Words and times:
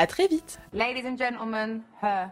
À 0.00 0.06
très 0.06 0.28
vite. 0.28 0.58
Ladies 0.72 1.06
and 1.06 1.18
gentlemen, 1.18 1.82
her. 2.00 2.30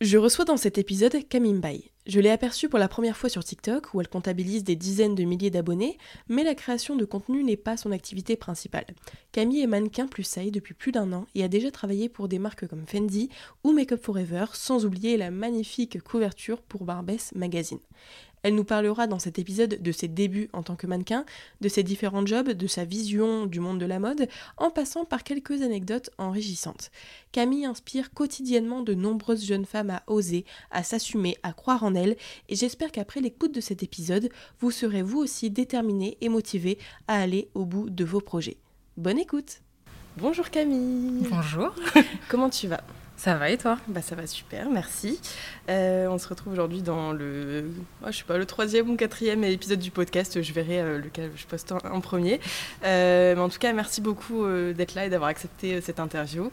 Je 0.00 0.18
reçois 0.18 0.44
dans 0.44 0.56
cet 0.56 0.78
épisode 0.78 1.16
Camille 1.28 1.54
Mbaye. 1.54 1.92
Je 2.06 2.18
l'ai 2.18 2.30
aperçue 2.30 2.68
pour 2.68 2.80
la 2.80 2.88
première 2.88 3.16
fois 3.16 3.28
sur 3.28 3.44
TikTok 3.44 3.94
où 3.94 4.00
elle 4.00 4.08
comptabilise 4.08 4.64
des 4.64 4.74
dizaines 4.74 5.14
de 5.14 5.22
milliers 5.22 5.50
d'abonnés, 5.50 5.96
mais 6.28 6.42
la 6.42 6.56
création 6.56 6.96
de 6.96 7.04
contenu 7.04 7.44
n'est 7.44 7.56
pas 7.56 7.76
son 7.76 7.92
activité 7.92 8.34
principale. 8.34 8.86
Camille 9.30 9.62
est 9.62 9.68
mannequin 9.68 10.08
plus 10.08 10.24
saille 10.24 10.50
depuis 10.50 10.74
plus 10.74 10.90
d'un 10.90 11.12
an 11.12 11.26
et 11.36 11.44
a 11.44 11.48
déjà 11.48 11.70
travaillé 11.70 12.08
pour 12.08 12.26
des 12.26 12.40
marques 12.40 12.66
comme 12.66 12.88
Fendi 12.88 13.28
ou 13.62 13.70
Makeup 13.70 14.02
Forever, 14.02 14.46
sans 14.54 14.84
oublier 14.84 15.16
la 15.16 15.30
magnifique 15.30 16.02
couverture 16.02 16.60
pour 16.62 16.84
Barbès 16.84 17.32
Magazine. 17.36 17.78
Elle 18.42 18.54
nous 18.54 18.64
parlera 18.64 19.06
dans 19.06 19.18
cet 19.18 19.38
épisode 19.38 19.80
de 19.80 19.92
ses 19.92 20.08
débuts 20.08 20.48
en 20.52 20.62
tant 20.62 20.74
que 20.74 20.86
mannequin, 20.86 21.24
de 21.60 21.68
ses 21.68 21.82
différents 21.82 22.26
jobs, 22.26 22.50
de 22.50 22.66
sa 22.66 22.84
vision 22.84 23.46
du 23.46 23.60
monde 23.60 23.78
de 23.78 23.86
la 23.86 24.00
mode, 24.00 24.28
en 24.56 24.70
passant 24.70 25.04
par 25.04 25.22
quelques 25.22 25.62
anecdotes 25.62 26.10
enrichissantes. 26.18 26.90
Camille 27.30 27.66
inspire 27.66 28.12
quotidiennement 28.12 28.82
de 28.82 28.94
nombreuses 28.94 29.44
jeunes 29.44 29.66
femmes 29.66 29.90
à 29.90 30.02
oser, 30.06 30.44
à 30.70 30.82
s'assumer, 30.82 31.36
à 31.42 31.52
croire 31.52 31.84
en 31.84 31.94
elles, 31.94 32.16
et 32.48 32.56
j'espère 32.56 32.90
qu'après 32.90 33.20
l'écoute 33.20 33.54
de 33.54 33.60
cet 33.60 33.82
épisode, 33.82 34.28
vous 34.60 34.70
serez 34.70 35.02
vous 35.02 35.18
aussi 35.18 35.50
déterminés 35.50 36.16
et 36.20 36.28
motivés 36.28 36.78
à 37.06 37.20
aller 37.20 37.48
au 37.54 37.64
bout 37.64 37.90
de 37.90 38.04
vos 38.04 38.20
projets. 38.20 38.56
Bonne 38.96 39.18
écoute 39.18 39.60
Bonjour 40.18 40.50
Camille 40.50 41.26
Bonjour 41.30 41.74
Comment 42.28 42.50
tu 42.50 42.68
vas? 42.68 42.82
Ça 43.22 43.36
va 43.36 43.50
et 43.50 43.56
toi? 43.56 43.78
Bah 43.86 44.02
ça 44.02 44.16
va 44.16 44.26
super, 44.26 44.68
merci. 44.68 45.20
Euh, 45.68 46.08
on 46.08 46.18
se 46.18 46.26
retrouve 46.26 46.54
aujourd'hui 46.54 46.82
dans 46.82 47.12
le, 47.12 47.70
oh, 48.02 48.08
je 48.10 48.16
sais 48.16 48.24
pas, 48.24 48.36
le 48.36 48.46
troisième 48.46 48.90
ou 48.90 48.96
quatrième 48.96 49.44
épisode 49.44 49.78
du 49.78 49.92
podcast. 49.92 50.42
Je 50.42 50.52
verrai 50.52 50.80
euh, 50.80 50.98
lequel 50.98 51.30
je 51.36 51.46
poste 51.46 51.70
en, 51.70 52.00
premier. 52.00 52.40
Euh, 52.84 53.36
mais 53.36 53.40
en 53.40 53.48
tout 53.48 53.60
cas, 53.60 53.72
merci 53.72 54.00
beaucoup 54.00 54.44
d'être 54.74 54.96
là 54.96 55.06
et 55.06 55.08
d'avoir 55.08 55.30
accepté 55.30 55.80
cette 55.80 56.00
interview. 56.00 56.50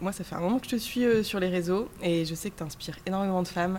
moi, 0.00 0.12
ça 0.12 0.24
fait 0.24 0.34
un 0.34 0.40
moment 0.40 0.60
que 0.60 0.64
je 0.64 0.70
te 0.70 0.76
suis 0.76 1.04
sur 1.22 1.40
les 1.40 1.48
réseaux 1.48 1.90
et 2.02 2.24
je 2.24 2.34
sais 2.34 2.48
que 2.48 2.56
tu 2.56 2.62
inspires 2.62 2.96
énormément 3.04 3.42
de 3.42 3.48
femmes, 3.48 3.78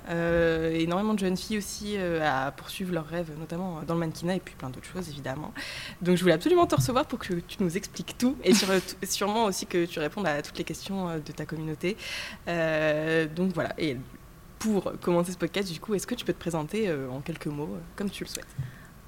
énormément 0.76 1.16
de 1.16 1.20
jeunes 1.20 1.38
filles 1.38 1.58
aussi 1.58 1.98
à 1.98 2.52
poursuivre 2.56 2.94
leurs 2.94 3.08
rêves, 3.08 3.32
notamment 3.40 3.82
dans 3.88 3.96
le 3.96 4.00
mannequinat 4.02 4.36
et 4.36 4.40
puis 4.40 4.54
plein 4.54 4.70
d'autres 4.70 4.86
choses 4.86 5.10
évidemment. 5.10 5.52
Donc 6.04 6.16
je 6.16 6.22
voulais 6.22 6.36
absolument 6.36 6.68
te 6.68 6.76
recevoir 6.76 7.08
pour 7.08 7.18
que 7.18 7.34
tu 7.34 7.58
nous 7.62 7.76
expliques 7.76 8.16
tout 8.20 8.38
et 8.44 8.54
sûrement 9.04 9.46
aussi 9.46 9.66
que 9.66 9.86
tu 9.86 10.00
répondes 10.00 10.28
à 10.28 10.44
toutes 10.44 10.60
les 10.60 10.64
questions 10.64 11.08
de 11.18 11.32
ta 11.32 11.46
communauté 11.48 11.87
euh, 12.48 13.28
donc 13.28 13.54
voilà. 13.54 13.74
Et 13.78 13.98
pour 14.60 14.94
commencer 15.00 15.32
ce 15.32 15.38
podcast, 15.38 15.72
du 15.72 15.80
coup, 15.80 15.94
est-ce 15.94 16.08
que 16.08 16.16
tu 16.16 16.26
peux 16.26 16.34
te 16.34 16.40
présenter 16.40 16.90
euh, 16.90 17.10
en 17.10 17.22
quelques 17.22 17.48
mots, 17.48 17.76
euh, 17.76 17.80
comme 17.96 18.10
tu 18.10 18.24
le 18.24 18.30
souhaites? 18.30 18.48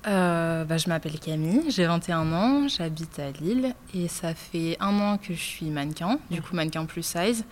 Bah, 0.06 0.78
je 0.78 0.88
m'appelle 0.88 1.19
Camille, 1.19 1.69
j'ai 1.69 1.85
21 1.85 2.31
ans, 2.31 2.67
j'habite 2.67 3.19
à 3.19 3.31
Lille 3.31 3.75
et 3.94 4.07
ça 4.07 4.34
fait 4.34 4.78
un 4.79 4.97
an 5.00 5.17
que 5.17 5.34
je 5.34 5.40
suis 5.40 5.69
mannequin, 5.69 6.19
du 6.31 6.41
coup 6.41 6.56
mannequin 6.56 6.85
plus 6.85 7.03
size. 7.03 7.44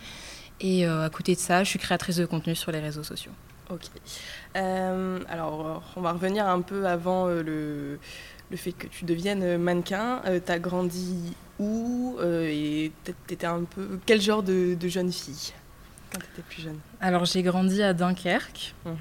Et 0.62 0.86
à 0.86 1.10
côté 1.10 1.36
de 1.36 1.40
ça, 1.40 1.64
je 1.64 1.70
suis 1.70 1.78
créatrice 1.78 2.16
de 2.16 2.26
contenu 2.26 2.56
sur 2.56 2.72
les 2.72 2.80
réseaux 2.80 3.04
sociaux. 3.04 3.34
Ok. 3.70 3.82
alors, 4.56 5.84
on 5.98 6.02
va 6.02 6.14
revenir 6.14 6.48
un 6.48 6.62
peu 6.62 6.88
avant 6.88 7.28
le, 7.28 8.00
le 8.50 8.58
fait 8.58 8.72
que 8.72 8.88
tu 8.88 9.06
deviennes 9.06 9.58
mannequin. 9.58 10.22
tu 10.46 10.52
as 10.52 10.60
grandi 10.60 11.34
où 11.60 12.18
euh, 12.20 12.48
et 12.48 12.92
t'étais 13.26 13.46
un 13.46 13.64
peu 13.64 14.00
quel 14.06 14.22
genre 14.22 14.44
de, 14.44 14.78
jeune 14.88 15.12
fille 15.12 15.54
quand 16.12 16.20
t'étais 16.20 16.42
plus 16.48 16.62
jeune? 16.62 16.80
Alors 17.02 17.26
j'ai 17.26 17.44
grandi 17.44 17.82
à 17.84 17.94
Dunkerque. 17.94 18.74
Mhm. 18.86 18.96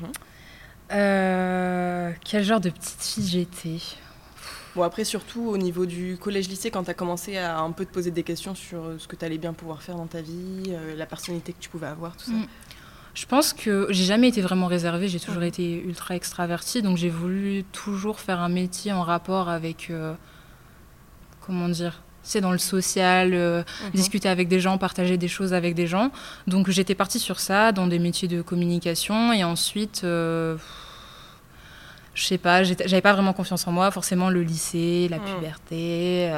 Euh, 0.92 2.12
quel 2.24 2.44
genre 2.44 2.60
de 2.60 2.70
petite 2.70 3.02
fille 3.02 3.26
j'étais? 3.26 3.78
Bon 4.74 4.82
après 4.82 5.04
surtout 5.04 5.48
au 5.48 5.58
niveau 5.58 5.86
du 5.86 6.16
collège-lycée 6.18 6.70
quand 6.70 6.84
t'as 6.84 6.94
commencé 6.94 7.36
à 7.38 7.58
un 7.58 7.72
peu 7.72 7.84
te 7.84 7.92
poser 7.92 8.10
des 8.10 8.22
questions 8.22 8.54
sur 8.54 8.84
euh, 8.84 8.96
ce 8.98 9.08
que 9.08 9.16
t'allais 9.16 9.38
bien 9.38 9.52
pouvoir 9.52 9.82
faire 9.82 9.96
dans 9.96 10.06
ta 10.06 10.20
vie, 10.20 10.74
la 10.96 11.06
personnalité 11.06 11.52
que 11.52 11.60
tu 11.60 11.68
pouvais 11.68 11.86
avoir, 11.86 12.16
tout 12.16 12.26
ça. 12.26 12.32
Mm. 12.32 12.46
Je 13.16 13.26
pense 13.26 13.52
que 13.52 13.88
j'ai 13.90 14.04
jamais 14.04 14.28
été 14.28 14.40
vraiment 14.42 14.68
réservée, 14.68 15.08
j'ai 15.08 15.18
toujours 15.18 15.42
été 15.42 15.82
ultra 15.82 16.14
extravertie, 16.14 16.82
donc 16.82 16.96
j'ai 16.96 17.08
voulu 17.08 17.64
toujours 17.72 18.20
faire 18.20 18.40
un 18.40 18.48
métier 18.48 18.92
en 18.92 19.02
rapport 19.02 19.48
avec, 19.48 19.90
comment 21.40 21.68
dire, 21.68 22.02
c'est 22.26 22.40
dans 22.40 22.50
le 22.50 22.58
social, 22.58 23.30
euh, 23.34 23.62
mhm. 23.84 23.90
discuter 23.92 24.28
avec 24.28 24.48
des 24.48 24.58
gens, 24.58 24.78
partager 24.78 25.16
des 25.16 25.28
choses 25.28 25.54
avec 25.54 25.74
des 25.74 25.86
gens. 25.86 26.10
Donc 26.46 26.68
j'étais 26.70 26.96
partie 26.96 27.20
sur 27.20 27.38
ça, 27.38 27.70
dans 27.70 27.86
des 27.86 28.00
métiers 28.00 28.28
de 28.28 28.42
communication. 28.42 29.32
Et 29.32 29.44
ensuite, 29.44 30.02
euh, 30.02 30.56
je 32.14 32.24
sais 32.24 32.38
pas, 32.38 32.64
j'avais 32.64 33.00
pas 33.00 33.12
vraiment 33.12 33.32
confiance 33.32 33.66
en 33.68 33.72
moi. 33.72 33.90
Forcément, 33.92 34.28
le 34.28 34.42
lycée, 34.42 35.06
la 35.08 35.18
mhm. 35.18 35.24
puberté. 35.24 36.32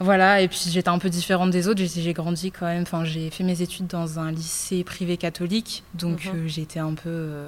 Euh, 0.00 0.04
voilà, 0.04 0.40
et 0.40 0.48
puis 0.48 0.60
j'étais 0.68 0.88
un 0.88 0.98
peu 0.98 1.10
différente 1.10 1.50
des 1.50 1.68
autres. 1.68 1.82
J'ai 1.84 2.12
grandi 2.12 2.50
quand 2.50 2.66
même. 2.66 2.82
Enfin, 2.82 3.04
j'ai 3.04 3.30
fait 3.30 3.44
mes 3.44 3.62
études 3.62 3.86
dans 3.86 4.18
un 4.18 4.32
lycée 4.32 4.84
privé 4.84 5.16
catholique, 5.16 5.84
donc 5.94 6.26
mhm. 6.26 6.46
j'étais 6.46 6.80
un 6.80 6.94
peu 6.94 7.46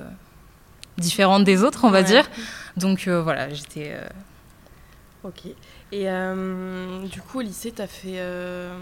différente 0.99 1.45
des 1.45 1.63
autres, 1.63 1.85
on 1.85 1.91
va 1.91 2.03
dire. 2.03 2.29
Donc 2.77 3.09
voilà, 3.09 3.53
j'étais. 3.53 3.97
Ok. 5.27 5.47
Et 5.93 6.09
euh, 6.09 7.07
du 7.07 7.21
coup, 7.21 7.39
au 7.39 7.43
lycée, 7.43 7.73
tu 7.73 7.83
as 7.83 7.87
fait. 7.87 8.19
Euh, 8.19 8.77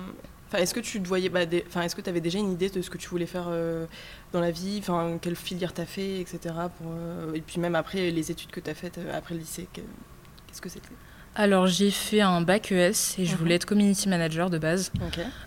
est-ce 0.52 0.74
que 0.74 0.80
tu 0.80 1.02
te 1.02 1.08
voyais, 1.08 1.28
bah, 1.28 1.40
enfin, 1.66 1.82
est-ce 1.82 1.96
que 1.96 2.00
tu 2.00 2.08
avais 2.08 2.20
déjà 2.20 2.38
une 2.38 2.52
idée 2.52 2.68
de 2.68 2.80
ce 2.80 2.90
que 2.90 2.98
tu 2.98 3.08
voulais 3.08 3.26
faire 3.26 3.46
euh, 3.48 3.86
dans 4.32 4.40
la 4.40 4.50
vie, 4.50 4.76
enfin, 4.78 5.18
quelle 5.20 5.36
filière 5.36 5.74
tu 5.74 5.80
as 5.80 5.86
fait, 5.86 6.20
etc. 6.20 6.54
Pour, 6.78 7.34
et 7.34 7.40
puis 7.40 7.60
même 7.60 7.74
après 7.74 8.10
les 8.10 8.30
études 8.30 8.50
que 8.50 8.60
tu 8.60 8.70
as 8.70 8.74
faites 8.74 9.00
après 9.12 9.34
le 9.34 9.40
lycée, 9.40 9.68
qu'est-ce 9.72 10.60
que 10.60 10.68
c'était? 10.68 10.88
Alors 11.36 11.66
j'ai 11.66 11.90
fait 11.90 12.20
un 12.20 12.40
bac 12.42 12.70
ES 12.70 13.18
et 13.18 13.24
je 13.24 13.32
mhm. 13.32 13.38
voulais 13.38 13.54
être 13.56 13.64
community 13.64 14.08
manager 14.08 14.50
de 14.50 14.58
base. 14.58 14.92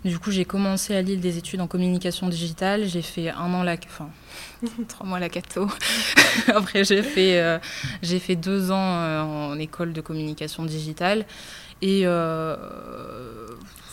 Du 0.04 0.20
coup 0.20 0.32
j'ai 0.32 0.46
commencé 0.46 0.96
à 0.96 1.02
Lille 1.02 1.22
des 1.22 1.38
études 1.38 1.62
en 1.62 1.68
communication 1.68 2.28
digitale. 2.28 2.86
J'ai 2.86 3.02
fait 3.02 3.30
un 3.30 3.54
an 3.54 3.64
la, 3.64 3.76
enfin 3.86 4.10
trois 4.88 5.06
mois 5.06 5.20
la 5.20 5.30
Cato. 5.30 5.70
Après 6.48 6.84
j'ai 6.84 7.04
fait 7.04 7.40
euh, 7.40 7.58
j'ai 8.02 8.20
fait 8.20 8.36
deux 8.36 8.72
ans 8.72 8.96
euh, 8.98 9.22
en 9.22 9.58
école 9.60 9.94
de 9.94 10.02
communication 10.02 10.66
digitale 10.66 11.26
et 11.82 12.02
euh, 12.06 12.56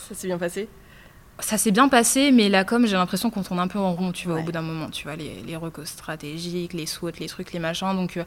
ça 0.08 0.14
s'est 0.14 0.26
bien 0.26 0.38
passé? 0.38 0.69
Ça 1.41 1.59
s'est 1.59 1.73
bien 1.73 1.89
passé, 1.89 2.31
mais 2.31 2.49
la 2.49 2.63
com, 2.65 2.87
j'ai 2.87 2.95
l'impression 2.97 3.29
qu'on 3.29 3.43
tourne 3.43 3.59
un 3.59 3.67
peu 3.67 3.79
en 3.79 3.93
rond, 3.93 4.13
tu 4.13 4.27
vois, 4.29 4.37
Ouais. 4.37 4.43
au 4.43 4.45
bout 4.45 4.53
d'un 4.53 4.63
moment, 4.63 4.89
tu 4.91 5.05
vois, 5.05 5.17
les, 5.17 5.43
les 5.47 5.57
recos 5.57 5.89
stratégiques, 5.89 6.73
les 6.73 6.87
SWOT, 6.87 7.11
les 7.19 7.27
trucs, 7.27 7.53
les 7.53 7.59
machins. 7.59 7.95
Donc, 7.97 8.17
euh, 8.17 8.25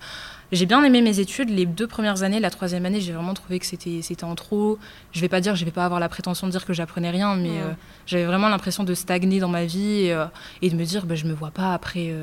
j'ai 0.51 0.65
bien 0.65 0.83
aimé 0.83 1.01
mes 1.01 1.19
études. 1.19 1.49
Les 1.49 1.65
deux 1.65 1.87
premières 1.87 2.23
années, 2.23 2.39
la 2.41 2.49
troisième 2.49 2.85
année, 2.85 2.99
j'ai 2.99 3.13
vraiment 3.13 3.33
trouvé 3.33 3.59
que 3.59 3.65
c'était 3.65 4.01
c'était 4.01 4.25
en 4.25 4.35
trop. 4.35 4.77
Je 5.13 5.21
vais 5.21 5.29
pas 5.29 5.39
dire, 5.39 5.55
je 5.55 5.63
vais 5.63 5.71
pas 5.71 5.85
avoir 5.85 5.99
la 6.01 6.09
prétention 6.09 6.47
de 6.47 6.51
dire 6.51 6.65
que 6.65 6.73
j'apprenais 6.73 7.09
rien, 7.09 7.35
mais 7.35 7.51
euh, 7.61 7.71
j'avais 8.05 8.25
vraiment 8.25 8.49
l'impression 8.49 8.83
de 8.83 8.93
stagner 8.93 9.39
dans 9.39 9.47
ma 9.49 9.63
vie 9.65 10.05
et, 10.07 10.13
euh, 10.13 10.25
et 10.61 10.69
de 10.69 10.75
me 10.75 10.83
dire, 10.83 11.05
bah, 11.05 11.15
je 11.15 11.25
me 11.25 11.33
vois 11.33 11.51
pas 11.51 11.73
après. 11.73 12.13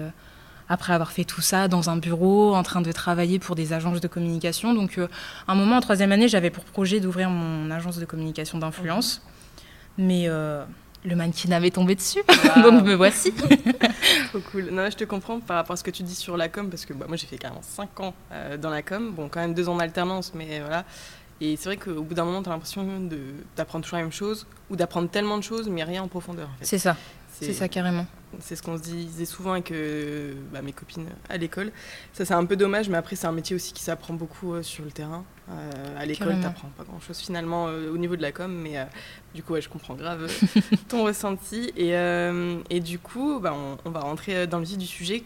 après 0.69 0.93
avoir 0.95 1.13
fait 1.13 1.25
tout 1.25 1.43
ça 1.43 1.69
dans 1.69 1.91
un 1.91 1.97
bureau, 1.99 2.55
en 2.55 2.63
train 2.63 2.81
de 2.81 2.91
travailler 2.91 3.39
pour 3.39 3.55
des 3.55 3.73
agences 3.75 4.01
de 4.01 4.09
communication. 4.09 4.73
Donc, 4.75 4.99
à 4.99 5.53
un 5.53 5.55
moment, 5.55 5.77
en 5.77 5.81
troisième 5.81 6.11
année, 6.13 6.27
j'avais 6.29 6.49
pour 6.51 6.65
projet 6.65 7.01
d'ouvrir 7.01 7.29
mon 7.31 7.71
agence 7.71 7.99
de 7.99 8.05
communication 8.07 8.59
d'influence. 8.59 9.21
Mais 9.99 10.25
euh, 10.29 10.65
le 11.05 11.17
mannequinat 11.17 11.61
m'est 11.61 11.71
tombé 11.71 11.95
dessus. 11.95 12.23
Donc, 12.63 12.85
me 12.85 12.95
voici. 12.95 13.33
Trop 14.29 14.41
cool. 14.51 14.71
Non, 14.71 14.89
je 14.91 14.97
te 14.97 15.05
comprends 15.05 15.41
par 15.41 15.57
rapport 15.57 15.75
à 15.75 15.77
ce 15.77 15.85
que 15.85 15.91
tu 15.91 16.03
dis 16.03 16.15
sur 16.15 16.37
la 16.37 16.49
com, 16.49 16.71
parce 16.71 16.85
que 16.85 16.93
bah, 16.93 17.07
moi 17.09 17.17
j'ai 17.17 17.27
fait 17.27 17.39
carrément 17.39 17.63
5 17.63 18.01
ans 18.01 18.15
euh, 18.33 18.57
dans 18.57 18.71
la 18.71 18.83
com, 18.83 19.13
bon 19.13 19.29
quand 19.29 19.41
même 19.41 19.55
2 19.55 19.69
ans 19.69 19.77
d'alternance, 19.77 20.33
mais 20.35 20.61
voilà. 20.61 20.85
Et 21.41 21.57
c'est 21.57 21.69
vrai 21.69 21.77
qu'au 21.77 22.03
bout 22.03 22.15
d'un 22.15 22.25
moment, 22.25 22.43
tu 22.43 22.49
as 22.49 22.53
l'impression 22.53 22.87
d'apprendre 23.57 23.85
toujours 23.85 23.99
la 23.99 24.05
même 24.05 24.13
chose, 24.13 24.47
ou 24.71 24.77
d'apprendre 24.77 25.09
tellement 25.11 25.37
de 25.37 25.43
choses, 25.43 25.69
mais 25.69 25.83
rien 25.83 26.03
en 26.03 26.09
profondeur. 26.09 26.49
En 26.49 26.59
fait. 26.59 26.65
C'est 26.65 26.79
ça. 26.79 26.97
C'est 27.45 27.53
ça, 27.53 27.69
carrément. 27.69 28.07
C'est 28.41 28.57
ce 28.57 28.63
qu'on 28.63 28.77
se 28.77 28.83
disait 28.83 29.25
souvent 29.27 29.53
avec 29.53 29.71
euh, 29.71 30.35
bah, 30.53 30.61
mes 30.61 30.73
copines 30.73 31.07
à 31.29 31.37
l'école. 31.37 31.71
Ça, 32.13 32.25
c'est 32.25 32.35
un 32.35 32.45
peu 32.45 32.57
dommage, 32.57 32.89
mais 32.89 32.97
après, 32.97 33.15
c'est 33.15 33.27
un 33.27 33.33
métier 33.33 33.55
aussi 33.55 33.73
qui 33.73 33.83
s'apprend 33.83 34.15
beaucoup 34.15 34.55
euh, 34.55 34.63
sur 34.63 34.85
le 34.85 34.91
terrain. 34.91 35.25
Euh, 35.51 35.71
à 35.99 36.05
l'école, 36.05 36.41
t'apprends 36.41 36.71
pas 36.77 36.85
grand-chose 36.85 37.19
finalement 37.19 37.67
au 37.67 37.97
niveau 37.99 38.17
de 38.17 38.23
la 38.23 38.33
com, 38.33 38.53
mais 38.53 38.77
du 39.35 39.43
coup, 39.43 39.53
ouais, 39.53 39.61
je 39.61 39.69
comprends 39.69 39.95
grave 39.95 40.27
ton 40.89 41.05
ressenti. 41.05 41.73
Et, 41.77 41.91
et 42.71 42.81
du 42.81 42.99
coup, 42.99 43.39
bah, 43.41 43.55
on, 43.55 43.77
on 43.85 43.91
va 43.91 44.01
rentrer 44.01 44.47
dans 44.47 44.59
le 44.59 44.65
vif 44.65 44.79
du 44.79 44.87
sujet. 44.87 45.23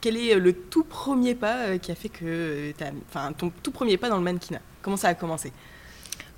Quel 0.00 0.16
est 0.16 0.34
le 0.36 0.54
tout 0.54 0.84
premier 0.84 1.34
pas 1.34 1.76
qui 1.78 1.92
a 1.92 1.94
fait 1.94 2.08
que 2.08 2.72
enfin 3.10 3.32
ton 3.32 3.52
tout 3.62 3.70
premier 3.70 3.98
pas 3.98 4.08
dans 4.08 4.16
le 4.16 4.22
mannequinat? 4.22 4.60
Comment 4.80 4.96
ça 4.96 5.08
a 5.08 5.14
commencé? 5.14 5.52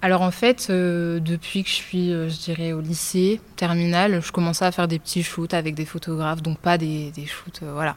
Alors 0.04 0.22
en 0.22 0.32
fait, 0.32 0.66
euh, 0.68 1.20
depuis 1.20 1.62
que 1.62 1.68
je 1.68 1.74
suis, 1.74 2.12
euh, 2.12 2.28
je 2.28 2.36
dirais, 2.36 2.72
au 2.72 2.80
lycée, 2.80 3.40
terminale, 3.54 4.20
je 4.20 4.32
commençais 4.32 4.64
à 4.64 4.72
faire 4.72 4.88
des 4.88 4.98
petits 4.98 5.22
shoots 5.22 5.54
avec 5.54 5.76
des 5.76 5.84
photographes, 5.84 6.42
donc 6.42 6.58
pas 6.58 6.76
des, 6.76 7.12
des 7.12 7.24
shoots, 7.24 7.60
euh, 7.62 7.70
voilà. 7.72 7.94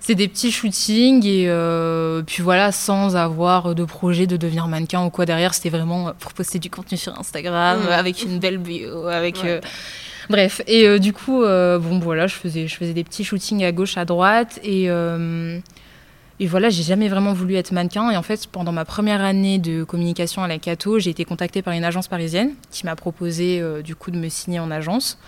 C'est 0.00 0.16
des 0.16 0.26
petits 0.26 0.50
shootings 0.50 1.24
et 1.24 1.48
puis 2.26 2.42
voilà, 2.42 2.72
sans 2.72 3.14
avoir 3.14 3.76
de 3.76 3.84
projet 3.84 4.26
de 4.26 4.36
devenir 4.36 4.66
mannequin 4.66 5.04
ou 5.04 5.10
quoi 5.10 5.26
derrière, 5.26 5.54
c'était 5.54 5.70
vraiment 5.70 6.12
pour 6.18 6.32
poster 6.32 6.58
du 6.58 6.70
contenu 6.70 6.98
sur 6.98 7.16
Instagram, 7.18 7.84
Mm. 7.84 7.92
avec 7.92 8.22
une 8.24 8.38
belle 8.40 8.58
bio, 8.58 9.06
avec... 9.06 9.36
Ouais. 9.36 9.42
euh, 9.50 9.60
Bref, 10.30 10.62
et 10.66 10.98
du 10.98 11.12
coup, 11.12 11.42
bon 11.42 11.98
voilà, 12.00 12.26
je 12.26 12.34
faisais, 12.34 12.66
je 12.66 12.74
faisais 12.76 12.94
des 12.94 13.04
petits 13.04 13.24
shootings 13.24 13.62
à 13.62 13.72
gauche, 13.72 13.96
à 13.98 14.04
droite, 14.06 14.58
et, 14.64 14.88
et 16.40 16.46
voilà, 16.46 16.68
j'ai 16.68 16.82
jamais 16.82 17.08
vraiment 17.08 17.32
voulu 17.32 17.54
être 17.54 17.70
mannequin. 17.72 18.10
Et 18.10 18.16
en 18.16 18.22
fait, 18.22 18.46
pendant 18.48 18.72
ma 18.72 18.84
première 18.84 19.20
année 19.20 19.58
de 19.58 19.84
communication 19.84 20.42
à 20.42 20.48
la 20.48 20.58
Cato, 20.58 20.98
j'ai 20.98 21.10
été 21.10 21.24
contactée 21.24 21.62
par 21.62 21.74
une 21.74 21.84
agence 21.84 22.08
parisienne 22.08 22.54
qui 22.72 22.86
m'a 22.86 22.96
proposé 22.96 23.60
euh, 23.60 23.82
du 23.82 23.94
coup 23.94 24.10
de 24.10 24.18
me 24.18 24.28
signer 24.28 24.58
en 24.58 24.70
agence. 24.70 25.18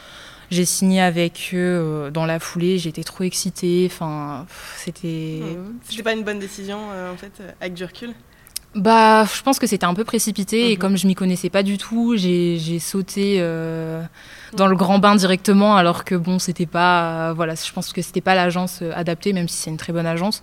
J'ai 0.50 0.64
signé 0.64 1.00
avec 1.00 1.50
eux 1.52 1.56
euh, 1.56 2.10
dans 2.10 2.24
la 2.26 2.38
foulée, 2.40 2.78
j'étais 2.78 3.02
trop 3.04 3.24
excitée, 3.24 3.88
enfin, 3.90 4.46
c'était... 4.76 5.42
C'était 5.88 6.02
pas 6.02 6.12
une 6.12 6.22
bonne 6.24 6.38
décision 6.38 6.78
euh, 6.92 7.12
en 7.12 7.16
fait, 7.16 7.32
avec 7.60 7.74
du 7.74 7.84
recul? 7.84 8.12
Bah, 8.74 9.24
je 9.24 9.42
pense 9.42 9.58
que 9.58 9.66
c'était 9.66 9.86
un 9.86 9.94
peu 9.94 10.04
précipité 10.04 10.70
et 10.70 10.74
Mhm. 10.74 10.78
comme 10.78 10.96
je 10.98 11.06
m'y 11.06 11.14
connaissais 11.14 11.48
pas 11.50 11.62
du 11.62 11.78
tout, 11.78 12.14
j'ai 12.16 12.78
sauté 12.78 13.38
dans 14.56 14.66
le 14.66 14.76
grand 14.76 14.98
bain 14.98 15.14
directement 15.16 15.76
alors 15.76 16.04
que 16.04 16.14
bon, 16.14 16.38
c'était 16.38 16.66
pas. 16.66 17.32
voilà, 17.32 17.54
je 17.54 17.72
pense 17.72 17.92
que 17.92 18.02
c'était 18.02 18.20
pas 18.20 18.34
l'agence 18.34 18.82
adaptée, 18.94 19.32
même 19.32 19.48
si 19.48 19.56
c'est 19.56 19.70
une 19.70 19.78
très 19.78 19.92
bonne 19.92 20.04
agence. 20.06 20.42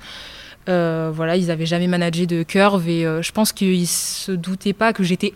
Euh, 0.69 1.12
voilà, 1.13 1.36
ils 1.36 1.51
avaient 1.51 1.65
jamais 1.65 1.88
managé 1.88 2.25
de 2.25 2.44
curve 2.44 2.88
et 2.88 3.06
euh, 3.06 3.21
je 3.21 3.31
pense 3.31 3.51
qu'ils 3.51 3.88
se 3.88 4.31
doutaient 4.31 4.74
pas 4.74 4.94
que 4.94 5.04
j'étais 5.04 5.33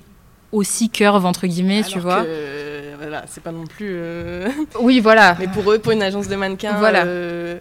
aussi 0.54 0.90
curve 0.90 1.26
entre 1.26 1.48
guillemets, 1.48 1.84
tu 1.84 2.00
vois. 2.00 2.22
que, 2.22 2.28
euh, 2.30 2.96
voilà, 2.98 3.26
c'est 3.28 3.44
pas 3.44 3.52
non 3.52 3.66
plus. 3.66 3.90
euh, 3.92 4.48
Oui, 4.80 5.00
voilà. 5.02 5.36
Mais 5.40 5.48
pour 5.48 5.70
eux, 5.72 5.80
pour 5.80 5.92
une 5.92 6.02
agence 6.02 6.28
de 6.30 6.36
mannequins, 6.38 6.78
Voilà. 6.78 7.04
euh, 7.06 7.60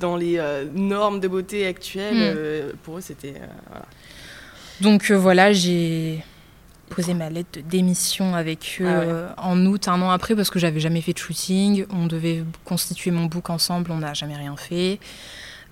dans 0.00 0.16
les 0.16 0.38
euh, 0.38 0.64
normes 0.74 1.20
de 1.20 1.28
beauté 1.28 1.66
actuelles, 1.66 2.14
Mm. 2.16 2.34
euh, 2.36 2.72
pour 2.82 2.98
eux, 2.98 3.00
c'était. 3.00 3.34
voilà. 3.68 3.86
Donc 4.80 5.12
voilà, 5.12 5.52
j'ai 5.52 6.24
posé 6.90 7.14
ma 7.14 7.30
lettre 7.30 7.50
de 7.54 7.60
démission 7.60 8.34
avec 8.34 8.78
eux 8.80 8.86
Ah 8.88 8.98
ouais. 8.98 9.14
en 9.38 9.66
août, 9.66 9.86
un 9.86 10.02
an 10.02 10.10
après, 10.10 10.34
parce 10.34 10.50
que 10.50 10.58
j'avais 10.58 10.80
jamais 10.80 11.00
fait 11.00 11.12
de 11.12 11.18
shooting. 11.18 11.86
On 11.94 12.06
devait 12.06 12.42
constituer 12.64 13.12
mon 13.12 13.26
book 13.26 13.48
ensemble, 13.50 13.92
on 13.92 13.98
n'a 13.98 14.12
jamais 14.14 14.36
rien 14.36 14.56
fait. 14.56 14.98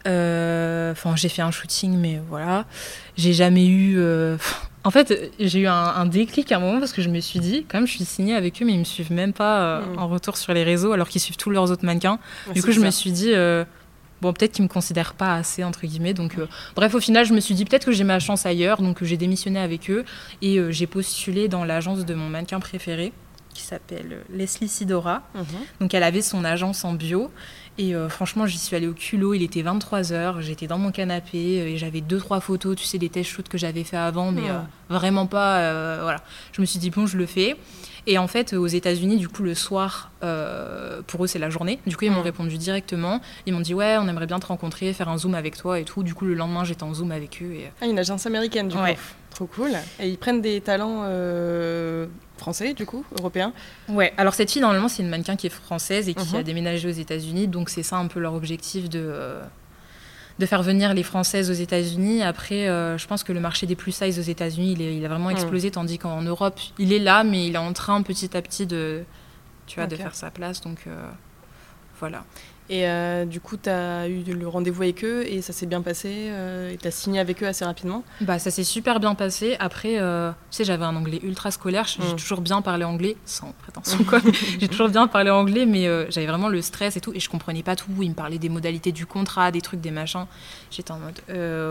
Euh, 0.07 0.93
Enfin, 0.93 1.15
j'ai 1.17 1.29
fait 1.29 1.43
un 1.43 1.51
shooting, 1.51 1.97
mais 1.97 2.21
voilà. 2.29 2.65
J'ai 3.17 3.33
jamais 3.33 3.67
eu. 3.67 3.95
euh, 3.99 4.37
En 4.83 4.91
fait, 4.91 5.31
j'ai 5.39 5.61
eu 5.61 5.67
un, 5.67 5.75
un 5.75 6.07
déclic 6.07 6.51
à 6.53 6.57
un 6.57 6.59
moment 6.59 6.79
parce 6.79 6.95
que 6.95 7.03
je 7.03 7.11
me 7.11 7.21
suis 7.21 7.39
dit, 7.39 7.67
quand 7.69 7.77
même, 7.79 7.87
je 7.87 7.93
suis 7.93 8.05
signée 8.07 8.35
avec 8.35 8.63
eux, 8.63 8.65
mais 8.65 8.73
ils 8.73 8.79
me 8.79 8.85
suivent 8.85 9.13
même 9.13 9.35
pas 9.35 9.61
euh, 9.61 9.81
Mm. 9.95 9.99
en 9.99 10.09
retour 10.09 10.39
sur 10.39 10.55
les 10.55 10.65
réseaux, 10.65 10.93
alors 10.93 11.07
qu'ils 11.09 11.21
suivent 11.21 11.37
tous 11.37 11.51
leurs 11.51 11.71
autres 11.71 11.85
mannequins. 11.85 12.19
Ouais, 12.47 12.55
Du 12.55 12.63
coup, 12.63 12.73
je 12.73 12.81
me 12.81 12.91
suis 12.91 13.13
dit, 13.13 13.31
euh, 13.35 13.67
bon, 14.23 14.33
peut-être 14.33 14.53
qu'ils 14.53 14.65
me 14.65 14.69
considèrent 14.71 15.13
pas 15.13 15.35
assez, 15.35 15.63
entre 15.65 15.83
guillemets. 15.87 16.15
Donc, 16.15 16.39
euh, 16.39 16.47
bref, 16.77 16.95
au 16.95 17.01
final, 17.01 17.27
je 17.27 17.35
me 17.35 17.41
suis 17.41 17.55
dit, 17.55 17.67
peut-être 17.67 17.85
que 17.85 17.93
j'ai 17.93 18.05
ma 18.05 18.21
chance 18.21 18.47
ailleurs. 18.47 18.81
Donc, 18.81 19.05
j'ai 19.05 19.19
démissionné 19.19 19.61
avec 19.61 19.91
eux 19.91 20.07
et 20.41 20.59
j'ai 20.71 20.87
postulé 20.87 21.49
dans 21.49 21.65
l'agence 21.65 22.07
de 22.07 22.15
mon 22.15 22.31
mannequin 22.31 22.59
préféré, 22.59 23.13
qui 23.53 23.61
s'appelle 23.63 24.21
Leslie 24.33 24.69
Sidora. 24.69 25.23
Mhm. 25.35 25.45
Donc, 25.81 25.93
elle 25.93 26.05
avait 26.05 26.23
son 26.23 26.43
agence 26.43 26.87
en 26.87 26.95
bio. 26.95 27.31
Et 27.83 27.95
euh, 27.95 28.11
franchement, 28.11 28.45
j'y 28.47 28.59
suis 28.59 28.77
allée 28.77 28.87
au 28.89 28.93
culot. 28.93 29.33
Il 29.33 29.43
était 29.43 29.63
23h. 29.63 30.43
J'étais 30.43 30.67
dans 30.67 30.77
mon 30.77 30.91
canapé 30.93 31.61
euh, 31.63 31.67
et 31.69 31.77
j'avais 31.79 32.03
deux, 32.03 32.19
trois 32.19 32.41
photos, 32.41 32.77
tu 32.77 32.85
sais, 32.85 32.99
des 32.99 33.09
test 33.09 33.31
shoots 33.31 33.49
que 33.49 33.57
j'avais 33.57 33.85
fait 33.85 33.97
avant, 33.97 34.33
mais 34.33 34.43
Ouais. 34.43 34.51
euh, 34.51 34.59
vraiment 34.91 35.27
pas. 35.27 36.03
voilà. 36.03 36.21
Je 36.53 36.61
me 36.61 36.67
suis 36.67 36.79
dit, 36.79 36.91
bon, 36.91 37.07
je 37.07 37.17
le 37.17 37.25
fais. 37.25 37.57
Et 38.07 38.19
en 38.19 38.27
fait, 38.29 38.53
aux 38.53 38.67
États-Unis, 38.67 39.17
du 39.17 39.29
coup, 39.29 39.43
le 39.43 39.55
soir, 39.55 40.11
pour 41.07 41.25
eux, 41.25 41.27
c'est 41.27 41.39
la 41.39 41.49
journée. 41.49 41.79
Du 41.87 41.97
coup, 41.97 42.05
ils 42.05 42.11
m'ont 42.11 42.23
répondu 42.23 42.59
directement. 42.59 43.21
Ils 43.47 43.55
m'ont 43.55 43.61
dit, 43.61 43.73
ouais, 43.73 43.97
on 43.99 44.07
aimerait 44.09 44.27
bien 44.27 44.41
te 44.41 44.47
rencontrer, 44.47 44.93
faire 44.93 45.09
un 45.09 45.17
zoom 45.17 45.35
avec 45.35 45.57
toi 45.57 45.81
et 45.81 45.85
tout. 45.85 46.03
Du 46.03 46.15
coup, 46.15 46.27
le 46.27 46.35
lendemain, 46.35 46.65
j'étais 46.65 46.83
en 46.83 46.93
zoom 46.93 47.13
avec 47.13 47.41
eux. 47.43 47.53
Et... 47.53 47.71
Ah, 47.81 47.87
une 47.87 47.99
agence 47.99 48.27
américaine, 48.27 48.69
du 48.69 48.77
Ouais. 48.77 48.95
coup. 48.95 49.01
Trop 49.31 49.47
cool. 49.47 49.71
Et 50.01 50.09
ils 50.09 50.19
prennent 50.19 50.43
des 50.43 50.61
talents 50.61 51.05
français, 52.41 52.75
du 52.75 52.85
coup, 52.87 53.05
européens. 53.19 53.53
Ouais, 53.89 54.13
alors 54.17 54.35
cette 54.35 54.51
fille, 54.51 54.61
normalement, 54.63 54.89
c'est 54.89 55.03
une 55.05 55.09
mannequin 55.09 55.37
qui 55.37 55.47
est 55.47 55.51
française 55.51 56.09
et 56.09 56.15
qui 56.15 56.29
Mhm. 56.35 56.41
a 56.41 56.43
déménagé 56.43 56.89
aux 56.89 56.99
États-Unis. 57.05 57.47
Donc, 57.47 57.71
c'est 57.71 57.85
ça 57.85 57.97
un 57.97 58.09
peu 58.09 58.19
leur 58.19 58.35
objectif 58.35 58.89
de, 58.89 58.99
euh, 59.01 59.43
de 60.39 60.47
faire 60.47 60.63
venir 60.63 60.93
les 60.95 61.03
Françaises 61.05 61.51
aux 61.51 61.61
États-Unis. 61.67 62.23
Après, 62.23 62.67
euh, 62.69 62.97
je 62.99 63.07
pense 63.07 63.23
que 63.23 63.33
le 63.33 63.41
marché 63.41 63.67
des 63.67 63.77
plus 63.77 63.93
size 63.93 64.19
aux 64.19 64.23
États-Unis, 64.23 64.73
il, 64.73 64.81
il 64.81 65.05
a 65.05 65.09
vraiment 65.09 65.27
Mhm. 65.27 65.37
explosé, 65.37 65.71
tandis 65.71 65.99
qu'en 65.99 66.23
Europe, 66.23 66.59
il 66.79 66.93
est 66.93 66.99
là, 66.99 67.23
mais 67.25 67.47
il 67.47 67.55
est 67.55 67.59
en 67.59 67.73
train 67.73 68.03
petit 68.03 68.37
à 68.37 68.43
petit 68.43 68.67
de, 68.67 69.05
tu 69.67 69.77
vois, 69.79 69.87
de 69.87 69.95
faire 69.97 70.15
sa 70.15 70.31
place. 70.31 70.61
Donc, 70.63 70.79
euh, 70.87 71.09
voilà. 72.01 72.25
Et 72.73 72.87
euh, 72.87 73.25
du 73.25 73.41
coup, 73.41 73.57
tu 73.57 73.69
as 73.69 74.07
eu 74.07 74.23
le 74.23 74.47
rendez-vous 74.47 74.83
avec 74.83 75.03
eux 75.05 75.25
et 75.27 75.43
ça 75.43 75.53
s'est 75.53 75.67
bien 75.67 75.83
passé. 75.83 76.09
euh, 76.31 76.71
et 76.71 76.77
tu 76.77 76.87
as 76.87 76.93
signé 76.93 77.19
avec 77.19 77.43
eux 77.43 77.47
assez 77.49 77.65
rapidement. 77.65 78.05
Bah, 78.21 78.39
ça 78.39 78.53
s'est 78.53 78.63
super 78.63 79.01
bien 79.01 79.17
passé. 79.17 79.57
Après, 79.59 79.99
euh, 79.99 80.31
tu 80.53 80.59
sais, 80.59 80.65
j'avais 80.65 80.85
un 80.85 80.95
anglais 80.95 81.19
ultra 81.25 81.51
scolaire. 81.51 81.87
J'ai 81.89 82.13
Mm. 82.13 82.17
toujours 82.17 82.41
bien 82.43 82.63
parlé 82.63 82.85
anglais, 82.85 83.17
sans 83.27 83.53
prétention 83.61 84.05
quoi. 84.05 84.21
j'ai 84.61 84.69
toujours 84.69 84.89
bien 84.89 85.09
parlé 85.09 85.31
anglais, 85.31 85.67
mais 85.67 85.87
j'avais 86.11 86.29
vraiment 86.29 86.49
le 86.49 86.63
stress 86.63 86.97
et 86.97 87.01
tout. 87.01 87.13
Et 87.13 87.19
je 87.19 87.29
comprenais 87.29 87.65
pas 87.65 87.75
tout. 87.75 87.91
Ils 88.03 88.11
me 88.11 88.15
parlaient 88.15 88.39
des 88.39 88.49
modalités 88.49 88.93
du 88.93 89.05
contrat, 89.05 89.51
des 89.51 89.61
trucs, 89.63 89.81
des 89.81 89.91
machins. 89.91 90.27
J'étais 90.71 90.93
en 90.93 91.01
mode, 91.01 91.21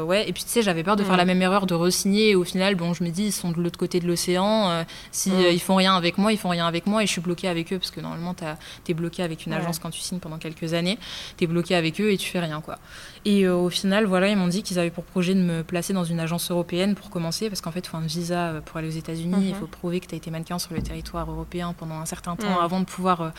ouais. 0.06 0.28
Et 0.28 0.34
puis, 0.34 0.44
tu 0.44 0.50
sais, 0.50 0.62
j'avais 0.62 0.84
peur 0.84 0.98
de 0.98 1.04
Mm. 1.04 1.06
faire 1.06 1.18
la 1.18 1.26
même 1.26 1.42
erreur, 1.42 1.66
de 1.66 1.76
re-signer. 1.76 2.32
Et 2.32 2.36
au 2.36 2.44
final, 2.44 2.76
bon, 2.76 2.94
je 2.94 3.06
me 3.06 3.10
dis, 3.10 3.28
ils 3.28 3.32
sont 3.32 3.52
de 3.52 3.62
l'autre 3.62 3.80
côté 3.80 4.02
de 4.02 4.08
l'océan. 4.08 4.84
si 5.14 5.30
Mm. 5.32 5.40
ils 5.54 5.62
font 5.62 5.76
rien 5.76 5.96
avec 5.96 6.18
moi, 6.18 6.34
ils 6.34 6.38
font 6.38 6.50
rien 6.50 6.68
avec 6.68 6.88
moi. 6.88 7.04
Et 7.04 7.08
je 7.08 7.12
suis 7.14 7.22
bloquée 7.22 7.48
avec 7.48 7.72
eux 7.72 7.80
parce 7.80 7.92
que 7.92 8.02
normalement, 8.02 8.34
tu 8.34 8.44
es 8.92 8.94
bloqué 8.94 9.24
avec 9.24 9.46
une 9.46 9.54
Ouais. 9.54 9.60
agence 9.60 9.80
quand 9.80 9.92
tu 9.92 10.02
signes 10.02 10.20
pendant 10.20 10.38
quelques 10.40 10.74
années. 10.74 10.89
Tu 11.38 11.44
es 11.44 11.48
bloqué 11.48 11.76
avec 11.76 12.00
eux 12.02 12.12
et 12.12 12.18
tu 12.18 12.30
fais 12.30 12.40
rien, 12.40 12.62
quoi. 12.62 12.78
Et 13.26 13.46
euh, 13.46 13.56
au 13.56 13.70
final, 13.70 14.06
voilà, 14.06 14.30
ils 14.30 14.38
m'ont 14.38 14.48
dit 14.48 14.64
qu'ils 14.64 14.80
avaient 14.80 14.90
pour 14.90 15.04
projet 15.04 15.36
de 15.36 15.42
me 15.42 15.62
placer 15.62 15.92
dans 15.94 16.06
une 16.06 16.20
agence 16.20 16.50
européenne 16.52 16.96
pour 16.96 17.10
commencer, 17.10 17.50
parce 17.50 17.60
qu'en 17.62 17.72
fait, 17.72 17.80
il 17.82 17.88
faut 17.90 17.98
un 17.98 18.06
visa 18.06 18.48
euh, 18.48 18.62
pour 18.62 18.78
aller 18.78 18.88
aux 18.88 18.98
États-Unis. 18.98 19.36
Il 19.42 19.54
Mhm. 19.54 19.60
faut 19.60 19.68
prouver 19.68 20.00
que 20.00 20.08
tu 20.08 20.16
as 20.16 20.18
été 20.18 20.32
mannequin 20.32 20.58
sur 20.58 20.74
le 20.74 20.82
territoire 20.82 21.30
européen 21.30 21.74
pendant 21.78 21.96
un 22.00 22.06
certain 22.06 22.36
temps 22.36 22.50
Mhm. 22.58 22.64
avant 22.64 22.80
de 22.80 22.86
pouvoir 22.86 23.22
euh, 23.22 23.30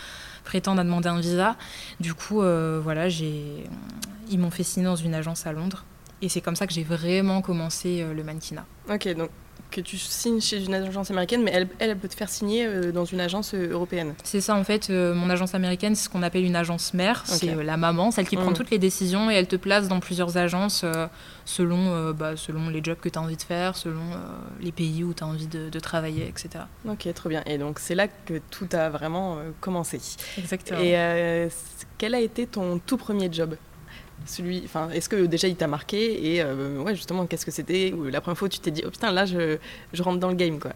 prétendre 0.44 0.80
à 0.80 0.84
demander 0.84 1.08
un 1.08 1.18
visa. 1.20 1.56
Du 1.98 2.14
coup, 2.14 2.42
euh, 2.42 2.80
voilà, 2.82 3.08
j'ai... 3.08 3.64
ils 4.30 4.38
m'ont 4.38 4.50
fait 4.50 4.62
signer 4.62 4.86
dans 4.86 4.96
une 4.96 5.14
agence 5.14 5.46
à 5.46 5.52
Londres. 5.52 5.84
Et 6.22 6.28
c'est 6.28 6.42
comme 6.42 6.56
ça 6.56 6.66
que 6.66 6.72
j'ai 6.74 6.84
vraiment 6.84 7.40
commencé 7.40 8.04
le 8.14 8.22
mannequinat. 8.22 8.66
Ok, 8.92 9.08
donc 9.14 9.30
que 9.70 9.80
tu 9.80 9.96
signes 9.96 10.40
chez 10.40 10.64
une 10.64 10.74
agence 10.74 11.10
américaine, 11.10 11.42
mais 11.42 11.52
elle, 11.52 11.68
elle, 11.78 11.96
peut 11.96 12.08
te 12.08 12.14
faire 12.14 12.28
signer 12.28 12.66
euh, 12.66 12.92
dans 12.92 13.04
une 13.04 13.20
agence 13.20 13.54
euh, 13.54 13.70
européenne. 13.70 14.14
C'est 14.24 14.40
ça, 14.40 14.54
en 14.54 14.64
fait, 14.64 14.90
euh, 14.90 15.14
mon 15.14 15.30
agence 15.30 15.54
américaine, 15.54 15.94
c'est 15.94 16.04
ce 16.04 16.08
qu'on 16.08 16.22
appelle 16.22 16.44
une 16.44 16.56
agence 16.56 16.94
mère. 16.94 17.22
C'est 17.26 17.54
la 17.54 17.76
maman, 17.76 18.10
celle 18.10 18.26
qui 18.26 18.36
prend 18.36 18.50
mm. 18.50 18.54
toutes 18.54 18.70
les 18.70 18.78
décisions 18.78 19.30
et 19.30 19.34
elle 19.34 19.46
te 19.46 19.56
place 19.56 19.88
dans 19.88 20.00
plusieurs 20.00 20.36
agences 20.36 20.84
selon, 21.44 22.12
bah, 22.12 22.36
selon 22.36 22.68
les 22.68 22.82
jobs 22.82 22.98
que 22.98 23.08
tu 23.08 23.18
as 23.18 23.22
envie 23.22 23.36
de 23.36 23.42
faire, 23.42 23.76
selon 23.76 24.02
les 24.60 24.72
pays 24.72 25.04
où 25.04 25.14
tu 25.14 25.24
as 25.24 25.26
envie 25.26 25.46
de, 25.46 25.68
de, 25.68 25.80
travailler, 25.80 26.26
etc. 26.26 26.64
Ok, 26.88 27.08
trop 27.14 27.28
bien. 27.28 27.42
Et 27.46 27.58
donc, 27.58 27.78
c'est 27.78 27.94
là 27.94 28.08
que 28.08 28.40
tout 28.50 28.68
a 28.72 28.88
vraiment 28.88 29.38
commencé. 29.60 30.00
Exactement. 30.38 30.80
Et 30.80 31.48
quel 31.98 32.14
a 32.14 32.20
été 32.20 32.46
ton 32.46 32.78
tout 32.78 32.96
premier 32.96 33.32
job? 33.32 33.56
Celui, 34.26 34.62
enfin, 34.64 34.90
est-ce 34.90 35.08
que 35.08 35.26
déjà 35.26 35.48
il 35.48 35.56
t'a 35.56 35.66
marqué 35.66 36.34
et 36.34 36.42
euh, 36.42 36.78
ouais 36.82 36.94
justement 36.94 37.26
qu'est-ce 37.26 37.46
que 37.46 37.50
c'était 37.50 37.92
la 38.10 38.20
première 38.20 38.38
fois 38.38 38.48
tu 38.48 38.58
t'es 38.60 38.70
dit 38.70 38.82
oh 38.86 38.90
putain 38.90 39.12
là 39.12 39.26
je, 39.26 39.58
je 39.92 40.02
rentre 40.02 40.18
dans 40.18 40.28
le 40.28 40.34
game 40.34 40.58
quoi. 40.58 40.72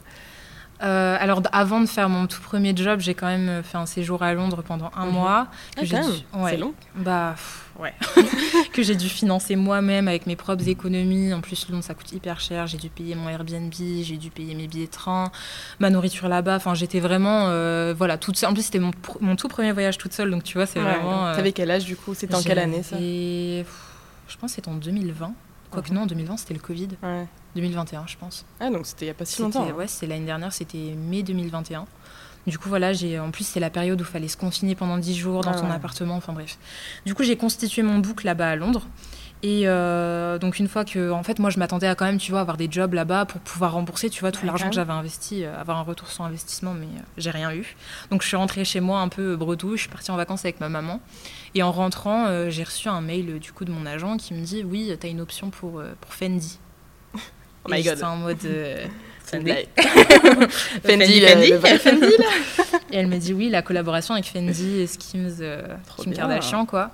Euh, 0.84 1.16
alors 1.18 1.42
avant 1.52 1.80
de 1.80 1.86
faire 1.86 2.08
mon 2.08 2.26
tout 2.26 2.42
premier 2.42 2.76
job, 2.76 3.00
j'ai 3.00 3.14
quand 3.14 3.26
même 3.26 3.62
fait 3.62 3.78
un 3.78 3.86
séjour 3.86 4.22
à 4.22 4.34
Londres 4.34 4.62
pendant 4.62 4.90
un 4.96 5.06
mhm. 5.06 5.12
mois. 5.12 5.46
Ah, 5.76 5.82
C'est 5.84 6.56
long. 6.56 6.74
Bah 6.96 7.34
ouais. 7.78 7.94
que 8.72 8.82
j'ai 8.82 8.94
dû 8.94 9.08
financer 9.08 9.56
moi-même 9.56 10.08
avec 10.08 10.26
mes 10.26 10.36
propres 10.36 10.68
économies. 10.68 11.32
En 11.32 11.40
plus 11.40 11.68
Londres 11.70 11.84
ça 11.84 11.94
coûte 11.94 12.12
hyper 12.12 12.40
cher. 12.40 12.66
J'ai 12.66 12.76
dû 12.76 12.90
payer 12.90 13.14
mon 13.14 13.28
Airbnb, 13.28 13.72
j'ai 13.72 14.16
dû 14.16 14.30
payer 14.30 14.54
mes 14.54 14.66
billets 14.66 14.86
de 14.86 14.90
train, 14.90 15.30
ma 15.78 15.90
nourriture 15.90 16.28
là-bas. 16.28 16.56
Enfin 16.56 16.74
j'étais 16.74 17.00
vraiment 17.00 17.46
euh, 17.48 17.94
voilà 17.96 18.18
toute 18.18 18.36
seule. 18.36 18.50
En 18.50 18.54
plus 18.54 18.62
c'était 18.62 18.80
mon, 18.80 18.90
mon, 19.20 19.36
tout 19.36 19.48
premier 19.48 19.72
voyage 19.72 19.96
toute 19.96 20.12
seule 20.12 20.30
donc 20.30 20.44
tu 20.44 20.58
vois 20.58 20.66
c'est 20.66 20.80
vraiment. 20.80 21.28
Euh, 21.28 21.34
T'avais 21.34 21.52
quel 21.52 21.70
âge 21.70 21.84
du 21.84 21.96
coup? 21.96 22.14
C'était 22.14 22.34
en 22.34 22.42
quelle 22.42 22.58
année 22.58 22.82
ça? 22.82 22.96
Je 22.98 24.36
pense 24.38 24.50
que 24.50 24.56
c'était 24.56 24.68
en 24.68 24.74
2020. 24.74 25.32
Quoique 25.70 25.88
mhm. 25.88 25.94
non, 25.94 26.02
en 26.02 26.06
2020 26.06 26.36
c'était 26.36 26.54
le 26.54 26.60
Covid. 26.60 26.88
Ouais. 27.02 27.26
2021, 27.54 28.06
je 28.06 28.16
pense. 28.16 28.44
Ah, 28.60 28.70
donc 28.70 28.86
c'était 28.86 29.06
il 29.06 29.08
n'y 29.08 29.12
a 29.12 29.14
pas 29.14 29.24
si 29.24 29.42
longtemps. 29.42 29.68
Ouais, 29.70 29.86
c'est 29.86 30.06
l'année 30.06 30.26
dernière, 30.26 30.52
c'était 30.52 30.94
mai 30.96 31.22
2021. 31.22 31.86
Du 32.46 32.58
coup, 32.58 32.68
voilà, 32.68 32.92
j'ai 32.92 33.18
en 33.18 33.30
plus, 33.30 33.44
c'est 33.44 33.60
la 33.60 33.70
période 33.70 34.00
où 34.00 34.04
il 34.04 34.10
fallait 34.10 34.28
se 34.28 34.36
confiner 34.36 34.74
pendant 34.74 34.98
10 34.98 35.16
jours 35.16 35.40
dans 35.40 35.56
son 35.56 35.66
ah 35.70 35.74
appartement, 35.74 36.16
enfin 36.16 36.34
bref. 36.34 36.58
Du 37.06 37.14
coup, 37.14 37.22
j'ai 37.22 37.36
constitué 37.36 37.82
mon 37.82 37.98
book 37.98 38.22
là-bas 38.22 38.50
à 38.50 38.56
Londres. 38.56 38.86
Et 39.42 39.64
euh, 39.66 40.38
donc 40.38 40.58
une 40.58 40.68
fois 40.68 40.86
que, 40.86 41.10
en 41.10 41.22
fait, 41.22 41.38
moi 41.38 41.50
je 41.50 41.58
m'attendais 41.58 41.86
à 41.86 41.94
quand 41.94 42.06
même, 42.06 42.16
tu 42.16 42.30
vois, 42.30 42.40
avoir 42.40 42.56
des 42.56 42.66
jobs 42.70 42.94
là-bas 42.94 43.26
pour 43.26 43.42
pouvoir 43.42 43.72
rembourser, 43.72 44.08
tu 44.08 44.20
vois, 44.20 44.32
tout 44.32 44.46
l'argent 44.46 44.70
que 44.70 44.74
j'avais 44.74 44.94
investi, 44.94 45.44
euh, 45.44 45.60
avoir 45.60 45.76
un 45.76 45.82
retour 45.82 46.08
sur 46.08 46.24
investissement, 46.24 46.72
mais 46.72 46.86
euh, 46.86 47.02
j'ai 47.18 47.30
rien 47.30 47.52
eu. 47.52 47.76
Donc 48.10 48.22
je 48.22 48.28
suis 48.28 48.38
rentrée 48.38 48.64
chez 48.64 48.80
moi 48.80 49.00
un 49.00 49.08
peu 49.08 49.36
bredouille, 49.36 49.76
je 49.76 49.82
suis 49.82 49.90
partie 49.90 50.10
en 50.10 50.16
vacances 50.16 50.46
avec 50.46 50.60
ma 50.60 50.70
maman. 50.70 50.98
Et 51.54 51.62
en 51.62 51.72
rentrant, 51.72 52.48
j'ai 52.48 52.64
reçu 52.64 52.88
un 52.88 53.02
mail 53.02 53.38
du 53.38 53.52
coup 53.52 53.66
de 53.66 53.70
mon 53.70 53.84
agent 53.84 54.16
qui 54.16 54.32
me 54.32 54.42
dit, 54.42 54.64
oui, 54.64 54.96
tu 54.98 55.06
as 55.06 55.10
une 55.10 55.20
option 55.20 55.50
pour, 55.50 55.82
pour 56.00 56.14
Fendi. 56.14 56.58
Oh 57.64 57.70
my 57.70 57.82
god. 57.82 58.02
en 58.02 58.16
mode. 58.16 58.44
Euh, 58.44 58.86
Fendi. 59.24 59.52
Fendi, 60.84 61.20
le, 61.20 61.58
Fendi 61.78 62.00
là. 62.18 62.78
et 62.92 62.96
elle 62.96 63.06
me 63.06 63.16
dit 63.16 63.32
oui, 63.32 63.48
la 63.48 63.62
collaboration 63.62 64.14
avec 64.14 64.26
Fendi 64.26 64.80
et 64.80 64.86
Skims, 64.86 65.36
euh, 65.40 65.62
Kim 65.96 66.12
Kardashian 66.12 66.66
quoi. 66.66 66.90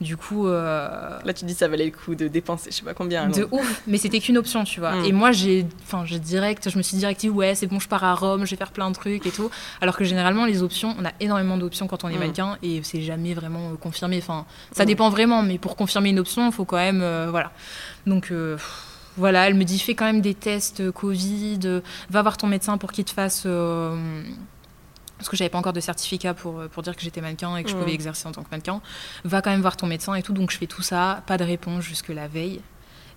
Du 0.00 0.16
coup. 0.16 0.48
Euh, 0.48 1.18
là, 1.24 1.32
tu 1.32 1.44
dis 1.44 1.54
ça 1.54 1.68
valait 1.68 1.84
le 1.84 1.90
coup 1.90 2.14
de 2.14 2.28
dépenser, 2.28 2.70
je 2.70 2.76
sais 2.76 2.82
pas 2.82 2.94
combien. 2.94 3.28
De 3.28 3.46
ouf, 3.50 3.82
mais 3.86 3.98
c'était 3.98 4.20
qu'une 4.20 4.36
option, 4.36 4.64
tu 4.64 4.80
vois. 4.80 4.96
Mm. 4.96 5.04
Et 5.04 5.12
moi, 5.12 5.32
j'ai, 5.32 5.66
enfin, 5.84 6.04
j'ai 6.04 6.18
direct, 6.18 6.68
je 6.68 6.76
me 6.76 6.82
suis 6.82 6.96
direct 6.96 7.20
dit, 7.20 7.30
ouais, 7.30 7.54
c'est 7.54 7.66
bon, 7.66 7.78
je 7.78 7.88
pars 7.88 8.04
à 8.04 8.14
Rome, 8.14 8.44
je 8.44 8.50
vais 8.50 8.56
faire 8.56 8.72
plein 8.72 8.90
de 8.90 8.94
trucs 8.94 9.24
et 9.24 9.30
tout. 9.30 9.50
Alors 9.80 9.96
que 9.96 10.04
généralement, 10.04 10.44
les 10.44 10.62
options, 10.62 10.94
on 10.98 11.04
a 11.04 11.12
énormément 11.20 11.56
d'options 11.56 11.86
quand 11.86 12.04
on 12.04 12.08
est 12.08 12.16
mm. 12.16 12.18
mannequin 12.18 12.58
et 12.62 12.80
c'est 12.82 13.02
jamais 13.02 13.32
vraiment 13.32 13.74
confirmé. 13.76 14.18
Enfin, 14.18 14.44
ça 14.72 14.84
mm. 14.84 14.86
dépend 14.86 15.08
vraiment, 15.08 15.42
mais 15.42 15.58
pour 15.58 15.76
confirmer 15.76 16.10
une 16.10 16.18
option, 16.18 16.46
il 16.46 16.52
faut 16.52 16.64
quand 16.64 16.76
même, 16.76 17.04
voilà. 17.30 17.52
Donc. 18.06 18.32
Voilà, 19.16 19.48
elle 19.48 19.54
me 19.54 19.64
dit 19.64 19.78
fais 19.78 19.94
quand 19.94 20.04
même 20.04 20.20
des 20.20 20.34
tests 20.34 20.80
euh, 20.80 20.92
Covid, 20.92 21.60
euh, 21.64 21.80
va 22.10 22.22
voir 22.22 22.36
ton 22.36 22.46
médecin 22.46 22.76
pour 22.78 22.92
qu'il 22.92 23.04
te 23.04 23.12
fasse. 23.12 23.44
Euh, 23.46 24.22
parce 25.16 25.30
que 25.30 25.36
j'avais 25.36 25.48
pas 25.48 25.58
encore 25.58 25.72
de 25.72 25.80
certificat 25.80 26.34
pour, 26.34 26.68
pour 26.68 26.82
dire 26.82 26.94
que 26.94 27.00
j'étais 27.00 27.22
mannequin 27.22 27.56
et 27.56 27.64
que 27.64 27.70
je 27.70 27.74
pouvais 27.74 27.94
exercer 27.94 28.28
en 28.28 28.32
tant 28.32 28.42
que 28.42 28.50
mannequin. 28.50 28.82
Va 29.24 29.40
quand 29.40 29.50
même 29.50 29.62
voir 29.62 29.78
ton 29.78 29.86
médecin 29.86 30.14
et 30.14 30.22
tout. 30.22 30.34
Donc 30.34 30.50
je 30.50 30.58
fais 30.58 30.66
tout 30.66 30.82
ça, 30.82 31.22
pas 31.26 31.38
de 31.38 31.44
réponse 31.44 31.82
jusque 31.84 32.08
la 32.08 32.28
veille. 32.28 32.60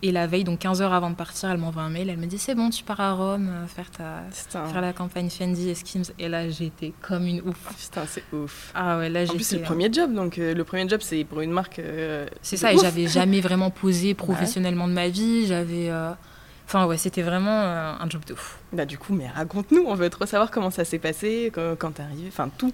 Et 0.01 0.13
la 0.13 0.27
veille, 0.27 0.46
donc 0.46 0.60
15 0.60 0.82
heures 0.82 0.94
avant 0.94 1.10
de 1.10 1.15
partir, 1.15 1.50
elle 1.50 1.58
m'envoie 1.58 1.82
un 1.82 1.89
mail. 1.89 2.10
Elle 2.10 2.18
me 2.18 2.25
dit 2.25 2.38
C'est 2.38 2.56
bon, 2.56 2.70
tu 2.70 2.84
pars 2.84 3.01
à 3.01 3.13
Rome 3.13 3.50
euh, 3.50 3.68
faire, 3.68 3.91
ta, 3.91 4.24
faire 4.32 4.79
la 4.79 4.94
campagne 4.94 5.29
Fendi 5.29 5.70
et 5.70 5.75
Skims. 5.75 6.13
Et 6.18 6.29
là, 6.29 6.48
j'étais 6.50 6.94
comme 7.01 7.25
une 7.25 7.41
ouf. 7.41 7.58
Putain, 7.77 8.06
c'est 8.08 8.24
ouf. 8.32 8.72
Ah 8.74 8.98
ouais, 8.98 9.10
là, 9.10 9.24
En 9.24 9.34
plus, 9.34 9.44
c'est 9.44 9.58
le 9.58 9.63
premier 9.63 9.91
job. 9.91 10.13
Donc, 10.13 10.38
euh, 10.38 10.53
le 10.53 10.63
premier 10.63 10.88
job, 10.88 11.01
c'est 11.03 11.25
pour 11.25 11.41
une 11.41 11.51
marque. 11.51 11.79
Euh, 11.79 12.27
c'est 12.41 12.56
ça, 12.56 12.72
et 12.72 12.77
j'avais 12.77 13.08
jamais 13.08 13.41
vraiment 13.41 13.72
posé 13.72 14.13
professionnellement 14.15 14.88
de 14.88 14.94
ma 14.94 15.10
vie. 15.10 15.46
J'avais. 15.48 15.91
Enfin, 16.65 16.86
ouais, 16.86 16.98
c'était 16.98 17.24
vraiment 17.24 17.51
un 17.51 18.10
job 18.10 18.24
de 18.25 18.34
ouf. 18.34 18.60
Bah, 18.72 18.86
du 18.86 18.98
coup, 18.98 19.13
mais 19.13 19.27
raconte-nous. 19.27 19.84
On 19.86 19.96
veut 19.96 20.10
trop 20.10 20.25
savoir 20.25 20.50
comment 20.50 20.70
ça 20.70 20.86
s'est 20.86 21.00
passé, 21.00 21.51
quand, 21.53 21.75
quand 21.77 21.91
t'es 21.91 22.03
arrivée. 22.03 22.27
Enfin, 22.29 22.50
tout. 22.58 22.72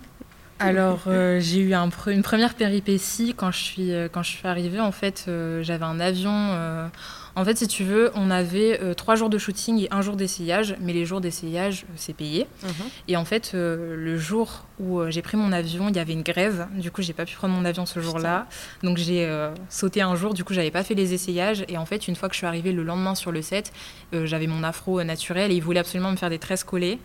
Alors, 0.59 1.01
j'ai 1.39 1.59
eu 1.59 1.73
un 1.73 1.89
une 2.07 2.23
première 2.23 2.53
péripétie 2.55 3.33
quand 3.35 3.51
je 3.51 3.59
suis, 3.59 3.91
quand 4.11 4.23
je 4.23 4.31
suis 4.31 4.47
arrivée. 4.47 4.79
En 4.79 4.91
fait, 4.91 5.25
j'avais 5.61 5.85
un 5.85 5.99
avion 5.99 6.89
en 7.35 7.43
fait, 7.43 7.57
si 7.57 7.67
tu 7.67 7.83
veux, 7.83 8.11
on 8.15 8.31
avait 8.31 8.79
euh, 8.81 8.93
trois 8.93 9.15
jours 9.15 9.29
de 9.29 9.37
shooting 9.37 9.79
et 9.79 9.87
un 9.91 10.01
jour 10.01 10.15
d'essayage, 10.15 10.75
mais 10.79 10.93
les 10.93 11.05
jours 11.05 11.19
d'essayage, 11.19 11.83
euh, 11.83 11.93
c'est 11.97 12.13
payé. 12.13 12.47
Mhm. 12.63 12.71
Et 13.09 13.17
en 13.17 13.25
fait, 13.25 13.51
euh, 13.53 13.95
le 13.97 14.17
jour 14.17 14.63
où 14.79 15.01
j'ai 15.09 15.21
pris 15.21 15.37
mon 15.37 15.51
avion, 15.51 15.89
il 15.89 15.95
y 15.95 15.99
avait 15.99 16.13
une 16.13 16.21
grève. 16.21 16.67
Du 16.77 16.91
coup, 16.91 17.01
j'ai 17.01 17.13
pas 17.13 17.25
pu 17.25 17.35
prendre 17.35 17.53
mon 17.53 17.63
avion 17.63 17.85
ce 17.85 18.01
jour-là. 18.01 18.45
Donc, 18.83 18.97
j'ai 18.97 19.25
sauté 19.69 20.01
un 20.01 20.15
jour. 20.15 20.33
Du 20.33 20.43
coup, 20.43 20.53
j'avais 20.53 20.69
pas 20.69 20.83
fait 20.83 20.95
les 20.95 21.13
essayages. 21.13 21.63
Et 21.69 21.77
en 21.77 21.85
fait, 21.85 22.09
une 22.09 22.15
fois 22.17 22.27
que 22.27 22.35
je 22.35 22.39
suis 22.39 22.47
arrivée 22.47 22.73
le 22.73 22.83
lendemain 22.83 23.15
sur 23.15 23.31
le 23.31 23.41
set, 23.41 23.71
j'avais 24.11 24.47
mon 24.47 24.63
afro 24.63 25.01
naturel 25.01 25.49
et 25.53 25.55
ils 25.55 25.63
voulaient 25.63 25.79
absolument 25.79 26.11
me 26.11 26.17
faire 26.17 26.29
des 26.29 26.39
tresses 26.39 26.65
collées. 26.65 26.99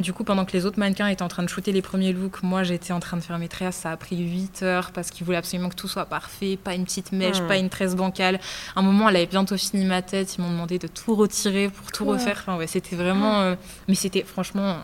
Du 0.00 0.12
coup, 0.12 0.22
pendant 0.22 0.44
que 0.44 0.52
les 0.52 0.66
autres 0.66 0.78
mannequins 0.78 1.08
étaient 1.08 1.22
en 1.22 1.28
train 1.28 1.42
de 1.42 1.48
shooter 1.48 1.72
les 1.72 1.80
premiers 1.80 2.12
looks, 2.12 2.42
moi, 2.42 2.62
j'étais 2.62 2.92
en 2.92 3.00
train 3.00 3.16
de 3.16 3.22
faire 3.22 3.38
mes 3.38 3.48
tresses. 3.48 3.76
Ça 3.76 3.92
a 3.92 3.96
pris 3.96 4.18
8 4.18 4.62
heures 4.62 4.90
parce 4.90 5.10
qu'ils 5.10 5.24
voulaient 5.24 5.38
absolument 5.38 5.70
que 5.70 5.76
tout 5.76 5.88
soit 5.88 6.04
parfait, 6.04 6.58
pas 6.62 6.74
une 6.74 6.84
petite 6.84 7.12
mèche, 7.12 7.40
pas 7.48 7.56
une 7.56 7.70
tresse 7.70 7.96
bancale. 7.96 8.38
À 8.76 8.80
un 8.80 8.82
moment, 8.82 9.08
elle 9.08 9.16
avait 9.16 9.24
bientôt 9.24 9.56
fini 9.56 9.73
ma 9.82 10.02
tête, 10.02 10.36
ils 10.36 10.40
m'ont 10.40 10.50
demandé 10.50 10.78
de 10.78 10.86
tout 10.86 11.14
retirer 11.14 11.68
pour 11.68 11.90
tout 11.90 12.04
refaire. 12.04 12.38
Enfin, 12.40 12.56
ouais, 12.56 12.66
c'était 12.66 12.96
vraiment. 12.96 13.40
Euh, 13.40 13.54
mais 13.88 13.94
c'était 13.94 14.22
franchement, 14.22 14.78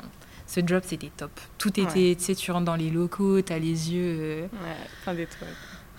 ce 0.47 0.61
job, 0.67 0.83
c'était 0.85 1.11
top. 1.17 1.31
Tout 1.59 1.81
était, 1.81 2.17
tu 2.17 2.25
sais, 2.25 2.35
tu 2.35 2.51
rentres 2.51 2.65
dans 2.65 2.77
les 2.77 2.91
locaux, 2.91 3.41
tu 3.41 3.53
as 3.53 3.59
les 3.59 3.93
yeux. 3.93 4.17
Euh... 4.19 4.43
Ouais, 4.43 4.77
plein 5.05 5.15
d'étoiles. 5.15 5.51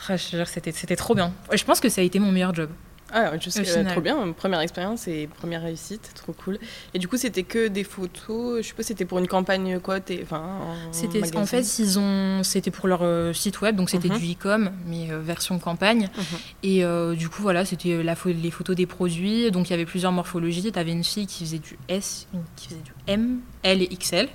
Ah, 0.10 0.18
c'était, 0.18 0.72
c'était 0.72 0.96
trop 0.96 1.16
bien. 1.16 1.32
Je 1.54 1.64
pense 1.64 1.80
que 1.80 1.88
ça 1.88 2.02
a 2.02 2.04
été 2.04 2.20
mon 2.20 2.32
meilleur 2.32 2.54
job. 2.54 2.70
Ah, 3.14 3.32
je 3.40 3.50
sais, 3.50 3.84
trop 3.86 4.02
bien. 4.02 4.32
Première 4.32 4.60
expérience 4.62 5.08
et 5.08 5.28
première 5.28 5.62
réussite, 5.62 6.12
trop 6.16 6.34
cool. 6.34 6.60
Et 6.94 7.00
du 7.00 7.08
coup, 7.08 7.18
c'était 7.18 7.44
que 7.44 7.68
des 7.68 7.84
photos. 7.84 8.58
Je 8.62 8.68
suppose 8.68 8.86
c'était 8.86 9.06
pour 9.06 9.20
une 9.20 9.28
campagne 9.28 9.80
quoi 9.80 10.00
Enfin, 10.24 10.60
c'était 10.92 11.22
en 11.36 11.46
fait, 11.46 11.80
ils 11.80 12.00
ont, 12.00 12.44
c'était 12.44 12.72
pour 12.72 12.88
leur 12.88 13.02
euh, 13.04 13.34
site 13.34 13.62
web, 13.62 13.76
donc 13.76 13.90
c'était 13.90 14.10
mhm. 14.10 14.18
du 14.18 14.32
e-com, 14.34 14.72
mais 14.86 15.12
euh, 15.12 15.20
version 15.20 15.60
campagne. 15.60 16.10
Mhm. 16.16 16.24
Et 16.64 16.84
euh, 16.84 17.16
du 17.16 17.30
coup, 17.30 17.42
voilà, 17.42 17.66
c'était 17.66 18.02
les 18.04 18.52
photos 18.52 18.76
des 18.76 18.86
produits. 18.86 19.52
Donc 19.52 19.70
il 19.70 19.72
y 19.72 19.74
avait 19.74 19.86
plusieurs 19.86 20.12
morphologies. 20.12 20.72
Tu 20.72 20.80
avais 20.80 20.92
une 20.92 21.04
fille 21.04 21.28
qui 21.28 21.46
faisait 21.46 21.60
du 21.60 21.78
S, 21.88 22.28
une 22.34 22.42
qui 22.56 22.70
faisait 22.70 22.82
du 22.82 22.94
M, 23.08 23.40
L 23.64 23.82
et 23.82 23.88
XL. 23.88 24.30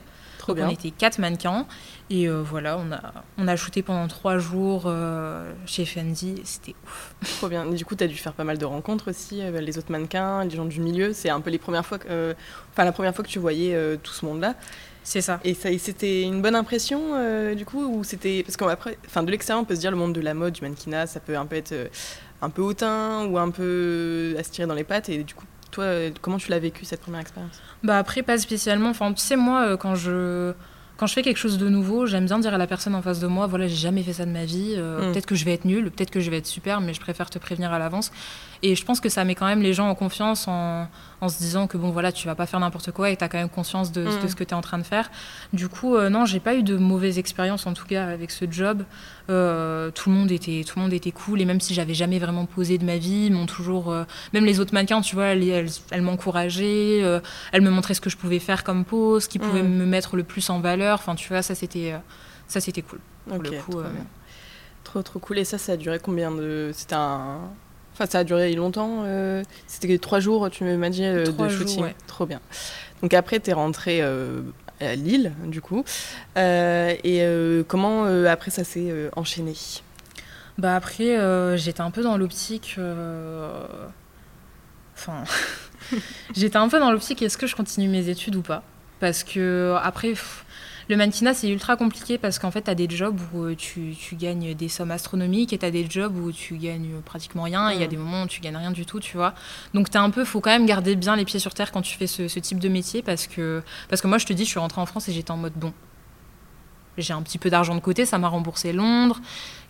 Trop 0.46 0.54
bien. 0.54 0.68
On 0.68 0.70
était 0.70 0.92
quatre 0.92 1.18
mannequins. 1.18 1.66
Et 2.08 2.28
euh, 2.28 2.40
voilà, 2.40 2.78
on 2.78 2.92
a, 2.92 3.24
on 3.36 3.48
a 3.48 3.56
shooté 3.56 3.82
pendant 3.82 4.06
trois 4.06 4.38
jours 4.38 4.84
euh, 4.86 5.52
chez 5.66 5.84
Fendi, 5.84 6.40
c'était 6.44 6.76
ouf. 6.84 7.14
Trop 7.38 7.48
bien. 7.48 7.66
du 7.66 7.84
coup, 7.84 7.96
tu 7.96 8.04
as 8.04 8.06
dû 8.06 8.14
faire 8.14 8.32
pas 8.32 8.44
mal 8.44 8.56
de 8.56 8.64
rencontres 8.64 9.10
aussi 9.10 9.42
avec 9.42 9.60
les 9.62 9.76
autres 9.76 9.90
mannequins, 9.90 10.44
les 10.44 10.54
gens 10.54 10.64
du 10.64 10.80
milieu. 10.80 11.12
C'est 11.12 11.30
un 11.30 11.40
peu 11.40 11.50
les 11.50 11.58
premières 11.58 11.84
fois 11.84 11.98
que, 11.98 12.06
euh, 12.08 12.34
enfin, 12.72 12.84
la 12.84 12.92
première 12.92 13.12
fois 13.12 13.24
que 13.24 13.28
tu 13.28 13.40
voyais 13.40 13.76
tout 14.04 14.12
ce 14.12 14.24
monde-là. 14.24 14.54
C'est 15.02 15.20
ça. 15.20 15.40
Et 15.42 15.54
ça, 15.54 15.68
c'était 15.78 16.22
une 16.22 16.42
bonne 16.42 16.54
impression, 16.54 17.54
du 17.54 17.64
coup, 17.64 17.84
ou 17.84 18.04
c'était 18.04 18.44
parce 18.44 18.56
qu'après, 18.56 18.98
enfin, 19.04 19.24
de 19.24 19.32
l'extérieur, 19.32 19.62
on 19.62 19.64
peut 19.64 19.74
se 19.74 19.80
dire 19.80 19.90
le 19.90 19.96
monde 19.96 20.12
de 20.12 20.20
la 20.20 20.34
mode, 20.34 20.52
du 20.52 20.62
mannequinat, 20.62 21.08
ça 21.08 21.18
peut 21.18 21.36
un 21.36 21.46
peu 21.46 21.56
être 21.56 21.74
un 22.40 22.50
peu 22.50 22.62
hautain 22.62 23.26
ou 23.26 23.36
un 23.38 23.50
peu 23.50 24.36
à 24.38 24.44
se 24.44 24.50
tirer 24.50 24.68
dans 24.68 24.74
les 24.74 24.84
pattes. 24.84 25.08
Et 25.08 25.24
du 25.24 25.34
coup, 25.34 25.46
toi, 25.76 26.10
comment 26.20 26.38
tu 26.38 26.50
l'as 26.50 26.58
vécu 26.58 26.84
cette 26.84 27.00
première 27.00 27.20
expérience? 27.20 27.60
Bah 27.82 27.98
après, 27.98 28.22
pas 28.22 28.38
spécialement. 28.38 28.90
Enfin, 28.90 29.12
tu 29.12 29.22
sais, 29.22 29.36
moi, 29.36 29.76
quand 29.76 29.94
je 29.94 30.52
quand 30.96 31.06
je 31.06 31.12
fais 31.12 31.22
quelque 31.22 31.36
chose 31.36 31.58
de 31.58 31.68
nouveau, 31.68 32.06
j'aime 32.06 32.24
bien 32.24 32.38
dire 32.38 32.54
à 32.54 32.58
la 32.58 32.66
personne 32.66 32.94
en 32.94 33.02
face 33.02 33.20
de 33.20 33.26
moi, 33.26 33.46
voilà, 33.46 33.68
j'ai 33.68 33.76
jamais 33.76 34.02
fait 34.02 34.14
ça 34.14 34.24
de 34.24 34.30
ma 34.30 34.44
vie. 34.44 34.74
Euh, 34.76 35.08
mm. 35.08 35.12
Peut-être 35.12 35.26
que 35.26 35.34
je 35.34 35.44
vais 35.44 35.52
être 35.52 35.66
nulle, 35.66 35.90
peut-être 35.90 36.10
que 36.10 36.20
je 36.20 36.30
vais 36.30 36.38
être 36.38 36.46
super, 36.46 36.80
mais 36.80 36.94
je 36.94 37.00
préfère 37.00 37.28
te 37.28 37.38
prévenir 37.38 37.72
à 37.72 37.78
l'avance. 37.78 38.12
Et 38.62 38.74
je 38.74 38.84
pense 38.84 39.00
que 39.00 39.08
ça 39.08 39.24
met 39.24 39.34
quand 39.34 39.46
même 39.46 39.60
les 39.60 39.74
gens 39.74 39.88
en 39.88 39.94
confiance 39.94 40.48
en, 40.48 40.88
en 41.20 41.28
se 41.28 41.38
disant 41.38 41.66
que 41.66 41.76
bon 41.76 41.90
voilà, 41.90 42.12
tu 42.12 42.26
vas 42.26 42.34
pas 42.34 42.46
faire 42.46 42.60
n'importe 42.60 42.92
quoi 42.92 43.10
et 43.10 43.16
tu 43.16 43.24
as 43.24 43.28
quand 43.28 43.38
même 43.38 43.48
conscience 43.48 43.92
de, 43.92 44.04
mm. 44.04 44.28
ce 44.28 44.34
que 44.34 44.44
tu 44.44 44.50
es 44.50 44.54
en 44.54 44.60
train 44.60 44.78
de 44.78 44.84
faire. 44.84 45.10
Du 45.52 45.68
coup, 45.68 45.94
euh, 45.94 46.08
non, 46.08 46.24
j'ai 46.24 46.40
pas 46.40 46.54
eu 46.54 46.62
de 46.62 46.76
mauvaise 46.76 47.18
expérience 47.18 47.66
en 47.66 47.72
tout 47.72 47.86
cas 47.86 48.06
avec 48.06 48.30
ce 48.30 48.44
job. 48.50 48.84
Euh, 49.28 49.90
tout 49.90 50.10
le 50.10 50.14
monde 50.14 50.30
était 50.30 50.62
tout 50.64 50.78
le 50.78 50.82
monde 50.82 50.92
était 50.92 51.10
cool 51.10 51.40
et 51.40 51.44
même 51.44 51.60
si 51.60 51.74
j'avais 51.74 51.94
jamais 51.94 52.18
vraiment 52.18 52.46
posé 52.46 52.78
de 52.78 52.84
ma 52.84 52.96
vie, 52.96 53.30
m'ont 53.30 53.46
toujours 53.46 53.94
même 54.32 54.44
les 54.44 54.60
autres 54.60 54.74
mannequins, 54.74 55.00
tu 55.00 55.16
vois, 55.16 55.26
elles, 55.26 55.68
elles, 55.90 56.02
m'encourageaient, 56.02 57.02
elles 57.52 57.62
me 57.62 57.70
montraient 57.70 57.94
ce 57.94 58.00
que 58.00 58.10
je 58.10 58.16
pouvais 58.16 58.38
faire 58.38 58.62
comme 58.62 58.84
pose, 58.84 59.24
ce 59.24 59.28
qui 59.28 59.38
pouvait 59.38 59.62
mm. 59.62 59.68
me 59.68 59.86
mettre 59.86 60.16
le 60.16 60.22
plus 60.22 60.48
en 60.50 60.60
valeur 60.60 60.96
Enfin, 61.06 61.14
tu 61.14 61.28
vois, 61.28 61.42
ça 61.42 61.54
c'était 61.54 61.92
euh, 61.92 61.98
ça 62.48 62.60
c'était 62.60 62.82
cool. 62.82 62.98
trop, 63.28 63.80
euh, 63.80 63.90
trop, 64.82 65.02
trop 65.02 65.18
cool. 65.18 65.38
Et 65.38 65.44
ça, 65.44 65.58
ça 65.58 65.72
a 65.72 65.76
duré 65.76 65.98
combien 65.98 66.30
de 66.30 66.70
C'était 66.74 66.94
un 66.94 67.40
Enfin, 67.98 68.04
ça 68.04 68.18
a 68.18 68.24
duré 68.24 68.52
longtemps. 68.52 69.04
euh, 69.04 69.42
C'était 69.66 69.96
trois 69.96 70.20
jours, 70.20 70.50
tu 70.50 70.64
m'as 70.64 70.90
dit, 70.90 71.02
euh, 71.02 71.24
de 71.24 71.30
jours, 71.30 71.50
shooting. 71.50 71.82
ouais. 71.82 71.94
Trop 72.06 72.26
bien. 72.26 72.40
Donc 73.00 73.14
après, 73.14 73.40
tu 73.40 73.48
es 73.48 73.52
rentré 73.54 74.02
euh, 74.02 74.42
à 74.82 74.94
Lille, 74.96 75.32
du 75.46 75.62
coup. 75.62 75.82
Euh, 76.36 76.94
et 77.04 77.24
comment 77.68 78.04
après 78.26 78.50
ça 78.50 78.64
s'est 78.64 79.10
enchaîné? 79.16 79.54
Bah 80.58 80.76
après, 80.76 81.16
j'étais 81.56 81.80
un 81.80 81.90
peu 81.90 82.02
dans 82.02 82.18
l'optique. 82.18 82.76
Enfin, 84.94 85.24
j'étais 86.34 86.56
un 86.56 86.68
peu 86.68 86.78
dans 86.78 86.90
l'optique 86.90 87.22
est-ce 87.22 87.36
que 87.38 87.46
je 87.46 87.54
continue 87.56 87.88
mes 87.88 88.08
études 88.08 88.36
ou 88.36 88.42
pas? 88.42 88.62
Parce 89.00 89.24
que 89.24 89.74
après, 89.82 90.10
pff, 90.10 90.45
le 90.88 90.96
mannequinat 90.96 91.34
c'est 91.34 91.48
ultra 91.48 91.76
compliqué 91.76 92.18
parce 92.18 92.38
qu'en 92.38 92.50
fait, 92.50 92.62
tu 92.62 92.70
as 92.70 92.74
des 92.74 92.88
jobs 92.88 93.18
où 93.34 93.42
euh, 93.44 93.54
tu, 93.56 93.94
tu 93.98 94.14
gagnes 94.16 94.54
des 94.54 94.68
sommes 94.68 94.90
astronomiques 94.90 95.52
et 95.52 95.58
tu 95.58 95.64
as 95.66 95.70
des 95.70 95.86
jobs 95.88 96.16
où 96.16 96.30
tu 96.32 96.56
gagnes 96.56 97.00
pratiquement 97.04 97.42
rien. 97.44 97.70
et 97.70 97.74
Il 97.74 97.80
y 97.80 97.84
a 97.84 97.86
Mm. 97.86 97.90
des 97.90 97.96
moments 97.96 98.22
où 98.22 98.26
tu 98.26 98.40
gagnes 98.40 98.56
rien 98.56 98.70
du 98.70 98.86
tout, 98.86 99.00
tu 99.00 99.16
vois. 99.16 99.34
Donc, 99.74 99.90
t'es 99.90 99.98
un 99.98 100.10
peu, 100.10 100.24
faut 100.24 100.40
quand 100.40 100.50
même 100.50 100.66
garder 100.66 100.94
bien 100.96 101.16
les 101.16 101.24
pieds 101.24 101.40
sur 101.40 101.54
terre 101.54 101.72
quand 101.72 101.82
tu 101.82 101.96
fais 101.96 102.06
ce, 102.06 102.28
ce 102.28 102.38
type 102.38 102.58
de 102.58 102.68
métier 102.68 103.02
parce 103.02 103.26
que, 103.26 103.62
parce 103.88 104.00
que 104.02 104.06
moi, 104.06 104.18
je 104.18 104.26
te 104.26 104.32
dis, 104.32 104.44
je 104.44 104.50
suis 104.50 104.58
rentrée 104.60 104.80
en 104.80 104.86
France 104.86 105.08
et 105.08 105.12
j'étais 105.12 105.30
en 105.32 105.36
mode 105.36 105.54
bon. 105.56 105.72
J'ai 106.98 107.12
un 107.12 107.22
petit 107.22 107.38
peu 107.38 107.50
d'argent 107.50 107.74
de 107.74 107.80
côté, 107.80 108.06
ça 108.06 108.18
m'a 108.18 108.28
remboursé 108.28 108.72
Londres. 108.72 109.20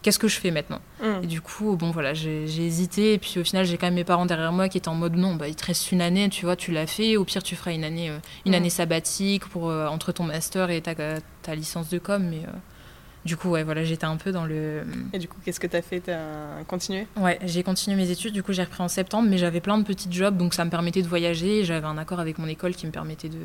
Qu'est-ce 0.03 0.19
que 0.21 0.29
je 0.29 0.39
fais 0.39 0.53
maintenant 0.53 0.81
Hum. 1.03 1.21
et 1.25 1.27
du 1.27 1.41
coup, 1.41 1.75
bon 1.77 1.91
voilà, 1.91 2.15
j'ai 2.15 2.47
j'ai 2.47 2.65
hésité. 2.65 3.15
Et 3.15 3.19
puis 3.19 3.39
au 3.41 3.45
final, 3.45 3.65
j'ai 3.67 3.77
quand 3.77 3.87
même 3.89 3.95
mes 3.95 4.05
parents 4.05 4.27
derrière 4.27 4.53
moi 4.53 4.69
qui 4.69 4.79
étaient 4.79 4.89
en 4.89 4.95
mode 4.95 5.17
non, 5.17 5.35
bah, 5.35 5.49
il 5.49 5.57
te 5.57 5.65
reste 5.67 5.91
une 5.91 6.01
année, 6.01 6.29
tu 6.29 6.45
vois, 6.45 6.55
tu 6.55 6.71
l'as 6.71 6.87
fait. 6.87 7.17
Au 7.17 7.25
pire, 7.25 7.43
tu 7.43 7.57
feras 7.57 7.73
une 7.73 7.83
année, 7.83 8.11
euh, 8.11 8.19
une 8.45 8.53
Mm. 8.53 8.55
année 8.55 8.71
sabbatique 8.71 9.47
pour, 9.47 9.69
euh, 9.69 9.89
entre 9.89 10.13
ton 10.13 10.23
master 10.25 10.71
et 10.71 10.81
ta, 10.81 10.95
ta 10.95 11.55
licence 11.57 11.89
de 11.89 11.99
com. 11.99 12.23
Mais 12.23 12.43
euh, 12.47 12.53
du 13.27 13.37
coup, 13.37 13.51
ouais, 13.51 13.63
voilà, 13.65 13.85
j'étais 13.85 14.07
un 14.07 14.17
peu 14.17 14.33
dans 14.33 14.47
le. 14.47 14.83
Et 15.13 15.19
du 15.19 15.29
coup, 15.29 15.37
qu'est-ce 15.45 15.61
que 15.61 15.67
tu 15.67 15.77
as 15.77 15.83
fait? 15.83 16.01
Tu 16.01 16.11
as 16.11 16.65
continué? 16.67 17.07
Ouais, 17.17 17.39
j'ai 17.45 17.63
continué 17.63 17.95
mes 17.97 18.11
études. 18.11 18.33
Du 18.33 18.43
coup, 18.43 18.53
j'ai 18.55 18.63
repris 18.63 18.83
en 18.83 18.89
septembre, 18.89 19.29
mais 19.29 19.37
j'avais 19.37 19.61
plein 19.61 19.77
de 19.77 19.85
petits 19.85 20.09
jobs, 20.11 20.37
donc 20.37 20.55
ça 20.55 20.65
me 20.65 20.71
permettait 20.71 21.03
de 21.03 21.09
voyager. 21.09 21.65
J'avais 21.65 21.87
un 21.87 21.99
accord 21.99 22.21
avec 22.21 22.39
mon 22.39 22.47
école 22.47 22.75
qui 22.75 22.87
me 22.87 22.93
permettait 22.93 23.29
de, 23.29 23.39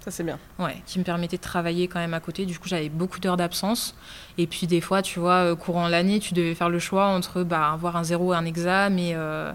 Ça, 0.00 0.10
c'est 0.10 0.24
bien. 0.24 0.38
Ouais, 0.58 0.76
qui 0.86 0.98
me 0.98 1.04
permettait 1.04 1.36
de 1.36 1.42
travailler 1.42 1.88
quand 1.88 1.98
même 1.98 2.14
à 2.14 2.20
côté. 2.20 2.46
Du 2.46 2.58
coup, 2.58 2.68
j'avais 2.68 2.88
beaucoup 2.88 3.20
d'heures 3.20 3.36
d'absence. 3.36 3.94
Et 4.38 4.46
puis, 4.46 4.66
des 4.66 4.80
fois, 4.80 5.02
tu 5.02 5.18
vois, 5.20 5.44
euh, 5.52 5.54
courant 5.56 5.88
l'année, 5.88 6.20
tu 6.20 6.32
devais 6.32 6.54
faire 6.54 6.70
le 6.70 6.78
choix 6.78 7.06
entre 7.08 7.42
bah, 7.42 7.72
avoir 7.72 7.96
un 7.96 8.04
zéro 8.04 8.32
et 8.32 8.36
un 8.36 8.44
examen 8.46 8.96
et, 8.96 9.12
euh, 9.14 9.52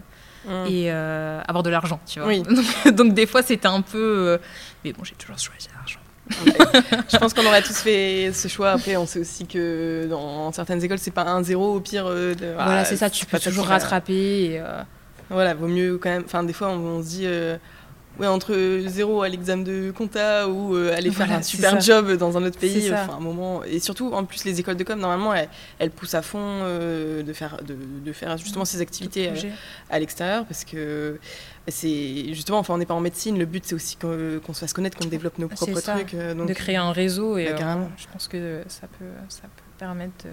et 0.68 0.92
euh, 0.92 1.42
avoir 1.48 1.64
de 1.64 1.70
l'argent, 1.70 2.00
tu 2.06 2.20
vois. 2.20 2.28
Oui. 2.30 2.42
Donc, 2.44 2.96
donc, 2.96 3.14
des 3.14 3.26
fois, 3.26 3.44
c'était 3.44 3.68
un 3.68 3.82
peu. 3.82 3.98
euh, 3.98 4.38
Mais 4.84 4.94
bon, 4.94 5.04
j'ai 5.04 5.16
toujours 5.16 5.38
choisi 5.38 5.68
l'argent. 5.76 5.99
Je 7.12 7.18
pense 7.18 7.34
qu'on 7.34 7.46
aurait 7.46 7.62
tous 7.62 7.78
fait 7.78 8.32
ce 8.34 8.48
choix. 8.48 8.72
Après, 8.72 8.96
on 8.98 9.06
sait 9.06 9.20
aussi 9.20 9.46
que 9.46 10.08
dans 10.10 10.52
certaines 10.52 10.84
écoles, 10.84 11.00
c'est 11.00 11.12
pas 11.12 11.24
un 11.24 11.44
zéro 11.44 11.76
au 11.76 11.80
pire. 11.80 12.06
euh, 12.08 12.34
de- 12.36 12.54
voilà, 12.54 12.82
ah, 12.82 12.86
c'est 12.86 12.98
ça, 12.98 13.10
tu 13.10 13.26
peux 13.26 13.40
toujours 13.40 13.66
rattraper. 13.66 14.14
et, 14.54 14.60
euh, 14.60 14.82
Voilà, 15.30 15.54
vaut 15.54 15.68
mieux 15.68 15.98
quand 15.98 16.10
même. 16.10 16.24
Enfin, 16.26 16.44
des 16.44 16.54
fois, 16.54 16.70
on, 16.70 16.78
on 16.98 17.02
se 17.04 17.08
dit. 17.08 17.28
Euh, 18.20 18.22
Ouais, 18.22 18.28
entre 18.28 18.82
zéro 18.88 19.22
à 19.22 19.30
l'examen 19.30 19.64
de 19.64 19.92
compta 19.96 20.48
ou 20.50 20.76
euh, 20.76 20.94
aller 20.96 21.10
faire 21.12 21.32
un 21.32 21.42
super 21.42 21.72
ça. 21.72 21.80
job 21.80 22.12
dans 22.18 22.38
un 22.38 22.44
autre 22.44 22.60
pays, 22.60 22.92
enfin 22.94 23.16
un 23.16 23.20
moment. 23.20 23.64
Et 23.64 23.80
surtout, 23.80 24.12
en 24.14 24.26
plus, 24.26 24.44
les 24.46 24.60
écoles 24.60 24.76
de 24.78 24.84
com, 24.84 25.00
normalement, 25.00 25.34
elles, 25.34 25.50
elles 25.80 25.92
poussent 25.92 26.16
à 26.16 26.22
fond 26.22 26.40
euh, 26.42 27.24
de, 27.24 27.34
faire, 27.34 27.58
de, 27.64 27.76
de 28.06 28.14
faire 28.14 28.38
justement 28.38 28.66
ces 28.66 28.82
activités 28.82 29.30
euh, 29.30 29.50
à 29.90 30.00
l'extérieur 30.00 30.46
parce 30.46 30.66
que 30.66 31.18
c'est 31.68 32.34
justement, 32.34 32.60
enfin, 32.60 32.74
on 32.74 32.78
n'est 32.78 32.86
pas 32.86 32.94
en 32.96 33.00
médecine, 33.00 33.38
le 33.38 33.46
but 33.46 33.64
c'est 33.66 33.76
aussi 33.76 33.96
qu'on 33.96 34.54
se 34.54 34.60
fasse 34.60 34.74
connaître, 34.74 34.98
qu'on 34.98 35.06
développe 35.06 35.38
nos 35.38 35.48
propres 35.48 35.80
ça. 35.80 35.94
trucs. 35.96 36.14
euh, 36.16 36.34
donc, 36.34 36.48
de 36.48 36.54
créer 36.54 36.78
un 36.78 36.92
réseau. 36.92 37.38
Et 37.38 37.46
Bah, 37.54 37.58
euh, 37.62 37.86
je 37.98 38.06
pense 38.12 38.28
que 38.28 38.62
ça 38.68 38.88
peut, 38.98 39.06
ça 39.30 39.44
peut 39.44 39.64
permettre 39.78 40.26
de- 40.26 40.32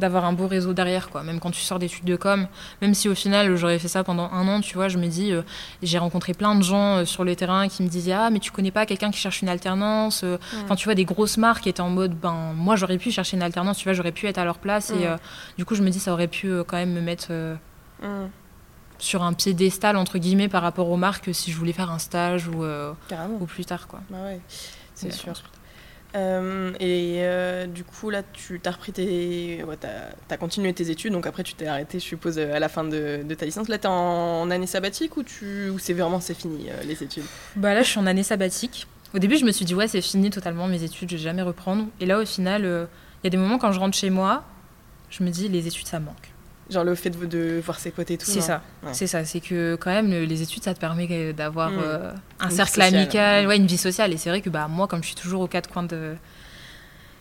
D'avoir 0.00 0.24
un 0.26 0.34
beau 0.34 0.46
réseau 0.46 0.74
derrière 0.74 1.08
quoi. 1.08 1.22
Même 1.22 1.40
quand 1.40 1.50
tu 1.50 1.62
sors 1.62 1.78
d'études 1.78 2.04
de 2.04 2.16
com 2.16 2.46
même 2.82 2.92
si 2.92 3.08
au 3.08 3.14
final 3.14 3.56
j'aurais 3.56 3.78
fait 3.78 3.88
ça 3.88 4.04
pendant 4.04 4.30
un 4.30 4.46
an 4.46 4.60
tu 4.60 4.74
vois 4.74 4.88
je 4.88 4.98
me 4.98 5.06
dis 5.06 5.32
euh, 5.32 5.42
j'ai 5.82 5.96
rencontré 5.96 6.34
plein 6.34 6.54
de 6.54 6.62
gens 6.62 6.98
euh, 6.98 7.04
sur 7.06 7.24
le 7.24 7.34
terrain 7.34 7.68
qui 7.68 7.82
me 7.82 7.88
disaient 7.88 8.12
ah 8.12 8.28
mais 8.30 8.38
tu 8.38 8.50
connais 8.50 8.70
pas 8.70 8.84
quelqu'un 8.84 9.10
qui 9.10 9.18
cherche 9.18 9.40
une 9.40 9.48
alternance 9.48 10.24
euh, 10.24 10.36
enfin 10.64 10.76
tu 10.76 10.84
vois 10.84 10.94
des 10.94 11.06
grosses 11.06 11.38
marques 11.38 11.66
étaient 11.66 11.80
en 11.80 11.88
mode 11.88 12.12
ben 12.14 12.52
moi 12.54 12.76
j'aurais 12.76 12.98
pu 12.98 13.10
chercher 13.10 13.38
une 13.38 13.42
alternance 13.42 13.78
tu 13.78 13.84
vois 13.84 13.94
j'aurais 13.94 14.12
pu 14.12 14.26
être 14.26 14.38
à 14.38 14.44
leur 14.44 14.58
place 14.58 14.90
et 14.90 15.08
du 15.56 15.64
coup 15.64 15.74
je 15.74 15.82
me 15.82 15.88
dis 15.88 16.00
ça 16.00 16.12
aurait 16.12 16.28
pu 16.28 16.52
quand 16.66 16.76
même 16.76 16.92
me 16.92 17.00
mettre 17.00 17.32
sur 18.98 19.22
un 19.22 19.32
piédestal 19.32 19.96
entre 19.96 20.18
guillemets 20.18 20.48
par 20.48 20.62
rapport 20.62 20.88
aux 20.88 20.96
marques 20.96 21.34
si 21.34 21.50
je 21.50 21.56
voulais 21.56 21.72
faire 21.72 21.90
un 21.90 21.98
stage 21.98 22.46
ou, 22.46 22.62
euh, 22.62 22.92
ou 23.40 23.46
plus 23.46 23.64
tard 23.64 23.88
quoi. 23.88 24.00
Bah 24.10 24.18
ouais, 24.24 24.40
c'est 24.94 25.12
sûr. 25.12 25.32
Euh, 26.14 26.72
et 26.78 27.18
euh, 27.20 27.66
du 27.66 27.84
coup, 27.84 28.10
là, 28.10 28.22
tu 28.32 28.60
as 28.64 28.70
repris 28.70 28.92
tes. 28.92 29.64
Ouais, 29.64 29.76
as 30.30 30.36
continué 30.36 30.72
tes 30.72 30.90
études, 30.90 31.12
donc 31.12 31.26
après, 31.26 31.42
tu 31.42 31.54
t'es 31.54 31.66
arrêté, 31.66 31.98
je 31.98 32.04
suppose, 32.04 32.38
à 32.38 32.58
la 32.58 32.68
fin 32.68 32.84
de, 32.84 33.22
ta 33.34 33.46
licence. 33.46 33.68
Là, 33.68 33.78
t'es 33.78 33.88
en, 33.88 34.42
en 34.42 34.50
année 34.50 34.66
sabbatique 34.66 35.16
ou, 35.16 35.22
tu... 35.22 35.70
ou 35.70 35.78
c'est 35.78 35.92
vraiment 35.92 36.20
c'est 36.20 36.34
fini, 36.34 36.68
euh, 36.68 36.82
les 36.84 37.02
études? 37.02 37.24
Bah 37.56 37.74
là, 37.74 37.82
je 37.82 37.88
suis 37.88 37.98
en 37.98 38.06
année 38.06 38.22
sabbatique. 38.22 38.86
Au 39.14 39.18
début, 39.18 39.36
je 39.36 39.44
me 39.44 39.52
suis 39.52 39.64
dit, 39.64 39.74
ouais, 39.74 39.88
c'est 39.88 40.00
fini 40.00 40.30
totalement 40.30 40.66
mes 40.66 40.82
études, 40.82 41.10
je 41.10 41.16
vais 41.16 41.22
jamais 41.22 41.42
reprendre. 41.42 41.86
Et 42.00 42.06
là, 42.06 42.18
au 42.18 42.24
final, 42.24 42.62
il 42.62 43.24
y 43.24 43.26
a 43.26 43.30
des 43.30 43.36
moments 43.36 43.58
quand 43.58 43.72
je 43.72 43.78
rentre 43.78 43.96
chez 43.96 44.08
moi, 44.08 44.44
je 45.10 45.22
me 45.22 45.30
dis, 45.30 45.48
les 45.48 45.66
études, 45.66 45.86
ça 45.86 46.00
manque. 46.00 46.31
Genre 46.72 46.84
le 46.84 46.94
fait 46.94 47.10
de, 47.10 47.26
de 47.26 47.60
voir 47.64 47.78
ses 47.78 47.90
potes 47.90 48.10
et 48.10 48.18
tout 48.18 48.26
C'est 48.26 48.40
ça. 48.40 48.62
Ouais. 48.82 48.90
C'est 48.94 49.06
ça. 49.06 49.24
C'est 49.24 49.40
que 49.40 49.76
quand 49.76 49.90
même, 49.90 50.10
le- 50.10 50.24
les 50.24 50.42
études, 50.42 50.64
ça 50.64 50.74
te 50.74 50.80
permet 50.80 51.06
euh, 51.10 51.32
d'avoir 51.32 51.70
Mm. 51.70 51.78
euh, 51.84 52.12
un 52.40 52.44
Une 52.48 52.50
cercle 52.56 52.72
sociale. 52.72 52.94
amical, 52.96 53.46
ouais, 53.46 53.56
une 53.56 53.66
vie 53.66 53.76
sociale. 53.78 54.12
Et 54.12 54.16
c'est 54.16 54.30
vrai 54.30 54.40
que 54.40 54.50
bah, 54.50 54.66
moi, 54.68 54.88
comme 54.88 55.02
je 55.02 55.08
suis 55.08 55.16
toujours 55.16 55.42
aux 55.42 55.48
quatre 55.48 55.70
coins 55.70 55.82
de, 55.84 56.14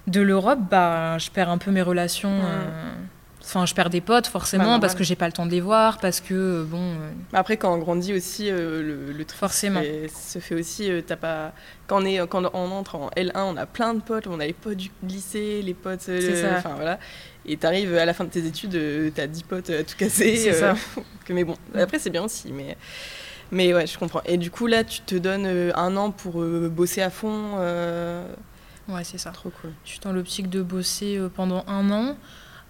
de 0.08 0.22
l'Europe, 0.22 0.60
bah, 0.70 1.18
je 1.18 1.30
perds 1.30 1.50
un 1.50 1.58
peu 1.58 1.72
mes 1.72 1.82
relations. 1.82 2.32
Euh, 2.44 2.92
Enfin, 3.44 3.66
je 3.66 3.74
perds 3.74 3.90
des 3.90 4.02
potes 4.02 4.28
forcément 4.28 4.64
normal. 4.66 4.82
parce 4.82 4.94
que 4.94 5.04
j'ai 5.04 5.16
pas 5.16 5.26
le 5.26 5.32
temps 5.34 5.48
de 5.48 5.52
les 5.52 5.62
voir, 5.62 5.98
parce 5.98 6.22
que 6.22 6.64
bon, 6.64 6.92
euh, 6.92 7.10
Après, 7.34 7.58
quand 7.58 7.74
on 7.74 7.80
grandit 7.80 8.14
aussi, 8.14 8.52
euh, 8.52 8.84
le, 8.84 9.12
le 9.12 9.26
tri 9.26 9.36
Forcément. 9.36 9.82
Se, 9.82 9.86
fait, 9.88 10.08
se 10.10 10.40
fait 10.40 10.54
aussi. 10.56 10.92
euh, 10.92 11.02
t'as 11.06 11.16
pas... 11.16 11.52
quand, 11.88 12.04
on 12.04 12.06
est, 12.06 12.20
quand 12.28 12.44
on 12.54 12.72
entre 12.72 12.96
en 12.96 13.10
L1, 13.18 13.32
on 13.36 13.58
a 13.58 13.66
plein 13.66 13.96
de 13.96 14.00
potes. 14.00 14.28
On 14.28 14.40
a 14.40 14.46
les 14.46 14.54
potes 14.54 14.78
du 14.78 14.92
lycée, 15.02 15.64
les 15.64 15.74
potes. 15.74 16.02
C'est 16.02 16.36
ça. 16.36 16.50
Enfin, 16.60 16.74
voilà. 16.76 17.00
Et 17.46 17.58
t'arrives 17.58 17.96
à 17.98 18.06
la 18.06 18.14
fin 18.14 18.24
de 18.24 18.30
tes 18.30 18.46
études, 18.46 18.76
euh, 18.76 19.10
t'as 19.14 19.26
10 19.28 19.44
potes 19.44 19.70
à 19.72 19.84
tout 19.84 19.96
casser. 19.98 20.36
C'est 20.38 20.54
ça. 20.54 20.76
que, 21.26 21.34
mais 21.34 21.44
bon, 21.44 21.56
après, 21.76 21.98
c'est 22.00 22.12
bien 22.12 22.24
aussi. 22.24 22.52
Mais, 22.52 22.78
mais 23.52 23.74
ouais, 23.74 23.88
je 23.88 23.98
comprends. 23.98 24.22
Et 24.26 24.38
du 24.38 24.52
coup, 24.52 24.68
là, 24.68 24.84
tu 24.84 25.02
te 25.02 25.16
donnes 25.16 25.46
euh, 25.48 25.72
un 25.76 25.98
an 25.98 26.12
pour 26.12 26.42
euh, 26.42 26.70
bosser 26.70 27.02
à 27.02 27.10
fond. 27.10 27.54
euh, 27.58 28.32
ouais, 28.90 29.04
c'est 29.04 29.18
ça. 29.18 29.32
Trop 29.32 29.50
cool. 29.62 29.72
Je 29.86 29.90
suis 29.92 30.00
dans 30.00 30.14
l'optique 30.14 30.50
de 30.52 30.62
bosser 30.62 31.18
euh, 31.18 31.30
pendant 31.34 31.64
un 31.68 31.90
an, 31.90 32.16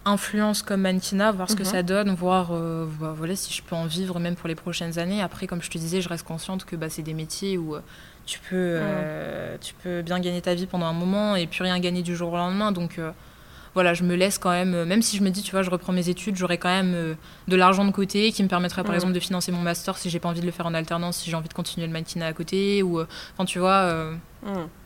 influence 0.06 0.62
comme 0.62 0.80
mannequinat, 0.80 1.32
voir 1.32 1.50
ce 1.50 1.54
que 1.54 1.62
Mhm. 1.64 1.68
ça 1.68 1.82
donne, 1.82 2.14
voir 2.14 2.48
euh, 2.52 2.86
bah, 2.98 3.14
voilà, 3.16 3.36
si 3.36 3.52
je 3.52 3.62
peux 3.62 3.76
en 3.76 3.84
vivre 3.86 4.18
même 4.20 4.34
pour 4.36 4.48
les 4.48 4.54
prochaines 4.56 4.98
années. 4.98 5.20
Après, 5.22 5.46
comme 5.46 5.62
je 5.62 5.70
te 5.70 5.76
disais, 5.78 6.00
je 6.00 6.08
reste 6.08 6.26
consciente 6.26 6.64
que 6.64 6.76
bah, 6.76 6.88
c'est 6.88 7.02
des 7.02 7.14
métiers 7.14 7.58
où 7.58 7.76
euh, 7.76 7.80
tu 8.24 8.38
peux, 8.40 8.46
euh, 8.56 9.56
tu 9.60 9.74
peux 9.74 10.00
bien 10.02 10.18
gagner 10.18 10.40
ta 10.40 10.54
vie 10.54 10.66
pendant 10.66 10.86
un 10.86 10.92
moment 10.94 11.36
et 11.36 11.46
puis 11.46 11.62
rien 11.62 11.78
gagner 11.78 12.02
du 12.02 12.16
jour 12.16 12.32
au 12.32 12.36
lendemain. 12.36 12.72
Donc 12.72 12.98
euh, 12.98 13.12
voilà, 13.74 13.94
je 13.94 14.02
me 14.02 14.14
laisse 14.14 14.38
quand 14.38 14.50
même, 14.50 14.74
euh, 14.74 14.84
même 14.84 15.00
si 15.02 15.16
je 15.16 15.22
me 15.22 15.30
dis, 15.30 15.42
tu 15.42 15.50
vois, 15.52 15.62
je 15.62 15.70
reprends 15.70 15.92
mes 15.92 16.08
études, 16.08 16.36
j'aurai 16.36 16.58
quand 16.58 16.68
même 16.68 16.92
euh, 16.94 17.14
de 17.48 17.56
l'argent 17.56 17.84
de 17.84 17.90
côté 17.90 18.30
qui 18.32 18.42
me 18.42 18.48
permettra 18.48 18.84
par 18.84 18.94
exemple 18.94 19.14
de 19.14 19.20
financer 19.20 19.50
mon 19.52 19.60
master 19.62 19.96
si 19.96 20.10
j'ai 20.10 20.18
pas 20.20 20.28
envie 20.28 20.40
de 20.42 20.46
le 20.46 20.52
faire 20.52 20.66
en 20.66 20.74
alternance, 20.74 21.16
si 21.18 21.30
j'ai 21.30 21.36
envie 21.36 21.48
de 21.48 21.54
continuer 21.54 21.86
le 21.86 21.92
mannequinat 21.92 22.26
à 22.26 22.32
côté. 22.34 22.82
Ou, 22.82 22.98
euh, 23.00 23.06
enfin, 23.34 23.44
tu 23.46 23.58
vois. 23.58 24.10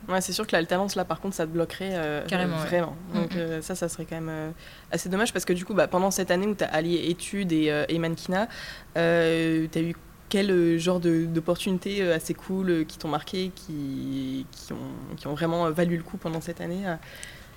Ouais, 0.08 0.20
c'est 0.20 0.32
sûr 0.32 0.46
que 0.46 0.52
l'alternance, 0.52 0.94
là, 0.94 1.04
par 1.04 1.20
contre, 1.20 1.34
ça 1.34 1.46
te 1.46 1.50
bloquerait 1.50 1.90
euh, 1.94 2.24
Carrément, 2.26 2.56
euh, 2.58 2.62
ouais. 2.62 2.68
vraiment. 2.68 2.96
Donc, 3.14 3.32
Mhm. 3.34 3.40
euh, 3.40 3.62
ça, 3.62 3.74
ça 3.74 3.88
serait 3.88 4.04
quand 4.04 4.20
même 4.20 4.52
assez 4.92 5.08
dommage 5.08 5.32
parce 5.32 5.44
que 5.44 5.52
du 5.52 5.64
coup, 5.64 5.74
bah, 5.74 5.88
pendant 5.88 6.10
cette 6.12 6.30
année 6.30 6.46
où 6.46 6.54
tu 6.54 6.62
as 6.62 6.68
allié 6.68 7.06
études 7.08 7.50
et, 7.52 7.84
et 7.88 7.98
mannequinat, 7.98 8.46
tu 8.94 9.00
as 9.00 9.68
eu 9.80 9.94
quel 10.28 10.78
genre 10.78 11.00
de- 11.00 11.24
d'opportunités 11.24 12.02
assez 12.12 12.34
cool 12.34 12.84
qui 12.86 12.98
t'ont 12.98 13.08
marqué, 13.08 13.50
qui, 13.54 14.46
qui, 14.52 14.72
ont, 14.72 15.16
qui 15.16 15.26
ont 15.26 15.34
vraiment 15.34 15.70
valu 15.70 15.96
le 15.96 16.02
coup 16.02 16.16
pendant 16.18 16.40
cette 16.40 16.60
année 16.60 16.82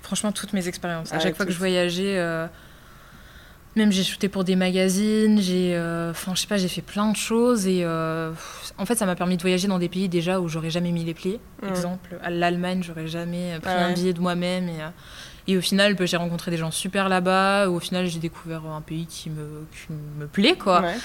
Franchement, 0.02 0.32
toutes 0.32 0.52
mes 0.52 0.66
expériences. 0.68 1.12
À 1.12 1.16
Ah, 1.16 1.18
chaque 1.20 1.36
fois 1.36 1.46
que 1.46 1.52
je 1.52 1.58
voyageais, 1.58 2.18
euh, 2.18 2.46
même 3.76 3.92
j'ai 3.92 4.02
shooté 4.02 4.28
pour 4.28 4.42
des 4.42 4.56
magazines, 4.56 5.40
j'ai, 5.40 5.76
euh, 5.76 6.10
enfin, 6.10 6.34
je 6.34 6.40
sais 6.40 6.46
pas, 6.48 6.56
j'ai 6.56 6.66
fait 6.68 6.82
plein 6.82 7.10
de 7.12 7.16
choses 7.16 7.66
et 7.68 7.82
euh, 7.84 8.32
en 8.78 8.86
fait, 8.86 8.96
ça 8.96 9.06
m'a 9.06 9.14
permis 9.14 9.36
de 9.36 9.42
voyager 9.42 9.68
dans 9.68 9.78
des 9.78 9.88
pays 9.88 10.08
déjà 10.08 10.40
où 10.40 10.48
j'aurais 10.48 10.70
jamais 10.70 10.90
mis 10.90 11.04
les 11.04 11.14
pieds. 11.14 11.38
Mhm. 11.62 11.68
Exemple, 11.68 12.18
à 12.22 12.30
l'Allemagne, 12.30 12.82
j'aurais 12.82 13.06
jamais 13.06 13.58
pris 13.60 13.70
Ah 13.72 13.84
un 13.84 13.88
ouais. 13.88 13.94
billet 13.94 14.12
de 14.12 14.20
moi-même 14.20 14.68
et, 14.68 14.80
et 15.52 15.56
au 15.56 15.60
final, 15.60 15.94
bah, 15.94 16.04
j'ai 16.06 16.16
rencontré 16.16 16.50
des 16.50 16.56
gens 16.56 16.70
super 16.72 17.08
là-bas. 17.08 17.68
Au 17.70 17.78
final, 17.78 18.06
j'ai 18.06 18.18
découvert 18.18 18.66
un 18.66 18.80
pays 18.80 19.06
qui 19.06 19.30
me, 19.30 19.64
qui 19.72 19.92
me 20.18 20.26
plaît, 20.26 20.56
quoi. 20.56 20.80
Ouais. 20.80 20.96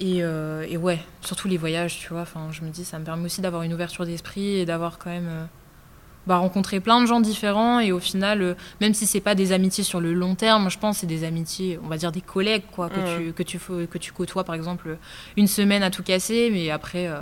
Et, 0.00 0.18
et 0.18 0.76
ouais, 0.76 0.98
surtout 1.22 1.48
les 1.48 1.56
voyages, 1.56 1.98
tu 1.98 2.08
vois. 2.08 2.22
Enfin, 2.22 2.48
je 2.52 2.60
me 2.62 2.68
dis, 2.70 2.84
ça 2.84 2.98
me 2.98 3.04
permet 3.04 3.24
aussi 3.24 3.40
d'avoir 3.40 3.62
une 3.62 3.72
ouverture 3.72 4.04
d'esprit 4.04 4.58
et 4.58 4.66
d'avoir 4.66 4.98
quand 4.98 5.10
même 5.10 5.48
bah, 6.26 6.36
rencontré 6.38 6.80
plein 6.80 7.00
de 7.00 7.06
gens 7.06 7.20
différents. 7.20 7.80
Et 7.80 7.92
au 7.92 8.00
final, 8.00 8.42
euh, 8.42 8.54
même 8.80 8.94
si 8.94 9.06
c'est 9.06 9.20
pas 9.20 9.34
des 9.34 9.52
amitiés 9.52 9.84
sur 9.84 10.00
le 10.00 10.12
long 10.12 10.34
terme, 10.34 10.70
je 10.70 10.78
pense 10.78 10.96
que 10.96 11.00
c'est 11.02 11.06
des 11.06 11.24
amitiés, 11.24 11.78
on 11.82 11.88
va 11.88 11.96
dire 11.96 12.12
des 12.12 12.20
collègues, 12.20 12.64
quoi, 12.72 12.88
que, 12.88 13.18
tu, 13.18 13.32
que, 13.32 13.42
tu, 13.42 13.58
que 13.58 13.98
tu 13.98 14.12
côtoies, 14.12 14.44
par 14.44 14.54
exemple, 14.54 14.96
une 15.36 15.46
semaine 15.46 15.82
à 15.82 15.90
tout 15.90 16.02
casser, 16.02 16.50
mais 16.52 16.70
après. 16.70 17.06
euh, 17.08 17.20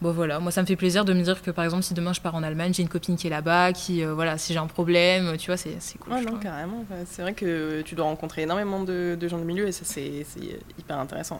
bon 0.00 0.10
voilà, 0.10 0.40
moi 0.40 0.50
ça 0.50 0.60
me 0.62 0.66
fait 0.66 0.74
plaisir 0.74 1.04
de 1.04 1.12
me 1.12 1.22
dire 1.22 1.40
que 1.42 1.52
par 1.52 1.64
exemple 1.64 1.84
si 1.84 1.94
demain 1.94 2.12
je 2.12 2.20
pars 2.20 2.34
en 2.34 2.42
Allemagne, 2.42 2.74
j'ai 2.74 2.82
une 2.82 2.88
copine 2.88 3.14
qui 3.16 3.28
est 3.28 3.30
là-bas, 3.30 3.72
qui 3.72 4.02
euh, 4.04 4.14
voilà, 4.14 4.36
si 4.36 4.52
j'ai 4.52 4.58
un 4.58 4.66
problème, 4.66 5.36
tu 5.36 5.46
vois, 5.46 5.56
c'est 5.56 5.78
cool. 6.00 6.12
Ouais, 6.12 6.22
non, 6.22 6.38
carrément. 6.38 6.84
C'est 7.06 7.22
vrai 7.22 7.34
que 7.34 7.82
tu 7.82 7.94
dois 7.94 8.06
rencontrer 8.06 8.42
énormément 8.42 8.82
de, 8.82 9.16
de 9.18 9.28
gens 9.28 9.38
du 9.38 9.44
milieu 9.44 9.68
et 9.68 9.70
ça, 9.70 9.82
c'est 9.84 10.26
c'est 10.28 10.58
hyper 10.76 10.98
intéressant. 10.98 11.38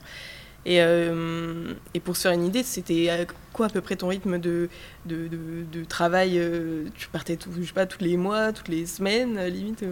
Et, 0.65 0.81
euh, 0.81 1.75
et 1.93 1.99
pour 2.01 2.17
se 2.17 2.23
faire 2.23 2.33
une 2.33 2.45
idée, 2.45 2.63
c'était 2.63 3.27
quoi 3.53 3.67
à 3.67 3.69
peu 3.69 3.81
près 3.81 3.97
ton 3.97 4.07
rythme 4.09 4.39
de, 4.39 4.69
de, 5.07 5.27
de, 5.27 5.39
de 5.73 5.85
travail 5.85 6.39
euh, 6.39 6.85
Tu 6.97 7.09
partais 7.09 7.35
tout, 7.37 7.51
je 7.59 7.65
sais 7.67 7.73
pas, 7.73 7.85
tous 7.87 8.03
les 8.03 8.17
mois, 8.17 8.53
toutes 8.53 8.69
les 8.69 8.87
semaines, 8.87 9.39
euh, 9.39 9.49
limite 9.49 9.85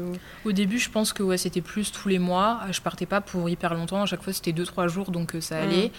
Au 0.45 0.53
début, 0.53 0.79
je 0.79 0.89
pense 0.89 1.13
que 1.13 1.25
ouais, 1.25 1.39
c'était 1.39 1.61
plus 1.61 1.91
tous 1.91 2.09
les 2.09 2.21
mois. 2.21 2.61
Je 2.71 2.81
partais 2.81 3.07
pas 3.07 3.21
pour 3.21 3.51
hyper 3.51 3.75
longtemps. 3.75 4.03
À 4.03 4.07
chaque 4.07 4.23
fois, 4.23 4.33
c'était 4.33 4.53
2-3 4.53 4.87
jours, 4.89 5.11
donc 5.11 5.35
ça 5.41 5.57
Mhm. 5.57 5.63
allait. 5.69 5.93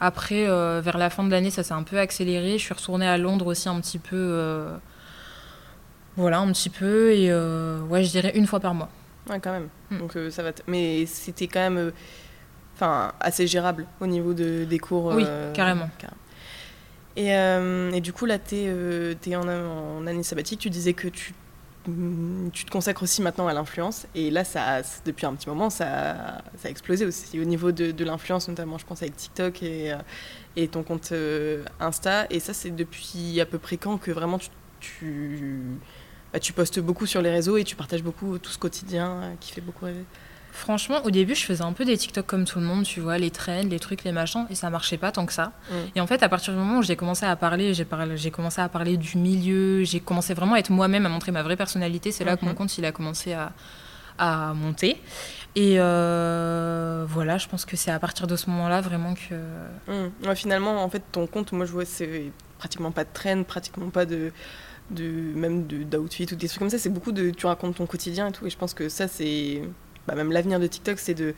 Après, 0.00 0.46
euh, 0.48 0.80
vers 0.84 0.98
la 0.98 1.08
fin 1.10 1.24
de 1.24 1.30
l'année, 1.30 1.50
ça 1.50 1.62
s'est 1.62 1.72
un 1.74 1.82
peu 1.82 1.98
accéléré. 1.98 2.58
Je 2.58 2.64
suis 2.64 2.74
retournée 2.74 3.06
à 3.08 3.16
Londres 3.16 3.46
aussi 3.46 3.68
un 3.70 3.80
petit 3.80 3.98
peu. 3.98 4.16
euh, 4.16 4.76
Voilà, 6.16 6.40
un 6.40 6.52
petit 6.52 6.70
peu. 6.70 7.12
Et 7.12 7.32
ouais, 7.32 8.04
je 8.04 8.10
dirais 8.10 8.32
une 8.34 8.46
fois 8.46 8.60
par 8.60 8.74
mois. 8.74 8.90
Ouais, 9.30 9.40
quand 9.40 9.52
même. 9.52 9.68
Mm. 9.90 9.98
Donc 9.98 10.18
ça 10.30 10.42
va. 10.42 10.50
Mais 10.66 11.06
c'était 11.06 11.46
quand 11.46 11.60
même, 11.70 11.92
enfin, 12.80 13.12
assez 13.20 13.46
gérable 13.46 13.86
au 14.00 14.06
niveau 14.06 14.32
de, 14.32 14.64
des 14.64 14.78
cours. 14.78 15.06
Oui, 15.06 15.24
euh, 15.26 15.52
carrément. 15.52 15.88
Et, 17.16 17.34
euh, 17.34 17.90
et 17.92 18.00
du 18.00 18.12
coup, 18.12 18.24
là, 18.24 18.38
tu 18.38 18.56
es, 18.56 19.36
en, 19.36 19.48
en 19.48 20.06
année 20.06 20.22
sabbatique. 20.22 20.60
Tu 20.60 20.70
disais 20.70 20.94
que 20.94 21.08
tu, 21.08 21.34
mm, 21.86 22.50
tu 22.52 22.64
te 22.64 22.70
consacres 22.70 23.02
aussi 23.02 23.20
maintenant 23.20 23.48
à 23.48 23.52
l'influence. 23.52 24.06
Et 24.14 24.30
là, 24.30 24.44
ça, 24.44 24.80
depuis 25.04 25.26
un 25.26 25.34
petit 25.34 25.48
moment, 25.48 25.70
ça, 25.70 26.40
ça 26.56 26.68
a 26.68 26.70
explosé 26.70 27.04
aussi 27.04 27.38
au 27.38 27.44
niveau 27.44 27.72
de, 27.72 27.90
de 27.90 28.04
l'influence, 28.04 28.48
notamment, 28.48 28.78
je 28.78 28.86
pense, 28.86 29.02
avec 29.02 29.16
TikTok 29.16 29.62
et, 29.62 29.92
euh, 29.92 29.96
et 30.56 30.68
ton 30.68 30.82
compte 30.82 31.10
euh, 31.12 31.64
Insta. 31.80 32.26
Et 32.30 32.40
ça, 32.40 32.54
c'est 32.54 32.70
depuis 32.70 33.40
à 33.40 33.46
peu 33.46 33.58
près 33.58 33.76
quand 33.76 33.98
que 33.98 34.12
vraiment 34.12 34.38
tu, 34.38 34.48
tu, 34.80 35.60
bah, 36.32 36.40
tu 36.40 36.52
postes 36.52 36.80
beaucoup 36.80 37.06
sur 37.06 37.20
les 37.20 37.30
réseaux 37.30 37.56
et 37.56 37.64
tu 37.64 37.76
partages 37.76 38.02
beaucoup 38.02 38.38
tout 38.38 38.50
ce 38.50 38.58
quotidien 38.58 39.10
euh, 39.10 39.34
qui 39.40 39.52
fait 39.52 39.60
beaucoup 39.60 39.84
rêver? 39.84 40.04
Franchement, 40.52 40.96
au 41.04 41.10
début, 41.10 41.34
je 41.34 41.44
faisais 41.44 41.62
un 41.62 41.72
peu 41.72 41.84
des 41.84 41.96
TikTok 41.96 42.26
comme 42.26 42.44
tout 42.44 42.58
le 42.58 42.64
monde, 42.66 42.84
tu 42.84 43.00
vois, 43.00 43.18
les 43.18 43.30
trends, 43.30 43.62
les 43.68 43.78
trucs, 43.78 44.04
les 44.04 44.12
machins, 44.12 44.46
et 44.50 44.54
ça 44.54 44.68
marchait 44.68 44.98
pas 44.98 45.12
tant 45.12 45.24
que 45.26 45.32
ça. 45.32 45.52
Mm. 45.70 45.74
Et 45.96 46.00
en 46.00 46.06
fait, 46.06 46.22
à 46.22 46.28
partir 46.28 46.52
du 46.52 46.58
moment 46.58 46.78
où 46.78 46.82
j'ai 46.82 46.96
commencé 46.96 47.24
à 47.24 47.34
parler, 47.36 47.72
j'ai 47.72 47.84
parlé, 47.84 48.16
j'ai 48.16 48.30
commencé 48.30 48.60
à 48.60 48.68
parler 48.68 48.96
du 48.96 49.16
milieu, 49.16 49.84
j'ai 49.84 50.00
commencé 50.00 50.34
vraiment 50.34 50.54
à 50.54 50.58
être 50.58 50.70
moi-même, 50.70 51.06
à 51.06 51.08
montrer 51.08 51.32
ma 51.32 51.42
vraie 51.42 51.56
personnalité, 51.56 52.10
c'est 52.12 52.24
là 52.24 52.36
que 52.36 52.42
Mhm. 52.44 52.48
mon 52.50 52.54
compte, 52.56 52.76
il 52.78 52.84
a 52.84 52.92
commencé 52.92 53.32
à, 53.32 53.52
à 54.18 54.52
monter. 54.54 55.00
Et 55.56 55.76
euh, 55.78 57.04
voilà, 57.08 57.38
je 57.38 57.48
pense 57.48 57.64
que 57.64 57.76
c'est 57.76 57.90
à 57.90 57.98
partir 57.98 58.26
de 58.26 58.36
ce 58.36 58.50
moment-là 58.50 58.80
vraiment 58.80 59.14
que... 59.14 59.34
Ouais, 60.26 60.36
finalement, 60.36 60.82
en 60.82 60.88
fait, 60.90 61.02
ton 61.12 61.26
compte, 61.26 61.52
moi, 61.52 61.66
je 61.66 61.72
vois, 61.72 61.84
c'est 61.84 62.30
pratiquement 62.58 62.90
pas 62.92 63.04
de 63.04 63.08
trend, 63.12 63.42
pratiquement 63.44 63.90
pas 63.90 64.04
de, 64.04 64.32
de 64.90 65.04
même 65.34 65.66
de 65.66 65.82
d'outfit 65.84 66.26
ou 66.32 66.36
des 66.36 66.48
trucs 66.48 66.58
comme 66.58 66.70
ça. 66.70 66.78
C'est 66.78 66.90
beaucoup 66.90 67.12
de, 67.12 67.30
tu 67.30 67.46
racontes 67.46 67.76
ton 67.76 67.86
quotidien 67.86 68.28
et 68.28 68.32
tout. 68.32 68.46
Et 68.46 68.50
je 68.50 68.56
pense 68.58 68.74
que 68.74 68.88
ça, 68.88 69.08
c'est, 69.08 69.62
bah, 70.06 70.14
même 70.14 70.32
l'avenir 70.32 70.60
de 70.60 70.66
TikTok, 70.66 70.98
c'est 70.98 71.14
de 71.14 71.34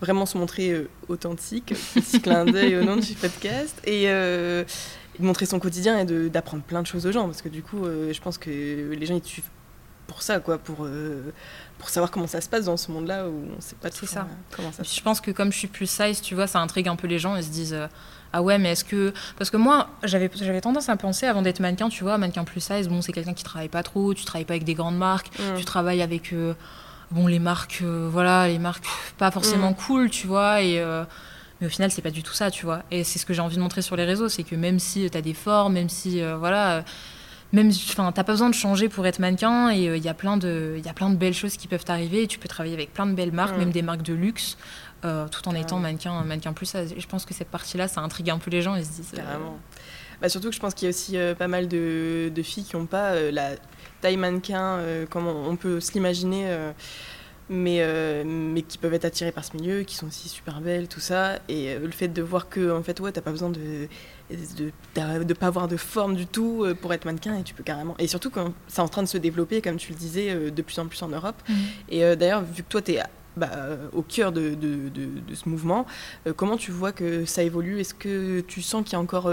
vraiment 0.00 0.26
se 0.26 0.38
montrer 0.38 0.70
euh, 0.70 0.88
authentique, 1.08 1.74
petit 1.94 2.20
clin 2.20 2.44
d'œil 2.44 2.76
au 2.76 2.84
nom 2.84 2.96
du 2.96 3.14
podcast 3.14 3.80
et, 3.84 4.04
euh, 4.06 4.64
de 5.18 5.24
montrer 5.24 5.46
son 5.46 5.58
quotidien 5.58 5.98
et 5.98 6.04
d'apprendre 6.30 6.62
plein 6.62 6.82
de 6.82 6.86
choses 6.86 7.06
aux 7.06 7.12
gens. 7.12 7.26
Parce 7.26 7.42
que 7.42 7.48
du 7.48 7.62
coup, 7.62 7.84
euh, 7.84 8.12
je 8.12 8.20
pense 8.20 8.38
que 8.38 8.50
les 8.50 9.06
gens 9.06 9.14
ils 9.16 9.20
te 9.20 9.26
suivent 9.28 9.48
pour 10.06 10.22
ça, 10.22 10.40
quoi, 10.40 10.56
pour 10.58 10.88
pour 11.78 11.88
savoir 11.90 12.10
comment 12.10 12.26
ça 12.26 12.40
se 12.40 12.48
passe 12.48 12.64
dans 12.64 12.76
ce 12.78 12.90
monde-là 12.90 13.28
où 13.28 13.44
on 13.56 13.60
sait 13.60 13.76
pas 13.76 13.90
toujours, 13.90 14.08
ça. 14.08 14.26
comment 14.56 14.72
ça 14.72 14.78
se 14.78 14.88
puis 14.88 14.96
je 14.96 15.02
pense 15.02 15.20
que 15.20 15.30
comme 15.30 15.52
je 15.52 15.58
suis 15.58 15.68
plus 15.68 15.88
size, 15.88 16.22
tu 16.22 16.34
vois, 16.34 16.46
ça 16.46 16.60
intrigue 16.60 16.88
un 16.88 16.96
peu 16.96 17.06
les 17.06 17.18
gens. 17.18 17.36
Ils 17.36 17.44
se 17.44 17.50
disent 17.50 17.76
ah 18.32 18.42
ouais, 18.42 18.58
mais 18.58 18.72
est-ce 18.72 18.84
que 18.84 19.12
parce 19.38 19.50
que 19.50 19.56
moi 19.56 19.88
j'avais 20.04 20.28
tendance 20.60 20.88
à 20.88 20.96
penser 20.96 21.26
avant 21.26 21.42
d'être 21.42 21.60
mannequin, 21.60 21.88
tu 21.88 22.04
vois, 22.04 22.18
mannequin 22.18 22.44
plus 22.44 22.60
size, 22.60 22.88
bon 22.88 23.00
c'est 23.00 23.12
quelqu'un 23.12 23.34
qui 23.34 23.44
travaille 23.44 23.68
pas 23.68 23.82
trop, 23.82 24.14
tu 24.14 24.24
travailles 24.24 24.44
pas 24.44 24.54
avec 24.54 24.64
des 24.64 24.74
grandes 24.74 24.98
marques, 24.98 25.30
Hum. 25.38 25.56
tu 25.56 25.64
travailles 25.64 26.02
avec 26.02 26.32
euh, 26.32 26.54
bon 27.10 27.26
les 27.26 27.38
marques, 27.38 27.80
euh, 27.82 28.08
voilà, 28.10 28.48
les 28.48 28.58
marques 28.58 28.84
pas 29.18 29.30
forcément 29.30 29.70
Mm. 29.70 29.74
cool, 29.76 30.10
tu 30.10 30.26
vois, 30.26 30.62
et 30.62 30.78
euh, 30.80 31.04
mais 31.60 31.66
au 31.66 31.70
final 31.70 31.90
c'est 31.90 32.02
pas 32.02 32.10
du 32.10 32.22
tout 32.22 32.32
ça, 32.34 32.50
tu 32.50 32.64
vois. 32.66 32.82
Et 32.90 33.04
c'est 33.04 33.18
ce 33.18 33.26
que 33.26 33.32
j'ai 33.34 33.40
envie 33.40 33.56
de 33.56 33.62
montrer 33.62 33.82
sur 33.82 33.96
les 33.96 34.04
réseaux, 34.04 34.28
c'est 34.28 34.42
que 34.44 34.54
même 34.56 34.78
si 34.78 35.08
tu 35.10 35.16
as 35.18 35.22
des 35.22 35.34
formes, 35.34 35.72
même 35.74 35.88
si 35.88 36.20
euh, 36.22 36.36
voilà. 36.36 36.76
euh, 36.78 36.82
même, 37.54 37.68
enfin, 37.70 38.12
t'as 38.12 38.24
pas 38.24 38.32
besoin 38.32 38.50
de 38.50 38.54
changer 38.54 38.90
pour 38.90 39.06
être 39.06 39.20
mannequin 39.20 39.70
et 39.70 39.84
il 39.96 40.02
y 40.04 40.08
a 40.10 40.12
plein 40.12 40.36
de, 40.36 40.74
il 40.76 40.84
y 40.84 40.88
a 40.90 40.92
plein 40.92 41.08
de 41.08 41.16
belles 41.16 41.32
choses 41.32 41.56
qui 41.56 41.66
peuvent 41.66 41.82
t'arriver. 41.84 42.24
et 42.24 42.26
Tu 42.26 42.38
peux 42.38 42.46
travailler 42.46 42.74
avec 42.74 42.92
plein 42.92 43.06
de 43.06 43.12
belles 43.14 43.32
marques, 43.32 43.54
Mm. 43.56 43.60
même 43.60 43.70
des 43.70 43.80
marques 43.80 44.02
de 44.02 44.12
luxe, 44.12 44.58
euh, 45.06 45.26
tout 45.28 45.48
en 45.48 45.54
étant 45.54 45.78
mannequin, 45.78 46.22
mannequin 46.24 46.52
plus. 46.52 46.70
Je 46.74 47.06
pense 47.06 47.24
que 47.24 47.32
cette 47.32 47.48
partie-là, 47.48 47.88
ça 47.88 48.02
intrigue 48.02 48.28
un 48.28 48.36
peu 48.36 48.50
les 48.50 48.60
gens. 48.60 48.74
Ils 48.74 48.84
se 48.84 48.90
disent. 48.90 49.12
euh, 49.14 49.22
Carrément. 49.22 49.58
Bah, 50.20 50.28
surtout 50.28 50.50
que 50.50 50.54
je 50.54 50.60
pense 50.60 50.74
qu'il 50.74 50.84
y 50.84 50.88
a 50.88 50.90
aussi 50.90 51.16
euh, 51.16 51.34
pas 51.34 51.48
mal 51.48 51.68
de, 51.68 52.30
de 52.34 52.42
filles 52.42 52.64
qui 52.64 52.76
n'ont 52.76 52.84
pas 52.84 53.12
euh, 53.12 53.30
la 53.30 53.52
taille 54.00 54.16
mannequin 54.16 54.78
euh, 54.78 55.06
comme 55.06 55.26
on, 55.26 55.48
on 55.50 55.56
peut 55.56 55.80
se 55.80 55.92
l'imaginer, 55.92 56.44
euh, 56.46 56.72
mais, 57.50 57.78
euh, 57.80 58.24
mais 58.26 58.62
qui 58.62 58.76
peuvent 58.78 58.92
être 58.92 59.06
attirées 59.06 59.32
par 59.32 59.44
ce 59.44 59.56
milieu, 59.56 59.82
qui 59.82 59.94
sont 59.94 60.06
aussi 60.08 60.28
super 60.28 60.60
belles, 60.60 60.86
tout 60.88 61.00
ça. 61.00 61.36
Et 61.48 61.70
euh, 61.70 61.78
le 61.80 61.90
fait 61.90 62.08
de 62.08 62.22
voir 62.22 62.48
que, 62.48 62.70
en 62.70 62.82
fait, 62.82 63.00
ouais, 63.00 63.10
t'as 63.12 63.22
pas 63.22 63.30
besoin 63.30 63.50
de 63.50 63.88
de, 64.30 65.22
de 65.24 65.32
pas 65.34 65.46
avoir 65.46 65.68
de 65.68 65.78
forme 65.78 66.14
du 66.14 66.26
tout 66.26 66.66
pour 66.82 66.92
être 66.92 67.06
mannequin 67.06 67.38
et 67.38 67.42
tu 67.42 67.54
peux 67.54 67.62
carrément. 67.62 67.94
Et 67.98 68.06
surtout 68.06 68.28
quand 68.28 68.52
c'est 68.66 68.82
en 68.82 68.88
train 68.88 69.02
de 69.02 69.08
se 69.08 69.16
développer, 69.16 69.62
comme 69.62 69.76
tu 69.76 69.92
le 69.92 69.98
disais, 69.98 70.50
de 70.50 70.62
plus 70.62 70.78
en 70.78 70.86
plus 70.86 71.02
en 71.02 71.08
Europe. 71.08 71.36
Mhm. 71.48 71.56
Et 71.88 72.04
euh, 72.04 72.14
d'ailleurs, 72.14 72.42
vu 72.44 72.62
que 72.62 72.68
toi, 72.68 72.82
tu 72.82 72.92
es 72.92 73.02
bah, 73.38 73.50
au 73.94 74.02
cœur 74.02 74.32
de, 74.32 74.54
de- 74.54 75.34
ce 75.34 75.48
mouvement, 75.48 75.86
comment 76.36 76.56
tu 76.58 76.72
vois 76.72 76.92
que 76.92 77.24
ça 77.24 77.42
évolue? 77.42 77.80
Est-ce 77.80 77.94
que 77.94 78.40
tu 78.40 78.60
sens 78.60 78.82
qu'il 78.84 78.92
y 78.94 78.96
a 78.96 79.00
encore 79.00 79.32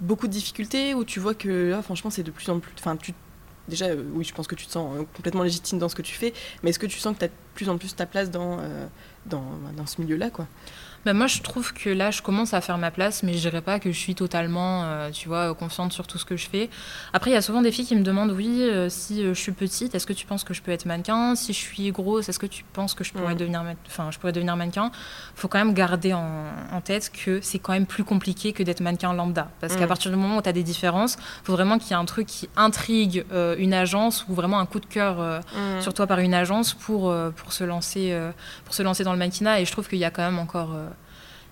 beaucoup 0.00 0.26
de 0.26 0.32
difficultés 0.32 0.92
ou 0.94 1.04
tu 1.04 1.20
vois 1.20 1.34
que 1.34 1.70
là, 1.70 1.80
franchement, 1.82 2.10
c'est 2.10 2.24
de 2.24 2.30
plus 2.32 2.48
en 2.50 2.58
plus. 2.60 2.72
Enfin, 2.78 2.96
tu. 2.96 3.14
Déjà, 3.68 3.86
euh, 3.86 4.02
oui, 4.14 4.24
je 4.24 4.34
pense 4.34 4.46
que 4.46 4.54
tu 4.54 4.66
te 4.66 4.72
sens 4.72 4.96
euh, 4.96 5.04
complètement 5.14 5.42
légitime 5.42 5.78
dans 5.78 5.88
ce 5.88 5.94
que 5.94 6.02
tu 6.02 6.14
fais, 6.14 6.32
mais 6.62 6.70
est-ce 6.70 6.78
que 6.78 6.86
tu 6.86 6.98
sens 6.98 7.14
que 7.14 7.20
tu 7.20 7.24
as 7.26 7.28
de 7.28 7.32
plus 7.54 7.68
en 7.68 7.78
plus 7.78 7.94
ta 7.94 8.06
place 8.06 8.30
dans, 8.30 8.58
euh, 8.58 8.86
dans, 9.26 9.44
dans 9.76 9.86
ce 9.86 10.00
milieu-là 10.00 10.30
quoi? 10.30 10.46
Bah, 11.04 11.12
moi, 11.14 11.26
je 11.26 11.40
trouve 11.42 11.72
que 11.72 11.90
là, 11.90 12.12
je 12.12 12.22
commence 12.22 12.54
à 12.54 12.60
faire 12.60 12.78
ma 12.78 12.92
place, 12.92 13.24
mais 13.24 13.32
je 13.34 13.38
dirais 13.40 13.60
pas 13.60 13.80
que 13.80 13.90
je 13.90 13.98
suis 13.98 14.14
totalement, 14.14 14.84
euh, 14.84 15.10
tu 15.10 15.26
vois, 15.26 15.50
euh, 15.50 15.54
confiante 15.54 15.92
sur 15.92 16.06
tout 16.06 16.16
ce 16.16 16.24
que 16.24 16.36
je 16.36 16.48
fais. 16.48 16.70
Après, 17.12 17.30
il 17.30 17.34
y 17.34 17.36
a 17.36 17.42
souvent 17.42 17.60
des 17.60 17.72
filles 17.72 17.86
qui 17.86 17.96
me 17.96 18.04
demandent, 18.04 18.30
oui, 18.30 18.58
euh, 18.62 18.88
si 18.88 19.24
je 19.24 19.32
suis 19.34 19.50
petite, 19.50 19.96
est-ce 19.96 20.06
que 20.06 20.12
tu 20.12 20.26
penses 20.26 20.44
que 20.44 20.54
je 20.54 20.62
peux 20.62 20.70
être 20.70 20.86
mannequin? 20.86 21.34
Si 21.34 21.52
je 21.52 21.58
suis 21.58 21.90
grosse, 21.90 22.28
est-ce 22.28 22.38
que 22.38 22.46
tu 22.46 22.62
penses 22.72 22.94
que 22.94 23.02
je 23.02 23.12
pourrais 23.12 23.32
Mhm. 23.32 23.38
devenir, 23.38 23.64
enfin, 23.88 24.12
je 24.12 24.18
pourrais 24.20 24.30
devenir 24.32 24.54
mannequin? 24.56 24.92
Faut 25.34 25.48
quand 25.48 25.58
même 25.58 25.74
garder 25.74 26.12
en, 26.12 26.44
en 26.70 26.80
tête 26.80 27.10
que 27.10 27.40
c'est 27.40 27.58
quand 27.58 27.72
même 27.72 27.86
plus 27.86 28.04
compliqué 28.04 28.52
que 28.52 28.62
d'être 28.62 28.80
mannequin 28.80 29.12
lambda, 29.12 29.50
parce 29.60 29.74
qu'à 29.74 29.82
Mhm. 29.82 29.88
partir 29.88 30.10
du 30.12 30.16
moment 30.16 30.36
où 30.36 30.42
tu 30.42 30.48
as 30.48 30.52
des 30.52 30.62
différences, 30.62 31.16
faut 31.42 31.52
vraiment 31.52 31.78
qu'il 31.78 31.90
y 31.90 31.94
ait 31.94 31.96
un 31.96 32.04
truc 32.04 32.28
qui 32.28 32.48
intrigue 32.56 33.24
euh, 33.32 33.56
une 33.58 33.74
agence 33.74 34.24
ou 34.28 34.34
vraiment 34.34 34.60
un 34.60 34.66
coup 34.66 34.78
de 34.78 34.86
cœur. 34.86 35.20
euh, 35.20 35.40
sur 35.80 35.94
toi 35.94 36.06
par 36.06 36.20
une 36.20 36.32
agence 36.32 36.74
pour, 36.74 37.12
pour, 37.36 37.52
se 37.52 37.64
lancer, 37.64 38.16
pour 38.64 38.72
se 38.72 38.84
lancer 38.84 39.02
dans 39.02 39.12
le 39.12 39.18
mannequinat. 39.18 39.60
Et 39.60 39.64
je 39.64 39.72
trouve 39.72 39.88
qu'il 39.88 39.98
y 39.98 40.04
a 40.04 40.10
quand 40.12 40.22
même 40.22 40.38
encore, 40.38 40.76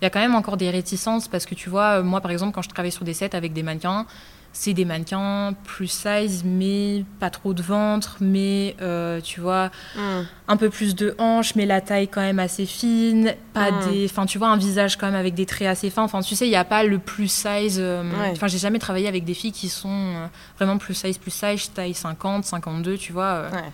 il 0.00 0.04
y 0.04 0.06
a 0.06 0.10
quand 0.10 0.20
même 0.20 0.34
encore 0.34 0.56
des 0.56 0.70
réticences 0.70 1.28
parce 1.28 1.46
que 1.46 1.54
tu 1.54 1.68
vois, 1.70 1.98
euh, 1.98 2.02
moi 2.02 2.20
par 2.20 2.30
exemple, 2.30 2.52
quand 2.54 2.62
je 2.62 2.68
travaille 2.68 2.92
sur 2.92 3.04
des 3.04 3.14
sets 3.14 3.34
avec 3.36 3.52
des 3.52 3.62
mannequins, 3.62 4.06
c'est 4.52 4.72
des 4.72 4.84
mannequins 4.84 5.54
plus 5.62 5.86
size, 5.86 6.42
mais 6.44 7.04
pas 7.20 7.30
trop 7.30 7.54
de 7.54 7.62
ventre, 7.62 8.16
mais 8.20 8.74
euh, 8.82 9.20
tu 9.20 9.40
vois, 9.40 9.70
Mm. 9.94 10.22
un 10.48 10.56
peu 10.56 10.70
plus 10.70 10.96
de 10.96 11.14
hanches, 11.18 11.54
mais 11.54 11.66
la 11.66 11.80
taille 11.80 12.08
quand 12.08 12.20
même 12.20 12.40
assez 12.40 12.66
fine, 12.66 13.34
pas 13.52 13.70
Mm. 13.70 13.90
des, 13.92 14.04
enfin 14.06 14.26
tu 14.26 14.38
vois, 14.38 14.48
un 14.48 14.56
visage 14.56 14.96
quand 14.96 15.06
même 15.06 15.14
avec 15.14 15.34
des 15.34 15.46
traits 15.46 15.68
assez 15.68 15.88
fins. 15.88 16.02
Enfin 16.02 16.20
tu 16.20 16.34
sais, 16.34 16.46
il 16.46 16.50
n'y 16.50 16.56
a 16.56 16.64
pas 16.64 16.82
le 16.82 16.98
plus 16.98 17.28
size. 17.30 17.76
euh, 17.78 18.02
Ouais. 18.02 18.30
Enfin 18.32 18.48
j'ai 18.48 18.58
jamais 18.58 18.80
travaillé 18.80 19.06
avec 19.06 19.24
des 19.24 19.34
filles 19.34 19.52
qui 19.52 19.68
sont 19.68 19.88
euh, 19.90 20.26
vraiment 20.58 20.78
plus 20.78 20.94
size, 20.94 21.16
plus 21.18 21.30
size, 21.30 21.70
taille 21.72 21.94
50, 21.94 22.44
52, 22.44 22.96
tu 22.98 23.12
vois. 23.12 23.42
Ouais. 23.52 23.70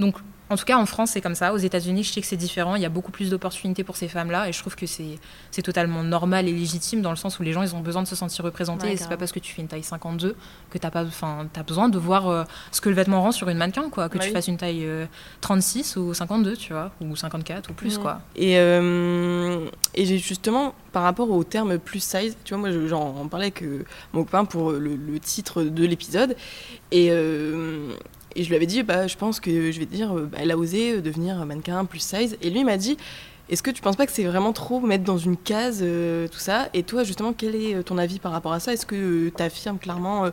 Donc, 0.00 0.16
en 0.50 0.56
tout 0.56 0.64
cas, 0.64 0.76
en 0.76 0.84
France, 0.84 1.10
c'est 1.12 1.20
comme 1.20 1.34
ça. 1.36 1.52
Aux 1.54 1.58
États-Unis, 1.58 2.02
je 2.04 2.12
sais 2.12 2.20
que 2.20 2.26
c'est 2.26 2.36
différent. 2.36 2.74
Il 2.74 2.82
y 2.82 2.84
a 2.84 2.88
beaucoup 2.90 3.12
plus 3.12 3.30
d'opportunités 3.30 3.84
pour 3.84 3.96
ces 3.96 4.08
femmes-là. 4.08 4.48
Et 4.48 4.52
je 4.52 4.58
trouve 4.58 4.74
que 4.76 4.84
c'est 4.86 5.62
totalement 5.62 6.02
normal 6.02 6.48
et 6.48 6.52
légitime 6.52 7.02
dans 7.02 7.10
le 7.10 7.16
sens 7.16 7.38
où 7.38 7.42
les 7.42 7.52
gens, 7.52 7.62
ils 7.62 7.74
ont 7.76 7.80
besoin 7.80 8.02
de 8.02 8.08
se 8.08 8.16
sentir 8.16 8.44
représentés. 8.44 8.88
Ouais, 8.88 8.92
et 8.94 8.96
c'est 8.96 9.08
pas 9.08 9.16
parce 9.16 9.30
que 9.32 9.38
tu 9.38 9.52
fais 9.54 9.62
une 9.62 9.68
taille 9.68 9.82
52 9.84 10.34
que 10.70 10.78
tu 10.78 10.86
as, 10.86 10.90
as 10.92 11.62
besoin 11.62 11.88
de 11.88 11.98
voir 11.98 12.28
euh, 12.28 12.44
ce 12.72 12.80
que 12.80 12.88
le 12.88 12.94
vêtement 12.96 13.22
rend 13.22 13.32
sur 13.32 13.48
une 13.48 13.58
mannequin, 13.58 13.88
quoi. 13.90 14.08
Que 14.08 14.18
Bah 14.18 14.24
tu 14.24 14.28
oui. 14.30 14.34
fasses 14.34 14.48
une 14.48 14.56
taille 14.56 14.84
euh, 14.84 15.06
36 15.40 15.96
ou 15.96 16.12
52, 16.14 16.56
tu 16.56 16.72
vois, 16.72 16.90
ou 17.00 17.14
54 17.14 17.70
ou 17.70 17.72
plus, 17.74 17.96
quoi. 17.98 18.20
Et, 18.34 18.58
euh, 18.58 19.66
et 19.94 20.04
justement, 20.18 20.74
par 20.92 21.04
rapport 21.04 21.30
au 21.30 21.44
terme 21.44 21.78
plus 21.78 22.00
size, 22.02 22.36
tu 22.44 22.54
vois, 22.54 22.58
moi 22.60 22.70
je- 22.72 22.88
j'en 22.88 23.28
parlais 23.28 23.46
avec 23.46 23.62
euh, 23.62 23.84
mon 24.12 24.24
copain 24.24 24.44
pour 24.44 24.72
le, 24.72 24.96
le 24.96 25.20
titre 25.20 25.62
de 25.62 25.84
l'épisode. 25.84 26.34
Et, 26.90 27.08
euh, 27.10 27.92
et 28.36 28.42
je 28.44 28.48
lui 28.48 28.56
avais 28.56 28.66
dit, 28.66 28.82
bah, 28.82 29.06
je 29.06 29.16
pense 29.16 29.40
que 29.40 29.72
je 29.72 29.78
vais 29.78 29.86
te 29.86 29.94
dire, 29.94 30.16
euh, 30.16 30.28
bah, 30.30 30.38
elle 30.40 30.50
a 30.50 30.56
osé 30.56 30.94
euh, 30.94 31.00
devenir 31.00 31.44
mannequin 31.46 31.84
plus 31.84 32.00
size. 32.00 32.36
Et 32.42 32.50
lui 32.50 32.64
m'a 32.64 32.76
dit, 32.76 32.96
Est-ce 33.48 33.64
que 33.64 33.72
tu 33.72 33.82
penses 33.82 33.96
pas 33.96 34.06
que 34.06 34.12
c'est 34.12 34.22
vraiment 34.24 34.52
trop 34.52 34.78
mettre 34.78 35.02
dans 35.02 35.18
une 35.18 35.36
case 35.36 35.80
euh, 35.82 36.28
tout 36.28 36.38
ça? 36.38 36.68
Et 36.72 36.84
toi, 36.84 37.02
justement, 37.02 37.32
quel 37.32 37.56
est 37.56 37.74
euh, 37.74 37.82
ton 37.82 37.98
avis 37.98 38.20
par 38.20 38.30
rapport 38.30 38.52
à 38.52 38.60
ça? 38.60 38.72
Est-ce 38.72 38.86
que 38.86 39.28
tu 39.36 39.42
affirmes 39.42 39.78
clairement 39.80 40.26
euh, 40.26 40.30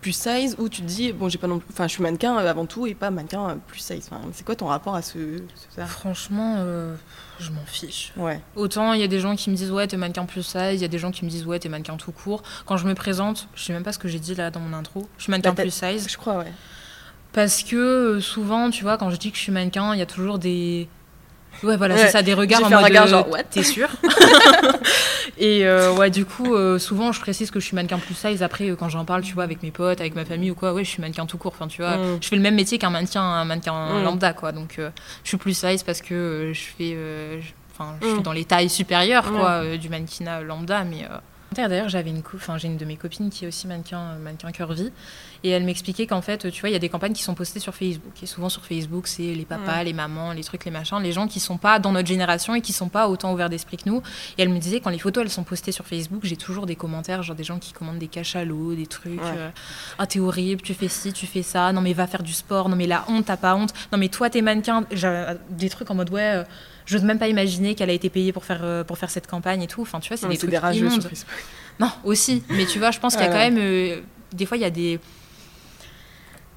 plus 0.00 0.12
size 0.12 0.54
ou 0.60 0.68
tu 0.68 0.82
te 0.82 0.86
dis, 0.86 1.12
bon, 1.12 1.28
j'ai 1.28 1.38
pas 1.38 1.48
non 1.48 1.58
plus- 1.58 1.66
Enfin, 1.72 1.88
je 1.88 1.94
suis 1.94 2.02
mannequin 2.04 2.38
euh, 2.38 2.48
avant 2.48 2.66
tout 2.66 2.86
et 2.86 2.94
pas 2.94 3.10
mannequin 3.10 3.50
euh, 3.50 3.54
plus 3.66 3.80
size? 3.80 4.08
Enfin, 4.08 4.20
c'est 4.32 4.46
quoi 4.46 4.54
ton 4.54 4.66
rapport 4.66 4.94
à 4.94 5.02
ce. 5.02 5.18
ce- 5.38 5.74
ça? 5.74 5.84
Franchement, 5.86 6.58
euh, 6.60 6.94
je 7.40 7.50
m'en 7.50 7.64
fiche. 7.66 8.12
Ouais. 8.16 8.40
Autant 8.54 8.92
il 8.92 9.00
y 9.00 9.04
a 9.04 9.08
des 9.08 9.18
gens 9.18 9.34
qui 9.34 9.50
me 9.50 9.56
disent 9.56 9.72
ouais 9.72 9.88
t'es 9.88 9.96
mannequin 9.96 10.24
plus 10.24 10.44
size, 10.44 10.74
il 10.74 10.80
y 10.82 10.84
a 10.84 10.88
des 10.88 10.98
gens 11.00 11.10
qui 11.10 11.24
me 11.24 11.30
disent 11.30 11.46
ouais 11.46 11.58
t'es 11.58 11.68
mannequin 11.68 11.96
tout 11.96 12.12
court. 12.12 12.42
Quand 12.66 12.76
je 12.76 12.86
me 12.86 12.94
présente, 12.94 13.48
je 13.56 13.64
sais 13.64 13.72
même 13.72 13.82
pas 13.82 13.92
ce 13.92 13.98
que 13.98 14.06
j'ai 14.06 14.20
dit 14.20 14.36
là 14.36 14.52
dans 14.52 14.60
mon 14.60 14.76
intro. 14.76 15.08
Je 15.18 15.24
suis 15.24 15.30
mannequin 15.32 15.54
Bah, 15.54 15.62
plus 15.62 15.72
size 15.72 16.06
Je 16.08 16.16
crois, 16.16 16.38
ouais. 16.38 16.52
Parce 17.32 17.62
que 17.62 17.76
euh, 17.76 18.20
souvent 18.20 18.70
tu 18.70 18.82
vois 18.82 18.96
quand 18.98 19.10
je 19.10 19.16
dis 19.16 19.30
que 19.30 19.36
je 19.36 19.42
suis 19.42 19.52
mannequin, 19.52 19.94
il 19.94 19.98
y 19.98 20.02
a 20.02 20.06
toujours 20.06 20.38
des 20.38 20.88
ouais 21.62 21.76
voilà 21.76 21.94
Ouais. 21.94 22.00
c'est 22.06 22.10
ça 22.12 22.22
des 22.22 22.32
regards 22.34 22.64
en 22.64 22.70
mode 22.70 22.84
regard 22.84 23.04
euh, 23.04 23.08
genre, 23.08 23.28
what? 23.28 23.42
t'es 23.50 23.62
sûr? 23.62 23.88
Et 25.38 25.64
euh, 25.66 25.92
ouais 25.94 26.10
du 26.10 26.24
coup 26.24 26.54
euh, 26.54 26.78
souvent 26.78 27.12
je 27.12 27.20
précise 27.20 27.50
que 27.50 27.60
je 27.60 27.66
suis 27.66 27.74
mannequin 27.74 27.98
plus 27.98 28.14
size. 28.14 28.42
Après 28.42 28.68
euh, 28.70 28.76
quand 28.76 28.88
j'en 28.88 29.04
parle 29.04 29.22
tu 29.22 29.34
vois 29.34 29.44
avec 29.44 29.62
mes 29.62 29.70
potes, 29.70 30.00
avec 30.00 30.14
ma 30.14 30.24
famille 30.24 30.50
ou 30.50 30.54
quoi, 30.54 30.72
ouais 30.74 30.84
je 30.84 30.90
suis 30.90 31.00
mannequin 31.00 31.26
tout 31.26 31.38
court. 31.38 31.52
Enfin 31.54 31.66
tu 31.68 31.82
vois, 31.82 31.96
Mm. 31.96 32.18
je 32.20 32.28
fais 32.28 32.36
le 32.36 32.42
même 32.42 32.54
métier 32.54 32.78
qu'un 32.78 32.90
mannequin 32.90 33.22
un 33.22 33.44
mannequin 33.44 34.00
Mm. 34.00 34.04
lambda 34.04 34.32
quoi. 34.32 34.52
Donc 34.52 34.74
je 34.78 35.28
suis 35.28 35.36
plus 35.38 35.54
size 35.56 35.82
parce 35.82 36.00
que 36.02 36.52
je 36.54 36.60
fais 36.76 36.96
enfin 37.72 37.94
je 38.02 38.06
Mm. 38.06 38.12
suis 38.14 38.22
dans 38.22 38.32
les 38.32 38.44
tailles 38.44 38.68
supérieures 38.70 39.30
quoi 39.30 39.76
du 39.76 39.88
mannequinat 39.88 40.42
lambda 40.42 40.84
mais 40.84 41.06
D'ailleurs, 41.52 41.88
j'avais 41.88 42.10
une, 42.10 42.22
enfin, 42.34 42.58
j'ai 42.58 42.68
une 42.68 42.76
de 42.76 42.84
mes 42.84 42.96
copines 42.96 43.28
qui 43.28 43.44
est 43.44 43.48
aussi 43.48 43.66
mannequin, 43.66 43.98
euh, 44.00 44.18
mannequin 44.18 44.52
curvy, 44.52 44.92
et 45.42 45.50
elle 45.50 45.64
m'expliquait 45.64 46.06
qu'en 46.06 46.22
fait, 46.22 46.48
tu 46.50 46.60
vois, 46.60 46.68
il 46.70 46.72
y 46.72 46.76
a 46.76 46.78
des 46.78 46.88
campagnes 46.88 47.12
qui 47.12 47.22
sont 47.24 47.34
postées 47.34 47.58
sur 47.58 47.74
Facebook. 47.74 48.12
Et 48.22 48.26
souvent 48.26 48.48
sur 48.48 48.64
Facebook, 48.64 49.08
c'est 49.08 49.34
les 49.34 49.44
papas, 49.44 49.82
les 49.82 49.92
mamans, 49.92 50.32
les 50.32 50.44
trucs, 50.44 50.64
les 50.64 50.70
machins, 50.70 50.98
les 51.02 51.10
gens 51.12 51.26
qui 51.26 51.40
sont 51.40 51.56
pas 51.58 51.78
dans 51.80 51.90
notre 51.92 52.06
génération 52.06 52.54
et 52.54 52.60
qui 52.60 52.72
sont 52.72 52.88
pas 52.88 53.08
autant 53.08 53.32
ouverts 53.32 53.50
d'esprit 53.50 53.78
que 53.78 53.88
nous. 53.88 54.00
Et 54.38 54.42
elle 54.42 54.50
me 54.50 54.58
disait 54.58 54.80
quand 54.80 54.90
les 54.90 54.98
photos 54.98 55.24
elles 55.24 55.30
sont 55.30 55.42
postées 55.44 55.72
sur 55.72 55.86
Facebook, 55.86 56.20
j'ai 56.24 56.36
toujours 56.36 56.66
des 56.66 56.76
commentaires, 56.76 57.22
genre 57.22 57.34
des 57.36 57.42
gens 57.44 57.58
qui 57.58 57.72
commandent 57.72 57.98
des 57.98 58.06
cachalots, 58.08 58.74
des 58.74 58.86
trucs. 58.86 59.20
Ouais. 59.20 59.32
euh, 59.36 59.50
Ah 59.98 60.06
t'es 60.06 60.20
horrible, 60.20 60.62
tu 60.62 60.74
fais 60.74 60.88
ci, 60.88 61.12
tu 61.12 61.26
fais 61.26 61.42
ça. 61.42 61.72
Non 61.72 61.80
mais 61.80 61.94
va 61.94 62.06
faire 62.06 62.22
du 62.22 62.32
sport. 62.32 62.68
Non 62.68 62.76
mais 62.76 62.86
la 62.86 63.04
honte, 63.08 63.24
t'as 63.26 63.36
pas 63.36 63.54
honte. 63.56 63.72
Non 63.92 63.98
mais 63.98 64.08
toi 64.08 64.30
t'es 64.30 64.42
mannequin. 64.42 64.84
J'ai 64.92 65.24
des 65.50 65.68
trucs 65.70 65.90
en 65.90 65.94
mode 65.94 66.10
ouais. 66.10 66.36
euh, 66.36 66.44
je 66.90 66.96
n'ose 66.96 67.04
même 67.04 67.18
pas 67.18 67.28
imaginer 67.28 67.74
qu'elle 67.76 67.90
a 67.90 67.92
été 67.92 68.10
payée 68.10 68.32
pour 68.32 68.44
faire, 68.44 68.60
euh, 68.64 68.82
pour 68.84 68.98
faire 68.98 69.10
cette 69.10 69.26
campagne 69.28 69.62
et 69.62 69.66
tout. 69.68 69.82
Enfin, 69.82 70.00
tu 70.00 70.08
vois, 70.08 70.16
c'est 70.16 70.28
des 70.28 70.36
trucs 70.36 70.50
des 70.50 70.58
rageux 70.58 70.90
sur 70.90 70.98
immondes. 71.00 71.12
Non, 71.78 71.90
aussi. 72.04 72.42
Mais 72.50 72.66
tu 72.66 72.78
vois, 72.78 72.90
je 72.90 72.98
pense 72.98 73.14
qu'il 73.14 73.24
y 73.24 73.28
a 73.28 73.30
Ouais, 73.30 73.34
quand 73.34 73.50
même. 73.50 73.58
euh, 73.58 74.00
des 74.32 74.44
fois, 74.46 74.56
il 74.56 74.60
y 74.62 74.66
a 74.66 74.70
des. 74.70 74.98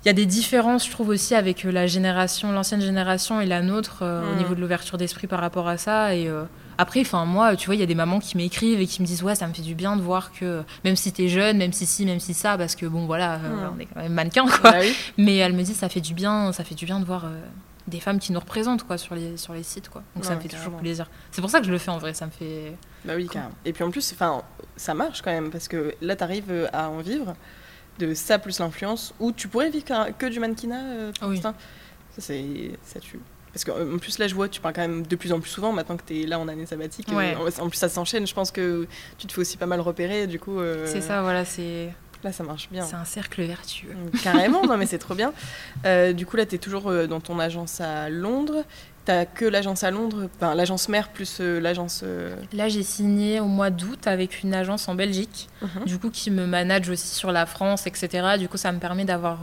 Il 0.04 0.08
y 0.08 0.10
a 0.10 0.13
des 0.13 0.26
différences, 0.26 0.86
je 0.86 0.91
trouve 0.91 1.10
aussi, 1.10 1.34
avec 1.34 1.63
euh, 1.65 1.72
la 1.72 1.88
génération, 1.88 2.52
l'ancienne 2.52 2.82
génération 2.82 3.39
et 3.39 3.46
la 3.46 3.62
nôtre 3.62 4.00
euh, 4.02 4.22
au 4.32 4.36
Mm. 4.36 4.38
niveau 4.39 4.56
de 4.56 4.60
l'ouverture 4.60 4.98
d'esprit 4.98 5.28
par 5.28 5.39
rapport 5.39 5.69
à 5.69 5.78
ça. 5.78 6.13
Et 6.13 6.28
euh, 6.28 6.43
après, 6.78 7.00
enfin 7.02 7.24
moi, 7.24 7.56
tu 7.56 7.67
vois, 7.67 7.76
il 7.76 7.80
y 7.80 7.84
a 7.84 7.88
des 7.88 7.96
mamans 7.96 8.19
qui 8.19 8.36
m'écrivent 8.36 8.82
et 8.82 8.86
qui 8.88 9.02
me 9.02 9.08
disent 9.08 9.24
ouais, 9.24 9.36
ça 9.36 9.48
me 9.48 9.54
fait 9.54 9.62
du 9.62 9.76
bien 9.76 9.96
de 9.96 10.02
voir 10.02 10.34
que 10.34 10.63
même 10.84 10.98
si 10.98 11.13
t'es 11.13 11.30
jeune, 11.30 11.58
même 11.58 11.72
si 11.72 11.86
si, 11.86 12.06
même 12.06 12.19
si 12.19 12.34
ça, 12.34 12.58
parce 12.58 12.76
que 12.76 12.86
bon 12.86 13.06
voilà, 13.06 13.38
Mm. 13.38 13.72
on 13.78 13.80
est 13.80 13.86
quand 13.86 14.02
même 14.02 14.13
mannequin 14.13 14.46
quoi. 14.46 14.72
Bah 14.72 14.78
oui. 14.82 14.93
Mais 15.17 15.38
elle 15.38 15.54
me 15.54 15.63
dit 15.63 15.74
ça 15.74 15.88
fait 15.88 16.02
du 16.02 16.13
bien, 16.13 16.52
ça 16.52 16.65
fait 16.65 16.76
du 16.76 16.86
bien 16.86 17.00
de 17.00 17.06
voir 17.06 17.24
des 17.88 18.00
femmes 18.00 18.19
qui 18.19 18.32
nous 18.32 18.39
représentent 18.39 18.84
quoi 18.84 18.98
sur 18.98 19.13
les 19.15 19.36
sur 19.38 19.54
les 19.54 19.63
sites 19.63 19.89
quoi. 19.89 20.04
Donc 20.15 20.24
ça 20.26 20.36
me 20.36 20.39
fait 20.41 20.48
toujours 20.50 20.78
plaisir. 20.78 21.10
C'est 21.32 21.41
pour 21.41 21.50
ça 21.50 21.60
que 21.60 21.65
je 21.65 21.72
le 21.72 21.78
fais 21.78 21.91
en 21.91 21.98
vrai, 21.98 22.13
ça 22.13 22.26
me 22.26 22.32
fait. 22.32 22.74
Bah 23.06 23.13
oui, 23.15 23.28
carrément. 23.28 23.54
Et 23.65 23.74
puis 23.74 23.84
en 23.84 23.91
plus, 23.91 24.12
enfin, 24.13 24.41
ça 24.78 24.93
marche 24.93 25.22
quand 25.22 25.32
même 25.32 25.50
parce 25.52 25.67
que 25.67 25.93
là, 26.02 26.15
tu 26.15 26.24
arrives 26.24 26.69
à 26.72 26.89
en 26.89 27.00
vivre 27.00 27.36
de 28.00 28.13
ça 28.13 28.39
plus 28.39 28.60
l'influence 28.60 29.13
ou 29.19 29.32
tu 29.32 29.48
pourrais 29.48 29.69
vivre 29.69 29.86
que 30.17 30.26
du 30.28 30.39
mannequinat 30.39 30.82
euh, 30.84 31.12
pour 31.19 31.30
Oui. 31.30 31.41
Ça, 31.41 31.54
c'est 32.19 32.72
ça 32.84 33.00
tue. 33.00 33.19
Parce 33.52 33.65
qu'en 33.65 33.98
plus, 34.00 34.17
là, 34.17 34.28
je 34.28 34.34
vois, 34.34 34.50
tu 34.50 34.62
parles 34.62 34.74
quand 34.74 34.82
même 34.82 35.06
de 35.06 35.15
plus 35.15 35.32
en 35.32 35.39
plus 35.39 35.50
souvent 35.50 35.72
maintenant 35.74 35.96
que 35.98 36.02
tu 36.08 36.22
es 36.22 36.26
là 36.26 36.39
en 36.39 36.48
année 36.48 36.65
sabbatique. 36.65 37.10
euh, 37.12 37.15
Ouais. 37.15 37.36
en- 37.36 37.65
en 37.65 37.69
plus, 37.69 37.78
ça 37.78 37.89
s'enchaîne. 37.89 38.26
Je 38.26 38.34
pense 38.34 38.50
que 38.50 38.88
tu 39.19 39.28
te 39.28 39.34
fais 39.34 39.41
aussi 39.41 39.58
pas 39.58 39.67
mal 39.67 39.80
repérer. 39.80 40.26
Du 40.26 40.39
coup, 40.39 40.60
euh, 40.60 40.88
C'est 40.88 41.02
ça, 41.02 41.22
voilà, 41.22 41.46
c'est 41.46 41.93
Là, 42.23 42.31
ça 42.31 42.43
marche 42.43 42.69
bien. 42.71 42.86
c'est 42.86 42.95
un 42.95 43.05
cercle 43.05 43.41
vertueux. 43.43 43.93
Mm, 43.93 44.17
Carrément, 44.23 44.65
non 44.65 44.77
mais 44.77 44.86
c'est 44.86 44.97
trop 44.97 45.13
bien. 45.15 45.33
Euh, 45.86 46.13
du 46.13 46.25
coup 46.25 46.38
là, 46.38 46.45
tu 46.45 46.55
es 46.55 46.57
toujours 46.57 46.89
euh, 46.89 47.05
dans 47.07 47.19
ton 47.19 47.38
agence 47.39 47.81
à 47.81 48.09
Londres. 48.09 48.63
T'as 49.05 49.25
que 49.25 49.43
l'agence 49.43 49.83
à 49.83 49.91
Londres, 49.91 50.29
enfin 50.38 50.55
l'agence 50.55 50.88
mère 50.88 51.09
plus 51.09 51.39
euh, 51.41 51.59
l'agence. 51.59 52.01
euh, 52.05 52.38
Là, 52.53 52.69
j'ai 52.69 52.83
signé 52.83 53.41
au 53.41 53.47
mois 53.47 53.69
d'août 53.69 54.07
avec 54.07 54.43
une 54.43 54.53
agence 54.53 54.88
en 54.88 54.95
Belgique, 54.95 55.49
Mhm. 55.62 55.83
du 55.86 55.99
coup, 55.99 56.09
qui 56.09 56.31
me 56.31 56.45
manage 56.45 56.89
aussi 56.89 57.09
sur 57.13 57.33
la 57.33 57.45
France, 57.45 57.86
etc. 57.86 58.38
Du 58.39 58.47
coup, 58.47 58.55
ça 58.55 58.71
me 58.71 58.79
permet 58.79 59.03
d'avoir 59.03 59.39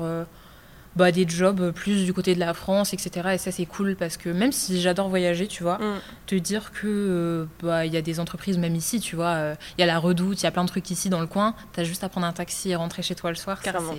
bah, 0.97 1.13
des 1.13 1.27
jobs 1.29 1.71
plus 1.73 2.05
du 2.05 2.13
côté 2.13 2.35
de 2.35 2.41
la 2.41 2.53
France, 2.53 2.93
etc. 2.93 3.31
Et 3.35 3.39
ça, 3.39 3.53
c'est 3.53 3.65
cool 3.67 3.95
parce 3.97 4.17
que 4.17 4.29
même 4.29 4.51
si 4.53 4.81
j'adore 4.81 5.09
voyager, 5.09 5.47
tu 5.47 5.63
vois, 5.63 5.79
Mm. 5.79 6.01
te 6.27 6.35
dire 6.35 6.73
que 6.73 6.87
euh, 6.87 7.45
bah, 7.63 7.87
il 7.87 7.93
y 7.93 7.97
a 7.97 8.03
des 8.03 8.19
entreprises, 8.21 8.59
même 8.59 8.75
ici, 8.75 8.99
tu 9.01 9.15
vois, 9.17 9.29
euh, 9.35 9.55
il 9.79 9.81
y 9.81 9.85
a 9.85 9.87
la 9.87 9.99
Redoute, 9.99 10.41
il 10.41 10.45
y 10.45 10.47
a 10.47 10.51
plein 10.51 10.65
de 10.65 10.69
trucs 10.69 10.91
ici 10.91 11.09
dans 11.09 11.21
le 11.21 11.27
coin. 11.29 11.55
T'as 11.73 11.85
juste 11.85 12.03
à 12.05 12.09
prendre 12.09 12.27
un 12.27 12.33
taxi 12.33 12.71
et 12.71 12.77
rentrer 12.77 13.03
chez 13.03 13.15
toi 13.15 13.31
le 13.31 13.37
soir. 13.37 13.61
Carrément. 13.63 13.95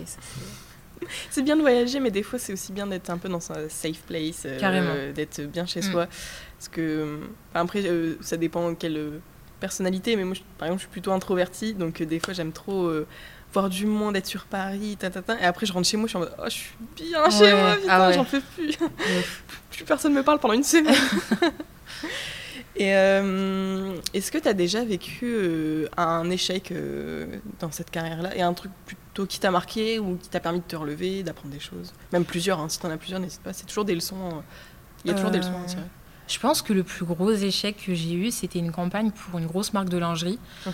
c'est- 1.31 1.41
bien 1.41 1.55
de 1.55 1.61
voyager, 1.61 1.99
mais 1.99 2.11
des 2.11 2.21
fois 2.23 2.37
c'est 2.37 2.53
aussi 2.53 2.71
bien 2.71 2.85
d'être 2.85 3.09
un 3.09 3.17
peu 3.17 3.27
dans 3.29 3.51
un 3.51 3.67
safe 3.69 4.01
place, 4.05 4.43
euh, 4.45 5.13
d'être 5.13 5.41
bien 5.49 5.65
chez 5.65 5.79
Mm. 5.79 5.83
soi. 5.91 6.05
Parce 6.57 6.69
que 6.69 6.81
euh, 6.81 7.17
après, 7.55 7.83
euh, 7.85 8.15
ça 8.21 8.37
dépend 8.37 8.75
quelle 8.75 9.13
personnalité, 9.59 10.15
mais 10.15 10.23
moi, 10.25 10.35
je- 10.35 10.41
par 10.57 10.67
exemple, 10.67 10.79
je 10.81 10.85
suis 10.87 10.91
plutôt 10.91 11.11
introvertie, 11.11 11.73
donc 11.73 12.01
des 12.03 12.19
fois 12.19 12.33
j'aime 12.33 12.51
trop 12.51 12.87
voir 13.53 13.69
du 13.69 13.85
monde, 13.85 14.15
être 14.15 14.25
sur 14.27 14.45
Paris, 14.45 14.95
ta, 14.99 15.09
ta, 15.09 15.21
ta, 15.21 15.39
et 15.39 15.43
après 15.45 15.65
je 15.65 15.73
rentre 15.73 15.87
chez 15.87 15.97
moi, 15.97 16.07
je 16.07 16.11
suis 16.11 16.17
en 16.17 16.21
mode 16.21 16.33
oh, 16.39 16.43
je 16.45 16.49
suis 16.49 16.75
bien 16.95 17.29
chez 17.29 17.43
Ouais. 17.43 17.53
moi, 17.61 17.75
putain, 17.75 17.87
Ah 17.89 18.07
ouais. 18.07 18.13
j'en 18.13 18.25
peux 18.25 18.41
plus. 18.55 18.77
plus 19.71 19.83
personne 19.83 20.13
me 20.13 20.23
parle 20.23 20.39
pendant 20.39 20.53
une 20.53 20.63
semaine. 20.63 20.95
Et 22.77 22.95
euh, 22.95 23.95
est-ce 24.13 24.31
que 24.31 24.37
tu 24.37 24.47
as 24.47 24.53
déjà 24.53 24.83
vécu 24.85 25.25
euh, 25.25 25.87
un 25.97 26.29
échec 26.29 26.71
euh, 26.71 27.27
dans 27.59 27.69
cette 27.71 27.91
carrière-là 27.91 28.35
et 28.35 28.41
un 28.41 28.53
truc 28.53 28.71
plutôt 28.85 29.25
qui 29.25 29.39
t'a 29.41 29.51
marqué 29.51 29.99
ou 29.99 30.15
qui 30.15 30.29
t'a 30.29 30.39
permis 30.39 30.59
de 30.59 30.65
te 30.65 30.77
relever, 30.77 31.21
d'apprendre 31.21 31.53
des 31.53 31.59
choses? 31.59 31.93
Même 32.13 32.23
plusieurs, 32.23 32.59
hein, 32.61 32.69
si 32.69 32.79
tu 32.79 32.85
en 32.85 32.89
as 32.89 32.97
plusieurs, 32.97 33.19
n'hésite 33.19 33.41
pas, 33.41 33.51
c'est 33.51 33.65
toujours 33.65 33.83
des 33.85 33.93
leçons. 33.93 34.15
euh, 34.25 34.41
Il 35.03 35.11
y 35.11 35.13
a 35.13 35.15
toujours 35.17 35.31
des 35.31 35.39
leçons 35.39 35.53
à 35.61 35.65
tirer. 35.67 35.81
Je 36.29 36.39
pense 36.39 36.61
que 36.61 36.71
le 36.71 36.83
plus 36.83 37.03
gros 37.05 37.31
échec 37.31 37.75
que 37.85 37.93
j'ai 37.93 38.13
eu, 38.13 38.31
c'était 38.31 38.59
une 38.59 38.71
campagne 38.71 39.11
pour 39.11 39.37
une 39.37 39.47
grosse 39.47 39.73
marque 39.73 39.89
de 39.89 39.97
lingerie. 39.97 40.39
Mhm. 40.65 40.73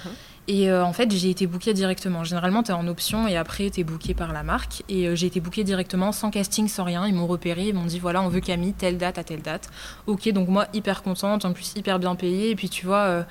Et 0.49 0.69
euh, 0.69 0.83
en 0.85 0.93
fait, 0.93 1.11
j'ai 1.11 1.29
été 1.29 1.45
bookée 1.45 1.73
directement. 1.73 2.23
Généralement, 2.23 2.63
tu 2.63 2.71
es 2.71 2.73
en 2.73 2.87
option 2.87 3.27
et 3.27 3.35
après, 3.35 3.69
tu 3.69 3.81
es 3.81 3.83
bookée 3.83 4.13
par 4.13 4.31
la 4.31 4.43
marque. 4.43 4.83
Et 4.87 5.07
euh, 5.07 5.15
j'ai 5.15 5.27
été 5.27 5.41
bookée 5.41 5.65
directement, 5.65 6.13
sans 6.13 6.31
casting, 6.31 6.67
sans 6.69 6.85
rien. 6.85 7.05
Ils 7.05 7.13
m'ont 7.13 7.27
repéré, 7.27 7.67
ils 7.67 7.73
m'ont 7.75 7.85
dit 7.85 7.99
voilà, 7.99 8.21
on 8.21 8.29
veut 8.29 8.39
Camille, 8.39 8.73
telle 8.73 8.97
date 8.97 9.17
à 9.17 9.23
telle 9.25 9.41
date. 9.41 9.69
Ok, 10.05 10.29
donc 10.29 10.47
moi, 10.47 10.67
hyper 10.73 11.03
contente, 11.03 11.43
en 11.43 11.51
plus, 11.51 11.73
hyper 11.75 11.99
bien 11.99 12.15
payée. 12.15 12.51
Et 12.51 12.55
puis, 12.55 12.69
tu 12.69 12.85
vois. 12.85 13.03
euh, 13.07 13.23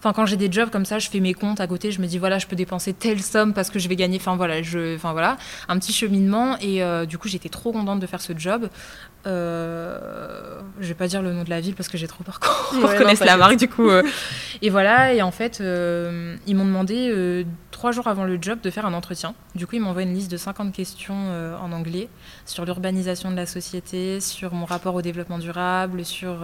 Enfin, 0.00 0.12
quand 0.12 0.26
j'ai 0.26 0.36
des 0.36 0.52
jobs 0.52 0.70
comme 0.70 0.84
ça, 0.84 1.00
je 1.00 1.10
fais 1.10 1.18
mes 1.18 1.34
comptes 1.34 1.58
à 1.60 1.66
côté, 1.66 1.90
je 1.90 2.00
me 2.00 2.06
dis 2.06 2.18
voilà, 2.18 2.38
je 2.38 2.46
peux 2.46 2.54
dépenser 2.54 2.92
telle 2.92 3.20
somme 3.20 3.52
parce 3.52 3.68
que 3.68 3.80
je 3.80 3.88
vais 3.88 3.96
gagner. 3.96 4.18
Enfin 4.20 4.36
voilà, 4.36 4.60
enfin 4.94 5.10
voilà, 5.10 5.36
un 5.68 5.76
petit 5.76 5.92
cheminement. 5.92 6.56
Et 6.60 6.80
du 7.08 7.18
coup, 7.18 7.26
j'étais 7.26 7.48
trop 7.48 7.72
contente 7.72 7.98
de 7.98 8.06
faire 8.06 8.20
ce 8.20 8.32
job. 8.38 8.68
Euh, 9.26 10.60
je 10.80 10.88
vais 10.88 10.94
pas 10.94 11.08
dire 11.08 11.22
le 11.22 11.32
nom 11.32 11.42
de 11.42 11.50
la 11.50 11.60
ville 11.60 11.74
parce 11.74 11.88
que 11.88 11.98
j'ai 11.98 12.06
trop 12.06 12.22
peur 12.22 12.40
qu'on 12.40 12.80
Ouais, 12.80 12.92
reconnaisse 12.94 13.20
la 13.20 13.36
marque. 13.36 13.56
Du 13.56 13.68
coup, 13.68 13.88
euh, 13.88 14.02
et 14.62 14.70
voilà. 14.70 15.12
Et 15.12 15.22
en 15.22 15.30
fait, 15.30 15.60
euh, 15.60 16.36
ils 16.46 16.54
m'ont 16.54 16.64
demandé 16.64 17.10
euh, 17.10 17.44
trois 17.70 17.90
jours 17.90 18.06
avant 18.06 18.24
le 18.24 18.38
job 18.40 18.60
de 18.62 18.70
faire 18.70 18.86
un 18.86 18.94
entretien. 18.94 19.34
Du 19.54 19.66
coup, 19.66 19.76
ils 19.76 19.80
m'envoient 19.80 20.02
une 20.02 20.14
liste 20.14 20.30
de 20.30 20.36
50 20.36 20.72
questions 20.72 21.32
en 21.60 21.72
anglais 21.72 22.08
sur 22.46 22.64
l'urbanisation 22.64 23.30
de 23.30 23.36
la 23.36 23.46
société, 23.46 24.20
sur 24.20 24.54
mon 24.54 24.64
rapport 24.64 24.94
au 24.94 25.02
développement 25.02 25.38
durable, 25.38 26.04
sur 26.04 26.38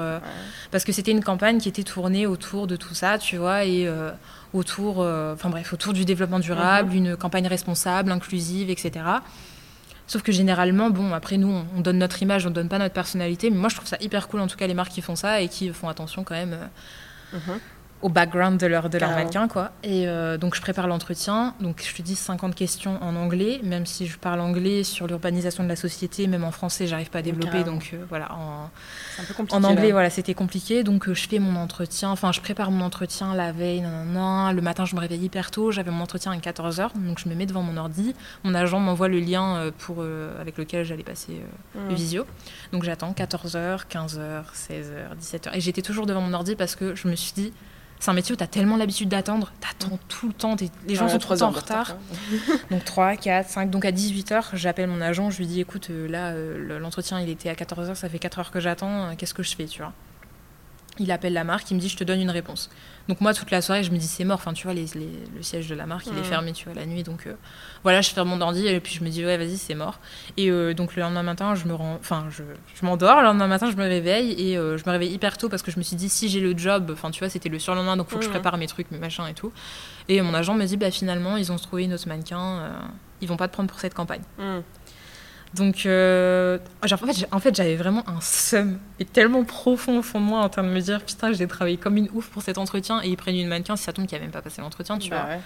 parce 0.71 0.85
que 0.85 0.93
c'était 0.93 1.13
une 1.13 1.23
campagne 1.25 1.59
qui 1.59 1.69
était 1.69 1.83
tournée 1.83 2.27
autour 2.27 2.67
de 2.67 2.77
tout 2.77 2.95
ça, 2.95 3.19
tu 3.19 3.37
vois, 3.37 3.65
et 3.65 3.89
autour, 4.53 4.99
enfin 4.99 5.51
bref, 5.51 5.73
autour 5.73 5.93
du 5.93 6.05
développement 6.05 6.39
durable, 6.39 6.95
une 6.95 7.17
campagne 7.17 7.47
responsable, 7.47 8.11
inclusive, 8.13 8.71
etc. 8.71 9.05
Sauf 10.07 10.23
que 10.23 10.33
généralement, 10.33 10.91
bon, 10.91 11.13
après 11.15 11.39
nous, 11.39 11.49
on, 11.49 11.65
on 11.77 11.81
donne 11.81 11.99
notre 11.99 12.23
image, 12.23 12.47
on 12.47 12.51
donne 12.51 12.69
pas 12.69 12.79
notre 12.79 12.95
personnalité, 12.95 13.51
mais 13.51 13.57
moi 13.57 13.69
je 13.71 13.77
trouve 13.77 13.89
ça 13.89 13.97
hyper 14.01 14.29
cool 14.29 14.41
en 14.41 14.47
tout 14.47 14.57
cas 14.57 14.67
les 14.67 14.75
marques 14.75 14.93
qui 14.93 15.01
font 15.03 15.17
ça 15.17 15.41
et 15.41 15.49
qui 15.49 15.73
font 15.73 15.89
attention 15.89 16.25
quand 16.25 16.35
même 16.35 16.53
euh, 16.55 16.67
Mhm. 17.33 17.59
Au 18.05 18.11
background 18.11 18.61
de 18.61 18.67
leur, 18.67 18.91
de 18.91 18.99
leur 18.99 19.13
mannequin, 19.13 19.49
quoi. 19.49 19.73
Et 19.83 20.07
euh, 20.07 20.37
donc 20.37 20.55
je 20.55 20.61
prépare 20.61 20.87
l'entretien, 20.89 21.55
donc 21.61 21.83
je 21.83 21.95
te 21.97 22.03
dis 22.03 22.15
50 22.15 22.55
questions 22.55 23.03
en 23.03 23.17
anglais, 23.17 23.61
même 23.63 23.87
si 23.87 24.07
je 24.07 24.19
parle 24.19 24.41
anglais 24.41 24.85
sur 24.85 25.07
l'urbanisation 25.07 25.65
de 25.65 25.71
la 25.71 25.75
société, 25.77 26.27
même 26.27 26.45
en 26.45 26.51
français, 26.51 26.87
j'arrive 26.87 27.09
pas 27.09 27.21
à 27.21 27.23
développer, 27.23 27.61
Carrément. 27.61 27.73
donc 27.73 27.91
euh, 27.95 28.05
voilà, 28.11 28.31
en, 28.35 28.69
C'est 29.17 29.23
un 29.23 29.25
peu 29.25 29.33
compliqué. 29.33 29.57
en 29.57 29.65
anglais, 29.65 29.87
là. 29.87 29.93
voilà, 29.95 30.11
c'était 30.11 30.35
compliqué. 30.35 30.85
Donc, 30.85 31.09
euh, 31.09 31.15
je 31.15 31.27
fais 31.27 31.39
mon 31.39 31.57
entretien. 31.57 32.11
Enfin, 32.11 32.31
je 32.31 32.43
prépare 32.43 32.71
mon 32.71 32.85
entretien 32.85 33.35
la 33.35 33.53
veille. 33.53 33.81
nan, 33.81 33.91
nan, 33.91 34.13
nan. 34.13 34.55
Le 34.55 34.61
matin, 34.61 34.85
je 34.85 34.95
me 34.97 35.01
réveille 35.01 35.25
hyper 35.25 35.51
tôt. 35.51 35.71
J'avais 35.71 35.91
mon 35.91 36.03
entretien 36.03 36.31
à 36.31 36.37
14h. 36.37 36.91
Donc, 36.97 37.19
je 37.19 37.31
me 37.31 37.35
mets 37.35 37.47
devant 37.47 37.63
mon 37.63 37.79
ordi. 37.79 38.15
Mon 38.45 38.55
agent 38.55 38.81
m'envoie 38.81 39.09
le 39.09 39.19
lien 39.21 39.73
pour, 39.79 40.05
avec 40.39 40.59
lequel 40.59 40.85
j'allais 40.85 41.05
passer 41.05 41.41
le 41.89 41.95
visio. 41.95 42.27
Donc, 42.73 42.83
j'attends 42.85 43.13
14h, 43.13 43.87
15h, 43.91 44.43
16h, 44.55 45.17
17h. 45.19 45.57
Et 45.57 45.61
j'étais 45.63 45.81
toujours 45.81 46.05
devant 46.05 46.21
mon 46.21 46.35
ordi 46.35 46.55
parce 46.55 46.77
que 46.77 46.95
je 46.95 47.09
me 47.09 47.17
suis 47.17 47.33
dit, 47.33 47.53
c'est 48.01 48.11
un 48.11 48.15
métier 48.15 48.35
où 48.35 48.37
tu 48.37 48.45
as 48.45 48.47
tellement 48.49 48.77
l'habitude 48.77 49.09
d'attendre. 49.09 49.53
Tu 49.61 49.69
attends 49.69 49.99
tout 50.09 50.27
le 50.29 50.33
temps. 50.35 50.57
Les 50.87 50.95
gens 50.95 51.07
Ouais, 51.07 51.13
sont 51.13 51.19
tout 51.19 51.33
le 51.33 51.39
temps 51.39 51.47
en 51.49 51.51
retard. 51.51 51.97
Donc 52.71 52.85
3, 52.85 53.17
4, 53.17 53.49
5. 53.49 53.71
Donc 53.71 53.85
à 53.85 53.93
18h, 53.93 54.51
j'appelle 54.55 54.89
mon 54.89 55.01
agent, 55.01 55.31
je 55.31 55.39
lui 55.39 55.47
dis 55.47 55.61
écoute, 55.61 55.89
euh, 55.91 56.07
là, 56.09 56.33
euh, 56.33 56.59
le- 56.59 56.79
l'entretien 56.79 57.19
il 57.21 57.29
était 57.31 57.49
à 57.49 57.55
14h, 57.55 57.95
ça 57.95 58.09
fait 58.09 58.19
4 58.19 58.39
heures 58.41 58.51
que 58.51 58.61
j'attends, 58.61 59.05
euh, 59.11 59.13
qu'est-ce 59.17 59.35
que 59.35 59.43
je 59.43 59.57
fais, 59.57 59.65
tu 59.67 59.81
vois? 59.81 59.93
Il 60.99 61.11
appelle 61.11 61.33
la 61.33 61.45
marque, 61.45 61.71
il 61.71 61.75
me 61.75 61.81
dit 61.81 61.89
je 61.89 61.97
te 61.97 62.05
donne 62.05 62.21
une 62.21 62.31
réponse. 62.31 62.71
Donc 63.09 63.21
moi 63.21 63.35
toute 63.35 63.51
la 63.51 63.61
soirée 63.61 63.85
je 63.85 63.91
me 63.91 63.99
dis 63.99 64.07
c'est 64.07 64.25
mort, 64.25 64.37
enfin 64.37 64.55
tu 64.55 64.65
vois 64.65 64.73
les, 64.73 64.87
les- 64.95 65.19
le 65.37 65.43
siège 65.43 65.69
de 65.69 65.75
la 65.75 65.85
marque 65.85 66.07
il 66.07 66.17
est 66.19 66.23
fermé 66.25 66.53
tu 66.53 66.65
vois 66.65 66.73
la 66.75 66.87
nuit 66.87 67.03
donc 67.03 67.27
euh, 67.27 67.35
voilà 67.83 68.01
je 68.01 68.09
ferme 68.11 68.31
mon 68.31 68.41
ordi 68.41 68.67
et 68.67 68.81
puis 68.81 68.95
je 68.95 69.05
me 69.05 69.11
dis 69.11 69.25
ouais 69.27 69.37
vas-y 69.37 69.59
c'est 69.59 69.75
mort. 69.75 69.99
Et 70.39 70.51
euh, 70.51 70.73
donc 70.73 70.97
le 70.97 71.03
lendemain 71.03 71.23
matin 71.23 71.55
je 71.55 71.67
me 71.67 71.75
rends, 71.75 71.97
enfin 72.01 72.25
je, 72.31 72.43
je 72.75 72.87
m'endors, 72.87 73.19
le 73.19 73.25
lendemain 73.25 73.47
matin 73.47 73.71
je 73.71 73.77
me 73.77 73.83
réveille 73.83 74.33
et 74.41 74.57
euh, 74.57 74.79
je 74.79 74.85
me 74.87 74.91
réveille 74.91 75.13
hyper 75.13 75.37
tôt 75.37 75.51
parce 75.51 75.63
que 75.63 75.71
je 75.71 75.77
me 75.79 75.83
suis 75.83 75.97
dit 75.97 76.09
si 76.09 76.31
j'ai 76.31 76.41
le 76.41 76.57
job, 76.57 76.91
enfin 76.95 77.11
tu 77.11 77.19
vois 77.19 77.29
c'était 77.29 77.51
le 77.51 77.59
surlendemain 77.59 77.97
donc 77.99 78.09
faut 78.09 78.17
que 78.19 78.25
je 78.25 78.31
prépare 78.31 78.57
mes 78.57 78.67
trucs, 78.67 78.91
mes 78.91 78.99
machins 78.99 79.27
et 79.29 79.35
tout. 79.35 79.53
Et 80.09 80.23
mon 80.23 80.33
agent 80.33 80.55
me 80.55 80.65
dit 80.65 80.77
bah 80.79 80.91
finalement 80.91 81.37
ils 81.37 81.53
ont 81.53 81.57
trouvé 81.57 81.85
une 81.85 81.93
autre 81.93 82.09
mannequin, 82.09 82.71
ils 83.21 83.29
vont 83.29 83.37
pas 83.37 83.49
te 83.49 83.53
prendre 83.53 83.69
pour 83.69 83.81
cette 83.81 83.95
campagne. 83.95 84.23
Hmm. 84.39 84.61
Donc, 85.55 85.87
euh, 85.87 86.59
genre, 86.85 86.99
en 87.03 87.07
fait, 87.07 87.13
j'ai- 87.17 87.27
en 87.31 87.39
fait, 87.39 87.55
j'avais 87.55 87.77
vraiment 87.77 88.03
un 88.09 88.21
seum, 88.21 88.79
et 88.99 89.05
tellement 89.05 89.45
profond 89.45 89.99
au 89.99 90.03
fond 90.03 90.21
de 90.21 90.25
moi, 90.25 90.41
en 90.41 90.49
train 90.49 90.65
de 90.65 90.69
me 90.69 90.81
dire, 90.81 91.01
putain, 91.05 91.33
j'ai 91.33 91.47
travaillé 91.47 91.77
comme 91.77 91.97
une 91.97 92.09
ouf 92.13 92.29
pour 92.29 92.43
cet 92.43 92.59
entretien, 92.59 93.01
et 93.03 93.09
ils 93.09 93.17
prennent 93.17 93.37
une 93.37 93.47
mannequin, 93.49 93.77
si 93.77 93.85
ça 93.85 93.93
tombe, 93.93 94.07
qui 94.07 94.17
a 94.17 94.19
même 94.19 94.31
pas 94.33 94.43
passé 94.43 94.61
l'entretien, 94.63 94.99
tu 94.99 95.11
Bah 95.11 95.23
vois. 95.25 95.35
ouais. 95.37 95.41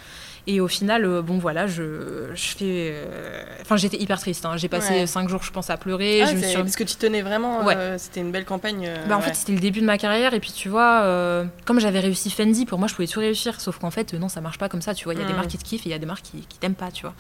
Et 0.51 0.61
au 0.63 0.67
final, 0.69 1.05
euh, 1.05 1.21
bon, 1.21 1.37
voilà, 1.37 1.67
je, 1.67 2.31
je 2.35 2.57
fais. 2.57 2.93
euh, 2.95 3.45
Enfin, 3.61 3.77
j'étais 3.77 3.99
hyper 3.99 4.19
triste, 4.19 4.47
hein. 4.47 4.57
j'ai 4.57 4.69
passé 4.69 4.93
Ouais. 5.01 5.07
cinq 5.07 5.29
jours, 5.29 5.43
je 5.43 5.51
pense, 5.53 5.69
à 5.69 5.77
pleurer. 5.77 6.23
Ah, 6.23 6.27
je 6.27 6.37
me 6.37 6.41
c'est- 6.41 6.49
suis 6.49 6.57
Parce 6.59 6.75
que 6.75 6.85
tu 6.85 6.97
tenais 6.97 7.21
vraiment. 7.21 7.65
Ouais. 7.67 7.77
euh, 7.77 7.99
C'était 7.99 8.21
une 8.21 8.33
belle 8.33 8.47
campagne. 8.47 8.87
euh, 8.89 9.05
bah, 9.07 9.17
en 9.17 9.21
ouais. 9.21 9.27
fait, 9.27 9.35
c'était 9.35 9.53
le 9.53 9.61
début 9.61 9.81
de 9.83 9.85
ma 9.85 9.99
carrière, 9.99 10.33
et 10.33 10.41
puis 10.41 10.51
tu 10.53 10.71
vois, 10.71 11.03
euh, 11.03 11.45
comme 11.67 11.81
j'avais 11.81 12.01
réussi 12.01 12.31
Fendi, 12.31 12.65
pour 12.65 12.79
moi, 12.79 12.89
je 12.89 12.95
pouvais 12.95 13.07
tout 13.07 13.21
réussir, 13.21 13.61
sauf 13.61 13.79
qu'en 13.79 13.91
fait, 13.91 14.15
non, 14.15 14.31
ça 14.31 14.41
marche 14.41 14.57
pas 14.57 14.71
comme 14.71 14.81
ça, 14.81 14.95
tu 14.95 15.05
vois. 15.05 15.13
Il 15.13 15.21
y 15.21 15.23
a 15.23 15.27
des 15.27 15.35
Mm. 15.35 15.37
marques 15.37 15.49
qui 15.51 15.59
te 15.59 15.65
kiffent 15.65 15.85
et 15.87 15.91
il 15.91 15.93
y 15.93 15.95
a 15.95 15.99
des 15.99 16.07
marques 16.07 16.25
qui, 16.25 16.41
qui 16.49 16.59
t'aiment 16.59 16.75
pas, 16.75 16.91
tu 16.91 17.03
vois. 17.03 17.15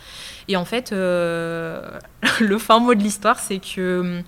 Et 0.49 0.57
en 0.57 0.65
fait, 0.65 0.91
le 2.41 2.59
fin 2.59 2.79
mot 2.81 2.95
de 2.95 3.03
l'histoire, 3.03 3.39
c'est 3.39 3.59
que 3.59 4.01
hum, 4.01 4.23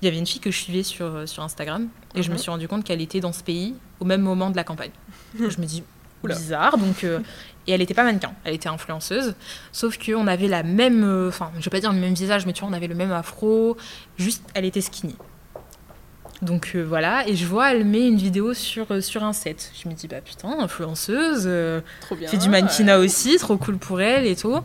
il 0.00 0.04
y 0.04 0.08
avait 0.08 0.18
une 0.18 0.26
fille 0.26 0.40
que 0.40 0.50
je 0.52 0.58
suivais 0.58 0.82
sur, 0.84 1.28
sur 1.28 1.42
Instagram, 1.42 1.88
et 2.14 2.22
je 2.22 2.28
me 2.28 2.34
Mhm. 2.34 2.38
suis 2.40 2.50
rendu 2.50 2.68
compte 2.68 2.84
qu'elle 2.84 3.00
était 3.00 3.20
dans 3.20 3.32
ce 3.32 3.42
pays 3.42 3.74
au 3.98 4.04
même 4.04 4.20
moment 4.22 4.50
de 4.50 4.56
la 4.56 4.62
campagne. 4.64 4.90
je 5.38 5.60
me 5.60 5.64
dis, 5.66 5.82
bizarre, 6.22 6.78
donc. 6.78 7.04
euh, 7.04 7.18
et 7.66 7.72
elle 7.72 7.82
était 7.82 7.94
pas 7.94 8.04
mannequin, 8.04 8.32
elle 8.44 8.54
était 8.54 8.68
influenceuse. 8.68 9.34
Sauf 9.72 9.98
qu'on 9.98 10.26
avait 10.26 10.48
la 10.48 10.62
même. 10.62 11.02
euh, 11.04 11.28
Enfin, 11.28 11.50
je 11.58 11.64
vais 11.64 11.70
pas 11.70 11.80
dire 11.80 11.92
le 11.92 11.98
même 11.98 12.14
visage, 12.14 12.46
mais 12.46 12.52
tu 12.52 12.60
vois, 12.60 12.70
on 12.70 12.72
avait 12.74 12.86
le 12.88 12.94
même 12.94 13.12
afro. 13.12 13.76
Juste, 14.18 14.42
elle 14.54 14.64
était 14.64 14.80
skinny. 14.80 15.16
Donc 16.42 16.72
euh, 16.74 16.82
voilà, 16.82 17.26
et 17.28 17.36
je 17.36 17.46
vois, 17.46 17.72
elle 17.72 17.84
met 17.86 18.06
une 18.06 18.16
vidéo 18.16 18.52
sur, 18.52 18.86
euh, 18.90 19.00
sur 19.00 19.22
un 19.24 19.32
set. 19.32 19.70
Je 19.82 19.88
me 19.88 19.94
dis, 19.94 20.08
bah 20.08 20.20
putain, 20.20 20.54
influenceuse, 20.60 21.44
euh, 21.46 21.80
Trop 22.02 22.16
bien. 22.16 22.28
fait 22.28 22.36
du 22.36 22.50
mannequinat 22.50 22.98
aussi, 22.98 23.36
trop 23.38 23.56
cool 23.56 23.78
pour 23.78 24.00
elle 24.02 24.26
et 24.26 24.36
tout. 24.36 24.58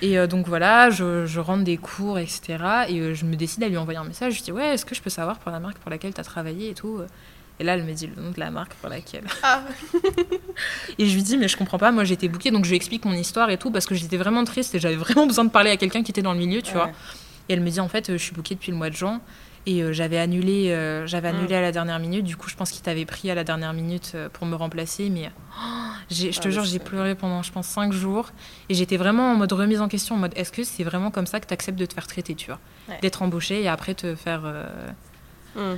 Et 0.00 0.26
donc 0.26 0.48
voilà, 0.48 0.90
je, 0.90 1.26
je 1.26 1.38
rentre 1.38 1.62
des 1.64 1.76
cours, 1.76 2.18
etc. 2.18 2.56
Et 2.88 3.14
je 3.14 3.24
me 3.24 3.36
décide 3.36 3.62
à 3.62 3.68
lui 3.68 3.76
envoyer 3.76 3.98
un 4.00 4.04
message. 4.04 4.38
Je 4.38 4.42
dis, 4.42 4.52
ouais, 4.52 4.74
est-ce 4.74 4.84
que 4.86 4.94
je 4.94 5.02
peux 5.02 5.10
savoir 5.10 5.38
pour 5.38 5.52
la 5.52 5.60
marque 5.60 5.78
pour 5.78 5.90
laquelle 5.90 6.14
tu 6.14 6.20
as 6.20 6.24
travaillé 6.24 6.70
et 6.70 6.74
tout 6.74 7.00
Et 7.62 7.64
là, 7.64 7.74
elle 7.74 7.84
me 7.84 7.92
dit 7.92 8.08
le 8.08 8.20
nom 8.20 8.32
de 8.32 8.40
la 8.40 8.50
marque 8.50 8.74
pour 8.74 8.88
laquelle. 8.88 9.22
Ah. 9.44 9.62
et 10.98 11.06
je 11.06 11.14
lui 11.14 11.22
dis, 11.22 11.36
mais 11.36 11.46
je 11.46 11.56
comprends 11.56 11.78
pas, 11.78 11.92
moi 11.92 12.02
j'étais 12.02 12.26
bookée, 12.26 12.50
donc 12.50 12.64
je 12.64 12.70
lui 12.70 12.76
explique 12.76 13.04
mon 13.04 13.12
histoire 13.12 13.50
et 13.50 13.56
tout, 13.56 13.70
parce 13.70 13.86
que 13.86 13.94
j'étais 13.94 14.16
vraiment 14.16 14.42
triste 14.42 14.74
et 14.74 14.80
j'avais 14.80 14.96
vraiment 14.96 15.28
besoin 15.28 15.44
de 15.44 15.50
parler 15.50 15.70
à 15.70 15.76
quelqu'un 15.76 16.02
qui 16.02 16.10
était 16.10 16.22
dans 16.22 16.32
le 16.32 16.40
milieu, 16.40 16.60
tu 16.60 16.72
vois. 16.72 16.90
Et 17.48 17.52
elle 17.52 17.60
me 17.60 17.70
dit 17.70 17.78
en 17.78 17.86
fait, 17.88 18.10
euh, 18.10 18.18
je 18.18 18.22
suis 18.24 18.32
bookée 18.34 18.56
depuis 18.56 18.72
le 18.72 18.76
mois 18.76 18.90
de 18.90 18.96
juin 18.96 19.20
et 19.64 19.80
euh, 19.84 19.92
j'avais 19.92 20.18
annulé, 20.18 20.72
euh, 20.72 21.06
j'avais 21.06 21.32
Mm. 21.32 21.36
annulé 21.36 21.54
à 21.54 21.60
la 21.60 21.70
dernière 21.70 22.00
minute. 22.00 22.24
Du 22.24 22.36
coup, 22.36 22.48
je 22.48 22.56
pense 22.56 22.72
qu'il 22.72 22.82
t'avait 22.82 23.04
pris 23.04 23.30
à 23.30 23.36
la 23.36 23.44
dernière 23.44 23.72
minute 23.74 24.10
euh, 24.16 24.28
pour 24.28 24.44
me 24.44 24.56
remplacer. 24.56 25.08
Mais 25.08 25.30
oh, 25.56 25.62
je 26.10 26.30
te 26.30 26.48
Ah, 26.48 26.50
jure, 26.50 26.64
j'ai 26.64 26.80
pleuré 26.80 27.14
pendant, 27.14 27.44
je 27.44 27.52
pense, 27.52 27.68
cinq 27.68 27.92
jours. 27.92 28.30
Et 28.68 28.74
j'étais 28.74 28.96
vraiment 28.96 29.30
en 29.30 29.36
mode 29.36 29.52
remise 29.52 29.80
en 29.80 29.86
question, 29.86 30.16
en 30.16 30.18
mode 30.18 30.32
est-ce 30.34 30.50
que 30.50 30.64
c'est 30.64 30.82
vraiment 30.82 31.12
comme 31.12 31.26
ça 31.26 31.38
que 31.38 31.46
tu 31.46 31.54
acceptes 31.54 31.78
de 31.78 31.86
te 31.86 31.94
faire 31.94 32.08
traiter, 32.08 32.34
tu 32.34 32.46
vois? 32.48 32.58
Ouais. 32.88 32.98
D'être 33.02 33.22
embauché 33.22 33.62
et 33.62 33.68
après 33.68 33.94
te 33.94 34.16
faire. 34.16 34.42
Hmm. 35.54 35.76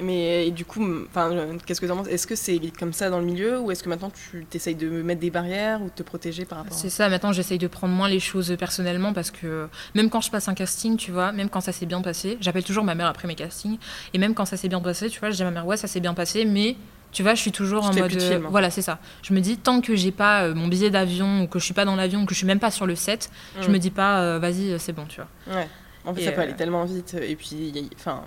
Mais 0.00 0.48
et 0.48 0.50
du 0.50 0.64
coup, 0.64 0.84
euh, 0.84 1.58
qu'est-ce 1.66 1.80
que 1.80 1.86
tu 1.86 1.92
en 1.92 1.96
penses? 1.98 2.08
Est-ce 2.08 2.26
que 2.26 2.34
c'est 2.34 2.60
comme 2.78 2.92
ça 2.92 3.10
dans 3.10 3.20
le 3.20 3.24
milieu 3.24 3.60
ou 3.60 3.70
est-ce 3.70 3.82
que 3.82 3.88
maintenant 3.88 4.10
tu 4.10 4.44
t'essayes 4.44 4.74
de 4.74 4.88
mettre 5.02 5.20
des 5.20 5.30
barrières 5.30 5.80
ou 5.82 5.84
de 5.84 5.90
te 5.90 6.02
protéger 6.02 6.44
par 6.44 6.58
rapport 6.58 6.76
C'est 6.76 6.90
ça, 6.90 7.08
maintenant 7.08 7.32
j'essaye 7.32 7.58
de 7.58 7.66
prendre 7.68 7.94
moins 7.94 8.08
les 8.08 8.20
choses 8.20 8.56
personnellement 8.58 9.12
parce 9.12 9.30
que 9.30 9.68
même 9.94 10.10
quand 10.10 10.20
je 10.20 10.30
passe 10.30 10.48
un 10.48 10.54
casting, 10.54 10.96
tu 10.96 11.12
vois, 11.12 11.30
même 11.32 11.48
quand 11.48 11.60
ça 11.60 11.70
s'est 11.72 11.86
bien 11.86 12.00
passé, 12.02 12.38
j'appelle 12.40 12.64
toujours 12.64 12.82
ma 12.84 12.94
mère 12.96 13.06
après 13.06 13.28
mes 13.28 13.36
castings, 13.36 13.78
et 14.12 14.18
même 14.18 14.34
quand 14.34 14.44
ça 14.46 14.56
s'est 14.56 14.68
bien 14.68 14.80
passé, 14.80 15.08
tu 15.08 15.20
vois, 15.20 15.30
je 15.30 15.36
dis 15.36 15.42
à 15.42 15.46
ma 15.46 15.50
mère, 15.52 15.66
ouais, 15.66 15.76
ça 15.76 15.86
s'est 15.86 16.00
bien 16.00 16.14
passé, 16.14 16.44
mais 16.44 16.76
tu 17.12 17.22
vois, 17.22 17.34
je 17.36 17.40
suis 17.40 17.52
toujours 17.52 17.84
en 17.84 17.92
mode. 18.00 18.10
euh, 18.16 18.38
voilà, 18.50 18.70
c'est 18.70 18.82
ça. 18.82 18.98
Je 19.22 19.32
me 19.34 19.38
dis, 19.40 19.56
tant 19.58 19.80
que 19.80 19.94
j'ai 19.94 20.10
pas 20.10 20.42
euh, 20.46 20.54
mon 20.54 20.66
billet 20.66 20.90
d'avion, 20.90 21.42
ou 21.42 21.46
que 21.46 21.60
je 21.60 21.64
suis 21.64 21.72
pas 21.74 21.84
dans 21.84 21.94
l'avion, 21.94 22.22
ou 22.22 22.26
que 22.26 22.32
je 22.34 22.38
suis 22.38 22.46
même 22.46 22.58
pas 22.58 22.72
sur 22.72 22.86
le 22.86 22.96
set, 22.96 23.30
je 23.60 23.68
Hmm. 23.68 23.72
me 23.72 23.78
dis 23.78 23.92
pas, 23.92 24.20
euh, 24.22 24.38
vas-y, 24.40 24.72
euh, 24.72 24.78
c'est 24.80 24.92
bon, 24.92 25.04
tu 25.08 25.20
vois. 25.20 25.54
Ouais. 25.56 25.68
En 26.06 26.12
fait, 26.14 26.20
Et 26.20 26.24
ça 26.26 26.32
peut 26.32 26.40
euh, 26.40 26.44
aller 26.44 26.54
tellement 26.54 26.84
vite. 26.84 27.14
Et 27.14 27.34
puis, 27.34 27.72
enfin, 27.96 28.24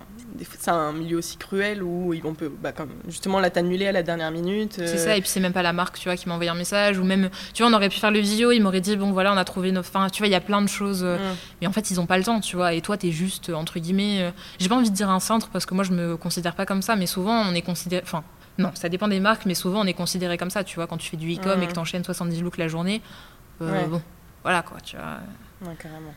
c'est 0.57 0.71
un 0.71 0.91
milieu 0.93 1.17
aussi 1.17 1.37
cruel 1.37 1.83
où 1.83 2.11
ils 2.13 2.23
vont 2.23 2.33
peu, 2.33 2.49
bah, 2.49 2.71
comme 2.71 2.89
justement 3.07 3.39
là 3.39 3.51
t'annuler 3.51 3.85
à 3.85 3.91
la 3.91 4.01
dernière 4.01 4.31
minute. 4.31 4.73
C'est 4.77 4.81
euh, 4.95 4.97
ça, 4.97 5.15
et 5.15 5.21
puis 5.21 5.29
c'est 5.29 5.39
même 5.39 5.53
pas 5.53 5.61
la 5.61 5.73
marque, 5.73 5.99
tu 5.99 6.09
vois, 6.09 6.15
qui 6.15 6.27
m'a 6.27 6.33
envoyé 6.33 6.49
un 6.49 6.55
message, 6.55 6.97
ou 6.97 7.03
même, 7.03 7.29
tu 7.53 7.61
vois, 7.61 7.71
on 7.71 7.75
aurait 7.75 7.89
pu 7.89 7.99
faire 7.99 8.09
le 8.09 8.19
visio, 8.19 8.51
il 8.51 8.61
m'aurait 8.61 8.81
dit, 8.81 8.95
bon 8.97 9.11
voilà, 9.11 9.31
on 9.31 9.37
a 9.37 9.45
trouvé 9.45 9.71
nos. 9.71 9.81
Enfin, 9.81 10.09
tu 10.09 10.23
vois, 10.23 10.27
il 10.27 10.31
y 10.31 10.35
a 10.35 10.41
plein 10.41 10.61
de 10.63 10.67
choses. 10.67 11.03
euh, 11.03 11.17
hmm. 11.17 11.35
Mais 11.61 11.67
en 11.67 11.71
fait, 11.71 11.91
ils 11.91 11.99
ont 11.99 12.07
pas 12.07 12.17
le 12.17 12.23
temps, 12.23 12.39
tu 12.39 12.55
vois. 12.55 12.73
Et 12.73 12.81
toi, 12.81 12.97
t'es 12.97 13.11
juste, 13.11 13.49
euh, 13.49 13.53
entre 13.53 13.77
guillemets, 13.77 14.21
euh, 14.23 14.31
j'ai 14.59 14.69
pas 14.69 14.75
envie 14.75 14.89
de 14.89 14.95
dire 14.95 15.11
un 15.11 15.19
centre 15.19 15.49
parce 15.49 15.67
que 15.67 15.75
moi, 15.75 15.83
je 15.83 15.91
me 15.91 16.17
considère 16.17 16.55
pas 16.55 16.65
comme 16.65 16.81
ça, 16.81 16.95
mais 16.95 17.05
souvent, 17.05 17.43
on 17.47 17.53
est 17.53 17.61
considéré. 17.61 18.01
Enfin, 18.03 18.23
non, 18.57 18.71
ça 18.73 18.89
dépend 18.89 19.07
des 19.07 19.19
marques, 19.19 19.45
mais 19.45 19.53
souvent, 19.53 19.81
on 19.81 19.85
est 19.85 19.93
considéré 19.93 20.35
comme 20.39 20.49
ça, 20.49 20.63
tu 20.63 20.77
vois. 20.77 20.87
Quand 20.87 20.97
tu 20.97 21.11
fais 21.11 21.17
du 21.17 21.31
e-com 21.35 21.61
et 21.61 21.67
que 21.67 21.73
t'enchaînes 21.73 22.03
70 22.03 22.41
looks 22.41 22.57
la 22.57 22.67
journée, 22.67 23.03
euh, 23.61 23.71
Ouais. 23.71 23.85
bon, 23.87 24.01
voilà 24.41 24.63
quoi, 24.63 24.79
tu 24.81 24.95
vois. 24.95 25.19
Ouais, 25.61 25.75
carrément. 25.79 26.13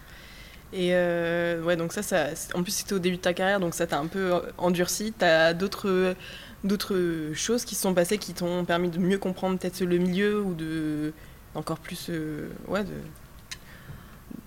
Et 0.72 0.90
euh, 0.92 1.62
ouais, 1.62 1.76
donc 1.76 1.92
ça, 1.92 2.02
ça, 2.02 2.26
en 2.54 2.62
plus 2.62 2.70
c'était 2.72 2.92
au 2.92 2.98
début 3.00 3.16
de 3.16 3.22
ta 3.22 3.32
carrière, 3.34 3.58
donc 3.60 3.74
ça 3.74 3.86
t'a 3.86 3.98
un 3.98 4.06
peu 4.06 4.34
euh, 4.34 4.40
endurci. 4.56 5.12
T'as 5.18 5.52
d'autres, 5.52 6.14
d'autres 6.62 6.96
choses 7.34 7.64
qui 7.64 7.74
se 7.74 7.82
sont 7.82 7.94
passées 7.94 8.18
qui 8.18 8.34
t'ont 8.34 8.64
permis 8.64 8.88
de 8.88 8.98
mieux 8.98 9.18
comprendre 9.18 9.58
peut-être 9.58 9.80
le 9.80 9.98
milieu 9.98 10.40
ou 10.40 10.54
de 10.54 11.12
encore 11.54 11.78
plus, 11.78 12.06
euh, 12.10 12.48
ouais, 12.68 12.84
de, 12.84 12.90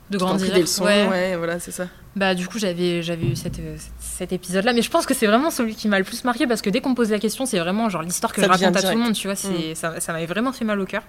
De 0.10 0.18
grandir. 0.18 0.54
des 0.54 0.62
leçons. 0.62 0.86
ouais. 0.86 1.08
Ouais. 1.08 1.36
voilà, 1.36 1.60
c'est 1.60 1.72
ça. 1.72 1.88
Bah, 2.16 2.36
du 2.36 2.48
coup, 2.48 2.60
j'avais, 2.60 3.02
j'avais 3.02 3.26
eu 3.26 3.36
cette, 3.36 3.60
euh, 3.60 3.76
cet 4.00 4.32
épisode-là, 4.32 4.72
mais 4.72 4.82
je 4.84 4.90
pense 4.90 5.06
que 5.06 5.14
c'est 5.14 5.28
vraiment 5.28 5.50
celui 5.50 5.76
qui 5.76 5.88
m'a 5.88 5.98
le 5.98 6.06
plus 6.06 6.24
marqué 6.24 6.48
parce 6.48 6.62
que 6.62 6.70
dès 6.70 6.80
qu'on 6.80 6.92
me 6.92 6.96
pose 6.96 7.10
la 7.12 7.20
question, 7.20 7.46
c'est 7.46 7.60
vraiment 7.60 7.90
genre 7.90 8.04
l'histoire 8.04 8.32
que 8.32 8.40
Ça 8.40 8.48
je 8.48 8.52
raconte 8.52 8.78
à 8.78 8.82
tout 8.82 8.98
le 8.98 9.04
monde, 9.04 9.14
tu 9.14 9.28
vois. 9.28 9.36
C'est, 9.36 9.76
ça, 9.76 10.00
ça 10.00 10.14
m'avait 10.14 10.28
vraiment 10.28 10.54
fait 10.54 10.64
mal 10.64 10.80
au 10.80 10.86
cœur. 10.86 11.04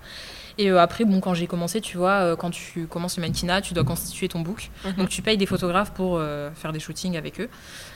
Et 0.59 0.71
euh, 0.71 0.81
après, 0.81 1.05
bon, 1.05 1.21
quand 1.21 1.35
j'ai 1.35 1.47
commencé, 1.47 1.81
tu 1.81 1.97
vois, 1.97 2.13
euh, 2.13 2.37
quand 2.37 2.51
tu 2.51 2.87
commences 2.87 3.17
le 3.17 3.23
mannequinat, 3.23 3.61
tu 3.61 3.75
dois 3.75 3.85
constituer 3.85 4.29
ton 4.29 4.41
book. 4.41 4.71
Mhm. 4.85 4.93
Donc 4.95 5.09
tu 5.09 5.23
payes 5.23 5.37
des 5.37 5.47
photographes 5.47 5.93
pour 5.93 6.17
euh, 6.17 6.51
faire 6.55 6.73
des 6.73 6.81
shootings 6.81 7.17
avec 7.17 7.41
eux. 7.41 7.49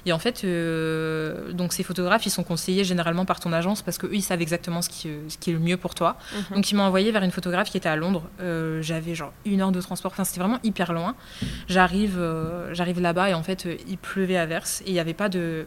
Et 0.07 0.13
en 0.13 0.19
fait, 0.19 0.45
donc 1.55 1.73
ces 1.73 1.83
photographes, 1.83 2.27
ils 2.27 2.31
sont 2.31 2.45
conseillés 2.45 2.85
généralement 2.85 3.25
par 3.25 3.41
ton 3.41 3.53
agence 3.53 3.83
parce 3.83 3.99
qu'eux, 3.99 4.11
ils 4.13 4.23
savent 4.23 4.41
exactement 4.41 4.81
ce 4.81 4.89
qui, 4.89 5.11
ce 5.29 5.37
qui 5.37 5.51
est 5.51 5.53
le 5.53 5.59
mieux 5.59 5.77
pour 5.77 5.95
toi. 5.95 6.17
Mhm. 6.33 6.57
Donc 6.57 6.71
ils 6.71 6.75
m'ont 6.75 6.85
envoyé 6.85 7.13
vers 7.13 7.23
une 7.23 7.31
photographe 7.31 7.71
qui 7.71 7.77
était 7.77 7.89
à 7.89 7.97
Londres. 7.97 8.23
J'avais 8.81 9.15
genre 9.15 9.33
une 9.45 9.61
heure 9.61 9.73
de 9.73 9.81
transport. 9.81 10.13
Enfin, 10.13 10.25
c'était 10.25 10.41
vraiment 10.41 10.59
hyper 10.65 10.93
loin. 10.93 11.15
J'arrive, 11.69 12.19
j'arrive 12.73 13.01
là-bas 13.01 13.31
et 13.31 13.35
en 13.35 13.43
fait, 13.43 13.69
il 13.87 13.99
pleuvait 13.99 14.37
à 14.39 14.47
verse 14.47 14.83
et 14.83 14.91
il 14.91 14.93
n'y 14.93 15.01
avait 15.01 15.15
pas 15.15 15.29
de 15.29 15.67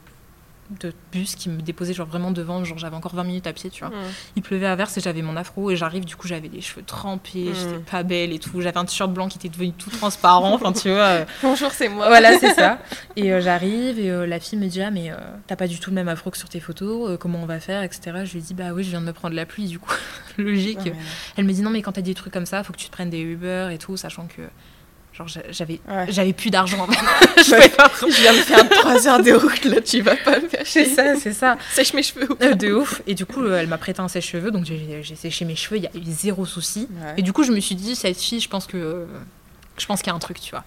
de 0.79 0.93
bus 1.11 1.35
qui 1.35 1.49
me 1.49 1.61
déposait 1.61 1.93
genre 1.93 2.07
vraiment 2.07 2.31
devant 2.31 2.63
genre 2.63 2.77
j'avais 2.77 2.95
encore 2.95 3.13
20 3.15 3.23
minutes 3.25 3.47
à 3.47 3.53
pied 3.53 3.69
tu 3.69 3.83
vois 3.83 3.93
il 4.35 4.41
pleuvait 4.41 4.67
à 4.67 4.75
verse 4.75 4.97
et 4.97 5.01
j'avais 5.01 5.21
mon 5.21 5.35
afro 5.35 5.69
et 5.69 5.75
j'arrive 5.75 6.05
du 6.05 6.15
coup 6.15 6.27
j'avais 6.27 6.47
les 6.47 6.61
cheveux 6.61 6.83
trempés 6.83 7.49
Mm. 7.51 7.53
j'étais 7.55 7.77
pas 7.91 8.03
belle 8.03 8.31
et 8.31 8.39
tout 8.39 8.61
j'avais 8.61 8.77
un 8.77 8.85
t-shirt 8.85 9.11
blanc 9.11 9.27
qui 9.27 9.37
était 9.37 9.49
devenu 9.49 9.73
tout 9.73 9.89
transparent 9.89 10.53
enfin 10.53 10.71
tu 10.71 10.89
vois 10.89 10.97
euh, 10.99 11.25
Bonjour, 11.43 11.71
c'est 11.71 11.89
moi. 11.89 12.07
voilà, 12.07 12.37
c'est 12.39 12.53
ça. 12.53 12.79
Et 13.15 13.33
euh, 13.33 13.41
j'arrive 13.41 13.99
et 13.99 14.09
euh, 14.09 14.25
la 14.25 14.39
fille 14.39 14.57
me 14.57 14.67
dit 14.67 14.81
Ah, 14.81 14.91
mais 14.91 15.11
t'as 15.47 15.55
pas 15.55 15.67
du 15.67 15.79
tout 15.79 15.89
le 15.89 15.95
même 15.95 16.07
afro 16.07 16.29
que 16.31 16.37
sur 16.37 16.47
tes 16.49 16.59
photos, 16.59 17.17
comment 17.19 17.39
on 17.41 17.45
va 17.45 17.59
faire, 17.59 17.83
etc. 17.83 18.21
Je 18.23 18.33
lui 18.33 18.41
dis 18.41 18.53
Bah 18.53 18.71
oui, 18.73 18.83
je 18.83 18.89
viens 18.89 19.01
de 19.01 19.05
me 19.05 19.13
prendre 19.13 19.35
la 19.35 19.45
pluie, 19.45 19.67
du 19.67 19.79
coup, 19.79 19.93
logique. 20.37 20.79
Ouais, 20.79 20.93
Elle 21.37 21.45
me 21.45 21.51
dit 21.51 21.61
Non, 21.61 21.69
mais 21.69 21.81
quand 21.81 21.91
t'as 21.93 22.01
des 22.01 22.13
trucs 22.13 22.31
comme 22.33 22.45
ça, 22.45 22.63
faut 22.63 22.71
que 22.73 22.77
tu 22.77 22.87
te 22.87 22.91
prennes 22.91 23.09
des 23.09 23.19
Uber 23.19 23.69
et 23.71 23.77
tout, 23.77 23.97
sachant 23.97 24.27
que. 24.27 24.41
Genre, 25.27 25.43
j'avais, 25.49 25.79
Ouais. 25.87 26.05
j'avais 26.09 26.33
plus 26.33 26.49
d'argent. 26.49 26.87
je 27.37 27.75
pas 27.75 27.91
Je 28.01 28.21
viens 28.21 28.33
de 28.33 28.37
faire 28.37 28.67
3 28.69 29.07
heures 29.07 29.23
de 29.23 29.31
route, 29.31 29.65
là, 29.65 29.81
tu 29.81 30.01
vas 30.01 30.15
pas 30.15 30.39
me 30.39 30.47
faire 30.47 30.63
C'est 30.65 30.85
ça, 30.85 31.15
c'est 31.15 31.33
ça. 31.33 31.57
Sèche 31.71 31.93
mes 31.93 32.03
cheveux. 32.03 32.27
Euh, 32.41 32.53
de 32.53 32.73
ouf. 32.73 33.01
Et 33.07 33.15
du 33.15 33.25
coup, 33.25 33.45
elle 33.47 33.67
m'a 33.67 33.77
prêté 33.77 34.01
un 34.01 34.07
sèche-cheveux, 34.07 34.51
donc 34.51 34.65
j'ai, 34.65 35.03
séché 35.15 35.45
mes 35.45 35.55
cheveux, 35.55 35.77
il 35.77 35.83
y 35.83 35.87
a 35.87 35.91
eu 35.95 36.01
zéro 36.03 36.45
souci. 36.45 36.87
Ouais. 36.91 37.13
Et 37.17 37.21
du 37.21 37.33
coup, 37.33 37.43
je 37.43 37.51
me 37.51 37.59
suis 37.59 37.75
dit, 37.75 37.95
cette 37.95 38.19
fille, 38.19 38.39
je 38.39 38.49
pense 38.49 38.67
que. 38.67 39.05
je 39.77 39.85
pense 39.85 40.01
qu'il 40.01 40.09
y 40.09 40.13
a 40.13 40.15
un 40.15 40.19
truc, 40.19 40.39
tu 40.39 40.51
vois. 40.51 40.63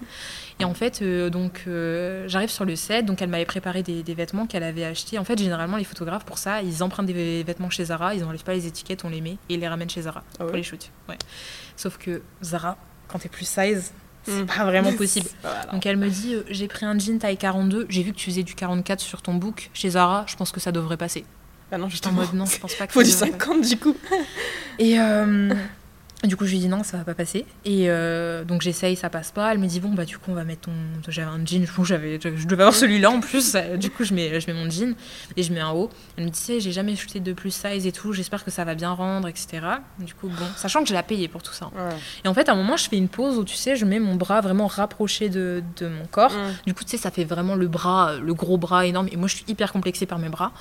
Et 0.61 0.65
en 0.65 0.75
fait, 0.75 1.03
euh, 1.03 1.31
donc, 1.31 1.65
euh, 1.67 2.25
j'arrive 2.29 2.51
sur 2.51 2.65
le 2.65 2.77
set, 2.77 3.05
donc 3.07 3.21
elle 3.21 3.29
m'avait 3.29 3.45
préparé 3.45 3.83
des, 3.83 4.05
des 4.05 4.15
vêtements 4.15 4.47
qu'elle 4.47 4.63
avait 4.63 4.85
achetés. 4.85 5.19
En 5.19 5.25
fait, 5.25 5.37
généralement, 5.37 5.77
les 5.77 5.85
photographes, 5.85 6.25
pour 6.25 6.39
ça, 6.39 6.63
ils 6.63 6.83
empruntent 6.83 7.07
des 7.07 7.43
vêtements 7.43 7.71
chez 7.71 7.87
Zara, 7.87 8.15
ils 8.15 8.21
n'enlèvent 8.21 8.45
pas 8.45 8.55
les 8.55 8.67
étiquettes, 8.67 9.05
on 9.05 9.09
les 9.09 9.21
met 9.21 9.37
et 9.49 9.55
ils 9.55 9.61
les 9.61 9.67
ramènent 9.69 9.91
chez 9.91 10.03
Zara 10.03 10.23
Ah 10.35 10.45
pour 10.45 10.51
ouais 10.53 10.59
les 10.59 10.63
shoots. 10.63 10.91
Ouais. 11.09 11.19
Sauf 11.77 11.99
que 11.99 12.23
Zara, 12.43 12.77
quand 13.09 13.19
t'es 13.19 13.29
plus 13.29 13.49
size, 13.49 13.93
c'est 14.27 14.43
Mm. 14.43 14.47
pas 14.47 14.65
vraiment 14.65 14.93
possible. 14.93 15.29
Voilà. 15.43 15.67
Donc 15.73 15.87
elle 15.87 15.97
me 15.97 16.09
dit, 16.09 16.35
euh, 16.35 16.43
j'ai 16.51 16.69
pris 16.69 16.85
un 16.87 16.99
jean 16.99 17.19
taille 17.19 17.37
42, 17.37 17.87
j'ai 17.89 18.03
vu 18.03 18.13
que 18.13 18.17
tu 18.19 18.31
faisais 18.31 18.43
du 18.43 18.55
44 18.55 19.01
sur 19.01 19.23
ton 19.23 19.35
book 19.35 19.71
chez 19.75 19.91
Zara, 19.91 20.25
je 20.27 20.37
pense 20.37 20.51
que 20.53 20.61
ça 20.61 20.73
devrait 20.73 20.97
passer. 20.97 21.25
Ah 21.73 21.79
non, 21.79 21.89
J'étais 21.89 22.07
en 22.07 22.11
justement. 22.11 22.27
mode 22.27 22.35
non, 22.35 22.47
je 22.47 22.59
pense 22.59 22.75
pas 22.75 22.87
que 22.89 22.93
Faut 22.93 23.03
ça 23.05 23.07
du 23.27 23.33
devrait 23.33 23.39
passer. 23.39 23.53
50 23.55 23.69
du 23.69 23.77
coup. 23.79 23.97
Et, 24.79 24.99
euh, 25.01 25.53
Du 26.25 26.37
coup, 26.37 26.47
je 26.47 26.53
lui 26.53 26.59
dis 26.59 26.69
non, 26.69 26.83
ça 26.83 26.97
va 26.97 27.05
pas 27.05 27.15
passer. 27.15 27.45
Et 27.65 27.91
euh, 27.91 28.45
donc, 28.45 28.63
j'essaye, 28.63 28.97
ça 28.97 29.11
passe 29.11 29.31
pas. 29.31 29.53
Elle 29.53 29.59
me 29.59 29.67
dit 29.67 29.81
bon, 29.81 29.93
bah, 29.93 30.05
du 30.05 30.17
coup, 30.19 30.31
on 30.31 30.35
va 30.35 30.45
mettre 30.45 30.63
ton. 30.63 30.73
J'avais 31.09 31.29
un 31.29 31.45
jean, 31.45 31.67
je, 31.67 31.85
j'avais, 31.85 32.19
je 32.21 32.47
devais 32.47 32.63
avoir 32.63 32.75
celui-là 32.75 33.11
en 33.11 33.21
plus. 33.21 33.57
Du 33.79 33.91
coup, 33.91 34.05
je 34.05 34.15
mets, 34.15 34.41
je 34.41 34.47
mets 34.51 34.55
mon 34.59 34.71
jean 34.71 34.95
et 35.37 35.43
je 35.43 35.53
mets 35.53 35.61
un 35.61 35.71
haut. 35.71 35.91
Elle 36.17 36.25
me 36.25 36.31
dit, 36.31 36.39
tu 36.39 36.45
sais, 36.45 36.61
j'ai 36.61 36.73
jamais 36.73 36.97
shooté 36.97 37.21
de 37.21 37.33
plus 37.33 37.51
size 37.55 37.87
et 37.87 37.93
tout, 37.93 38.13
j'espère 38.13 38.45
que 38.45 38.51
ça 38.51 38.65
va 38.65 38.75
bien 38.75 38.91
rendre, 38.93 39.29
etc. 39.29 39.61
Du 39.99 40.15
coup, 40.15 40.29
bon, 40.29 40.47
sachant 40.57 40.83
que 40.83 40.89
je 40.89 40.95
l'ai 40.95 41.03
payé 41.03 41.29
pour 41.29 41.43
tout 41.43 41.53
ça. 41.53 41.67
Ouais. 41.75 41.95
Et 42.25 42.29
en 42.29 42.35
fait, 42.35 42.49
à 42.49 42.53
un 42.53 42.57
moment, 42.57 42.77
je 42.77 42.89
fais 42.89 42.97
une 42.97 43.09
pause 43.09 43.39
où, 43.39 43.45
tu 43.45 43.57
sais, 43.57 43.77
je 43.77 43.85
mets 43.85 43.99
mon 44.01 44.15
bras 44.15 44.41
vraiment 44.41 44.67
rapproché 44.67 45.29
de, 45.29 45.63
de 45.79 45.89
mon 45.89 46.07
corps. 46.07 46.33
Du 46.67 46.73
coup, 46.75 46.85
tu 46.85 46.91
sais, 46.91 46.97
ça 46.97 47.11
fait 47.11 47.25
vraiment 47.25 47.55
le 47.55 47.69
bras, 47.69 48.11
euh, 48.13 48.21
le 48.21 48.33
gros 48.35 48.57
bras 48.57 48.87
énorme. 48.87 49.09
Et 49.13 49.17
moi, 49.17 49.29
je 49.29 49.37
suis 49.37 49.45
hyper 49.49 49.73
complexée 49.73 50.07
par 50.07 50.19
mes 50.19 50.29
bras. 50.29 50.53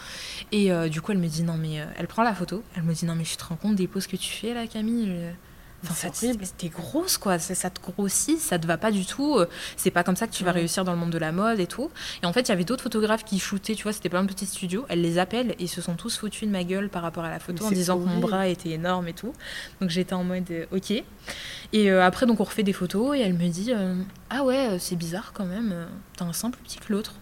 Et 0.51 0.71
euh, 0.71 0.89
du 0.89 1.01
coup, 1.01 1.11
elle 1.11 1.17
me 1.19 1.27
dit 1.27 1.43
non, 1.43 1.55
mais 1.57 1.79
euh, 1.79 1.85
elle 1.97 2.07
prend 2.07 2.23
la 2.23 2.33
photo. 2.33 2.63
Elle 2.75 2.83
me 2.83 2.93
dit 2.93 3.05
non, 3.05 3.15
mais 3.15 3.23
tu 3.23 3.37
te 3.37 3.43
rends 3.45 3.55
compte 3.55 3.75
des 3.75 3.87
poses 3.87 4.07
que 4.07 4.15
tu 4.17 4.29
fais 4.31 4.53
là, 4.53 4.67
Camille 4.67 5.07
Je- 5.07 5.52
Enfin, 5.89 6.09
t'es 6.57 6.69
grosse 6.69 7.17
quoi, 7.17 7.39
ça, 7.39 7.69
te 7.69 7.81
grossit, 7.81 8.39
ça 8.39 8.57
te 8.57 8.65
va 8.65 8.77
pas 8.77 8.91
du 8.91 9.05
tout. 9.05 9.35
euh, 9.37 9.47
C'est 9.75 9.91
pas 9.91 10.03
comme 10.03 10.15
ça 10.15 10.27
que 10.27 10.31
tu 10.31 10.43
vas 10.43 10.51
réussir 10.53 10.85
dans 10.85 10.93
le 10.93 10.97
monde 10.97 11.09
de 11.09 11.17
la 11.17 11.31
mode 11.31 11.59
et 11.59 11.67
tout. 11.67 11.89
Et 12.21 12.25
en 12.25 12.31
fait, 12.33 12.41
il 12.41 12.49
y 12.49 12.51
avait 12.51 12.63
d'autres 12.63 12.83
photographes 12.83 13.25
qui 13.25 13.37
shootaient, 13.39 13.75
tu 13.75 13.83
vois, 13.83 13.91
c'était 13.93 14.09
plein 14.09 14.23
de 14.23 14.27
petits 14.27 14.45
studios. 14.45 14.85
Elle 14.89 15.01
les 15.01 15.17
appelle 15.17 15.55
et 15.59 15.67
se 15.67 15.81
sont 15.81 15.95
tous 15.95 16.17
foutus 16.17 16.47
de 16.47 16.53
ma 16.53 16.63
gueule 16.63 16.89
par 16.89 17.01
rapport 17.01 17.23
à 17.25 17.29
la 17.29 17.39
photo 17.39 17.65
en 17.65 17.71
disant 17.71 17.99
que 17.99 18.05
mon 18.05 18.19
bras 18.19 18.47
était 18.47 18.69
énorme 18.69 19.07
et 19.07 19.13
tout. 19.13 19.33
Donc 19.81 19.89
j'étais 19.89 20.13
en 20.13 20.23
mode 20.23 20.49
euh, 20.51 20.65
ok. 20.71 20.91
Et 20.91 21.91
euh, 21.91 22.03
après, 22.05 22.25
donc 22.25 22.39
on 22.39 22.43
refait 22.45 22.63
des 22.63 22.73
photos 22.73 23.17
et 23.17 23.21
elle 23.21 23.33
me 23.33 23.47
dit 23.49 23.71
euh, 23.73 23.95
Ah 24.29 24.43
ouais, 24.43 24.77
c'est 24.79 24.95
bizarre 24.95 25.31
quand 25.33 25.45
même, 25.45 25.87
t'as 26.15 26.25
un 26.25 26.33
sein 26.33 26.49
plus 26.49 26.61
petit 26.63 26.77
que 26.79 26.93
l'autre. 26.93 27.15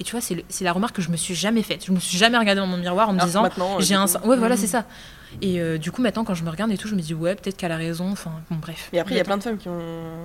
Et 0.00 0.04
tu 0.04 0.12
vois, 0.12 0.20
c'est 0.20 0.44
c'est 0.48 0.64
la 0.64 0.72
remarque 0.72 0.96
que 0.96 1.02
je 1.02 1.10
me 1.10 1.16
suis 1.16 1.34
jamais 1.34 1.62
faite. 1.62 1.84
Je 1.86 1.92
me 1.92 2.00
suis 2.00 2.18
jamais 2.18 2.36
regardée 2.38 2.60
dans 2.60 2.66
mon 2.66 2.76
miroir 2.76 3.08
en 3.08 3.12
me 3.12 3.20
que 3.20 3.24
disant 3.24 3.44
euh, 3.44 3.80
J'ai 3.80 3.94
un. 3.94 4.06
Ouais, 4.24 4.36
voilà, 4.36 4.54
Mm. 4.54 4.58
c'est 4.58 4.66
ça. 4.66 4.84
Et 5.42 5.60
euh, 5.60 5.78
du 5.78 5.90
coup, 5.92 6.02
maintenant, 6.02 6.24
quand 6.24 6.34
je 6.34 6.44
me 6.44 6.50
regarde 6.50 6.70
et 6.72 6.78
tout, 6.78 6.88
je 6.88 6.94
me 6.94 7.00
dis 7.00 7.14
Ouais, 7.14 7.34
peut-être 7.34 7.56
qu'elle 7.56 7.72
a 7.72 7.76
raison. 7.76 8.10
Enfin, 8.10 8.32
bon, 8.50 8.56
bref. 8.56 8.88
Et 8.92 8.98
après, 9.00 9.14
il 9.14 9.18
y 9.18 9.20
a 9.20 9.24
plein 9.24 9.36
de 9.36 9.42
femmes 9.42 9.58
qui 9.58 9.68
ont. 9.68 9.80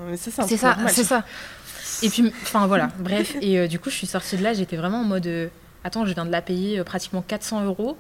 Mais 0.10 0.18
ça, 0.18 0.32
c'est 0.32 0.48
C'est 0.48 0.58
ça, 0.58 0.78
c'est 0.88 1.04
ça. 1.04 1.24
Et 2.02 2.10
puis, 2.10 2.32
enfin 2.44 2.66
voilà, 2.68 2.90
bref. 3.00 3.36
Et 3.42 3.60
euh, 3.60 3.68
du 3.68 3.80
coup, 3.80 3.90
je 3.90 3.96
suis 3.96 4.08
sortie 4.08 4.38
de 4.38 4.44
là, 4.44 4.54
j'étais 4.54 4.78
vraiment 4.78 5.02
en 5.02 5.06
mode 5.06 5.28
euh, 5.28 5.48
Attends, 5.84 6.06
je 6.06 6.14
viens 6.14 6.26
de 6.26 6.32
la 6.32 6.42
payer 6.42 6.84
pratiquement 6.84 7.22
400 7.22 7.66
euros 7.66 7.98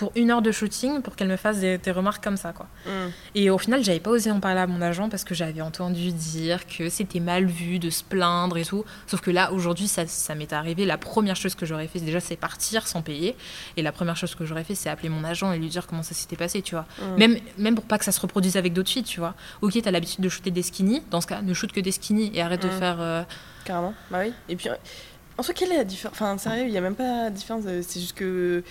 pour 0.00 0.12
une 0.16 0.30
heure 0.30 0.40
de 0.40 0.50
shooting 0.50 1.02
pour 1.02 1.14
qu'elle 1.14 1.28
me 1.28 1.36
fasse 1.36 1.58
des, 1.58 1.76
des 1.76 1.90
remarques 1.90 2.24
comme 2.24 2.38
ça, 2.38 2.54
quoi. 2.54 2.66
Mm. 2.86 2.90
Et 3.34 3.50
au 3.50 3.58
final, 3.58 3.84
j'avais 3.84 4.00
pas 4.00 4.10
osé 4.10 4.30
en 4.30 4.40
parler 4.40 4.60
à 4.60 4.66
mon 4.66 4.80
agent 4.80 5.10
parce 5.10 5.24
que 5.24 5.34
j'avais 5.34 5.60
entendu 5.60 6.10
dire 6.10 6.66
que 6.66 6.88
c'était 6.88 7.20
mal 7.20 7.44
vu 7.44 7.78
de 7.78 7.90
se 7.90 8.02
plaindre 8.02 8.56
et 8.56 8.64
tout. 8.64 8.82
Sauf 9.06 9.20
que 9.20 9.30
là, 9.30 9.52
aujourd'hui, 9.52 9.88
ça, 9.88 10.06
ça 10.06 10.34
m'est 10.34 10.54
arrivé. 10.54 10.86
La 10.86 10.96
première 10.96 11.36
chose 11.36 11.54
que 11.54 11.66
j'aurais 11.66 11.86
fait, 11.86 11.98
déjà, 12.00 12.18
c'est 12.18 12.36
partir 12.36 12.88
sans 12.88 13.02
payer. 13.02 13.36
Et 13.76 13.82
la 13.82 13.92
première 13.92 14.16
chose 14.16 14.34
que 14.34 14.46
j'aurais 14.46 14.64
fait, 14.64 14.74
c'est 14.74 14.88
appeler 14.88 15.10
mon 15.10 15.22
agent 15.22 15.52
et 15.52 15.58
lui 15.58 15.68
dire 15.68 15.86
comment 15.86 16.02
ça 16.02 16.14
s'était 16.14 16.36
passé, 16.36 16.62
tu 16.62 16.74
vois. 16.74 16.86
Mm. 16.98 17.18
Même, 17.18 17.36
même 17.58 17.74
pour 17.74 17.84
pas 17.84 17.98
que 17.98 18.06
ça 18.06 18.12
se 18.12 18.20
reproduise 18.22 18.56
avec 18.56 18.72
d'autres 18.72 18.90
filles, 18.90 19.02
tu 19.04 19.20
vois. 19.20 19.34
Ok, 19.60 19.78
t'as 19.82 19.90
l'habitude 19.90 20.24
de 20.24 20.28
shooter 20.30 20.50
des 20.50 20.62
skinny. 20.62 21.02
Dans 21.10 21.20
ce 21.20 21.26
cas, 21.26 21.42
ne 21.42 21.52
shoot 21.52 21.70
que 21.70 21.80
des 21.80 21.92
skinny 21.92 22.30
et 22.34 22.40
arrête 22.40 22.62
de 22.62 22.68
Mm. 22.68 22.78
faire. 22.78 22.96
euh, 23.00 23.22
Carrément, 23.66 23.92
bah 24.10 24.20
oui. 24.24 24.32
Et 24.48 24.56
puis, 24.56 24.70
en 25.36 25.42
soi, 25.42 25.52
quelle 25.52 25.72
est 25.72 25.76
la 25.76 25.84
différence 25.84 26.14
Enfin, 26.18 26.38
sérieux, 26.38 26.64
il 26.64 26.70
n'y 26.70 26.78
a 26.78 26.80
même 26.80 26.94
pas 26.94 27.28
de 27.28 27.34
différence. 27.36 27.64
euh, 27.66 27.82
C'est 27.86 28.00
juste 28.00 28.14
que. 28.16 28.64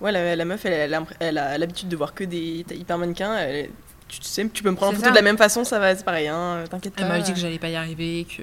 Ouais, 0.00 0.12
la, 0.12 0.34
la 0.36 0.44
meuf, 0.44 0.64
elle, 0.64 1.04
elle 1.20 1.38
a 1.38 1.58
l'habitude 1.58 1.88
de 1.88 1.96
voir 1.96 2.14
que 2.14 2.24
des 2.24 2.64
hyper 2.70 2.98
mannequins. 2.98 3.36
elle- 3.36 3.70
tu 4.08 4.18
sais, 4.22 4.48
tu 4.52 4.62
peux 4.64 4.70
me 4.70 4.76
prendre 4.76 4.90
en 4.90 4.94
photo 4.96 5.04
ça. 5.04 5.10
de 5.10 5.14
la 5.16 5.22
même 5.22 5.38
façon, 5.38 5.62
ça 5.62 5.78
va, 5.78 5.94
c'est 5.94 6.04
pareil, 6.04 6.26
hein, 6.26 6.64
t'inquiète 6.68 6.94
pas. 6.94 7.02
Elle 7.02 7.08
m'a 7.08 7.20
dit 7.20 7.32
que 7.32 7.38
j'allais 7.38 7.60
pas 7.60 7.68
y 7.68 7.76
arriver, 7.76 8.26
que 8.36 8.42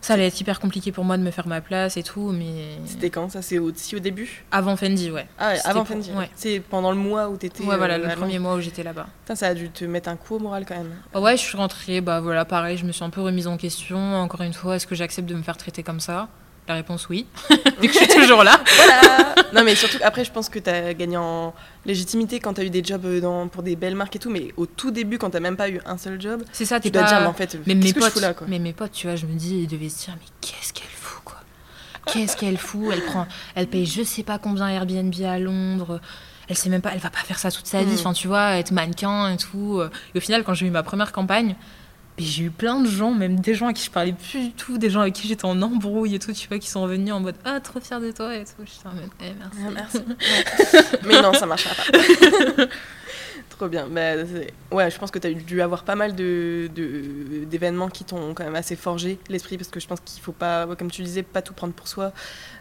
ça 0.00 0.14
allait 0.14 0.26
être 0.26 0.40
hyper 0.40 0.58
compliqué 0.58 0.90
pour 0.90 1.04
moi 1.04 1.16
de 1.16 1.22
me 1.22 1.30
faire 1.30 1.46
ma 1.46 1.60
place 1.60 1.96
et 1.96 2.02
tout, 2.02 2.32
mais. 2.32 2.76
C'était 2.84 3.10
quand 3.10 3.28
ça 3.30 3.40
C'est 3.42 3.58
aussi 3.60 3.94
au 3.94 4.00
début? 4.00 4.44
Avant 4.50 4.74
Fendi, 4.76 5.12
ouais. 5.12 5.28
Ah 5.38 5.50
ouais, 5.50 5.60
avant 5.64 5.84
Fendi. 5.84 6.10
ouais. 6.10 6.28
C'est 6.34 6.58
pendant 6.58 6.90
le 6.90 6.98
mois 6.98 7.28
où 7.28 7.36
t'étais. 7.36 7.62
Ouais, 7.62 7.76
voilà, 7.76 7.94
euh, 7.94 8.08
le 8.08 8.14
premier 8.16 8.40
mois 8.40 8.56
où 8.56 8.60
j'étais 8.60 8.82
là-bas. 8.82 9.06
Ça 9.32 9.46
a 9.46 9.54
dû 9.54 9.70
te 9.70 9.84
mettre 9.84 10.08
un 10.08 10.16
coup 10.16 10.34
au 10.34 10.38
moral 10.40 10.64
quand 10.66 10.76
même. 10.76 10.92
Ah 11.14 11.20
Ouais, 11.20 11.36
je 11.36 11.42
suis 11.42 11.56
rentrée, 11.56 12.00
bah 12.00 12.20
voilà, 12.20 12.44
pareil, 12.44 12.76
je 12.76 12.84
me 12.84 12.90
suis 12.90 13.04
un 13.04 13.10
peu 13.10 13.20
remise 13.20 13.46
en 13.46 13.56
question. 13.56 14.16
Encore 14.16 14.42
une 14.42 14.54
fois, 14.54 14.74
est-ce 14.74 14.86
que 14.88 14.96
j'accepte 14.96 15.28
de 15.28 15.34
me 15.36 15.42
faire 15.42 15.56
traiter 15.56 15.84
comme 15.84 16.00
ça? 16.00 16.28
La 16.68 16.74
réponse 16.74 17.08
oui, 17.08 17.26
vu 17.80 17.88
que 17.88 17.94
je 17.94 17.98
suis 17.98 18.08
toujours 18.08 18.44
là. 18.44 18.60
Voilà 18.76 19.34
Non, 19.54 19.64
mais 19.64 19.74
surtout, 19.74 19.96
après, 20.02 20.22
je 20.22 20.30
pense 20.30 20.50
que 20.50 20.58
t'as 20.58 20.92
gagné 20.92 21.16
en 21.16 21.54
légitimité 21.86 22.40
quand 22.40 22.52
t'as 22.52 22.64
eu 22.64 22.68
des 22.68 22.84
jobs 22.84 23.06
euh, 23.06 23.20
dans, 23.22 23.48
pour 23.48 23.62
des 23.62 23.74
belles 23.74 23.94
marques 23.94 24.16
et 24.16 24.18
tout, 24.18 24.28
mais 24.28 24.52
au 24.58 24.66
tout 24.66 24.90
début, 24.90 25.16
quand 25.16 25.30
t'as 25.30 25.40
même 25.40 25.56
pas 25.56 25.70
eu 25.70 25.80
un 25.86 25.96
seul 25.96 26.20
job, 26.20 26.42
C'est 26.52 26.66
ça, 26.66 26.78
tu 26.78 26.84
t'es 26.84 26.90
dois 26.90 27.04
pas... 27.04 27.08
dire, 27.08 27.20
mais 27.22 27.26
en 27.26 27.32
fait, 27.32 27.58
mais 27.66 27.74
mes 27.74 27.80
que 27.80 28.00
je 28.00 28.04
potes, 28.04 28.12
fous 28.12 28.20
là, 28.20 28.34
quoi 28.34 28.46
mais 28.50 28.58
mes 28.58 28.74
potes, 28.74 28.92
tu 28.92 29.06
vois, 29.06 29.16
je 29.16 29.24
me 29.24 29.32
dis, 29.32 29.62
ils 29.62 29.66
devaient 29.66 29.88
se 29.88 30.04
dire, 30.04 30.14
mais 30.20 30.26
qu'est-ce 30.42 30.74
qu'elle 30.74 30.90
fout, 30.90 31.22
quoi? 31.24 31.38
Qu'est-ce 32.04 32.36
qu'elle 32.36 32.58
fout? 32.58 32.90
Elle 32.92 33.02
prend, 33.02 33.26
elle 33.54 33.66
paye 33.66 33.86
je 33.86 34.02
sais 34.02 34.22
pas 34.22 34.38
combien 34.38 34.68
Airbnb 34.68 35.14
à 35.24 35.38
Londres. 35.38 36.00
Elle 36.50 36.56
sait 36.56 36.68
même 36.68 36.82
pas, 36.82 36.90
elle 36.92 37.00
va 37.00 37.10
pas 37.10 37.20
faire 37.20 37.38
ça 37.38 37.50
toute 37.50 37.66
sa 37.66 37.82
vie. 37.82 37.92
Mm. 37.92 37.98
Enfin, 37.98 38.12
tu 38.12 38.28
vois, 38.28 38.56
être 38.58 38.72
mannequin 38.72 39.30
et 39.32 39.36
tout. 39.38 39.82
Et 40.14 40.18
au 40.18 40.20
final, 40.20 40.44
quand 40.44 40.54
j'ai 40.54 40.66
eu 40.66 40.70
ma 40.70 40.82
première 40.82 41.12
campagne, 41.12 41.56
mais 42.18 42.24
j'ai 42.24 42.44
eu 42.44 42.50
plein 42.50 42.80
de 42.80 42.88
gens, 42.88 43.12
même 43.12 43.40
des 43.40 43.54
gens 43.54 43.68
à 43.68 43.72
qui 43.72 43.84
je 43.84 43.90
parlais 43.90 44.12
plus 44.12 44.40
du 44.48 44.52
tout, 44.52 44.78
des 44.78 44.90
gens 44.90 45.00
avec 45.00 45.14
qui 45.14 45.28
j'étais 45.28 45.44
en 45.44 45.60
embrouille 45.62 46.14
et 46.14 46.18
tout, 46.18 46.32
tu 46.32 46.48
vois, 46.48 46.58
qui 46.58 46.68
sont 46.68 46.82
revenus 46.82 47.12
en 47.12 47.20
mode 47.20 47.36
ah 47.44 47.60
trop 47.60 47.80
fière 47.80 48.00
de 48.00 48.10
toi 48.10 48.34
et 48.34 48.44
tout. 48.44 48.64
J'étais 48.64 48.88
en 48.88 48.94
mode 48.94 49.10
eh, 49.20 49.32
merci. 49.38 49.58
Ah, 49.66 49.70
merci. 49.72 49.96
Ouais. 49.98 50.98
mais 51.06 51.22
non, 51.22 51.32
ça 51.32 51.46
marchera 51.46 51.74
pas. 51.74 52.64
Trop 53.50 53.68
bien. 53.68 53.88
Bah, 53.88 54.12
ouais, 54.70 54.88
je 54.90 54.98
pense 54.98 55.10
que 55.10 55.18
tu 55.18 55.26
as 55.26 55.32
dû 55.32 55.62
avoir 55.62 55.82
pas 55.82 55.96
mal 55.96 56.14
de, 56.14 56.70
de- 56.74 57.44
d'événements 57.44 57.88
qui 57.88 58.04
t'ont 58.04 58.32
quand 58.34 58.44
même 58.44 58.54
assez 58.54 58.76
forgé 58.76 59.18
l'esprit 59.28 59.56
parce 59.56 59.68
que 59.70 59.80
je 59.80 59.86
pense 59.88 59.98
qu'il 60.04 60.22
faut 60.22 60.32
pas, 60.32 60.66
comme 60.76 60.90
tu 60.90 61.02
disais, 61.02 61.24
pas 61.24 61.42
tout 61.42 61.54
prendre 61.54 61.72
pour 61.72 61.88
soi, 61.88 62.12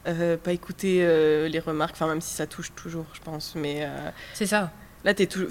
euh, 0.07 0.37
pas 0.37 0.53
écouter 0.53 0.99
euh, 1.01 1.49
les 1.49 1.59
remarques, 1.59 1.93
enfin 1.93 2.07
même 2.07 2.21
si 2.21 2.33
ça 2.33 2.47
touche 2.47 2.71
toujours, 2.75 3.05
je 3.13 3.19
pense. 3.21 3.53
Mais 3.55 3.79
euh, 3.81 4.09
C'est 4.33 4.47
ça. 4.47 4.71
Là, 5.05 5.13
tout, 5.13 5.47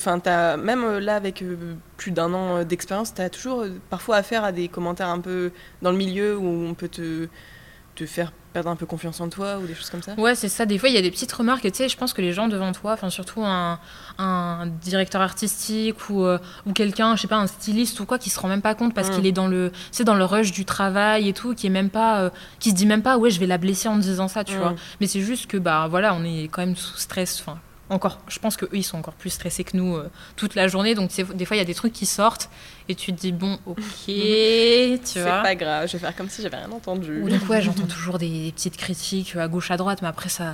même 0.58 0.84
euh, 0.84 1.00
là 1.00 1.16
avec 1.16 1.42
euh, 1.42 1.74
plus 1.96 2.10
d'un 2.12 2.32
an 2.34 2.58
euh, 2.58 2.64
d'expérience, 2.64 3.14
t'as 3.14 3.28
toujours 3.30 3.62
euh, 3.62 3.70
parfois 3.90 4.16
affaire 4.16 4.44
à 4.44 4.52
des 4.52 4.68
commentaires 4.68 5.08
un 5.08 5.20
peu 5.20 5.50
dans 5.82 5.90
le 5.92 5.96
milieu 5.98 6.36
où 6.36 6.46
on 6.46 6.74
peut 6.74 6.88
te 6.88 7.28
te 7.94 8.04
faire 8.04 8.30
perdre 8.52 8.68
un 8.68 8.76
peu 8.76 8.84
confiance 8.84 9.22
en 9.22 9.30
toi 9.30 9.56
ou 9.58 9.66
des 9.66 9.74
choses 9.74 9.88
comme 9.88 10.02
ça. 10.02 10.12
Ouais, 10.18 10.34
c'est 10.34 10.50
ça. 10.50 10.66
Des 10.66 10.76
fois, 10.76 10.90
il 10.90 10.94
y 10.94 10.98
a 10.98 11.02
des 11.02 11.10
petites 11.10 11.32
remarques. 11.32 11.64
Et 11.64 11.70
tu 11.70 11.78
sais, 11.78 11.88
je 11.88 11.96
pense 11.96 12.12
que 12.12 12.20
les 12.20 12.34
gens 12.34 12.46
devant 12.46 12.72
toi, 12.72 12.92
enfin 12.92 13.08
surtout 13.08 13.42
un, 13.42 13.80
un 14.18 14.66
directeur 14.82 15.22
artistique 15.22 16.10
ou, 16.10 16.22
euh, 16.26 16.38
ou 16.66 16.74
quelqu'un, 16.74 17.16
je 17.16 17.22
sais 17.22 17.26
pas, 17.28 17.36
un 17.36 17.46
styliste 17.46 17.98
ou 18.00 18.04
quoi, 18.04 18.18
qui 18.18 18.28
se 18.28 18.38
rend 18.38 18.48
même 18.48 18.60
pas 18.60 18.74
compte 18.74 18.92
parce 18.92 19.08
Mm. 19.08 19.12
qu'il 19.12 19.26
est 19.26 19.32
dans 19.32 19.48
le, 19.48 19.72
c'est 19.92 20.04
dans 20.04 20.14
le 20.14 20.26
rush 20.26 20.52
du 20.52 20.66
travail 20.66 21.26
et 21.26 21.32
tout, 21.32 21.54
qui 21.54 21.68
est 21.68 21.70
même 21.70 21.88
pas, 21.88 22.20
euh, 22.20 22.30
qui 22.58 22.68
se 22.70 22.74
dit 22.74 22.84
même 22.84 23.00
pas, 23.02 23.16
ouais, 23.16 23.30
je 23.30 23.40
vais 23.40 23.46
la 23.46 23.56
blesser 23.56 23.88
en 23.88 23.96
disant 23.96 24.28
ça, 24.28 24.44
tu 24.44 24.56
Mm. 24.56 24.58
vois. 24.58 24.74
Mais 25.00 25.06
c'est 25.06 25.22
juste 25.22 25.46
que 25.46 25.56
bah 25.56 25.86
voilà, 25.88 26.12
on 26.14 26.22
est 26.22 26.48
quand 26.52 26.60
même 26.60 26.76
sous 26.76 26.98
stress. 26.98 27.40
Enfin, 27.40 27.58
encore, 27.88 28.18
je 28.28 28.38
pense 28.40 28.56
que 28.56 28.64
eux, 28.66 28.70
ils 28.74 28.82
sont 28.82 28.98
encore 28.98 29.14
plus 29.14 29.30
stressés 29.30 29.62
que 29.64 29.76
nous 29.76 29.94
euh, 29.96 30.10
toute 30.36 30.54
la 30.56 30.66
journée. 30.68 30.94
Donc 30.94 31.10
c'est- 31.12 31.32
des 31.36 31.44
fois, 31.44 31.56
il 31.56 31.60
y 31.60 31.62
a 31.62 31.66
des 31.66 31.74
trucs 31.74 31.92
qui 31.92 32.06
sortent 32.06 32.50
et 32.88 32.94
tu 32.94 33.12
te 33.12 33.20
dis 33.20 33.32
bon, 33.32 33.58
ok, 33.66 33.76
tu 34.06 35.00
C'est 35.04 35.22
vois. 35.22 35.42
pas 35.42 35.54
grave, 35.54 35.86
je 35.88 35.92
vais 35.92 35.98
faire 35.98 36.16
comme 36.16 36.28
si 36.28 36.42
j'avais 36.42 36.56
rien 36.56 36.70
entendu. 36.72 37.22
Ou 37.22 37.28
donc 37.28 37.48
ouais, 37.48 37.62
j'entends 37.62 37.86
toujours 37.86 38.18
des, 38.18 38.28
des 38.46 38.52
petites 38.52 38.76
critiques 38.76 39.36
à 39.36 39.46
gauche 39.48 39.70
à 39.70 39.76
droite, 39.76 40.00
mais 40.02 40.08
après 40.08 40.28
ça, 40.28 40.52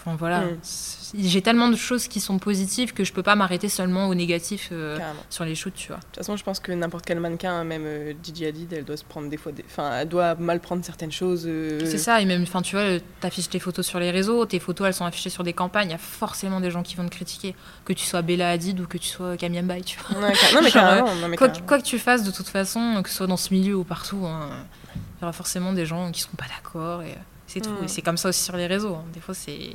enfin 0.00 0.16
voilà, 0.16 0.40
Mm. 0.40 0.58
J'ai 1.18 1.42
tellement 1.42 1.68
de 1.68 1.74
choses 1.76 2.06
qui 2.06 2.20
sont 2.20 2.38
positives 2.38 2.92
que 2.94 3.02
je 3.02 3.12
peux 3.12 3.24
pas 3.24 3.34
m'arrêter 3.34 3.68
seulement 3.68 4.06
au 4.06 4.14
négatif 4.14 4.68
euh, 4.70 4.96
sur 5.28 5.44
les 5.44 5.56
shoots, 5.56 5.74
tu 5.74 5.88
vois. 5.88 5.96
De 5.96 6.02
toute 6.04 6.16
façon, 6.18 6.36
je 6.36 6.44
pense 6.44 6.60
que 6.60 6.70
n'importe 6.70 7.04
quel 7.04 7.18
mannequin, 7.18 7.64
même 7.64 7.82
euh, 7.84 8.12
Gigi 8.22 8.46
Hadid, 8.46 8.72
elle 8.72 8.84
doit 8.84 8.96
se 8.96 9.02
prendre 9.02 9.28
des 9.28 9.36
fois, 9.36 9.50
des... 9.50 9.64
enfin, 9.68 9.90
elle 9.98 10.08
doit 10.08 10.36
mal 10.36 10.60
prendre 10.60 10.84
certaines 10.84 11.10
choses. 11.10 11.46
euh, 11.48 11.80
C'est 11.84 11.98
ça, 11.98 12.20
et 12.20 12.26
même, 12.26 12.42
enfin 12.44 12.62
tu 12.62 12.76
vois, 12.76 12.84
euh, 12.84 13.00
t'affiches 13.20 13.48
tes 13.48 13.58
photos 13.58 13.84
sur 13.84 13.98
les 13.98 14.12
réseaux, 14.12 14.46
tes 14.46 14.60
photos 14.60 14.86
elles 14.86 14.94
sont 14.94 15.04
affichées 15.04 15.30
sur 15.30 15.42
des 15.42 15.52
campagnes, 15.52 15.88
il 15.88 15.92
y 15.92 15.94
a 15.94 15.98
forcément 15.98 16.60
des 16.60 16.70
gens 16.70 16.84
qui 16.84 16.94
vont 16.94 17.04
te 17.06 17.10
critiquer, 17.10 17.56
que 17.84 17.92
tu 17.92 18.04
sois 18.06 18.22
Bella 18.22 18.48
Hadid 18.50 18.78
ou 18.78 18.86
que 18.86 18.96
tu 18.98 19.08
sois 19.08 19.36
Camille 19.36 19.62
Mbaye, 19.62 19.82
tu 19.82 19.98
vois. 19.98 20.20
Ouais, 20.28 20.32
car- 20.32 20.54
Non 20.54 20.60
mais 20.62 20.70
Genre, 20.70 20.82
carrément, 20.84 21.14
non, 21.16 21.26
mais 21.28 21.36
Quoi, 21.36 21.48
que- 21.48 21.52
carrément. 21.54 21.66
quoi 21.66 21.78
que 21.80 21.84
tu 21.86 21.98
fasses, 21.98 22.22
de 22.22 22.30
toute 22.30 22.48
façon, 22.48 23.00
que 23.02 23.08
ce 23.10 23.16
soit 23.16 23.26
dans 23.26 23.36
ce 23.36 23.52
milieu 23.52 23.74
ou 23.74 23.82
partout, 23.82 24.24
hein, 24.26 24.48
il 24.94 25.22
y 25.22 25.24
aura 25.24 25.32
forcément 25.32 25.72
des 25.72 25.86
gens 25.86 26.12
qui 26.12 26.20
seront 26.20 26.36
pas 26.36 26.46
d'accord, 26.56 27.02
et 27.02 27.16
c'est 27.50 27.60
tout. 27.60 27.70
Mm. 27.70 27.84
Et 27.84 27.88
c'est 27.88 28.02
comme 28.02 28.16
ça 28.16 28.28
aussi 28.28 28.42
sur 28.42 28.56
les 28.56 28.66
réseaux, 28.66 28.94
hein. 28.94 29.04
des 29.12 29.20
fois 29.20 29.34
c'est... 29.34 29.70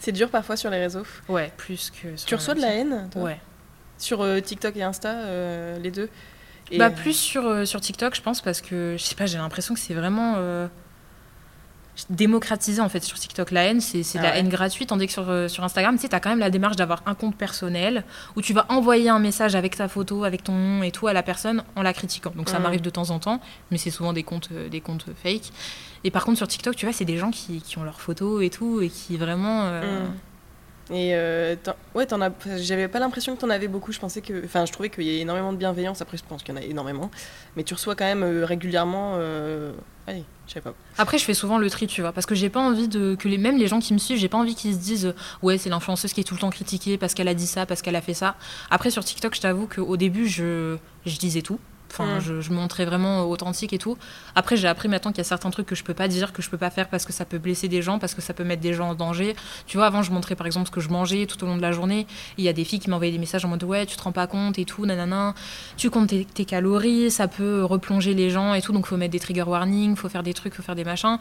C'est 0.00 0.12
dur 0.12 0.30
parfois 0.30 0.56
sur 0.56 0.70
les 0.70 0.78
réseaux. 0.78 1.02
Ouais, 1.28 1.52
plus 1.56 1.90
que... 1.90 2.16
sur 2.16 2.28
Tu 2.28 2.34
reçois 2.36 2.54
de 2.54 2.60
la 2.60 2.68
haine 2.68 3.08
toi? 3.10 3.22
Ouais. 3.22 3.40
Sur 3.98 4.20
euh, 4.22 4.38
TikTok 4.40 4.76
et 4.76 4.82
Insta, 4.84 5.08
euh, 5.10 5.76
les 5.80 5.90
deux? 5.90 6.08
Et, 6.70 6.78
Bah 6.78 6.90
plus 6.90 7.14
sur, 7.14 7.44
euh, 7.46 7.64
sur 7.64 7.80
TikTok, 7.80 8.14
je 8.14 8.22
pense, 8.22 8.40
parce 8.40 8.60
que 8.60 8.94
je 8.96 9.02
sais 9.02 9.16
pas, 9.16 9.26
j'ai 9.26 9.38
l'impression 9.38 9.74
que 9.74 9.80
c'est 9.80 9.94
vraiment 9.94 10.36
démocratisé 12.10 12.80
en 12.80 12.88
fait 12.88 13.02
sur 13.02 13.18
TikTok. 13.18 13.50
La 13.50 13.64
haine, 13.64 13.80
c'est 13.80 13.98
de 14.02 14.04
Ah 14.18 14.22
la 14.22 14.30
ouais. 14.30 14.38
haine 14.38 14.48
gratuite, 14.48 14.90
tandis 14.90 15.06
que 15.08 15.12
sur, 15.12 15.50
sur 15.50 15.64
Instagram, 15.64 15.96
tu 15.96 16.02
sais, 16.02 16.08
t'as 16.08 16.20
quand 16.20 16.30
même 16.30 16.38
la 16.38 16.50
démarche 16.50 16.76
d'avoir 16.76 17.02
un 17.06 17.14
compte 17.14 17.36
personnel 17.36 18.04
où 18.36 18.40
tu 18.42 18.52
vas 18.52 18.66
envoyer 18.68 19.08
un 19.08 19.18
message 19.18 19.56
avec 19.56 19.76
ta 19.76 19.88
photo, 19.88 20.22
avec 20.22 20.44
ton 20.44 20.52
nom 20.52 20.82
et 20.84 20.92
tout 20.92 21.08
à 21.08 21.12
la 21.12 21.24
personne 21.24 21.64
en 21.74 21.82
la 21.82 21.92
critiquant. 21.92 22.32
Donc 22.36 22.48
ça 22.48 22.58
Mhm. 22.58 22.62
m'arrive 22.62 22.82
de 22.82 22.90
temps 22.90 23.10
en 23.10 23.18
temps, 23.18 23.40
mais 23.72 23.78
c'est 23.78 23.90
souvent 23.90 24.12
des 24.12 24.22
comptes, 24.22 24.52
des 24.52 24.80
comptes 24.80 25.06
fake. 25.24 25.50
Et 26.04 26.10
par 26.10 26.24
contre, 26.24 26.38
sur 26.38 26.48
TikTok, 26.48 26.76
tu 26.76 26.86
vois, 26.86 26.92
c'est 26.92 27.04
des 27.04 27.16
gens 27.16 27.30
qui, 27.30 27.60
qui 27.60 27.78
ont 27.78 27.84
leurs 27.84 28.00
photos 28.00 28.42
et 28.42 28.50
tout 28.50 28.80
et 28.80 28.88
qui 28.88 29.16
vraiment. 29.16 29.66
euh, 29.66 30.06
Mm. 30.06 30.94
Et 30.94 31.10
euh, 31.14 31.54
ouais, 31.94 32.06
t'en 32.06 32.20
as. 32.22 32.30
J'avais 32.56 32.88
pas 32.88 32.98
l'impression 32.98 33.36
que 33.36 33.40
t'en 33.42 33.50
avais 33.50 33.68
beaucoup. 33.68 33.92
Je 33.92 33.98
pensais 33.98 34.22
que. 34.22 34.42
Enfin, 34.44 34.64
je 34.64 34.72
trouvais 34.72 34.88
qu'il 34.88 35.04
y 35.04 35.18
a 35.18 35.20
énormément 35.20 35.52
de 35.52 35.58
bienveillance. 35.58 36.00
Après, 36.00 36.16
je 36.16 36.24
pense 36.26 36.42
qu'il 36.42 36.54
y 36.54 36.58
en 36.58 36.60
a 36.62 36.64
énormément. 36.64 37.10
Mais 37.56 37.62
tu 37.62 37.74
reçois 37.74 37.94
quand 37.94 38.06
même 38.06 38.22
euh, 38.22 38.46
régulièrement. 38.46 39.16
Allez, 40.06 40.24
je 40.46 40.54
sais 40.54 40.62
pas. 40.62 40.72
Après, 40.96 41.18
je 41.18 41.24
fais 41.26 41.34
souvent 41.34 41.58
le 41.58 41.68
tri, 41.68 41.86
tu 41.86 42.00
vois, 42.00 42.12
parce 42.12 42.24
que 42.24 42.34
j'ai 42.34 42.48
pas 42.48 42.60
envie 42.60 42.88
de 42.88 43.14
que 43.14 43.28
les 43.28 43.36
même 43.36 43.58
les 43.58 43.66
gens 43.66 43.80
qui 43.80 43.92
me 43.92 43.98
suivent, 43.98 44.16
j'ai 44.16 44.30
pas 44.30 44.38
envie 44.38 44.54
qu'ils 44.54 44.72
se 44.72 44.78
disent 44.78 45.14
ouais 45.42 45.58
c'est 45.58 45.68
l'influenceuse 45.68 46.14
qui 46.14 46.22
est 46.22 46.24
tout 46.24 46.32
le 46.32 46.40
temps 46.40 46.48
critiquée 46.48 46.96
parce 46.96 47.12
qu'elle 47.12 47.28
a 47.28 47.34
dit 47.34 47.46
ça, 47.46 47.66
parce 47.66 47.82
qu'elle 47.82 47.96
a 47.96 48.00
fait 48.00 48.14
ça. 48.14 48.36
Après 48.70 48.90
sur 48.90 49.04
TikTok, 49.04 49.34
je 49.34 49.42
t'avoue 49.42 49.66
qu'au 49.66 49.98
début 49.98 50.26
je 50.26 50.78
je 51.04 51.18
disais 51.18 51.42
tout. 51.42 51.58
Enfin, 51.90 52.16
Mm. 52.16 52.20
je, 52.20 52.40
je 52.40 52.52
montrais 52.52 52.84
vraiment 52.84 53.24
authentique 53.28 53.72
et 53.72 53.78
tout. 53.78 53.96
Après, 54.34 54.56
j'ai 54.56 54.68
appris 54.68 54.88
maintenant 54.88 55.10
qu'il 55.10 55.18
y 55.18 55.20
a 55.22 55.24
certains 55.24 55.50
trucs 55.50 55.66
que 55.66 55.74
je 55.74 55.82
peux 55.84 55.94
pas 55.94 56.06
dire, 56.08 56.32
que 56.32 56.42
je 56.42 56.50
peux 56.50 56.58
pas 56.58 56.70
faire 56.70 56.88
parce 56.88 57.04
que 57.04 57.12
ça 57.12 57.24
peut 57.24 57.38
blesser 57.38 57.68
des 57.68 57.82
gens, 57.82 57.98
parce 57.98 58.14
que 58.14 58.20
ça 58.22 58.34
peut 58.34 58.44
mettre 58.44 58.62
des 58.62 58.74
gens 58.74 58.90
en 58.90 58.94
danger. 58.94 59.34
Tu 59.66 59.76
vois, 59.76 59.86
avant, 59.86 60.02
je 60.02 60.10
montrais 60.12 60.34
par 60.36 60.46
exemple 60.46 60.66
ce 60.66 60.70
que 60.72 60.80
je 60.80 60.88
mangeais 60.90 61.26
tout 61.26 61.42
au 61.42 61.46
long 61.46 61.56
de 61.56 61.62
la 61.62 61.72
journée. 61.72 62.06
Il 62.36 62.44
y 62.44 62.48
a 62.48 62.52
des 62.52 62.64
filles 62.64 62.78
qui 62.80 62.90
m'envoyaient 62.90 63.12
des 63.12 63.18
messages 63.18 63.44
en 63.44 63.48
mode 63.48 63.64
ouais, 63.64 63.86
tu 63.86 63.96
te 63.96 64.02
rends 64.02 64.12
pas 64.12 64.26
compte 64.26 64.58
et 64.58 64.64
tout, 64.64 64.84
nanana. 64.86 65.34
Tu 65.76 65.90
comptes 65.90 66.08
tes, 66.10 66.24
tes 66.24 66.44
calories, 66.44 67.10
ça 67.10 67.26
peut 67.28 67.64
replonger 67.64 68.14
les 68.14 68.30
gens 68.30 68.54
et 68.54 68.62
tout. 68.62 68.72
Donc, 68.72 68.86
faut 68.86 68.96
mettre 68.96 69.12
des 69.12 69.20
trigger 69.20 69.42
warnings, 69.42 69.96
faut 69.96 70.08
faire 70.08 70.22
des 70.22 70.34
trucs, 70.34 70.54
faut 70.54 70.62
faire 70.62 70.74
des 70.76 70.84
machins. 70.84 71.18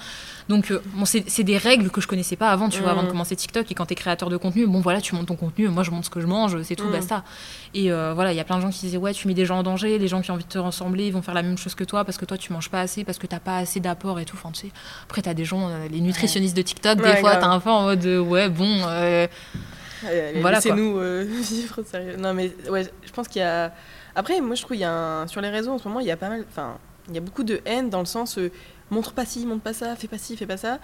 Donc, 0.50 0.72
euh, 0.72 0.82
bon, 0.96 1.06
c'est 1.06 1.44
des 1.44 1.58
règles 1.58 1.90
que 1.90 2.02
je 2.02 2.08
connaissais 2.08 2.36
pas 2.36 2.52
avant, 2.52 2.70
tu 2.70 2.82
vois, 2.82 2.90
Mm. 2.90 2.98
avant 2.98 3.04
de 3.04 3.10
commencer 3.10 3.36
TikTok. 3.36 3.72
Et 3.72 3.74
quand 3.76 3.86
t'es 3.86 3.96
créateur 3.96 4.30
de 4.30 4.38
contenu, 4.38 4.68
bon, 4.68 4.82
voilà, 4.82 5.02
tu 5.02 5.16
montes 5.16 5.28
ton 5.28 5.36
contenu, 5.36 5.68
moi, 5.70 5.84
je 5.84 5.92
monte 5.92 6.06
ce 6.06 6.10
que 6.10 6.20
je 6.22 6.28
mange, 6.28 6.62
c'est 6.64 6.76
tout, 6.76 6.88
Mm. 6.88 6.92
basta. 6.92 7.24
Et 7.74 7.92
euh, 7.92 8.14
voilà, 8.14 8.34
il 8.34 8.36
y 8.36 8.40
a 8.40 8.44
plein 8.44 8.58
de 8.58 8.62
gens 8.62 8.70
qui 8.70 8.80
disaient 8.82 8.98
ouais, 8.98 9.14
tu 9.14 9.28
mets 9.28 9.34
des 9.34 9.46
gens 9.46 9.60
en 9.60 9.64
danger, 9.64 9.98
les 10.00 10.08
gens 10.08 10.22
qui 10.22 10.32
ont 10.32 10.36
envie 10.36 10.44
de 10.44 10.50
te 10.50 10.57
ressembler, 10.60 11.08
ils 11.08 11.14
vont 11.14 11.22
faire 11.22 11.34
la 11.34 11.44
même 11.44 11.58
chose 11.58 11.76
que 11.76 11.84
toi 11.84 12.04
parce 12.06 12.18
que 12.18 12.26
toi, 12.26 12.38
tu 12.38 12.52
manges 12.54 12.70
pas 12.70 12.82
assez, 12.82 13.04
parce 13.04 13.18
que 13.18 13.28
t'as 13.28 13.40
pas 13.40 13.58
assez 13.58 13.80
d'apport 13.80 14.20
et 14.20 14.26
tout. 14.26 14.36
Enfin, 14.38 14.52
tu 14.52 14.68
sais, 14.68 14.74
après, 15.04 15.22
t'as 15.22 15.34
des 15.34 15.46
gens, 15.46 15.70
euh, 15.70 15.88
les 15.90 16.02
nutritionnistes 16.02 16.56
de 16.56 16.62
TikTok, 16.62 16.98
des 17.02 17.18
fois, 17.18 17.36
t'as 17.38 17.48
un 17.48 17.60
peu 17.60 17.70
en 17.70 17.84
mode 17.84 18.06
euh, 18.06 18.20
ouais, 18.20 18.50
bon. 18.50 18.82
euh, 18.88 19.28
Allez, 20.06 20.42
Voilà, 20.42 20.58
Laissez-nous 20.58 20.98
euh, 21.00 21.24
vivre 21.42 21.82
sérieux. 21.84 22.16
Non, 22.18 22.34
mais 22.34 22.52
ouais, 22.70 22.88
je 23.06 23.12
pense 23.12 23.28
qu'il 23.28 23.42
y 23.42 23.46
a. 23.46 23.74
Après, 24.16 24.40
moi, 24.42 24.56
je 24.56 24.62
trouve 24.62 24.76
qu'il 24.76 24.82
y 24.82 24.86
a 24.86 24.94
un... 25.22 25.28
sur 25.28 25.42
les 25.42 25.50
réseaux 25.50 25.72
en 25.72 25.78
ce 25.78 25.88
moment, 25.88 26.00
il 26.00 26.08
y 26.08 26.12
a 26.12 26.18
pas 26.18 26.30
mal. 26.30 26.46
Enfin, 26.50 26.78
il 27.08 27.16
y 27.16 27.18
a 27.18 27.22
beaucoup 27.22 27.44
de 27.44 27.62
haine 27.66 27.90
dans 27.90 28.00
le 28.00 28.06
sens 28.06 28.38
euh, 28.38 28.52
montre 28.92 29.14
pas 29.14 29.26
ci, 29.26 29.46
montre 29.46 29.62
pas 29.64 29.74
ça, 29.74 29.96
fais 29.96 30.08
pas 30.08 30.18
ci, 30.18 30.36
fais 30.38 30.46
pas 30.48 30.58
ça. 30.58 30.80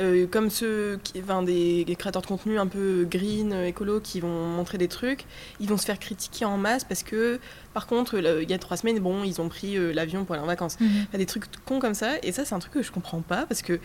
Euh, 0.00 0.26
comme 0.26 0.50
ceux 0.50 0.98
qui, 1.04 1.20
enfin, 1.22 1.44
des, 1.44 1.84
des 1.84 1.94
créateurs 1.94 2.20
de 2.22 2.26
contenu 2.26 2.58
un 2.58 2.66
peu 2.66 3.06
green, 3.08 3.52
euh, 3.52 3.66
écolo, 3.66 4.00
qui 4.00 4.18
vont 4.18 4.46
montrer 4.48 4.76
des 4.76 4.88
trucs, 4.88 5.24
ils 5.60 5.68
vont 5.68 5.76
se 5.76 5.84
faire 5.84 6.00
critiquer 6.00 6.44
en 6.44 6.56
masse 6.58 6.82
parce 6.82 7.04
que, 7.04 7.38
par 7.74 7.86
contre, 7.86 8.16
il 8.42 8.50
y 8.50 8.52
a 8.54 8.58
trois 8.58 8.76
semaines, 8.76 8.98
bon, 8.98 9.22
ils 9.22 9.40
ont 9.40 9.48
pris 9.48 9.76
euh, 9.78 9.92
l'avion 9.92 10.24
pour 10.24 10.34
aller 10.34 10.42
en 10.42 10.48
vacances. 10.48 10.78
A 11.12 11.16
des 11.16 11.26
trucs 11.26 11.44
cons 11.64 11.78
comme 11.78 11.94
ça, 11.94 12.14
et 12.24 12.32
ça, 12.32 12.44
c'est 12.44 12.56
un 12.56 12.58
truc 12.58 12.72
que 12.72 12.82
je 12.82 12.90
comprends 12.90 13.20
pas 13.20 13.46
parce 13.46 13.62
que, 13.62 13.78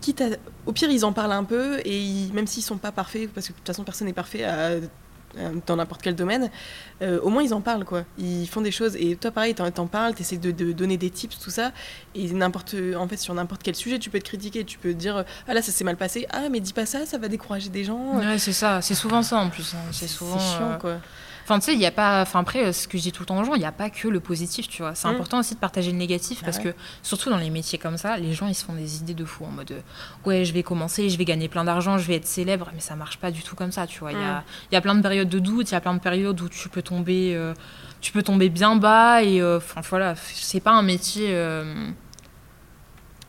quitte 0.00 0.20
à- 0.20 0.36
au 0.66 0.72
pire, 0.72 0.90
ils 0.90 1.04
en 1.04 1.12
parlent 1.12 1.30
un 1.32 1.44
peu, 1.44 1.78
et 1.84 1.96
ils- 1.96 2.32
même 2.32 2.48
s'ils 2.48 2.64
sont 2.64 2.78
pas 2.78 2.90
parfaits, 2.90 3.30
parce 3.32 3.46
que 3.46 3.52
de 3.52 3.58
toute 3.58 3.66
façon, 3.68 3.84
personne 3.84 4.08
n'est 4.08 4.12
parfait 4.12 4.42
à- 4.42 4.72
dans 5.66 5.76
n'importe 5.76 6.02
quel 6.02 6.14
domaine, 6.14 6.50
euh, 7.02 7.20
au 7.20 7.28
moins 7.30 7.42
ils 7.42 7.52
en 7.54 7.60
parlent, 7.60 7.84
quoi. 7.84 8.04
Ils 8.18 8.46
font 8.46 8.60
des 8.60 8.70
choses, 8.70 8.96
et 8.96 9.16
toi, 9.16 9.30
pareil, 9.30 9.54
t'en, 9.54 9.70
t'en 9.70 9.86
parles, 9.86 10.14
t'essaies 10.14 10.36
de, 10.38 10.50
de 10.50 10.72
donner 10.72 10.96
des 10.96 11.10
tips, 11.10 11.38
tout 11.38 11.50
ça, 11.50 11.72
et 12.14 12.28
n'importe, 12.32 12.74
en 12.96 13.06
fait, 13.08 13.16
sur 13.16 13.34
n'importe 13.34 13.62
quel 13.62 13.74
sujet, 13.74 13.98
tu 13.98 14.10
peux 14.10 14.18
te 14.18 14.24
critiquer, 14.24 14.64
tu 14.64 14.78
peux 14.78 14.92
te 14.92 14.98
dire, 14.98 15.24
ah 15.48 15.54
là, 15.54 15.62
ça 15.62 15.72
s'est 15.72 15.84
mal 15.84 15.96
passé, 15.96 16.26
ah, 16.30 16.48
mais 16.50 16.60
dis 16.60 16.72
pas 16.72 16.86
ça, 16.86 17.06
ça 17.06 17.18
va 17.18 17.28
décourager 17.28 17.68
des 17.68 17.84
gens. 17.84 18.16
Ouais, 18.18 18.38
c'est 18.38 18.52
ça, 18.52 18.80
c'est 18.80 18.94
souvent 18.94 19.22
ça 19.22 19.38
en 19.38 19.50
plus. 19.50 19.74
hein. 19.74 19.78
C'est 19.92 20.08
souvent. 20.08 20.38
chiant, 20.38 20.72
euh, 20.72 20.76
quoi. 20.78 20.96
Enfin, 21.48 21.60
tu 21.60 21.66
sais, 21.66 21.74
il 21.74 21.78
y 21.80 21.86
a 21.86 21.92
pas. 21.92 22.22
Enfin, 22.22 22.40
après, 22.40 22.64
euh, 22.66 22.72
ce 22.72 22.88
que 22.88 22.98
je 22.98 23.04
dis 23.04 23.12
tout 23.12 23.22
le 23.22 23.26
temps 23.26 23.38
aux 23.40 23.44
gens, 23.44 23.54
il 23.54 23.60
n'y 23.60 23.64
a 23.64 23.70
pas 23.70 23.88
que 23.88 24.08
le 24.08 24.18
positif, 24.18 24.66
tu 24.68 24.82
vois. 24.82 24.96
C'est 24.96 25.06
Mm. 25.06 25.12
important 25.12 25.38
aussi 25.38 25.54
de 25.54 25.60
partager 25.60 25.92
le 25.92 25.96
négatif 25.96 26.40
Bah 26.40 26.46
parce 26.46 26.56
ouais. 26.58 26.72
que, 26.72 26.76
surtout 27.04 27.30
dans 27.30 27.36
les 27.36 27.50
métiers 27.50 27.78
comme 27.78 27.96
ça, 27.96 28.16
les 28.16 28.32
gens, 28.32 28.48
ils 28.48 28.54
se 28.56 28.64
font 28.64 28.72
des 28.72 28.96
idées 28.98 29.14
de 29.14 29.24
fou 29.24 29.44
en 29.44 29.50
mode 29.52 29.70
euh, 29.70 29.80
ouais, 30.24 30.44
je 30.44 30.52
vais 30.52 30.64
commencer, 30.64 31.08
je 31.08 31.16
vais 31.16 31.24
gagner 31.24 31.48
plein 31.48 31.62
d'argent, 31.62 31.98
je 31.98 32.06
vais 32.08 32.16
être 32.16 32.26
célèbre, 32.26 32.68
mais 32.74 32.80
ça 32.80 32.96
marche 32.96 33.18
pas 33.18 33.30
du 33.30 33.42
tout 33.44 33.54
comme 33.54 33.70
ça, 33.70 33.86
tu 33.86 34.00
vois. 34.00 34.10
Il 34.10 34.18
y, 34.18 34.22
a, 34.22 34.40
Mm. 34.40 34.42
il 34.72 34.74
y 34.74 34.76
a 34.76 34.80
plein 34.80 34.94
de 34.96 35.02
périodes 35.02 35.28
de 35.28 35.38
doute, 35.38 35.70
il 35.70 35.74
y 35.74 35.76
a 35.76 35.80
plein 35.80 35.94
de 35.94 36.00
périodes 36.00 36.40
où 36.40 36.48
tu 36.48 36.68
peux 36.68 36.82
tomber. 36.82 37.32
euh, 37.36 37.54
tu 38.00 38.12
peux 38.12 38.22
tomber 38.22 38.48
bien 38.50 38.76
bas 38.76 39.22
et 39.22 39.40
euh, 39.40 39.56
enfin 39.56 39.80
voilà 39.88 40.14
c'est 40.16 40.60
pas 40.60 40.72
un 40.72 40.82
métier 40.82 41.28
euh, 41.30 41.88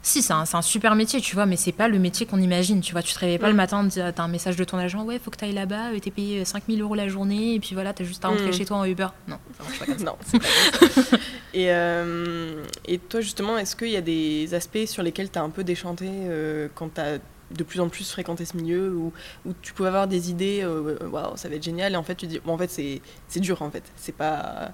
si 0.08 0.22
c'est 0.22 0.34
un, 0.34 0.46
c'est 0.46 0.56
un 0.58 0.62
super 0.62 0.96
métier 0.96 1.20
tu 1.22 1.36
vois 1.36 1.46
mais 1.46 1.58
c'est 1.58 1.72
pas 1.72 1.88
le 1.88 2.00
métier 2.00 2.26
qu'on 2.26 2.40
imagine 2.40 2.82
tu 2.82 2.94
vois 2.94 3.02
tu 3.02 3.14
te 3.14 3.20
réveilles 3.20 3.38
pas 3.40 3.48
Mm. 3.48 3.52
le 3.52 3.56
matin 3.56 3.88
tu 3.88 4.00
as 4.00 4.14
un 4.18 4.28
message 4.28 4.56
de 4.56 4.64
ton 4.64 4.78
agent 4.78 5.04
ouais 5.04 5.20
faut 5.20 5.32
que 5.32 5.38
tu 5.38 5.46
ailles 5.46 5.54
là-bas 5.54 5.90
t'es 6.02 6.12
payé 6.12 6.46
5000 6.46 6.82
euros 6.82 6.96
la 6.96 7.08
journée 7.08 7.56
et 7.56 7.60
puis 7.60 7.74
voilà 7.74 7.94
t'as 7.94 8.04
juste 8.04 8.24
à 8.26 8.30
rentrer 8.30 8.50
Mm. 8.50 8.54
chez 8.54 8.66
toi 8.66 8.78
en 8.78 8.86
Uber 8.86 9.08
non 9.28 9.38
ça 9.58 9.64
marche 9.64 9.80
pas 9.80 9.86
comme 9.86 9.98
ça 10.00 10.06
Non, 10.06 10.18
c'est 10.26 10.40
pas 10.40 10.46
comme 10.94 11.04
ça. 11.04 11.18
et, 11.54 11.72
euh, 11.72 12.64
et 12.86 12.98
toi, 13.00 13.22
justement, 13.22 13.58
est-ce 13.58 13.76
qu'il 13.76 13.90
y 13.90 13.96
a 13.98 14.02
des 14.02 14.54
aspects 14.54 14.86
sur 14.86 15.04
lesquels 15.04 15.30
tu 15.32 15.40
as 15.40 15.44
un 15.44 15.50
peu 15.50 15.64
déchanté 15.64 16.06
euh, 16.10 16.68
quand 16.76 16.94
tu 16.96 17.02
as 17.02 17.18
de 17.50 17.64
plus 17.64 17.80
en 17.80 17.88
plus 17.90 18.10
fréquenté 18.12 18.44
ce 18.46 18.58
milieu 18.58 18.94
où, 18.94 19.14
où 19.46 19.54
tu 19.62 19.74
pouvais 19.74 19.88
avoir 19.90 20.08
des 20.08 20.30
idées, 20.30 20.60
euh, 20.64 20.98
waouh, 21.10 21.36
ça 21.38 21.48
va 21.50 21.56
être 21.56 21.64
génial, 21.64 21.94
et 21.94 21.96
en 21.96 22.04
fait, 22.04 22.16
tu 22.16 22.28
dis, 22.28 22.40
bon, 22.46 22.54
en 22.54 22.58
fait, 22.58 22.70
c'est 22.70 23.02
c'est 23.28 23.40
dur, 23.40 23.62
en 23.62 23.72
fait. 23.72 23.84
C'est 23.96 24.12
pas. 24.16 24.72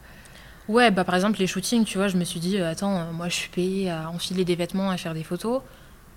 Ouais, 0.69 0.91
bah 0.91 1.03
par 1.03 1.15
exemple 1.15 1.39
les 1.39 1.47
shootings, 1.47 1.83
tu 1.83 1.97
vois, 1.97 2.07
je 2.07 2.17
me 2.17 2.23
suis 2.23 2.39
dit, 2.39 2.57
euh, 2.57 2.71
attends, 2.71 2.95
euh, 2.95 3.11
moi 3.11 3.27
je 3.27 3.35
suis 3.35 3.49
payée 3.49 3.89
à 3.89 4.09
enfiler 4.09 4.45
des 4.45 4.55
vêtements, 4.55 4.89
à 4.89 4.97
faire 4.97 5.13
des 5.13 5.23
photos. 5.23 5.61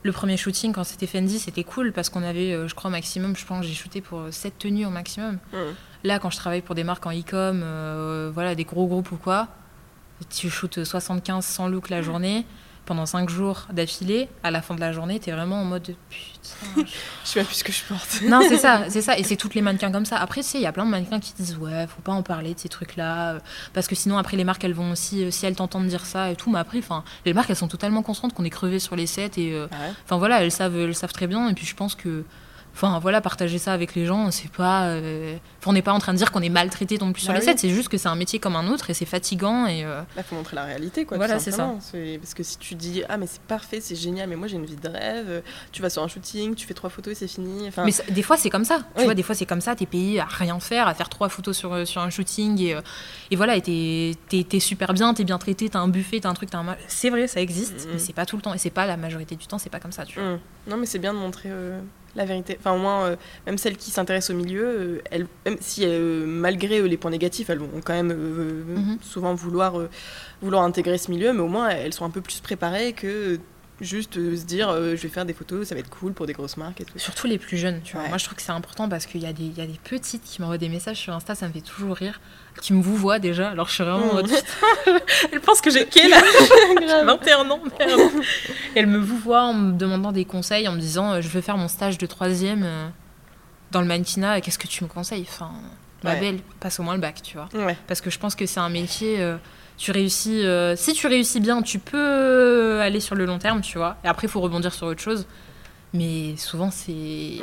Le 0.03 0.13
premier 0.13 0.37
shooting, 0.37 0.73
quand 0.73 0.85
c'était 0.85 1.09
Fendi, 1.09 1.39
c'était 1.41 1.65
cool 1.65 1.93
parce 1.93 2.11
qu'on 2.11 2.23
avait, 2.23 2.53
euh, 2.53 2.69
je 2.69 2.75
crois, 2.75 2.89
au 2.89 2.93
maximum, 2.93 3.35
je 3.35 3.45
pense, 3.45 3.63
que 3.63 3.67
j'ai 3.67 3.75
shooté 3.75 4.01
pour 4.01 4.23
7 4.31 4.59
tenues 4.59 4.87
au 4.87 4.91
maximum. 4.91 5.39
Hmm. 5.53 5.75
Là, 6.05 6.21
quand 6.21 6.31
je 6.31 6.37
travaille 6.37 6.63
pour 6.63 6.77
des 6.77 6.85
marques 6.85 7.05
en 7.07 7.11
e-com, 7.13 7.65
voilà, 8.33 8.55
des 8.55 8.65
gros 8.65 8.87
groupes 8.87 9.11
ou 9.11 9.17
quoi, 9.17 9.49
tu 10.31 10.49
shootes 10.49 10.85
75, 10.85 11.45
100 11.45 11.69
looks 11.69 11.91
la 11.91 12.03
journée 12.03 12.47
pendant 12.87 13.05
5 13.07 13.29
jours 13.29 13.67
d'affilée. 13.73 14.29
À 14.43 14.51
la 14.51 14.63
fin 14.63 14.75
de 14.75 14.81
la 14.81 14.93
journée, 14.93 15.21
t'es 15.21 15.33
vraiment 15.33 15.61
en 15.61 15.65
mode 15.65 15.95
putain, 16.09 16.87
Je 17.25 17.29
sais 17.29 17.41
même 17.41 17.47
plus 17.47 17.57
ce 17.57 17.65
que 17.65 17.73
je 17.73 17.83
porte. 17.85 18.21
non, 18.29 18.41
c'est 18.49 18.57
ça, 18.57 18.85
c'est 18.89 19.03
ça. 19.03 19.19
Et 19.19 19.25
c'est 19.25 19.37
toutes 19.37 19.55
les 19.55 19.61
mannequins 19.63 19.93
comme 19.93 20.07
ça. 20.07 20.17
Après, 20.17 20.41
tu 20.43 20.47
sais, 20.49 20.59
il 20.59 20.63
y 20.63 20.67
a 20.67 20.73
plein 20.73 20.87
de 20.87 20.91
mannequins 20.91 21.21
qui 21.21 21.33
disent 21.35 21.57
Ouais, 21.59 21.87
faut 21.87 22.01
pas 22.03 22.13
en 22.13 22.23
parler 22.23 22.55
de 22.55 22.59
ces 22.59 22.69
trucs-là. 22.69 23.33
euh, 23.35 23.41
Parce 23.75 23.87
que 23.89 23.95
sinon, 23.95 24.17
après, 24.17 24.37
les 24.37 24.45
marques, 24.45 24.65
elles 24.65 24.73
vont 24.73 24.93
aussi, 24.93 25.25
euh, 25.25 25.31
si 25.31 25.45
elles 25.45 25.57
t'entendent 25.57 25.89
dire 25.89 26.07
ça 26.07 26.31
et 26.31 26.37
tout. 26.37 26.51
Mais 26.51 26.59
après, 26.59 26.79
enfin, 26.79 27.05
les 27.25 27.35
marques, 27.35 27.51
elles 27.51 27.57
sont 27.57 27.69
totalement 27.69 28.03
conscientes 28.03 28.33
qu'on 28.33 28.45
est 28.45 28.51
crevé 28.51 28.79
sur 28.79 28.97
les 28.97 29.07
sets. 29.07 29.33
Et 29.37 29.53
euh, 29.53 29.67
Ah 29.73 29.75
ouais 29.77 29.93
enfin, 30.05 30.17
voilà, 30.17 30.43
elles 30.43 30.53
savent, 30.53 30.77
elles 30.79 30.95
savent 30.95 31.13
très 31.13 31.27
bien. 31.27 31.49
Et 31.49 31.55
puis, 31.55 31.67
je 31.67 31.75
pense 31.75 31.95
que. 31.95 32.25
Enfin 32.77 32.99
voilà, 32.99 33.23
partager 33.23 33.57
ça 33.57 33.73
avec 33.73 33.95
les 33.95 34.05
gens, 34.05 34.31
c'est 34.31 34.51
pas. 34.53 34.89
euh, 34.89 35.37
enfin, 35.59 35.71
on 35.71 35.73
n'est 35.73 35.81
pas 35.81 35.95
en 35.95 35.99
train 35.99 36.13
de 36.13 36.19
dire 36.19 36.31
qu'on 36.31 36.43
est 36.43 36.51
maltraité 36.51 36.99
non 36.99 37.11
plus 37.15 37.23
sur 37.23 37.33
Bah 37.33 37.39
les 37.39 37.47
oui. 37.47 37.51
sets, 37.51 37.57
c'est 37.59 37.71
juste 37.71 37.89
que 37.89 37.97
c'est 37.97 38.09
un 38.09 38.15
métier 38.17 38.39
comme 38.39 38.55
un 38.55 38.69
autre 38.69 38.91
et 38.91 38.95
c'est 38.95 39.07
fatigant 39.07 39.67
et. 39.67 39.83
euh, 39.83 40.03
Là, 40.15 40.23
faut 40.23 40.35
montrer 40.37 40.57
la 40.57 40.65
réalité, 40.65 41.07
quoi. 41.07 41.17
Voilà, 41.17 41.39
c'est. 41.39 41.53
C'est 41.53 42.19
Parce 42.21 42.35
que 42.35 42.43
si 42.43 42.59
tu 42.59 42.75
dis, 42.75 43.03
ah, 43.09 43.17
mais 43.17 43.27
c'est 43.27 43.41
parfait, 43.41 43.81
c'est 43.81 43.97
génial, 43.97 44.29
mais 44.29 44.37
moi 44.37 44.47
j'ai 44.47 44.57
une 44.57 44.67
vie 44.67 44.77
de 44.77 44.89
rêve, 44.89 45.43
tu 45.73 45.81
vas 45.81 45.89
sur 45.89 46.03
un 46.03 46.09
shooting, 46.09 46.55
tu 46.55 46.67
fais 46.67 46.75
trois 46.75 46.91
photos 46.91 47.13
et 47.13 47.15
c'est 47.15 47.29
fini. 47.29 47.67
Enfin, 47.67 47.85
Mais 47.85 47.93
ça- 47.93 48.03
des 48.11 48.23
fois, 48.23 48.37
c'est 48.37 48.51
comme 48.51 48.65
ça. 48.67 48.81
Tu 48.95 48.99
Oui. 48.99 49.05
vois, 49.05 49.15
des 49.15 49.23
fois, 49.23 49.35
c'est 49.35 49.47
comme 49.47 49.63
ça. 49.63 49.75
T'es 49.75 49.87
payé 49.87 50.21
à 50.21 50.27
rien 50.27 50.61
faire, 50.61 50.87
à 50.87 50.93
faire 50.93 51.09
trois 51.09 51.31
photos 51.31 51.57
sur, 51.57 51.73
euh, 51.73 51.87
sur 51.87 52.03
un 52.03 52.11
shooting. 52.11 52.61
Et, 52.61 52.75
euh, 52.75 52.83
et 53.31 53.37
voilà, 53.37 53.57
et 53.57 53.63
t'es 54.29 54.61
super 54.61 54.93
bien, 54.93 55.15
t'es 55.15 55.25
bien 55.25 55.39
traité, 55.39 55.71
t'as 55.71 55.79
un 55.81 55.89
buffet, 55.89 56.21
t'as 56.21 56.29
un 56.29 56.35
truc, 56.35 56.51
t'as 56.51 56.59
un. 56.59 56.77
C'est 56.89 57.09
vrai, 57.09 57.27
ça 57.27 57.41
existe, 57.41 57.87
Mhm. 57.87 57.93
mais 57.95 57.99
c'est 57.99 58.13
pas 58.13 58.27
tout 58.27 58.37
le 58.37 58.43
temps. 58.43 58.53
Et 58.53 58.59
c'est 58.59 58.69
pas 58.69 58.85
la 58.85 58.99
majorité 58.99 59.35
du 59.35 59.47
temps, 59.47 59.59
c'est 59.59 59.71
pas 59.71 59.81
comme 59.81 59.93
ça, 59.93 60.05
tu 60.05 60.21
vois. 60.21 60.29
Hum. 60.33 60.39
Non, 60.69 60.77
mais 60.77 60.85
c'est 60.87 60.99
bien 60.99 61.15
de 61.15 61.19
montrer 61.19 61.49
euh, 61.51 61.81
la 62.17 62.25
vérité. 62.25 62.57
Enfin, 62.59 62.73
au 62.73 62.79
moins, 62.79 63.05
euh, 63.07 63.17
même 63.47 63.59
celles 63.59 63.77
qui 63.77 63.91
s'intéressent 63.91 64.35
au 64.35 64.39
milieu, 64.39 64.65
euh, 64.65 64.99
elles, 65.11 65.27
même 65.45 65.57
si 65.61 65.83
euh, 65.85 66.25
malgré 66.27 66.81
les 66.89 66.97
points 66.97 67.11
négatifs, 67.11 67.51
elles 67.51 67.59
vont 67.59 67.69
quand 67.85 67.93
même 67.95 68.13
Mhm. 68.13 68.99
souvent 69.03 69.35
vouloir, 69.35 69.75
vouloir 70.43 70.65
intégrer 70.65 70.99
ce 70.99 71.11
milieu, 71.11 71.33
mais 71.33 71.41
au 71.41 71.49
moins 71.49 71.69
elles 71.69 71.93
sont 71.93 72.05
un 72.05 72.11
peu 72.11 72.21
plus 72.21 72.41
préparées 72.41 72.93
que 72.93 73.39
juste 73.81 74.17
euh, 74.17 74.37
se 74.37 74.45
dire 74.45 74.69
euh, 74.71 74.97
je 74.97 75.03
vais 75.03 75.09
faire 75.09 75.25
des 75.27 75.35
photos, 75.35 75.69
ça 75.69 75.75
va 75.75 75.81
être 75.81 75.91
cool 75.91 76.13
pour 76.13 76.27
des 76.27 76.33
grosses 76.33 76.57
marques 76.57 76.81
et 76.81 76.85
tout. 76.85 76.99
Surtout 76.99 77.27
les 77.27 77.37
plus 77.39 77.57
jeunes, 77.59 77.81
tu 77.83 77.93
vois. 77.95 78.03
Ouais. 78.05 78.09
Moi, 78.09 78.19
je 78.19 78.25
trouve 78.25 78.37
que 78.37 78.43
c'est 78.43 78.53
important 78.53 78.89
parce 78.89 79.05
qu'il 79.07 79.21
y, 79.23 79.27
a 79.27 79.33
des- 79.33 79.43
il 79.45 79.57
y 79.57 79.61
a 79.61 79.67
des 79.67 79.79
petites 79.85 80.23
qui 80.25 80.41
m'envoient 80.41 80.57
des 80.59 80.69
messages 80.69 80.97
sur 80.97 81.13
Insta, 81.13 81.35
ça 81.35 81.47
me 81.47 81.53
fait 81.53 81.61
toujours 81.61 81.95
rire, 81.97 82.21
qui 82.63 82.73
me 82.73 82.81
vous 82.83 82.97
voient 82.97 83.19
déjà. 83.19 83.51
Alors, 83.51 83.69
je 83.69 83.75
suis 83.75 83.85
vraiment 83.85 84.11
en 84.11 84.15
mode, 84.15 84.31
Mhm. 84.31 84.99
Elle 85.33 85.41
pense 85.41 85.61
que 85.61 85.71
j'ai 85.71 85.87
quel 85.87 86.13
âge? 86.13 86.23
21 87.05 87.51
ans, 87.51 87.61
merde. 87.79 88.01
Elle 88.75 88.87
me 88.87 88.99
vous 88.99 89.19
voit 89.19 89.43
en 89.43 89.53
me 89.55 89.73
demandant 89.73 90.13
des 90.13 90.25
conseils, 90.25 90.67
en 90.69 90.73
me 90.73 90.81
disant 90.81 91.13
euh, 91.15 91.21
Je 91.21 91.29
veux 91.29 91.41
faire 91.41 91.57
mon 91.59 91.69
stage 91.69 91.99
de 91.99 92.07
troisième 92.07 92.67
dans 93.73 93.81
le 93.81 93.87
mannequinat, 93.87 94.41
qu'est-ce 94.41 94.59
que 94.59 94.69
tu 94.69 94.85
me 94.85 94.89
conseilles? 94.89 95.27
Enfin, 95.29 95.51
ma 96.05 96.15
Ouais. 96.15 96.21
belle, 96.21 96.39
passe 96.61 96.79
au 96.81 96.83
moins 96.83 96.95
le 96.95 97.01
bac, 97.01 97.21
tu 97.23 97.37
vois. 97.37 97.49
Ouais. 97.55 97.77
Parce 97.89 98.01
que 98.01 98.11
je 98.11 98.19
pense 98.19 98.35
que 98.35 98.47
c'est 98.47 98.61
un 98.61 98.69
métier. 98.69 99.21
euh, 99.21 99.37
tu 99.77 99.91
réussis, 99.91 100.45
euh, 100.45 100.75
si 100.77 100.93
tu 100.93 101.07
réussis 101.07 101.41
bien, 101.41 101.63
tu 101.63 101.79
peux 101.79 102.81
aller 102.81 103.01
sur 103.01 103.15
le 103.15 103.27
long 103.27 103.39
terme, 103.39 103.61
tu 103.61 103.79
vois. 103.79 103.97
Et 104.05 104.09
après, 104.09 104.27
il 104.27 104.31
faut 104.31 104.41
rebondir 104.41 104.73
sur 104.73 104.87
autre 104.87 105.01
chose. 105.01 105.27
Mais 105.95 106.37
souvent, 106.37 106.71
c'est. 106.71 107.39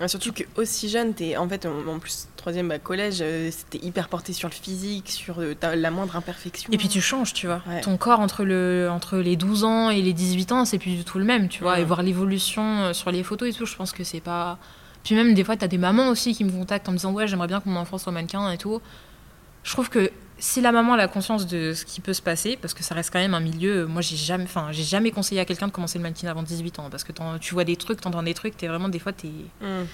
Ah, 0.00 0.08
Surtout 0.08 0.32
que 0.32 0.42
aussi 0.56 0.88
jeune, 0.88 1.14
t'es 1.14 1.36
en 1.36 1.48
fait 1.48 1.66
en, 1.66 1.86
en 1.86 1.98
plus 1.98 2.26
troisième 2.36 2.68
bah, 2.68 2.78
collège, 2.78 3.18
euh, 3.20 3.50
c'était 3.52 3.84
hyper 3.84 4.08
porté 4.08 4.32
sur 4.32 4.48
le 4.48 4.54
physique, 4.54 5.10
sur 5.10 5.40
euh, 5.40 5.54
la 5.76 5.90
moindre 5.90 6.16
imperfection. 6.16 6.72
Et 6.72 6.78
puis 6.78 6.88
tu 6.88 7.00
changes, 7.00 7.32
tu 7.32 7.46
vois. 7.46 7.62
Ouais. 7.68 7.80
Ton 7.82 7.96
corps 7.96 8.18
entre, 8.18 8.44
le, 8.44 8.88
entre 8.90 9.18
les 9.18 9.36
12 9.36 9.64
ans 9.64 9.90
et 9.90 10.02
les 10.02 10.12
18 10.12 10.52
ans, 10.52 10.64
c'est 10.64 10.78
plus 10.78 10.96
du 10.96 11.04
tout 11.04 11.18
le 11.18 11.24
même, 11.24 11.48
tu 11.48 11.62
vois. 11.62 11.74
Ouais. 11.74 11.82
Et 11.82 11.84
voir 11.84 12.02
l'évolution 12.02 12.62
euh, 12.62 12.92
sur 12.92 13.12
les 13.12 13.22
photos 13.22 13.48
et 13.48 13.52
tout, 13.56 13.66
je 13.66 13.76
pense 13.76 13.92
que 13.92 14.02
c'est 14.02 14.20
pas. 14.20 14.58
Puis 15.04 15.14
même 15.14 15.34
des 15.34 15.44
fois, 15.44 15.56
t'as 15.56 15.68
des 15.68 15.78
mamans 15.78 16.08
aussi 16.08 16.34
qui 16.34 16.44
me 16.44 16.50
contactent 16.50 16.88
en 16.88 16.92
me 16.92 16.96
disant 16.96 17.12
Ouais, 17.12 17.28
j'aimerais 17.28 17.48
bien 17.48 17.60
que 17.60 17.68
mon 17.68 17.78
enfant 17.78 17.98
soit 17.98 18.12
mannequin 18.12 18.50
et 18.50 18.58
tout. 18.58 18.80
Je 19.62 19.72
trouve 19.72 19.88
que 19.88 20.10
si 20.42 20.60
la 20.60 20.72
maman 20.72 20.94
a 20.94 20.96
la 20.96 21.06
conscience 21.06 21.46
de 21.46 21.72
ce 21.72 21.84
qui 21.84 22.00
peut 22.00 22.12
se 22.12 22.20
passer, 22.20 22.58
parce 22.60 22.74
que 22.74 22.82
ça 22.82 22.96
reste 22.96 23.12
quand 23.12 23.20
même 23.20 23.32
un 23.32 23.40
milieu, 23.40 23.86
moi 23.86 24.02
j'ai 24.02 24.16
jamais, 24.16 24.42
enfin, 24.42 24.72
j'ai 24.72 24.82
jamais 24.82 25.12
conseillé 25.12 25.40
à 25.40 25.44
quelqu'un 25.44 25.68
de 25.68 25.72
commencer 25.72 25.98
le 25.98 26.02
mannequin 26.02 26.26
avant 26.28 26.42
18 26.42 26.80
ans, 26.80 26.90
parce 26.90 27.04
que 27.04 27.12
tu 27.38 27.54
vois 27.54 27.62
des 27.62 27.76
trucs, 27.76 28.00
t'entends 28.00 28.24
des 28.24 28.34
trucs, 28.34 28.56
t'es 28.56 28.66
vraiment 28.66 28.88
des 28.88 28.98
fois, 28.98 29.12
t'es. 29.12 29.30
Hum. 29.62 29.86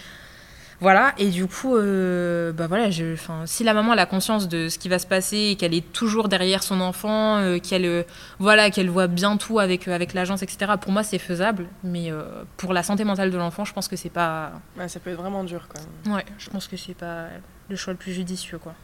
Voilà, 0.80 1.12
et 1.18 1.28
du 1.28 1.46
coup, 1.46 1.76
euh, 1.76 2.52
bah 2.52 2.66
voilà, 2.66 2.88
je, 2.88 3.14
si 3.44 3.62
la 3.62 3.74
maman 3.74 3.92
a 3.92 4.06
conscience 4.06 4.48
de 4.48 4.70
ce 4.70 4.78
qui 4.78 4.88
va 4.88 4.98
se 4.98 5.06
passer 5.06 5.36
et 5.50 5.56
qu'elle 5.56 5.74
est 5.74 5.92
toujours 5.92 6.28
derrière 6.28 6.62
son 6.62 6.80
enfant, 6.80 7.36
euh, 7.38 7.58
qu'elle 7.58 7.84
euh, 7.84 8.04
voilà, 8.38 8.70
qu'elle 8.70 8.88
voit 8.88 9.08
bien 9.08 9.36
tout 9.36 9.58
avec, 9.58 9.86
euh, 9.86 9.94
avec 9.94 10.14
l'agence, 10.14 10.42
etc., 10.42 10.72
pour 10.80 10.92
moi 10.92 11.02
c'est 11.02 11.18
faisable. 11.18 11.66
Mais 11.84 12.10
euh, 12.10 12.22
pour 12.56 12.72
la 12.72 12.82
santé 12.82 13.04
mentale 13.04 13.30
de 13.30 13.36
l'enfant, 13.36 13.66
je 13.66 13.74
pense 13.74 13.86
que 13.86 13.96
c'est 13.96 14.08
pas. 14.08 14.52
Ouais, 14.78 14.88
ça 14.88 14.98
peut 14.98 15.10
être 15.10 15.20
vraiment 15.20 15.44
dur, 15.44 15.68
quoi. 15.68 16.14
Ouais, 16.14 16.24
je 16.38 16.48
pense 16.48 16.68
que 16.68 16.76
c'est 16.78 16.94
pas 16.94 17.26
le 17.68 17.76
choix 17.76 17.92
le 17.92 17.98
plus 17.98 18.14
judicieux, 18.14 18.58
quoi. 18.58 18.74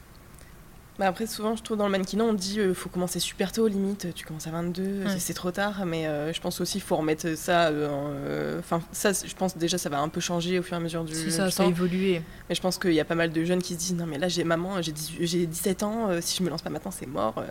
Bah 0.96 1.08
après, 1.08 1.26
souvent, 1.26 1.56
je 1.56 1.62
trouve 1.64 1.76
dans 1.76 1.86
le 1.86 1.90
mannequinat, 1.90 2.22
on 2.22 2.32
dit 2.34 2.60
euh, 2.60 2.72
faut 2.72 2.88
commencer 2.88 3.18
super 3.18 3.50
tôt, 3.50 3.66
limite, 3.66 4.14
tu 4.14 4.24
commences 4.24 4.46
à 4.46 4.52
22, 4.52 4.82
Ouais. 5.04 5.18
c'est- 5.18 5.34
trop 5.34 5.50
tard, 5.50 5.84
mais 5.86 6.06
euh, 6.06 6.32
je 6.32 6.40
pense 6.40 6.60
aussi 6.60 6.74
qu'il 6.74 6.82
faut 6.82 6.94
remettre 6.94 7.36
ça. 7.36 7.66
euh, 7.70 7.88
en, 7.90 8.10
euh, 8.14 8.60
Enfin, 8.60 8.80
ça, 8.92 9.10
je 9.12 9.34
pense 9.34 9.56
déjà, 9.56 9.76
ça 9.76 9.88
va 9.88 9.98
un 9.98 10.08
peu 10.08 10.20
changer 10.20 10.60
au 10.60 10.62
fur 10.62 10.74
et 10.74 10.76
à 10.76 10.80
mesure 10.80 11.02
du, 11.02 11.12
C'est 11.12 11.30
ça, 11.32 11.46
du 11.46 11.50
ça 11.50 11.62
a 11.62 11.66
temps. 11.66 11.70
évolué. 11.72 12.22
Mais 12.48 12.54
je 12.54 12.60
pense 12.60 12.78
qu'il 12.78 12.92
y 12.92 13.00
a 13.00 13.04
pas 13.04 13.16
mal 13.16 13.32
de 13.32 13.44
jeunes 13.44 13.60
qui 13.60 13.74
se 13.74 13.78
disent 13.80 13.94
non, 13.96 14.06
mais 14.06 14.18
là, 14.18 14.28
j'ai 14.28 14.44
maman, 14.44 14.80
j'ai 14.82 14.92
18 14.92 15.26
j'ai 15.26 15.46
17 15.46 15.82
ans, 15.82 16.10
si 16.20 16.36
je 16.38 16.42
me 16.44 16.48
lance 16.50 16.62
pas 16.62 16.70
maintenant, 16.70 16.92
c'est 16.92 17.06
mort. 17.08 17.42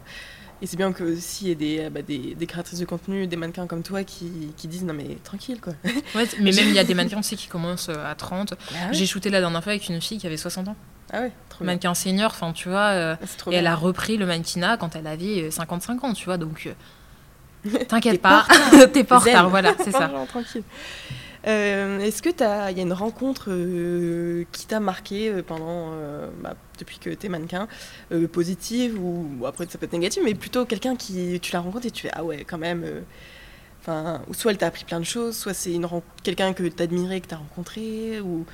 Et 0.64 0.66
c'est 0.66 0.78
bien 0.78 0.94
que 0.94 1.04
aussi 1.04 1.44
il 1.44 1.48
y 1.50 1.52
ait 1.52 1.56
des, 1.56 1.80
euh, 1.82 1.90
bah, 1.90 2.02
des, 2.02 2.36
des 2.36 2.48
créatrices 2.48 2.80
de 2.80 2.86
contenu, 2.86 3.28
des 3.28 3.36
mannequins 3.36 3.68
comme 3.68 3.84
toi 3.84 4.06
qui, 4.06 4.32
qui 4.56 4.70
disent 4.70 4.86
non, 4.86 4.94
mais 4.94 5.18
tranquille, 5.22 5.60
quoi. 5.60 5.74
Ouais, 6.16 6.26
mais 6.40 6.52
même 6.54 6.70
il 6.70 6.74
y 6.74 6.80
a 6.80 6.86
des 6.86 6.94
mannequins 6.94 7.20
aussi 7.20 7.36
qui 7.36 7.48
commencent 7.48 7.90
euh, 7.90 8.10
à 8.10 8.16
30. 8.16 8.54
Ah 8.54 8.74
ouais, 8.74 8.94
J'ai 8.94 9.06
shooté 9.06 9.30
la 9.30 9.42
dernière 9.42 9.62
fois 9.62 9.74
avec 9.74 9.90
une 9.90 10.00
fille 10.00 10.18
qui 10.20 10.26
avait 10.26 10.38
60 10.38 10.70
ans. 10.70 10.76
ah 11.12 11.20
ouais 11.20 11.32
trop 11.50 11.66
bien. 11.66 11.74
Mannequin 11.74 11.94
senior, 11.94 12.32
enfin, 12.32 12.54
tu 12.54 12.70
vois. 12.70 12.92
euh, 12.92 13.16
Ah, 13.22 13.52
et 13.52 13.56
elle 13.56 13.68
a 13.68 13.76
repris 13.76 14.16
le 14.16 14.26
mannequinat 14.26 14.78
quand 14.78 14.96
elle 14.96 15.06
avait 15.08 15.44
euh, 15.44 15.52
55 15.52 16.02
ans, 16.06 16.14
tu 16.14 16.24
vois. 16.26 16.38
Donc, 16.38 16.70
euh, 17.66 17.84
t'inquiète 17.90 18.22
pas 18.22 18.48
t'es 18.94 19.04
pas 19.04 19.18
en 19.18 19.20
retard, 19.20 19.50
voilà, 19.50 19.76
c'est 19.84 19.92
ça. 19.92 20.10
Genre, 20.10 20.28
tranquille. 20.28 20.64
Euh, 21.46 22.00
Est-ce 22.00 22.22
que 22.22 22.30
il 22.30 22.78
y 22.78 22.80
a 22.80 22.84
une 22.84 22.94
rencontre 22.94 23.48
euh, 23.50 24.46
qui 24.52 24.66
t'a 24.66 24.80
marqué 24.80 25.30
euh, 25.30 25.44
pendant 25.44 25.92
euh, 25.92 26.30
bah, 26.42 26.56
depuis 26.80 27.00
que 27.00 27.10
t'es 27.10 27.30
mannequin, 27.30 27.68
positive 28.32 28.98
ou 29.02 29.46
après 29.46 29.66
ça 29.68 29.78
peut 29.78 29.86
être 29.86 29.94
négatif, 29.94 30.22
mais 30.24 30.34
plutôt 30.36 30.66
quelqu'un 30.66 30.96
qui 30.96 31.40
tu 31.42 31.52
la 31.54 31.60
rencontres 31.60 31.86
et 31.88 31.92
tu 31.92 32.04
fais 32.04 32.12
ah 32.14 32.24
ouais 32.24 32.44
quand 32.46 32.58
même. 32.58 32.86
Enfin, 33.82 34.22
ou 34.30 34.34
soit 34.34 34.52
elle 34.52 34.58
t'a 34.58 34.68
appris 34.68 34.86
plein 34.86 35.00
de 35.00 35.06
choses, 35.06 35.36
soit 35.36 35.54
c'est 35.54 35.74
une 35.74 35.88
quelqu'un 36.24 36.54
que 36.54 36.64
t'admirais 36.70 37.20
que 37.20 37.28
t'as 37.28 37.36
rencontré 37.36 38.22
ou, 38.22 38.46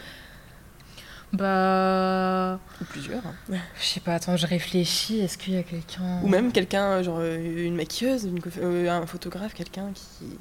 Bah. 1.31 2.59
ou 2.81 2.85
plusieurs, 2.85 3.23
hein. 3.27 3.35
Je 3.79 3.85
sais 3.85 3.99
pas, 3.99 4.15
attends, 4.15 4.35
je 4.37 4.47
réfléchis. 4.47 5.19
Est-ce 5.19 5.37
qu'il 5.37 5.53
y 5.53 5.57
a 5.57 5.63
quelqu'un? 5.63 6.21
ou 6.23 6.27
même 6.27 6.51
quelqu'un 6.51 7.03
genre 7.03 7.21
une 7.21 7.75
maquilleuse, 7.75 8.25
une 8.25 8.87
un 8.89 9.05
photographe, 9.05 9.53
quelqu'un 9.53 9.91
qui. 9.93 10.37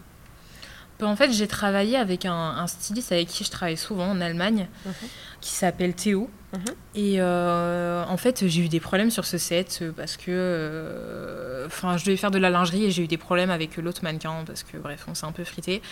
Bah, 1.00 1.06
en 1.06 1.14
fait, 1.16 1.30
j'ai 1.32 1.46
travaillé 1.46 1.96
avec 1.96 2.24
un, 2.26 2.32
un 2.34 2.66
styliste 2.66 3.12
avec 3.12 3.28
qui 3.28 3.44
je 3.44 3.50
travaille 3.50 3.76
souvent 3.76 4.08
en 4.10 4.20
Allemagne, 4.20 4.66
Mhm. 4.84 4.92
qui 5.40 5.50
s'appelle 5.52 5.94
Théo. 5.94 6.28
Mhm. 6.52 6.60
Et 6.96 7.14
euh, 7.20 8.02
en 8.08 8.16
fait, 8.16 8.46
j'ai 8.48 8.62
eu 8.62 8.68
des 8.68 8.80
problèmes 8.80 9.10
sur 9.10 9.24
ce 9.24 9.38
set 9.38 9.78
euh, 9.82 9.92
parce 9.96 10.16
que. 10.16 10.24
euh, 10.28 11.66
Enfin, 11.66 11.96
je 11.98 12.04
devais 12.06 12.16
faire 12.16 12.30
de 12.30 12.38
la 12.38 12.48
lingerie 12.50 12.84
et 12.86 12.90
j'ai 12.90 13.02
eu 13.04 13.06
des 13.06 13.18
problèmes 13.18 13.50
avec 13.50 13.76
l'autre 13.76 14.02
mannequin 14.02 14.32
parce 14.46 14.62
que, 14.62 14.76
bref, 14.78 15.04
on 15.08 15.14
s'est 15.14 15.26
un 15.26 15.32
peu 15.32 15.44
frité. 15.44 15.82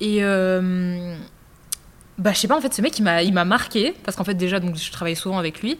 Et. 0.00 0.18
euh, 0.24 1.16
bah, 2.16 2.32
je 2.32 2.38
sais 2.38 2.46
pas, 2.48 2.56
en 2.56 2.60
fait, 2.60 2.72
ce 2.72 2.80
mec, 2.80 2.96
il 2.98 3.02
m'a, 3.02 3.22
il 3.24 3.34
m'a 3.34 3.44
marqué, 3.44 3.92
parce 4.04 4.16
qu'en 4.16 4.22
fait, 4.24 4.34
déjà, 4.34 4.60
donc, 4.60 4.76
je 4.76 4.92
travaillais 4.92 5.16
souvent 5.16 5.36
avec 5.38 5.60
lui, 5.62 5.78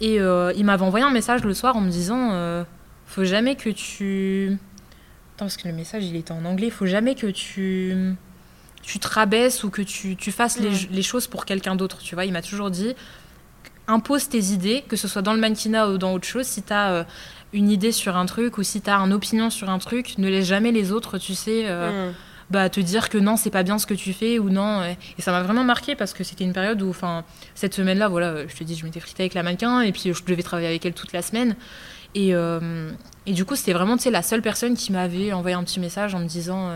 et 0.00 0.16
il 0.16 0.64
m'avait 0.64 0.82
envoyé 0.84 1.06
un 1.06 1.10
message 1.12 1.42
le 1.44 1.54
soir 1.54 1.76
en 1.76 1.80
me 1.80 1.88
disant 1.90 2.64
Faut 3.06 3.24
jamais 3.24 3.54
que 3.54 3.70
tu. 3.70 4.58
Attends, 5.36 5.44
parce 5.44 5.56
que 5.56 5.68
le 5.68 5.74
message, 5.74 6.04
il 6.04 6.16
était 6.16 6.32
en 6.32 6.44
anglais, 6.44 6.70
faut 6.70 6.86
jamais 6.86 7.14
que 7.14 7.28
tu. 7.28 7.94
Tu 8.86 8.98
te 9.00 9.08
rabaisses 9.08 9.64
ou 9.64 9.70
que 9.70 9.82
tu, 9.82 10.14
tu 10.16 10.30
fasses 10.30 10.58
les, 10.60 10.70
Mhm. 10.70 10.86
les 10.92 11.02
choses 11.02 11.26
pour 11.26 11.44
quelqu'un 11.44 11.74
d'autre, 11.74 11.98
tu 11.98 12.14
vois. 12.14 12.24
Il 12.24 12.32
m'a 12.32 12.42
toujours 12.42 12.70
dit 12.70 12.94
impose 13.88 14.28
tes 14.28 14.38
idées, 14.52 14.82
que 14.88 14.96
ce 14.96 15.06
soit 15.08 15.22
dans 15.22 15.32
le 15.34 15.40
mannequinat 15.40 15.88
ou 15.90 15.98
dans 15.98 16.12
autre 16.12 16.26
chose. 16.26 16.46
Si 16.46 16.62
tu 16.62 16.72
as 16.72 17.06
une 17.52 17.70
idée 17.70 17.92
sur 17.92 18.16
un 18.16 18.26
truc 18.26 18.58
ou 18.58 18.62
si 18.62 18.80
tu 18.80 18.90
as 18.90 18.96
une 18.96 19.12
opinion 19.12 19.50
sur 19.50 19.70
un 19.70 19.78
truc, 19.78 20.18
ne 20.18 20.28
laisse 20.28 20.46
jamais 20.46 20.72
les 20.72 20.90
autres, 20.92 21.18
tu 21.18 21.34
sais, 21.34 21.64
euh, 21.66 22.10
Hmm. 22.10 22.14
bah, 22.50 22.68
te 22.68 22.80
dire 22.80 23.08
que 23.08 23.18
non, 23.18 23.36
c'est 23.36 23.50
pas 23.50 23.62
bien 23.62 23.78
ce 23.78 23.86
que 23.86 23.94
tu 23.94 24.12
fais 24.12 24.38
ou 24.38 24.50
non. 24.50 24.82
Et 24.82 25.22
ça 25.22 25.30
m'a 25.32 25.42
vraiment 25.42 25.62
marqué 25.64 25.94
parce 25.96 26.12
que 26.14 26.24
c'était 26.24 26.44
une 26.44 26.52
période 26.52 26.80
où, 26.82 26.90
enfin, 26.90 27.24
cette 27.54 27.74
semaine-là, 27.74 28.08
voilà, 28.08 28.46
je 28.48 28.54
te 28.56 28.64
dis, 28.64 28.76
je 28.76 28.84
m'étais 28.84 29.00
fritée 29.00 29.22
avec 29.24 29.34
la 29.34 29.42
mannequin 29.44 29.80
et 29.82 29.92
puis 29.92 30.12
je 30.12 30.24
devais 30.24 30.42
travailler 30.42 30.68
avec 30.68 30.84
elle 30.86 30.94
toute 30.94 31.12
la 31.12 31.22
semaine. 31.22 31.54
Et, 32.16 32.34
euh, 32.34 32.90
et 33.26 33.32
du 33.32 33.44
coup, 33.44 33.54
c'était 33.56 33.72
vraiment, 33.72 33.96
tu 33.96 34.04
sais, 34.04 34.10
la 34.10 34.22
seule 34.22 34.42
personne 34.42 34.74
qui 34.76 34.90
m'avait 34.92 35.32
envoyé 35.32 35.54
un 35.56 35.62
petit 35.64 35.80
message 35.80 36.14
en 36.14 36.18
me 36.20 36.26
disant. 36.26 36.70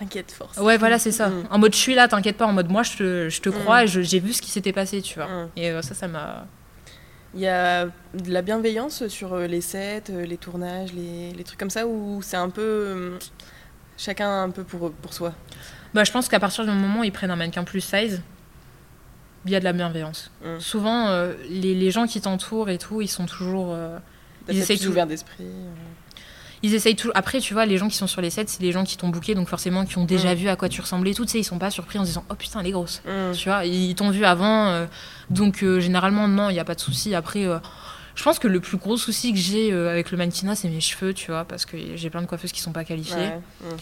T'inquiète, 0.00 0.32
force. 0.32 0.56
Ouais, 0.58 0.76
voilà, 0.78 0.98
c'est 0.98 1.12
ça. 1.12 1.28
Mm. 1.28 1.44
En 1.50 1.58
mode, 1.58 1.72
je 1.74 1.78
suis 1.78 1.94
là, 1.94 2.08
t'inquiète 2.08 2.36
pas. 2.36 2.46
En 2.46 2.52
mode, 2.52 2.68
moi, 2.70 2.82
je 2.82 2.96
te, 2.96 3.28
je 3.28 3.40
te 3.40 3.48
Mm. 3.50 3.52
crois 3.52 3.84
et 3.84 3.86
j'ai 3.86 4.18
vu 4.18 4.32
ce 4.32 4.42
qui 4.42 4.50
s'était 4.50 4.72
passé, 4.72 5.00
tu 5.02 5.14
vois. 5.18 5.28
Hmm. 5.28 5.48
Et 5.56 5.70
euh, 5.70 5.82
ça, 5.82 5.94
ça 5.94 6.08
m'a. 6.08 6.46
Il 7.34 7.40
y 7.40 7.46
a 7.46 7.84
de 7.84 8.30
la 8.32 8.42
bienveillance 8.42 9.06
sur 9.06 9.34
euh, 9.34 9.46
les 9.46 9.60
sets, 9.60 10.04
euh, 10.10 10.24
les 10.24 10.36
tournages, 10.36 10.92
les, 10.92 11.32
les 11.32 11.44
trucs 11.44 11.60
comme 11.60 11.70
ça, 11.70 11.86
ou 11.86 12.20
c'est 12.22 12.36
un 12.38 12.50
peu. 12.50 12.60
euh, 12.62 13.18
chacun 13.96 14.42
un 14.44 14.50
peu 14.50 14.64
pour, 14.64 14.90
pour 14.90 15.12
soi? 15.12 15.32
Bah, 15.94 16.02
je 16.04 16.10
pense 16.10 16.28
qu'à 16.28 16.40
partir 16.40 16.64
du 16.64 16.70
moment 16.70 17.00
où 17.00 17.04
ils 17.04 17.12
prennent 17.12 17.30
un 17.30 17.36
mannequin 17.36 17.62
plus 17.64 17.82
size, 17.82 18.22
il 19.44 19.50
y 19.52 19.54
a 19.56 19.60
de 19.60 19.64
la 19.64 19.72
bienveillance. 19.74 20.30
Mm. 20.44 20.58
Souvent, 20.60 21.08
euh, 21.08 21.34
les, 21.50 21.74
les 21.74 21.90
gens 21.90 22.06
qui 22.06 22.20
t'entourent 22.20 22.70
et 22.70 22.78
tout, 22.78 23.00
ils 23.02 23.08
sont 23.08 23.26
toujours. 23.26 23.76
T'as 24.46 24.52
Ils 24.54 24.58
essayent 24.60 24.78
plus 24.78 24.86
tout- 24.86 24.90
ouvert 24.92 25.06
d'esprit. 25.06 25.44
Ils 26.62 26.74
essayent 26.74 26.96
tout. 26.96 27.10
Après, 27.14 27.40
tu 27.40 27.54
vois, 27.54 27.64
les 27.66 27.78
gens 27.78 27.88
qui 27.88 27.96
sont 27.96 28.06
sur 28.06 28.20
les 28.20 28.30
sets, 28.30 28.44
c'est 28.48 28.62
les 28.62 28.72
gens 28.72 28.84
qui 28.84 28.96
t'ont 28.96 29.08
booké, 29.08 29.34
donc 29.34 29.48
forcément 29.48 29.84
qui 29.86 29.96
ont 29.98 30.04
déjà 30.04 30.34
Mm. 30.34 30.38
vu 30.38 30.48
à 30.48 30.56
quoi 30.56 30.68
tu 30.68 30.80
ressemblais 30.80 31.14
tout. 31.14 31.24
Tu 31.24 31.32
sais, 31.32 31.38
ils 31.40 31.44
sont 31.44 31.58
pas 31.58 31.70
surpris 31.70 31.98
en 31.98 32.02
se 32.02 32.08
disant 32.08 32.24
Oh 32.30 32.34
putain, 32.34 32.60
elle 32.60 32.66
est 32.66 32.70
grosse. 32.72 33.02
Mm. 33.06 33.32
Tu 33.34 33.48
vois, 33.48 33.64
ils 33.64 33.94
t'ont 33.94 34.10
vu 34.10 34.24
avant. 34.24 34.68
euh, 34.68 34.86
donc, 35.30 35.62
euh, 35.62 35.80
généralement, 35.80 36.28
non, 36.28 36.50
il 36.50 36.54
n'y 36.54 36.60
a 36.60 36.64
pas 36.64 36.74
de 36.74 36.80
souci. 36.80 37.14
Après. 37.14 37.46
euh, 37.46 37.58
je 38.16 38.24
pense 38.24 38.38
que 38.38 38.48
le 38.48 38.60
plus 38.60 38.76
gros 38.76 38.96
souci 38.98 39.32
que 39.32 39.38
j'ai 39.38 39.72
avec 39.72 40.10
le 40.10 40.18
mannequinat, 40.18 40.54
c'est 40.54 40.68
mes 40.68 40.80
cheveux, 40.80 41.14
tu 41.14 41.30
vois, 41.30 41.44
parce 41.44 41.64
que 41.64 41.76
j'ai 41.94 42.10
plein 42.10 42.20
de 42.20 42.26
coiffeuses 42.26 42.52
qui 42.52 42.60
sont 42.60 42.72
pas 42.72 42.84
qualifiées. 42.84 43.14
Ouais, 43.16 43.40
mm. 43.62 43.76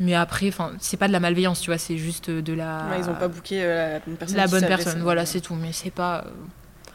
Mais 0.00 0.14
après, 0.14 0.48
enfin, 0.48 0.72
c'est 0.80 0.96
pas 0.96 1.06
de 1.06 1.12
la 1.12 1.20
malveillance, 1.20 1.60
tu 1.60 1.70
vois, 1.70 1.76
c'est 1.78 1.98
juste 1.98 2.30
de 2.30 2.52
la. 2.54 2.86
Ouais, 2.90 3.00
ils 3.00 3.10
ont 3.10 3.14
pas 3.14 3.28
booké 3.28 3.62
euh, 3.62 3.98
la, 3.98 4.00
une 4.06 4.16
personne 4.16 4.36
la 4.38 4.46
bonne 4.46 4.66
personne, 4.66 5.02
voilà, 5.02 5.26
c'est 5.26 5.40
tout. 5.40 5.54
Mais 5.54 5.72
c'est 5.72 5.90
pas. 5.90 6.24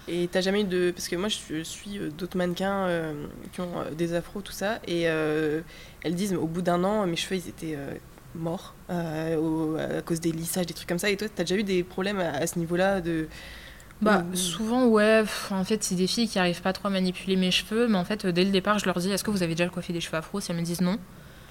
Et 0.10 0.28
t'as 0.32 0.42
jamais 0.42 0.62
eu 0.62 0.64
de. 0.66 0.92
Parce 0.92 1.08
que 1.08 1.16
moi, 1.16 1.30
je 1.30 1.62
suis 1.64 1.98
euh, 2.00 2.10
d'autres 2.10 2.38
mannequins 2.38 2.86
euh, 2.88 3.28
qui 3.54 3.62
ont 3.62 3.80
euh, 3.80 3.92
des 3.92 4.14
afros, 4.14 4.42
tout 4.42 4.52
ça, 4.52 4.80
et 4.88 5.04
euh, 5.10 5.62
elles 6.04 6.16
disent 6.16 6.34
au 6.34 6.48
bout 6.48 6.62
d'un 6.62 6.84
an, 6.84 7.06
mes 7.06 7.16
cheveux, 7.16 7.36
ils 7.36 7.50
étaient 7.50 7.76
euh, 7.78 7.94
morts 8.36 8.74
au- 8.90 9.76
à 9.78 10.02
cause 10.02 10.20
des 10.20 10.32
lissages, 10.32 10.66
des 10.66 10.74
trucs 10.74 10.88
comme 10.90 11.00
ça. 11.00 11.10
Et 11.10 11.18
toi, 11.18 11.28
t'as 11.34 11.44
déjà 11.44 11.56
eu 11.56 11.64
des 11.64 11.84
problèmes 11.84 12.20
à, 12.20 12.32
à 12.32 12.48
ce 12.48 12.58
niveau-là 12.60 13.02
de. 13.02 13.28
Bah, 14.02 14.24
Ou- 14.32 14.36
souvent, 14.36 14.86
ouais, 14.88 15.22
pff, 15.22 15.52
en 15.52 15.64
fait, 15.64 15.84
c'est 15.84 15.96
des 15.96 16.08
filles 16.08 16.28
qui 16.30 16.40
arrivent 16.40 16.62
pas 16.62 16.74
trop 16.74 16.88
à 16.88 16.92
manipuler 16.92 17.36
mes 17.36 17.52
cheveux, 17.52 17.88
mais 17.88 17.98
en 17.98 18.06
fait, 18.06 18.26
dès 18.26 18.46
le 18.46 18.52
départ, 18.52 18.80
je 18.80 18.86
leur 18.86 18.98
dis 18.98 19.12
Est-ce 19.12 19.24
que 19.24 19.32
vous 19.32 19.44
avez 19.44 19.56
déjà 19.56 19.70
coiffé 19.70 19.94
des 19.94 20.02
cheveux 20.02 20.18
afro? 20.18 20.40
Si 20.40 20.52
elles 20.52 20.58
me 20.58 20.64
disent 20.64 20.82
non, 20.82 20.98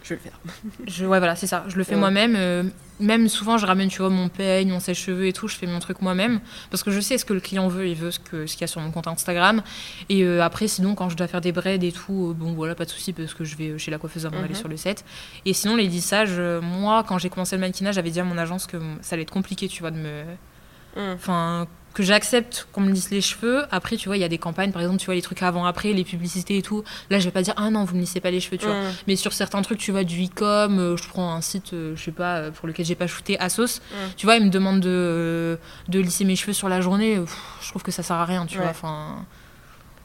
Je 0.03 0.15
vais 0.15 0.21
le 0.25 0.31
faire. 0.31 0.39
je, 0.87 1.05
ouais, 1.07 1.19
voilà, 1.19 1.37
c'est 1.37 1.47
ça, 1.47 1.65
je 1.69 1.77
le 1.77 1.85
fais 1.85 1.95
Ouais. 1.95 2.01
moi-même. 2.01 2.35
euh, 2.37 2.63
même 3.01 3.29
souvent, 3.29 3.59
je 3.59 3.67
ramène, 3.67 3.89
tu 3.89 3.99
vois, 3.99 4.11
mon 4.11 4.29
peigne, 4.29 4.71
mon 4.71 4.81
sèche-cheveux 4.81 5.27
et 5.29 5.33
tout, 5.33 5.47
je 5.47 5.55
fais 5.57 5.67
mon 5.69 5.79
truc 5.79 6.03
moi-même, 6.03 6.41
parce 6.71 6.83
que 6.83 6.91
je 6.91 6.99
sais 7.01 7.17
ce 7.17 7.25
que 7.25 7.33
le 7.33 7.39
client 7.39 7.69
veut, 7.69 7.87
il 7.87 7.95
veut 7.95 8.11
ce 8.11 8.19
que- 8.19 8.47
ce 8.47 8.55
qu'il 8.55 8.63
y 8.63 8.65
a 8.65 8.67
sur 8.67 8.81
mon 8.81 8.91
compte 8.91 9.07
Instagram. 9.07 9.63
Et 10.09 10.25
euh, 10.25 10.43
après, 10.43 10.67
sinon, 10.67 10.97
quand 10.97 11.09
je 11.09 11.17
dois 11.17 11.29
faire 11.29 11.41
des 11.41 11.53
braids 11.53 11.79
et 11.81 11.93
tout, 11.93 12.31
euh, 12.31 12.35
bon, 12.35 12.55
voilà, 12.55 12.75
pas 12.75 12.85
de 12.87 12.91
souci, 12.91 13.13
parce 13.13 13.35
que 13.35 13.45
je 13.45 13.57
vais 13.57 13.79
chez 13.79 13.91
la 13.93 13.99
coiffeuse 13.99 14.27
avant 14.27 14.37
d'aller 14.41 14.49
Mhm. 14.55 14.55
sur 14.61 14.69
le 14.69 14.77
set. 14.77 15.05
Et 15.45 15.53
sinon, 15.53 15.77
les 15.77 15.87
lissages, 15.87 16.41
moi, 16.63 17.05
quand 17.07 17.19
j'ai 17.19 17.29
commencé 17.31 17.55
le 17.55 17.61
mannequinat, 17.61 17.93
j'avais 17.93 18.11
dit 18.11 18.19
à 18.19 18.25
mon 18.25 18.37
agence 18.39 18.67
que 18.67 18.79
ça 19.01 19.15
allait 19.15 19.23
être 19.23 19.31
compliqué, 19.33 19.69
tu 19.69 19.81
vois, 19.83 19.91
de 19.93 19.99
me 19.99 20.23
Mm. 20.97 21.17
Que 21.99 22.03
j'accepte 22.05 22.67
qu'on 22.73 22.81
me 22.81 22.91
lisse 22.91 23.11
les 23.11 23.21
cheveux 23.21 23.65
après 23.71 23.97
tu 23.97 24.09
vois 24.09 24.17
il 24.17 24.21
y 24.21 24.25
a 24.25 24.29
des 24.29 24.39
campagnes 24.39 24.73
par 24.73 24.81
exemple 24.81 24.99
tu 24.99 25.07
vois 25.07 25.15
les 25.17 25.23
trucs 25.23 25.43
avant 25.43 25.67
après 25.67 25.93
les 25.93 26.05
publicités 26.05 26.57
et 26.57 26.63
tout 26.63 26.83
là 27.11 27.19
je 27.19 27.25
vais 27.27 27.31
pas 27.33 27.43
dire 27.43 27.55
ah 27.57 27.69
non 27.71 27.85
vous 27.85 27.95
me 27.97 28.01
lissez 28.01 28.21
pas 28.21 28.31
les 28.31 28.41
cheveux 28.41 28.57
tu 28.57 28.67
vois 28.67 28.75
Mm. 28.77 28.93
mais 29.09 29.17
sur 29.17 29.33
certains 29.33 29.61
trucs 29.63 29.79
tu 29.79 29.91
vois 29.91 30.05
du 30.05 30.25
e-com 30.25 30.79
euh, 30.79 30.97
je 30.97 31.09
prends 31.09 31.35
un 31.35 31.41
site 31.41 31.73
euh, 31.75 31.95
je 31.97 32.03
sais 32.05 32.13
pas 32.13 32.37
euh, 32.37 32.51
pour 32.53 32.67
lequel 32.69 32.87
j'ai 32.87 32.95
pas 32.95 33.07
shooté 33.07 33.39
Asos 33.41 33.81
Mm. 33.81 33.95
tu 34.17 34.25
vois 34.27 34.37
ils 34.37 34.45
me 34.45 34.51
demandent 34.51 34.81
de 34.81 34.89
euh, 34.89 35.57
de 35.89 35.99
lisser 36.01 36.25
mes 36.25 36.37
cheveux 36.37 36.53
sur 36.55 36.69
la 36.69 36.81
journée 36.81 37.17
pff, 37.17 37.37
je 37.63 37.69
trouve 37.69 37.83
que 37.83 37.91
ça 37.93 38.03
sert 38.03 38.17
à 38.17 38.25
rien 38.25 38.47
tu 38.47 38.57
Ouais. 38.57 38.63
vois 38.63 38.71
enfin 38.71 39.27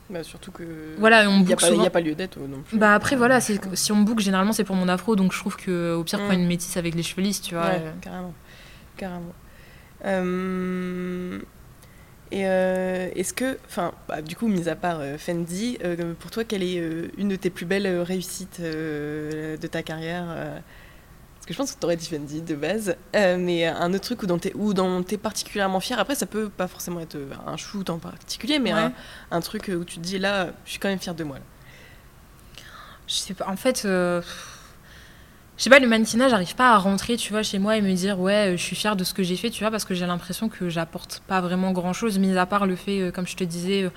Bah, 0.09 0.21
surtout 0.23 0.51
que. 0.51 0.63
Voilà, 0.99 1.29
on 1.29 1.39
Il 1.39 1.45
n'y 1.45 1.53
a, 1.53 1.55
book 1.55 1.59
pas- 1.61 1.67
il 1.67 1.69
y 1.69 1.73
souvent. 1.75 1.87
a 1.87 1.89
pas 1.89 2.01
lieu 2.01 2.13
d'être 2.15 2.37
non 2.39 2.61
plus. 2.67 2.77
bah 2.77 2.93
après 2.93 3.15
voilà 3.15 3.39
c'est 3.39 3.59
si 3.75 3.91
on 3.91 4.01
book 4.01 4.19
généralement 4.19 4.51
c'est 4.51 4.63
pour 4.65 4.75
mon 4.75 4.89
afro 4.89 5.15
donc 5.15 5.31
je 5.33 5.39
trouve 5.39 5.55
que 5.55 5.93
au 5.95 6.03
pire 6.03 6.19
Mm. 6.19 6.25
prends 6.25 6.33
une 6.33 6.47
métisse 6.47 6.75
avec 6.77 6.95
les 6.95 7.03
cheveux 7.03 7.21
lisses 7.21 7.41
tu 7.41 7.53
vois 7.55 7.65
Ouais, 7.67 7.81
carrément. 8.01 8.33
Carrément. 8.97 9.33
Euh, 10.05 11.39
Et 12.33 12.47
euh, 12.47 13.09
est-ce 13.15 13.31
que, 13.31 13.59
enfin, 13.67 13.91
bah, 14.07 14.23
du 14.23 14.35
coup, 14.35 14.47
mis 14.47 14.67
à 14.67 14.75
part 14.75 14.97
euh, 15.01 15.19
Fendi, 15.19 15.77
euh, 15.83 16.13
pour 16.19 16.31
toi, 16.31 16.43
quelle 16.43 16.63
est 16.63 16.81
une 17.19 17.27
de 17.29 17.35
tes 17.35 17.51
plus 17.51 17.67
belles 17.67 17.99
réussites 18.01 18.59
de 18.59 19.67
ta 19.69 19.83
carrière 19.83 20.25
Parce 20.25 21.45
que 21.45 21.53
je 21.53 21.57
pense 21.59 21.73
que 21.73 21.79
tu 21.79 21.85
aurais 21.85 21.95
dit 21.95 22.07
Fendi 22.07 22.41
de 22.41 22.55
base, 22.55 22.95
mais 23.13 23.67
un 23.67 23.93
autre 23.93 24.03
truc 24.05 24.23
où 24.23 24.73
dont 24.73 25.03
tu 25.03 25.13
es, 25.13 25.17
particulièrement 25.19 25.79
fier. 25.79 25.99
Après, 25.99 26.15
ça 26.15 26.25
peut 26.25 26.49
pas 26.49 26.67
forcément 26.67 27.01
être 27.01 27.17
un 27.45 27.55
shoot 27.55 27.87
en 27.91 27.99
particulier, 27.99 28.57
mais 28.57 28.73
Ouais. 28.73 28.79
un, 28.79 28.93
un 29.29 29.39
truc 29.41 29.69
où 29.69 29.83
tu 29.83 29.97
te 29.97 30.01
dis 30.01 30.17
là, 30.17 30.47
je 30.65 30.71
suis 30.71 30.79
quand 30.79 30.89
même 30.89 30.97
fière 30.99 31.13
de 31.13 31.23
moi. 31.23 31.37
là. 31.37 31.43
Je 33.07 33.13
sais 33.13 33.35
pas. 33.35 33.47
En 33.47 33.57
fait, 33.57 33.85
je 35.63 35.69
sais 35.69 35.69
pas, 35.69 35.79
le 35.79 35.87
mannequinat, 35.87 36.27
j'arrive 36.27 36.55
pas 36.55 36.71
à 36.73 36.77
rentrer, 36.77 37.15
tu 37.15 37.31
vois, 37.31 37.41
chez 37.41 37.57
moi 37.57 37.77
et 37.77 37.81
me 37.81 37.93
dire, 37.93 38.19
ouais, 38.19 38.55
je 38.57 38.61
suis 38.61 38.75
fière 38.75 38.97
de 38.97 39.05
ce 39.05 39.13
que 39.13 39.23
j'ai 39.23 39.37
fait, 39.37 39.49
tu 39.49 39.63
vois, 39.63 39.71
parce 39.71 39.85
que 39.85 39.93
j'ai 39.93 40.05
l'impression 40.05 40.49
que 40.49 40.67
j'apporte 40.67 41.23
pas 41.25 41.39
vraiment 41.39 41.71
grand 41.71 41.93
chose, 41.93 42.19
mis 42.19 42.37
à 42.37 42.45
part 42.45 42.65
le 42.65 42.75
fait, 42.75 42.99
euh, 42.99 43.11
comme 43.11 43.25
je 43.25 43.37
te 43.37 43.45
disais, 43.45 43.83
euh, 43.83 43.89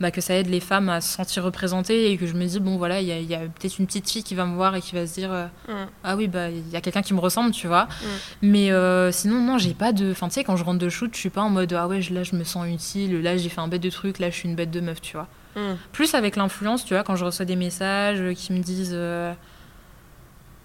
bah, 0.00 0.10
que 0.10 0.20
ça 0.20 0.34
aide 0.34 0.48
les 0.48 0.58
femmes 0.58 0.88
à 0.88 1.00
se 1.00 1.14
sentir 1.14 1.44
représentées 1.44 2.10
et 2.10 2.16
que 2.16 2.26
je 2.26 2.34
me 2.34 2.44
dis, 2.44 2.58
bon, 2.58 2.76
voilà, 2.76 3.00
il 3.00 3.06
y 3.06 3.12
a, 3.12 3.20
y 3.20 3.36
a 3.36 3.38
peut-être 3.38 3.78
une 3.78 3.86
petite 3.86 4.10
fille 4.10 4.24
qui 4.24 4.34
va 4.34 4.46
me 4.46 4.56
voir 4.56 4.74
et 4.74 4.80
qui 4.80 4.96
va 4.96 5.06
se 5.06 5.14
dire, 5.14 5.32
euh, 5.32 5.46
Mm. 5.68 5.86
ah 6.02 6.16
oui, 6.16 6.26
bah, 6.26 6.50
il 6.50 6.68
y 6.70 6.74
a 6.74 6.80
quelqu'un 6.80 7.02
qui 7.02 7.14
me 7.14 7.20
ressemble, 7.20 7.52
tu 7.52 7.68
vois. 7.68 7.84
Mm. 7.84 8.06
Mais 8.42 8.72
euh, 8.72 9.12
sinon, 9.12 9.40
non, 9.40 9.58
j'ai 9.58 9.74
pas 9.74 9.92
de. 9.92 10.10
Enfin, 10.10 10.26
tu 10.26 10.34
sais, 10.34 10.42
quand 10.42 10.56
je 10.56 10.64
rentre 10.64 10.80
de 10.80 10.88
shoot, 10.88 11.10
je 11.14 11.20
suis 11.20 11.30
pas 11.30 11.42
en 11.42 11.50
mode, 11.50 11.72
ah 11.72 11.86
ouais, 11.86 12.00
là, 12.10 12.24
je 12.24 12.34
me 12.34 12.42
sens 12.42 12.66
utile, 12.66 13.22
là, 13.22 13.36
j'ai 13.36 13.48
fait 13.48 13.60
un 13.60 13.68
bête 13.68 13.80
de 13.82 13.90
truc, 13.90 14.18
là, 14.18 14.28
je 14.28 14.34
suis 14.34 14.48
une 14.48 14.56
bête 14.56 14.72
de 14.72 14.80
meuf, 14.80 15.00
tu 15.00 15.16
vois. 15.16 15.28
Mm. 15.54 15.76
Plus 15.92 16.14
avec 16.16 16.34
l'influence, 16.34 16.84
tu 16.84 16.94
vois, 16.94 17.04
quand 17.04 17.14
je 17.14 17.24
reçois 17.24 17.44
des 17.44 17.54
messages 17.54 18.18
euh, 18.20 18.34
qui 18.34 18.52
me 18.52 18.58
disent. 18.58 18.90
euh, 18.92 19.32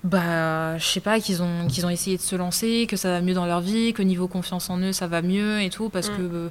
bah, 0.07 0.77
je 0.77 0.85
sais 0.85 0.99
pas, 0.99 1.19
qu'ils 1.19 1.41
ont, 1.43 1.67
qu'ils 1.67 1.85
ont 1.85 1.89
essayé 1.89 2.17
de 2.17 2.21
se 2.21 2.35
lancer, 2.35 2.87
que 2.89 2.95
ça 2.95 3.09
va 3.09 3.21
mieux 3.21 3.33
dans 3.33 3.45
leur 3.45 3.61
vie, 3.61 3.93
que 3.93 4.01
niveau 4.01 4.27
confiance 4.27 4.69
en 4.69 4.77
eux, 4.79 4.91
ça 4.93 5.07
va 5.07 5.21
mieux 5.21 5.61
et 5.61 5.69
tout, 5.69 5.89
parce 5.89 6.09
Mm. 6.09 6.17
que. 6.17 6.49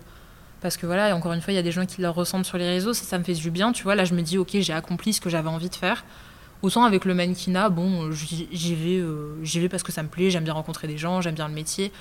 parce 0.63 0.77
que 0.77 0.87
voilà, 0.87 1.15
encore 1.15 1.33
une 1.33 1.41
fois, 1.41 1.53
il 1.53 1.57
y 1.57 1.59
a 1.59 1.63
des 1.63 1.71
gens 1.73 1.87
qui 1.87 2.01
leur 2.03 2.15
ressemblent 2.15 2.45
sur 2.45 2.59
les 2.59 2.69
réseaux, 2.69 2.93
ça, 2.95 3.05
ça 3.05 3.19
me 3.19 3.25
fait 3.25 3.35
du 3.35 3.51
bien, 3.51 3.73
tu 3.73 3.83
vois. 3.85 3.95
Là, 3.95 4.05
je 4.05 4.15
me 4.15 4.23
dis, 4.23 4.37
ok, 4.39 4.51
j'ai 4.61 4.73
accompli 4.73 5.13
ce 5.13 5.21
que 5.21 5.31
j'avais 5.31 5.49
envie 5.49 5.69
de 5.71 5.75
faire. 5.77 6.05
Autant 6.63 6.85
avec 6.85 7.05
le 7.05 7.15
mannequinat, 7.15 7.69
bon, 7.69 8.11
j'y 8.13 8.75
vais, 8.75 8.99
euh, 8.99 9.35
j'y 9.45 9.61
vais 9.61 9.69
parce 9.69 9.83
que 9.83 9.93
ça 9.93 10.03
me 10.03 10.09
plaît, 10.09 10.31
j'aime 10.31 10.45
bien 10.45 10.55
rencontrer 10.55 10.89
des 10.89 10.97
gens, 10.99 11.21
j'aime 11.21 11.35
bien 11.35 11.47
le 11.49 11.55
métier. 11.55 11.93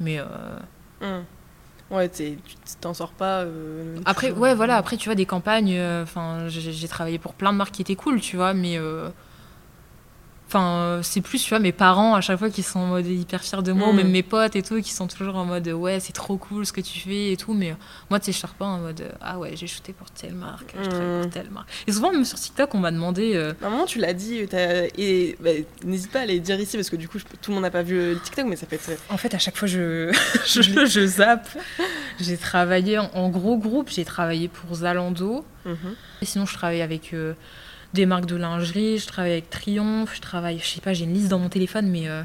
Mais 0.00 0.18
euh, 0.20 0.24
Mm. 1.00 1.24
Ouais, 1.90 2.08
tu 2.08 2.38
t'en 2.80 2.94
sors 2.94 3.10
pas. 3.12 3.40
euh, 3.40 3.98
après, 4.06 4.30
ouais, 4.30 4.54
voilà, 4.54 4.76
après, 4.78 4.96
tu 4.96 5.08
vois, 5.08 5.14
des 5.16 5.26
campagnes, 5.26 5.74
euh, 5.76 6.02
enfin, 6.04 6.48
j'ai 6.48 6.72
j'ai 6.72 6.88
travaillé 6.88 7.18
pour 7.18 7.34
plein 7.34 7.52
de 7.52 7.58
marques 7.58 7.72
qui 7.74 7.82
étaient 7.82 7.94
cool, 7.96 8.20
tu 8.20 8.36
vois, 8.36 8.54
mais. 8.54 8.78
Enfin, 10.46 10.76
euh, 10.76 11.02
c'est 11.02 11.20
plus, 11.22 11.42
tu 11.42 11.48
vois, 11.48 11.58
mes 11.58 11.72
parents 11.72 12.14
à 12.14 12.20
chaque 12.20 12.38
fois 12.38 12.50
qui 12.50 12.62
sont 12.62 12.78
en 12.78 12.86
mode 12.86 13.06
hyper 13.06 13.42
fiers 13.42 13.62
de 13.62 13.72
moi, 13.72 13.88
ou 13.88 13.92
Mm. 13.92 13.96
même 13.96 14.10
mes 14.10 14.22
potes 14.22 14.54
et 14.56 14.62
tout, 14.62 14.80
qui 14.82 14.92
sont 14.92 15.06
toujours 15.08 15.34
en 15.36 15.44
mode 15.44 15.66
ouais, 15.68 15.98
c'est 16.00 16.12
trop 16.12 16.36
cool 16.36 16.64
ce 16.66 16.72
que 16.72 16.80
tu 16.82 17.00
fais 17.00 17.32
et 17.32 17.36
tout. 17.36 17.54
Mais 17.54 17.70
euh, 17.72 17.74
moi, 18.10 18.20
tu 18.20 18.26
sais, 18.26 18.32
je 18.32 18.38
sors 18.38 18.54
pas 18.54 18.66
en 18.66 18.78
mode 18.78 19.00
euh, 19.00 19.10
ah 19.20 19.38
ouais, 19.38 19.52
j'ai 19.56 19.66
shooté 19.66 19.92
pour 19.92 20.10
telle 20.10 20.34
marque, 20.34 20.74
je 20.80 20.88
travaille 20.88 21.08
Mm. 21.18 21.22
pour 21.22 21.30
telle 21.30 21.50
marque. 21.50 21.68
Et 21.86 21.92
souvent, 21.92 22.12
même 22.12 22.24
sur 22.24 22.38
TikTok, 22.38 22.74
on 22.74 22.78
m'a 22.78 22.90
demandé. 22.92 23.32
euh, 23.34 23.52
À 23.62 23.66
un 23.66 23.70
moment, 23.70 23.86
tu 23.86 23.98
l'as 23.98 24.12
dit, 24.12 24.46
et 24.98 25.36
bah, 25.40 25.50
n'hésite 25.82 26.12
pas 26.12 26.20
à 26.20 26.26
les 26.26 26.38
dire 26.40 26.60
ici 26.60 26.76
parce 26.76 26.90
que 26.90 26.96
du 26.96 27.08
coup, 27.08 27.18
je 27.18 27.24
tout 27.24 27.50
le 27.50 27.54
monde 27.54 27.62
n'a 27.62 27.70
pas 27.70 27.82
vu 27.82 27.96
le 28.12 28.20
TikTok, 28.20 28.46
mais 28.46 28.56
ça 28.56 28.66
peut 28.66 28.76
être. 28.76 28.90
En 29.10 29.16
fait, 29.16 29.34
à 29.34 29.38
chaque 29.38 29.56
fois, 29.56 29.66
je, 29.66 30.12
je, 30.46 30.62
je 30.86 31.06
zappe. 31.06 31.48
J'ai 32.20 32.36
travaillé 32.36 32.98
en, 32.98 33.10
en 33.14 33.28
gros 33.28 33.56
groupe, 33.56 33.88
j'ai 33.90 34.04
travaillé 34.04 34.48
pour 34.48 34.74
Zalando. 34.76 35.44
Mhm. 35.64 35.94
Et 36.22 36.26
sinon, 36.26 36.46
je 36.46 36.54
travaille 36.54 36.82
avec 36.82 37.12
euh, 37.14 37.34
des 37.94 38.06
marques 38.06 38.26
de 38.26 38.36
lingerie, 38.36 38.98
je 38.98 39.06
travaille 39.06 39.32
avec 39.32 39.48
Triomphe, 39.50 40.14
je 40.14 40.20
travaille, 40.20 40.58
je 40.58 40.66
sais 40.66 40.80
pas, 40.80 40.92
j'ai 40.92 41.04
une 41.04 41.14
liste 41.14 41.28
dans 41.28 41.38
mon 41.38 41.48
téléphone, 41.48 41.88
mais 41.88 42.08
euh, 42.08 42.22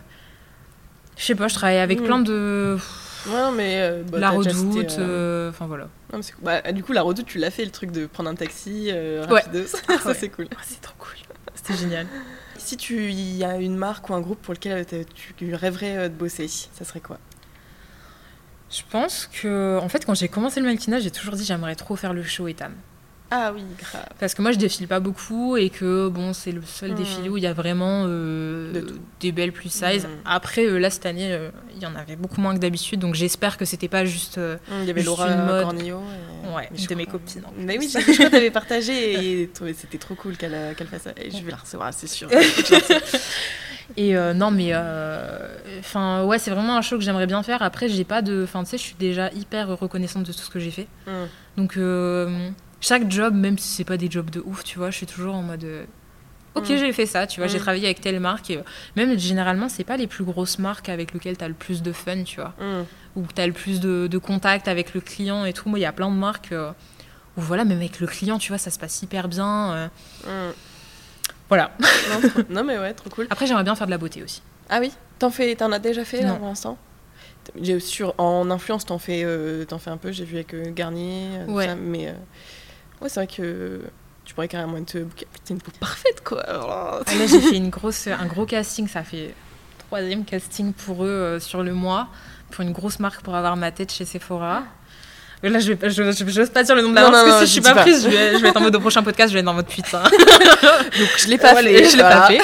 je 1.17 1.23
sais 1.23 1.35
pas, 1.35 1.47
je 1.47 1.53
travaille 1.55 1.77
avec 1.77 2.01
Mm. 2.01 2.03
plein 2.03 2.19
de. 2.19 2.77
Ouais, 3.27 3.51
mais. 3.55 3.75
euh, 3.81 4.03
bah, 4.03 4.17
la 4.19 4.29
redoute, 4.31 4.95
euh, 4.99 5.49
enfin 5.49 5.67
voilà. 5.67 5.89
non, 6.11 6.19
cool. 6.19 6.43
Bah, 6.43 6.61
du 6.71 6.83
coup, 6.83 6.91
la 6.93 7.01
redoute, 7.01 7.25
tu 7.27 7.37
l'as 7.37 7.51
fait 7.51 7.65
le 7.65 7.71
truc 7.71 7.91
de 7.91 8.05
prendre 8.07 8.29
un 8.29 8.35
taxi 8.35 8.87
euh, 8.91 9.25
Ouais. 9.27 9.41
rapidos. 9.41 9.67
Ah 9.87 9.97
ça, 10.01 10.09
ouais. 10.09 10.13
c'est 10.15 10.29
cool. 10.29 10.47
Ah, 10.51 10.59
c'est 10.63 10.81
trop 10.81 10.95
cool. 10.97 11.13
C'était 11.53 11.75
génial. 11.77 12.07
Si 12.57 12.75
tu 12.77 13.11
y 13.11 13.43
a 13.43 13.57
une 13.57 13.75
marque 13.75 14.09
ou 14.09 14.13
un 14.13 14.21
groupe 14.21 14.41
pour 14.41 14.53
lequel 14.53 14.85
tu 15.37 15.53
rêverais 15.55 16.09
de 16.09 16.13
bosser, 16.15 16.47
ça 16.47 16.83
serait 16.85 16.99
quoi? 17.01 17.17
Je 18.71 18.81
pense 18.91 19.27
que, 19.27 19.79
en 19.81 19.89
fait, 19.89 20.05
quand 20.05 20.13
j'ai 20.13 20.27
commencé 20.27 20.59
le 20.59 20.67
mannequinat, 20.67 20.99
j'ai 20.99 21.09
toujours 21.11 21.35
dit 21.35 21.43
j'aimerais 21.43 21.75
trop 21.75 21.95
faire 21.95 22.13
le 22.13 22.21
show 22.23 22.47
Etam. 22.47 22.73
Ah 23.31 23.51
oui, 23.53 23.61
grave. 23.77 24.05
Parce 24.19 24.33
que 24.33 24.41
moi, 24.41 24.51
je 24.51 24.57
défile 24.57 24.87
pas 24.87 24.99
beaucoup 24.99 25.55
et 25.55 25.69
que, 25.69 26.07
bon, 26.09 26.33
c'est 26.33 26.51
le 26.51 26.63
seul 26.65 26.95
défilé 26.95 27.29
où 27.29 27.37
il 27.37 27.43
y 27.43 27.47
a 27.47 27.53
vraiment 27.53 28.05
euh, 28.07 28.73
De 28.73 28.87
des 29.19 29.31
belles 29.31 29.51
plus 29.51 29.69
size. 29.69 30.07
Après, 30.25 30.65
euh, 30.65 30.79
là, 30.79 30.89
cette 30.89 31.05
année, 31.05 31.31
euh, 31.31 31.51
il 31.75 31.81
y 31.81 31.85
en 31.85 31.95
avait 31.95 32.15
beaucoup 32.15 32.41
moins 32.41 32.55
que 32.55 32.59
d'habitude, 32.59 32.99
donc 32.99 33.13
j'espère 33.13 33.57
que 33.57 33.65
c'était 33.65 33.87
pas 33.87 34.03
juste. 34.03 34.39
euh, 34.39 34.57
Il 34.81 34.85
y 34.85 34.89
avait 34.89 35.03
Laura 35.03 35.29
une 35.29 35.45
mode. 35.45 35.63
Cornillo. 35.63 35.99
et- 35.99 36.55
Ouais, 36.55 36.69
de 36.89 36.95
mes 36.95 37.05
copines, 37.05 37.43
en 37.45 37.53
Mais 37.57 37.77
oui, 37.77 37.87
je 37.93 37.99
crois 37.99 38.25
que 38.25 38.31
t'avais 38.31 38.49
partagé 38.49 39.41
et 39.43 39.51
c'était 39.75 39.99
trop 39.99 40.15
cool 40.15 40.35
qu'elle 40.35 40.73
qu'elle 40.75 40.87
fasse 40.87 41.03
ça. 41.03 41.11
Et 41.15 41.29
je 41.29 41.43
vais 41.43 41.51
la 41.51 41.57
recevoir, 41.57 41.93
c'est 41.93 42.07
sûr. 42.07 42.27
Et 43.97 44.13
non, 44.33 44.49
mais 44.51 44.73
enfin 45.79 46.23
ouais, 46.23 46.39
c'est 46.39 46.51
vraiment 46.51 46.77
un 46.77 46.81
show 46.81 46.97
que 46.97 47.03
j'aimerais 47.03 47.27
bien 47.27 47.43
faire. 47.43 47.61
Après, 47.61 47.87
j'ai 47.89 48.03
pas 48.03 48.21
de, 48.21 48.43
enfin 48.43 48.63
tu 48.63 48.71
sais, 48.71 48.77
je 48.77 48.83
suis 48.83 48.95
déjà 48.97 49.29
hyper 49.33 49.67
reconnaissante 49.77 50.23
de 50.23 50.31
tout 50.31 50.39
ce 50.39 50.49
que 50.49 50.59
j'ai 50.59 50.71
fait. 50.71 50.87
Mm. 51.07 51.11
Donc 51.57 51.77
chaque 52.81 53.09
job, 53.11 53.33
même 53.33 53.57
si 53.57 53.67
c'est 53.67 53.83
pas 53.83 53.97
des 53.97 54.09
jobs 54.09 54.29
de 54.29 54.41
ouf, 54.45 54.63
tu 54.63 54.77
vois, 54.77 54.89
je 54.91 54.97
suis 54.97 55.05
toujours 55.05 55.35
en 55.35 55.41
mode 55.41 55.63
euh, 55.63 55.85
ok, 56.55 56.63
Mm. 56.69 56.77
j'ai 56.77 56.93
fait 56.93 57.05
ça, 57.05 57.27
tu 57.27 57.39
vois, 57.39 57.47
j'ai 57.47 57.57
Mm. 57.57 57.61
travaillé 57.61 57.85
avec 57.85 58.01
telle 58.01 58.19
marque. 58.19 58.49
Et, 58.51 58.57
euh, 58.57 58.61
même 58.95 59.17
généralement, 59.19 59.69
c'est 59.69 59.83
pas 59.83 59.97
les 59.97 60.07
plus 60.07 60.23
grosses 60.23 60.59
marques 60.59 60.89
avec 60.89 61.13
lesquelles 61.13 61.37
t'as 61.37 61.47
le 61.47 61.53
plus 61.53 61.81
de 61.81 61.91
fun, 61.91 62.23
tu 62.23 62.37
vois, 62.39 62.53
Mm. 62.59 62.83
ou 63.19 63.25
t'as 63.33 63.47
le 63.47 63.53
plus 63.53 63.79
de, 63.79 64.07
de 64.07 64.17
contact 64.17 64.67
avec 64.67 64.93
le 64.93 65.01
client 65.01 65.45
et 65.45 65.53
tout. 65.53 65.67
Moi, 65.69 65.79
il 65.79 65.83
y 65.83 65.85
a 65.85 65.91
plein 65.91 66.09
de 66.09 66.15
marques 66.15 66.51
euh, 66.51 66.71
où 67.37 67.41
voilà, 67.41 67.65
même 67.65 67.77
avec 67.79 67.99
le 67.99 68.07
client, 68.07 68.37
tu 68.39 68.49
vois, 68.49 68.57
ça 68.57 68.71
se 68.71 68.79
passe 68.79 69.01
hyper 69.01 69.27
bien. 69.27 69.89
euh, 70.27 70.51
voilà. 71.49 71.71
Non, 72.09 72.29
trop- 72.29 72.41
non, 72.49 72.63
mais 72.63 72.77
ouais, 72.77 72.93
trop 72.93 73.09
cool. 73.09 73.27
Après, 73.29 73.45
j'aimerais 73.47 73.63
bien 73.63 73.75
faire 73.75 73.87
de 73.87 73.91
la 73.91 73.97
beauté 73.97 74.21
aussi. 74.23 74.41
Ah 74.69 74.79
oui? 74.79 74.91
T'en 75.17 75.31
fais, 75.31 75.55
t'en 75.55 75.71
as 75.71 75.79
déjà 75.79 76.05
fait 76.05 76.21
là 76.21 76.33
pour 76.35 76.47
l'instant? 76.47 76.77
Sur 77.79 78.13
en 78.19 78.51
influence 78.51 78.85
t'en 78.85 78.99
fais, 78.99 79.25
t'en 79.67 79.79
fais 79.79 79.89
un 79.89 79.97
peu. 79.97 80.11
J'ai 80.11 80.23
vu 80.25 80.35
avec 80.35 80.55
Garnier, 80.75 81.27
Ouais. 81.47 81.65
ça, 81.65 81.75
mais 81.75 82.13
ouais 83.01 83.09
c'est 83.09 83.19
vrai 83.19 83.27
que 83.27 83.81
tu 84.25 84.33
pourrais 84.33 84.47
carrément 84.47 84.83
te 84.83 84.99
booker. 84.99 85.25
T'es 85.45 85.53
une 85.53 85.61
peau 85.61 85.71
parfaite 85.79 86.21
quoi. 86.23 86.41
Alors 86.41 86.67
là, 86.67 86.99
Ah, 87.05 87.15
Là, 87.15 87.25
j'ai 87.27 87.39
fait 87.41 87.55
une 87.57 87.69
grosse, 87.69 88.07
un 88.07 88.25
gros 88.27 88.45
casting. 88.45 88.87
Ça 88.87 89.03
fait 89.03 89.33
troisième 89.87 90.23
casting 90.25 90.73
pour 90.73 91.03
eux 91.03 91.07
euh, 91.09 91.39
sur 91.39 91.63
le 91.63 91.73
mois, 91.73 92.07
pour 92.51 92.61
une 92.61 92.71
grosse 92.71 92.99
marque 92.99 93.21
pour 93.23 93.35
avoir 93.35 93.55
ma 93.57 93.71
tête 93.71 93.91
chez 93.91 94.05
Sephora. 94.05 94.63
Mais 95.41 95.47
Là, 95.49 95.59
je 95.59 95.71
vais, 95.71 95.89
je, 95.89 96.11
je- 96.11 96.25
j'ose 96.29 96.49
pas 96.49 96.63
dire 96.63 96.75
le 96.75 96.81
nom 96.81 96.89
de 96.89 96.95
la 96.95 97.09
marque 97.09 97.13
parce 97.25 97.39
que 97.39 97.45
si 97.45 97.47
je 97.47 97.51
suis 97.53 97.61
pas, 97.61 97.73
pas. 97.73 97.81
prise, 97.83 98.03
je 98.03 98.09
vais, 98.09 98.33
je 98.37 98.41
vais 98.43 98.49
être 98.49 98.57
en 98.57 98.61
mode 98.61 98.75
au 98.75 98.79
prochain 98.81 99.01
podcast, 99.03 99.29
je 99.29 99.33
vais 99.35 99.39
être 99.39 99.47
en 99.47 99.53
mode 99.53 99.67
putain. 99.67 100.03
Donc 100.03 101.09
je 101.17 101.27
l'ai 101.29 101.37
pas 101.37 101.51
Voilà, 101.53 101.69
fait. 101.69 101.85
je 101.85 101.95
l'ai 101.95 102.01
voilà. 102.03 102.19
pas 102.21 102.27
fait. 102.27 102.41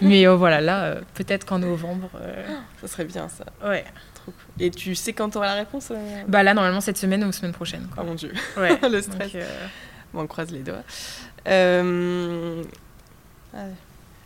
Mais 0.00 0.26
euh, 0.26 0.34
voilà, 0.34 0.60
là, 0.62 0.84
euh, 0.84 1.00
peut-être 1.14 1.44
qu'en 1.44 1.58
novembre. 1.58 2.08
euh, 2.22 2.46
Ça 2.80 2.88
serait 2.88 3.04
bien 3.04 3.28
ça. 3.28 3.44
ouais. 3.68 3.84
Trop 4.14 4.32
cool. 4.32 4.64
Et 4.64 4.70
tu 4.70 4.94
sais 4.94 5.12
quand 5.12 5.28
t'auras 5.28 5.46
la 5.46 5.54
réponse 5.54 5.88
euh? 5.90 6.22
Bah 6.26 6.42
là, 6.42 6.54
normalement, 6.54 6.80
cette 6.80 6.96
semaine 6.98 7.22
ou 7.24 7.32
semaine 7.32 7.52
prochaine. 7.52 7.86
Oh 7.90 7.94
Quoi. 7.96 8.04
mon 8.04 8.14
dieu. 8.14 8.32
Ouais. 8.56 8.78
Le 8.88 9.02
stress. 9.02 9.18
Donc, 9.32 9.34
euh, 9.34 9.46
Bon, 10.14 10.20
on 10.22 10.26
croise 10.26 10.50
les 10.50 10.60
doigts. 10.60 10.82
Euh... 11.46 12.62
ah, 13.54 13.58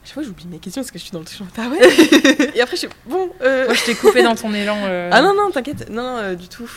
chaque 0.04 0.14
fois, 0.14 0.22
j'oublie 0.24 0.46
mes 0.46 0.58
questions 0.58 0.82
parce 0.82 0.90
que 0.90 0.98
je 0.98 1.04
suis 1.04 1.12
dans 1.12 1.20
le 1.20 1.26
champ. 1.26 1.46
Ah 1.56 1.68
ouais 1.68 1.78
Et 2.56 2.60
après, 2.60 2.76
je 2.76 2.80
suis. 2.80 2.88
Bon. 3.06 3.30
euh, 3.40 3.66
Moi, 3.66 3.74
je 3.74 3.84
t'ai 3.84 3.94
coupé 3.94 4.22
dans 4.22 4.34
ton 4.34 4.52
élan. 4.54 4.76
euh, 4.84 5.10
Ah 5.12 5.22
non, 5.22 5.32
non, 5.34 5.50
t'inquiète. 5.52 5.88
Non, 5.90 6.02
non, 6.02 6.16
euh, 6.18 6.34
du 6.34 6.48
tout. 6.48 6.68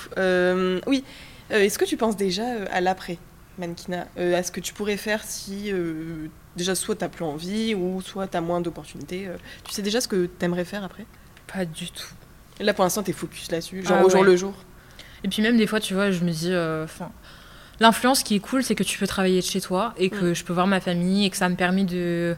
Oui. 0.88 1.03
Est-ce 1.49 1.78
que 1.78 1.86
tu 1.86 1.97
penses 1.97 2.18
déjà 2.18 2.43
à 2.72 2.82
l'après 2.82 3.18
euh, 3.62 4.38
À 4.38 4.43
ce 4.43 4.51
que 4.51 4.60
tu 4.60 4.74
pourrais 4.74 4.97
faire 4.97 5.24
si. 5.24 5.72
déjà, 6.56 6.76
soit 6.76 6.95
t'as 6.95 7.10
plus 7.10 7.26
envie 7.26 7.74
ou 7.76 8.01
soit 8.01 8.28
t'as 8.28 8.41
moins 8.41 8.62
d'opportunités 8.62 9.28
Tu 9.64 9.72
sais 9.74 9.82
déjà 9.82 10.01
ce 10.01 10.08
que 10.08 10.26
t'aimerais 10.28 10.66
faire 10.66 10.84
après? 10.84 11.06
Pas 11.51 11.66
du 11.66 11.89
tout. 11.91 12.08
Là, 12.60 12.74
pour 12.74 12.84
l'instant, 12.84 13.03
t'es 13.03 13.12
focus 13.14 13.51
là-dessus, 13.51 13.84
genre 13.84 13.97
Ah 14.01 14.06
au 14.06 14.10
jour 14.10 14.24
le 14.24 14.36
jour. 14.36 14.53
Et 15.24 15.28
puis 15.28 15.41
même 15.41 15.58
des 15.58 15.66
fois, 15.68 15.80
tu 15.80 15.93
vois, 15.95 16.12
je 16.12 16.24
me 16.24 16.30
dis, 16.32 16.53
enfin, 16.84 17.12
l'influence 17.80 18.24
qui 18.24 18.36
est 18.36 18.40
cool, 18.40 18.64
c'est 18.64 18.76
que 18.76 18.84
tu 18.84 18.98
peux 18.98 19.08
travailler 19.08 19.40
de 19.42 19.46
chez 19.46 19.62
toi 19.62 19.94
et 19.98 20.10
que 20.10 20.34
je 20.34 20.44
peux 20.44 20.54
voir 20.54 20.68
ma 20.68 20.80
famille 20.80 21.26
et 21.26 21.30
que 21.30 21.38
ça 21.38 21.50
me 21.50 21.56
permet 21.56 21.84
de, 21.84 22.36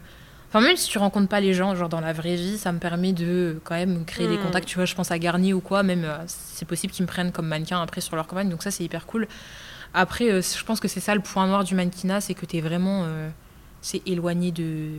enfin 0.49 0.61
même 0.61 0.75
si 0.77 0.89
tu 0.89 0.97
rencontres 0.97 1.27
pas 1.29 1.39
les 1.39 1.53
gens, 1.53 1.75
genre 1.75 1.89
dans 1.89 2.01
la 2.01 2.13
vraie 2.13 2.35
vie, 2.35 2.57
ça 2.57 2.71
me 2.71 2.79
permet 2.79 3.13
de 3.13 3.59
quand 3.63 3.75
même 3.75 4.03
créer 4.05 4.27
des 4.27 4.37
Mm. 4.37 4.41
contacts. 4.41 4.67
Tu 4.67 4.75
vois, 4.75 4.85
je 4.85 4.95
pense 4.95 5.11
à 5.11 5.19
Garnier 5.19 5.53
ou 5.53 5.59
quoi, 5.61 5.83
même 5.83 6.03
euh, 6.05 6.17
c'est 6.27 6.65
possible 6.67 6.91
qu'ils 6.93 7.03
me 7.03 7.07
prennent 7.07 7.31
comme 7.31 7.47
mannequin 7.47 7.81
après 7.81 8.01
sur 8.01 8.15
leur 8.15 8.27
campagne, 8.27 8.49
donc 8.49 8.63
ça 8.63 8.71
c'est 8.71 8.83
hyper 8.83 9.05
cool. 9.05 9.27
Après, 9.93 10.29
euh, 10.31 10.41
je 10.41 10.63
pense 10.63 10.79
que 10.79 10.87
c'est 10.87 10.99
ça 10.99 11.15
le 11.15 11.21
point 11.21 11.47
noir 11.47 11.63
du 11.63 11.73
mannequinat, 11.75 12.19
c'est 12.21 12.33
que 12.33 12.45
t'es 12.45 12.59
vraiment, 12.61 13.03
euh, 13.05 13.29
c'est 13.81 14.01
éloigné 14.07 14.51
de 14.51 14.89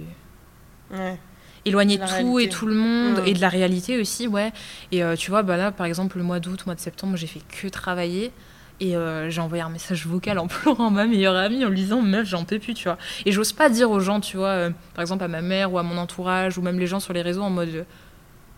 Ouais. 0.91 1.19
éloigné 1.67 1.99
de 1.99 2.03
tout 2.05 2.09
réalité. 2.09 2.43
et 2.45 2.49
tout 2.49 2.67
le 2.67 2.75
monde 2.75 3.19
Mm. 3.21 3.27
et 3.27 3.35
de 3.35 3.41
la 3.41 3.49
réalité 3.51 4.01
aussi 4.01 4.27
ouais 4.27 4.53
et 4.93 5.03
euh, 5.03 5.17
tu 5.17 5.31
vois 5.31 5.43
bah 5.43 5.57
là 5.59 5.71
par 5.71 5.85
exemple 5.85 6.17
le 6.17 6.25
mois 6.25 6.41
d'août 6.41 6.65
mois 6.65 6.75
de 6.75 6.81
septembre 6.81 7.17
j'ai 7.17 7.27
fait 7.27 7.43
que 7.47 7.69
travailler 7.69 8.33
et 8.81 8.97
euh, 8.97 9.29
j'ai 9.31 9.41
envoyé 9.41 9.63
un 9.63 9.69
message 9.69 10.07
vocal 10.07 10.39
en 10.39 10.47
pleurant 10.49 10.89
à 10.89 10.91
ma 10.91 11.07
meilleure 11.07 11.37
amie 11.37 11.65
en 11.65 11.69
lui 11.69 11.77
disant 11.77 12.01
meuf 12.03 12.29
j'en 12.29 12.45
peux 12.45 12.59
plus 12.59 12.75
tu 12.75 12.85
vois 12.85 12.99
et 13.27 13.33
j'ose 13.33 13.53
pas 13.53 13.69
dire 13.69 13.91
aux 13.91 14.01
gens 14.01 14.21
tu 14.21 14.37
vois 14.37 14.49
euh, 14.49 14.71
par 14.95 15.03
exemple 15.03 15.25
à 15.25 15.29
ma 15.29 15.43
mère 15.43 15.73
ou 15.73 15.79
à 15.79 15.83
mon 15.83 15.99
entourage 15.99 16.59
ou 16.59 16.63
même 16.63 16.79
les 16.79 16.87
gens 16.87 17.01
sur 17.01 17.13
les 17.13 17.23
réseaux 17.23 17.43
en 17.43 17.51
mode 17.51 17.69
euh, 17.69 17.85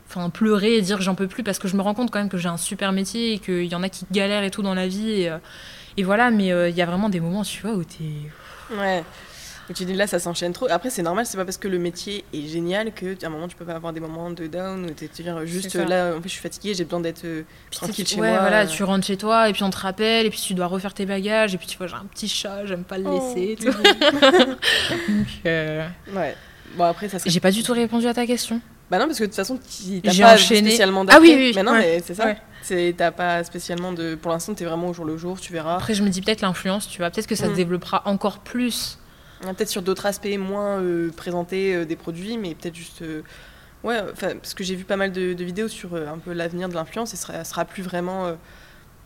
enfin 0.08 0.28
pleurer 0.30 0.76
et 0.76 0.82
dire 0.82 1.00
j'en 1.00 1.14
peux 1.14 1.28
plus 1.28 1.42
parce 1.42 1.58
que 1.58 1.68
je 1.68 1.76
me 1.76 1.82
rends 1.82 1.94
compte 1.94 2.10
quand 2.10 2.18
même 2.18 2.28
que 2.28 2.38
j'ai 2.38 2.48
un 2.48 2.56
super 2.56 2.92
métier 2.92 3.34
et 3.34 3.38
qu'il 3.38 3.66
y 3.66 3.74
en 3.74 3.82
a 3.82 3.88
qui 3.88 4.06
galèrent 4.10 4.44
et 4.44 4.50
tout 4.50 4.62
dans 4.62 4.74
la 4.74 4.88
vie 4.88 5.28
et, 5.96 6.02
voilà 6.02 6.30
mais 6.30 6.46
il 6.46 6.74
y 6.74 6.82
a 6.82 6.86
vraiment 6.86 7.10
des 7.10 7.20
moments 7.20 7.42
tu 7.42 7.60
vois 7.62 7.74
où 7.74 7.84
t'es 7.84 8.04
Ouais. 8.76 9.04
Et 9.70 9.72
tu 9.72 9.84
dis 9.84 9.94
là, 9.94 10.08
ça 10.08 10.18
s'enchaîne 10.18 10.52
trop. 10.52 10.66
Après, 10.68 10.90
c'est 10.90 11.02
normal, 11.02 11.24
c'est 11.26 11.36
pas 11.36 11.44
parce 11.44 11.56
que 11.56 11.68
le 11.68 11.78
métier 11.78 12.24
est 12.34 12.46
génial 12.48 12.92
que 12.92 13.14
à 13.22 13.28
un 13.28 13.30
moment 13.30 13.46
tu 13.46 13.54
peux 13.54 13.64
pas 13.64 13.74
avoir 13.74 13.92
des 13.92 14.00
moments 14.00 14.30
de 14.30 14.48
down 14.48 14.90
t'es 14.96 15.06
tu 15.08 15.22
dis 15.22 15.28
juste 15.46 15.74
là, 15.76 16.10
en 16.16 16.16
fait, 16.20 16.24
je 16.28 16.32
suis 16.32 16.40
fatiguée, 16.40 16.74
j'ai 16.74 16.82
besoin 16.84 16.98
d'être 17.00 17.24
euh, 17.24 17.42
tranquille 17.70 18.06
chez 18.06 18.20
ouais, 18.20 18.30
moi. 18.30 18.40
voilà, 18.40 18.62
euh. 18.64 18.66
tu 18.66 18.82
rentres 18.82 19.06
chez 19.06 19.16
toi 19.16 19.48
et 19.48 19.52
puis 19.52 19.62
on 19.62 19.70
te 19.70 19.76
rappelle 19.78 20.26
et 20.26 20.30
puis 20.30 20.40
tu 20.40 20.54
dois 20.54 20.66
refaire 20.66 20.92
tes 20.92 21.06
bagages 21.06 21.54
et 21.54 21.58
puis 21.58 21.68
tu 21.68 21.78
vois 21.78 21.86
j'ai 21.86 21.94
un 21.94 22.04
petit 22.12 22.26
chat, 22.28 22.66
j'aime 22.66 22.82
pas 22.82 22.98
le 22.98 23.04
Oh, 23.06 23.12
laisser 23.36 23.56
tout. 23.56 23.70
Donc, 25.08 25.26
euh, 25.46 25.86
ouais. 26.14 26.36
Bon 26.76 26.84
après, 26.84 27.08
ça 27.08 27.18
serait. 27.18 27.30
J'ai 27.30 27.40
pas 27.40 27.50
du 27.52 27.62
tout 27.62 27.72
répondu 27.72 28.06
à 28.06 28.14
ta 28.14 28.26
question. 28.26 28.60
Bah 28.90 28.98
non, 28.98 29.06
parce 29.06 29.18
que 29.18 29.24
de 29.24 29.28
toute 29.28 29.36
façon, 29.36 29.56
tu- 29.56 30.00
t'as 30.00 30.10
pas 30.16 30.34
enchaîné. 30.34 30.70
spécialement 30.70 31.02
Ah 31.02 31.12
d'après. 31.12 31.20
oui, 31.28 31.34
oui, 31.36 31.52
Mais 31.54 31.62
non, 31.62 31.72
ouais, 31.72 31.78
mais 31.78 32.02
c'est 32.04 32.14
ça. 32.14 32.26
ouais. 32.68 32.92
T'as 32.96 33.10
pas 33.12 33.44
spécialement 33.44 33.92
de. 33.92 34.16
Pour 34.16 34.32
l'instant, 34.32 34.52
t'es 34.54 34.64
vraiment 34.64 34.88
au 34.88 34.92
jour 34.92 35.04
le 35.04 35.16
jour, 35.16 35.40
tu 35.40 35.52
verras. 35.52 35.76
Après, 35.76 35.94
je 35.94 36.02
me 36.02 36.08
dis 36.08 36.20
peut-être 36.22 36.40
l'influence, 36.42 36.88
tu 36.88 36.98
vois, 36.98 37.10
peut-être 37.10 37.26
que 37.28 37.34
ça 37.36 37.46
Mm. 37.46 37.50
se 37.52 37.56
développera 37.56 38.02
encore 38.06 38.40
plus. 38.40 38.98
Ah, 39.44 39.54
Peut-être 39.54 39.68
sur 39.70 39.82
d'autres 39.82 40.06
aspects 40.06 40.28
moins 40.38 40.80
euh, 40.80 41.10
présentés 41.16 41.74
euh, 41.74 41.84
des 41.84 41.96
produits, 41.96 42.36
mais 42.38 42.54
peut-être 42.54 42.74
juste. 42.74 43.02
euh, 43.02 43.22
ouais, 43.84 43.98
enfin, 44.12 44.36
parce 44.36 44.54
que 44.54 44.62
j'ai 44.64 44.74
vu 44.74 44.84
pas 44.84 44.96
mal 44.96 45.12
de, 45.12 45.32
de 45.32 45.44
vidéos 45.44 45.68
sur 45.68 45.94
euh, 45.94 46.06
un 46.06 46.18
peu 46.18 46.32
l'avenir 46.32 46.68
de 46.68 46.74
l'influence 46.74 47.14
et 47.14 47.16
ce 47.16 47.22
sera, 47.26 47.44
sera 47.44 47.64
plus 47.64 47.82
vraiment. 47.82 48.26
euh, 48.26 48.34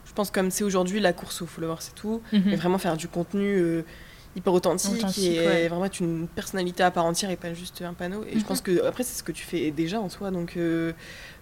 je 0.07 0.13
pense 0.13 0.31
comme 0.31 0.51
c'est 0.51 0.65
aujourd'hui 0.65 1.01
la 1.01 1.13
course 1.13 1.41
aux 1.43 1.47
followers, 1.47 1.77
c'est 1.81 1.95
tout. 1.95 2.23
Mais 2.33 2.39
Mhm. 2.39 2.57
vraiment 2.57 2.79
faire 2.79 2.97
du 2.97 3.09
contenu 3.09 3.57
euh, 3.57 3.83
hyper 4.37 4.53
authentique, 4.53 4.93
Authentique, 4.95 5.25
et 5.25 5.39
ouais. 5.47 5.69
vraiment 5.69 5.85
être 5.85 6.01
une 6.01 6.27
personnalité 6.27 6.83
à 6.83 6.91
part 6.91 7.05
entière 7.05 7.31
et 7.31 7.37
pas 7.37 7.55
juste 7.55 7.81
un 7.83 7.95
panneau. 7.95 8.25
Et 8.25 8.33
je 8.33 8.39
Mhm. 8.39 8.45
pense 8.45 8.61
que 8.61 8.85
après 8.85 9.05
c'est 9.05 9.17
ce 9.17 9.23
que 9.23 9.33
tu 9.33 9.45
fais 9.45 9.71
déjà 9.71 10.01
en 10.01 10.09
soi, 10.09 10.31
donc 10.33 10.57
euh, 10.57 10.93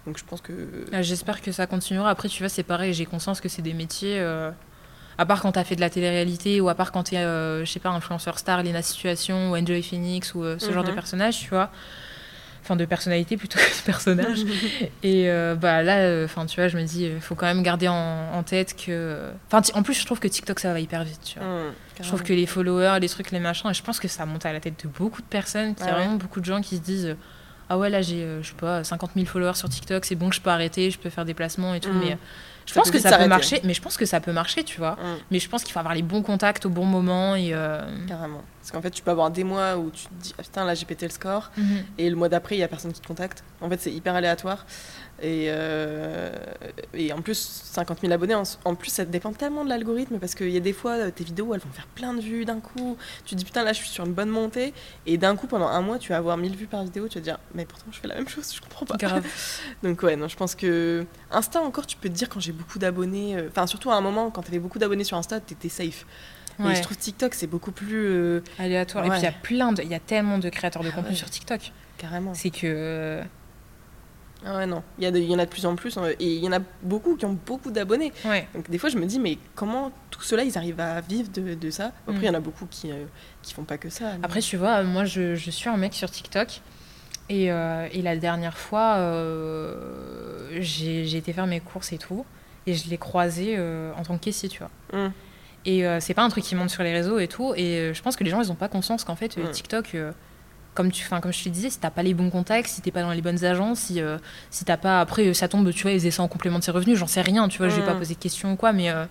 donc 0.05 0.17
je 0.19 0.23
pense 0.23 0.41
que 0.41 0.85
Ah, 0.91 1.01
J'espère 1.01 1.41
que 1.41 1.51
ça 1.51 1.65
continuera. 1.67 2.09
Après, 2.11 2.29
tu 2.29 2.43
vois, 2.43 2.49
c'est 2.49 2.63
pareil, 2.63 2.93
j'ai 2.93 3.05
conscience 3.05 3.41
que 3.41 3.49
c'est 3.49 3.61
des 3.63 3.73
métiers. 3.73 4.19
À 5.17 5.25
part 5.25 5.41
quand 5.41 5.51
t'as 5.53 5.63
fait 5.63 5.75
de 5.75 5.81
la 5.81 5.89
télé-réalité 5.89 6.59
ou 6.61 6.69
à 6.69 6.75
part 6.75 6.91
quand 6.91 7.03
t'es, 7.03 7.17
euh, 7.17 7.63
je 7.65 7.71
sais 7.71 7.79
pas, 7.79 7.89
influenceur 7.89 8.39
star, 8.39 8.63
Lena 8.63 8.81
Situation 8.81 9.51
ou 9.51 9.57
Enjoy 9.57 9.81
Phoenix 9.83 10.33
ou 10.35 10.43
euh, 10.43 10.57
ce 10.59 10.71
genre 10.71 10.83
de 10.83 10.89
Mhm. 10.89 10.95
personnage, 10.95 11.39
tu 11.39 11.49
vois. 11.49 11.69
Enfin, 12.63 12.77
de 12.77 12.85
personnalité 12.85 13.35
plutôt 13.35 13.59
que 13.59 13.63
de 13.77 13.83
personnage. 13.85 14.39
Et 15.03 15.29
euh, 15.29 15.53
bah 15.55 15.83
là, 15.83 15.97
euh, 15.97 16.23
enfin, 16.25 16.45
tu 16.45 16.55
vois, 16.61 16.69
je 16.69 16.77
me 16.77 16.83
dis, 16.83 17.03
il 17.07 17.19
faut 17.19 17.35
quand 17.35 17.45
même 17.45 17.61
garder 17.61 17.89
en, 17.89 17.93
en 18.33 18.41
tête 18.43 18.73
que. 18.77 19.31
Enfin, 19.51 19.61
en 19.77 19.83
plus, 19.83 19.93
je 19.99 20.05
trouve 20.05 20.19
que 20.21 20.29
TikTok, 20.29 20.59
ça 20.61 20.71
va 20.71 20.79
hyper 20.79 21.03
vite, 21.03 21.19
tu 21.25 21.39
vois. 21.39 21.47
Hum, 21.47 21.73
Je 22.01 22.07
trouve 22.07 22.23
que 22.23 22.31
les 22.31 22.45
followers, 22.45 22.99
les 23.01 23.09
trucs, 23.09 23.31
les 23.31 23.39
machins, 23.39 23.69
et 23.69 23.73
je 23.73 23.83
pense 23.83 23.99
que 23.99 24.07
ça 24.07 24.25
monte 24.25 24.45
à 24.45 24.53
la 24.53 24.61
tête 24.61 24.81
de 24.81 24.87
beaucoup 24.87 25.21
de 25.21 25.27
personnes, 25.27 25.75
qu'il 25.75 25.85
y 25.85 25.89
a 25.89 25.91
Ah 25.93 25.97
vraiment 25.99 26.15
beaucoup 26.15 26.39
de 26.39 26.45
gens 26.45 26.61
qui 26.61 26.77
se 26.77 26.81
disent 26.81 27.17
Ah 27.69 27.77
ouais, 27.77 27.89
là 27.89 28.01
j'ai, 28.01 28.25
je 28.41 28.47
sais 28.47 28.53
pas, 28.55 28.81
50 28.85 29.11
000 29.13 29.25
followers 29.25 29.55
sur 29.55 29.67
TikTok, 29.67 30.05
c'est 30.05 30.15
bon, 30.15 30.31
je 30.31 30.39
peux 30.39 30.49
arrêter, 30.49 30.89
je 30.89 30.97
peux 30.97 31.09
faire 31.09 31.25
des 31.25 31.33
placements 31.33 31.73
et 31.73 31.81
tout. 31.81 31.91
Mm. 31.91 31.99
Mais 31.99 32.17
je 32.65 32.73
Ça 32.73 32.79
pense 32.79 32.91
peut 32.91 32.97
que 32.97 33.03
ça 33.03 33.17
peut 33.17 33.27
marcher, 33.27 33.59
mais 33.63 33.73
je 33.73 33.81
pense 33.81 33.97
que 33.97 34.05
ça 34.05 34.19
peut 34.19 34.31
marcher, 34.31 34.63
tu 34.63 34.77
vois. 34.79 34.97
Hum, 35.03 35.17
Mais 35.31 35.39
je 35.39 35.49
pense 35.49 35.63
qu'il 35.63 35.73
faut 35.73 35.79
avoir 35.79 35.93
les 35.95 36.01
bons 36.01 36.21
contacts 36.21 36.65
au 36.65 36.69
bon 36.69 36.85
moment 36.85 37.35
et. 37.35 37.49
euh, 37.53 37.81
carrément. 38.07 38.41
Parce 38.61 38.71
qu'en 38.71 38.81
fait, 38.81 38.91
tu 38.91 39.01
peux 39.03 39.11
avoir 39.11 39.29
des 39.29 39.43
mois 39.43 39.75
où 39.77 39.89
tu 39.91 40.05
te 40.05 40.13
dis 40.21 40.33
ah, 40.39 40.43
putain 40.43 40.63
là 40.63 40.73
j'ai 40.73 40.85
pété 40.85 41.05
le 41.05 41.11
score 41.11 41.51
mhm. 41.57 41.83
et 41.97 42.09
le 42.09 42.15
mois 42.15 42.29
d'après 42.29 42.55
il 42.55 42.59
y 42.59 42.63
a 42.63 42.67
personne 42.69 42.93
qui 42.93 43.01
te 43.01 43.07
contacte. 43.07 43.43
En 43.59 43.69
fait, 43.69 43.79
c'est 43.81 43.91
hyper 43.91 44.15
aléatoire. 44.15 44.65
Et, 45.25 45.45
euh, 45.47 46.29
et 46.93 47.13
en 47.13 47.21
plus, 47.21 47.37
50 47.37 48.01
000 48.01 48.11
abonnés, 48.11 48.35
en, 48.35 48.43
en 48.65 48.75
plus, 48.75 48.89
ça 48.91 49.05
dépend 49.05 49.31
tellement 49.31 49.63
de 49.63 49.69
l'algorithme 49.69 50.19
parce 50.19 50.35
qu'il 50.35 50.49
y 50.49 50.57
a 50.57 50.59
des 50.59 50.73
fois, 50.73 50.91
euh, 50.97 51.11
tes 51.11 51.23
vidéos, 51.23 51.53
elles 51.53 51.61
vont 51.61 51.71
faire 51.71 51.87
plein 51.87 52.13
de 52.13 52.19
vues 52.19 52.43
d'un 52.43 52.59
coup. 52.59 52.97
Tu 53.23 53.33
te 53.33 53.39
dis, 53.39 53.45
putain, 53.45 53.63
là, 53.63 53.71
je 53.71 53.77
suis 53.77 53.87
sur 53.87 54.05
une 54.05 54.11
bonne 54.11 54.27
montée. 54.29 54.73
Et 55.05 55.17
d'un 55.17 55.37
coup, 55.37 55.47
pendant 55.47 55.67
un 55.69 55.79
mois, 55.81 55.97
tu 55.97 56.09
vas 56.09 56.17
avoir 56.17 56.35
1000 56.35 56.57
vues 56.57 56.67
par 56.67 56.83
vidéo. 56.83 57.07
Tu 57.07 57.15
vas 57.15 57.19
te 57.21 57.23
dire, 57.25 57.39
mais 57.55 57.63
pourtant, 57.65 57.85
je 57.91 57.99
fais 57.99 58.07
la 58.09 58.15
même 58.15 58.27
chose, 58.27 58.53
je 58.53 58.59
comprends 58.59 58.85
pas. 58.85 58.97
Grave. 58.97 59.25
Donc, 59.83 60.03
ouais, 60.03 60.17
non, 60.17 60.27
je 60.27 60.35
pense 60.35 60.55
que. 60.55 61.05
Insta, 61.31 61.61
encore, 61.61 61.87
tu 61.87 61.95
peux 61.95 62.09
te 62.09 62.13
dire 62.13 62.27
quand 62.27 62.41
j'ai 62.41 62.51
beaucoup 62.51 62.77
d'abonnés. 62.77 63.37
euh, 63.37 63.47
Enfin, 63.49 63.65
surtout 63.65 63.91
à 63.91 63.95
un 63.95 64.01
moment, 64.01 64.29
quand 64.29 64.41
tu 64.41 64.49
avais 64.49 64.59
beaucoup 64.59 64.77
d'abonnés 64.79 65.05
sur 65.05 65.15
Insta, 65.17 65.39
t'étais 65.39 65.69
safe. 65.69 66.05
Ouais. 66.59 66.75
je 66.75 66.81
trouve 66.83 66.97
TikTok, 66.97 67.33
c'est 67.33 67.47
beaucoup 67.47 67.71
plus. 67.71 68.05
euh, 68.05 68.41
Aléatoire. 68.59 69.05
Et 69.05 69.09
puis 69.09 69.19
il 69.19 69.23
y 69.23 69.27
a 69.27 69.31
plein 69.31 69.71
de. 69.71 69.81
Il 69.81 69.89
y 69.89 69.95
a 69.95 69.99
tellement 69.99 70.37
de 70.37 70.49
créateurs 70.49 70.83
de 70.83 70.89
Ah 70.89 70.95
contenu 70.95 71.11
ouais. 71.11 71.15
sur 71.15 71.29
TikTok. 71.29 71.71
carrément. 71.97 72.33
C'est 72.33 72.49
que. 72.51 73.21
Ah 74.45 74.57
ouais, 74.57 74.65
non. 74.65 74.83
Il 74.97 75.03
y, 75.03 75.07
a 75.07 75.11
de- 75.11 75.19
il 75.19 75.29
y 75.29 75.33
en 75.35 75.39
a 75.39 75.45
de 75.45 75.49
plus 75.49 75.65
en 75.65 75.75
plus. 75.75 75.97
hein, 75.97 76.03
Et 76.19 76.33
il 76.35 76.43
y 76.43 76.47
en 76.47 76.51
a 76.51 76.59
beaucoup 76.81 77.15
qui 77.15 77.25
ont 77.25 77.37
beaucoup 77.45 77.71
d'abonnés. 77.71 78.11
Ouais. 78.25 78.47
Donc 78.53 78.69
des 78.69 78.77
fois, 78.77 78.89
je 78.89 78.97
me 78.97 79.05
dis, 79.05 79.19
mais 79.19 79.37
comment 79.55 79.91
tout 80.11 80.21
cela, 80.21 80.43
ils 80.43 80.57
arrivent 80.57 80.79
à 80.79 80.99
vivre 81.01 81.29
de, 81.31 81.53
de 81.53 81.69
ça? 81.71 81.91
Après, 82.07 82.13
il 82.15 82.19
Mm. 82.21 82.25
y 82.25 82.29
en 82.29 82.33
a 82.35 82.39
beaucoup 82.39 82.65
qui, 82.69 82.91
euh, 82.91 83.05
qui 83.41 83.53
font 83.53 83.63
pas 83.63 83.77
que 83.77 83.89
ça. 83.89 84.13
mais- 84.19 84.25
Après, 84.25 84.41
tu 84.41 84.57
vois, 84.57 84.83
moi, 84.83 85.05
je, 85.05 85.35
je 85.35 85.49
suis 85.51 85.69
un 85.69 85.77
mec 85.77 85.93
sur 85.93 86.09
TikTok. 86.11 86.61
Et, 87.29 87.51
euh, 87.51 87.87
et 87.93 88.01
la 88.01 88.17
dernière 88.17 88.57
fois, 88.57 88.95
euh, 88.97 90.47
j'ai 90.59 91.15
été 91.17 91.33
faire 91.33 91.47
mes 91.47 91.59
courses 91.59 91.93
et 91.93 91.97
tout. 91.97 92.25
Et 92.67 92.73
je 92.73 92.89
l'ai 92.89 92.97
croisé 92.97 93.55
euh, 93.57 93.91
en 93.97 94.03
tant 94.03 94.17
que 94.17 94.23
caissier, 94.23 94.49
tu 94.49 94.59
vois. 94.59 94.69
Mm. 95.07 95.11
Et 95.65 95.87
euh, 95.87 95.99
c'est 96.01 96.13
pas 96.13 96.23
un 96.23 96.29
truc 96.29 96.43
qui 96.43 96.55
monte 96.55 96.69
sur 96.69 96.83
les 96.83 96.91
réseaux 96.93 97.19
et 97.19 97.27
tout. 97.27 97.53
Et 97.55 97.91
je 97.93 98.01
pense 98.01 98.15
que 98.15 98.23
les 98.23 98.29
gens, 98.29 98.41
ils 98.41 98.51
ont 98.51 98.55
pas 98.55 98.67
conscience 98.69 99.03
qu'en 99.03 99.15
fait, 99.15 99.37
Mm. 99.37 99.51
TikTok, 99.51 99.95
comme, 100.73 100.91
tu, 100.91 101.03
'fin, 101.03 101.19
comme 101.21 101.33
je 101.33 101.43
te 101.43 101.49
disais, 101.49 101.69
si 101.69 101.79
t'as 101.79 101.89
pas 101.91 102.03
les 102.03 102.13
bons 102.13 102.29
contacts, 102.29 102.67
si 102.69 102.81
t'es 102.81 102.91
pas 102.91 103.01
dans 103.01 103.11
les 103.11 103.21
bonnes 103.21 103.43
agences, 103.45 103.79
si, 103.79 104.01
euh, 104.01 104.17
si 104.49 104.65
t'as 104.65 104.77
pas. 104.77 104.99
Après, 105.01 105.33
ça 105.33 105.47
tombe, 105.47 105.71
tu 105.71 105.83
vois, 105.83 105.91
ils 105.91 105.99
faisaient 105.99 106.11
ça 106.11 106.23
en 106.23 106.27
complément 106.27 106.59
de 106.59 106.63
ses 106.63 106.71
revenus, 106.71 106.97
j'en 106.97 107.07
sais 107.07 107.21
rien, 107.21 107.47
tu 107.47 107.57
vois, 107.59 107.69
je 107.69 107.75
vais 107.75 107.83
pas 107.83 107.93
Mm. 107.93 107.97
poser 107.99 108.13
de 108.15 108.19
questions 108.19 108.53
ou 108.53 108.55
quoi, 108.55 108.73
mais. 108.73 108.89
euh, 108.89 109.05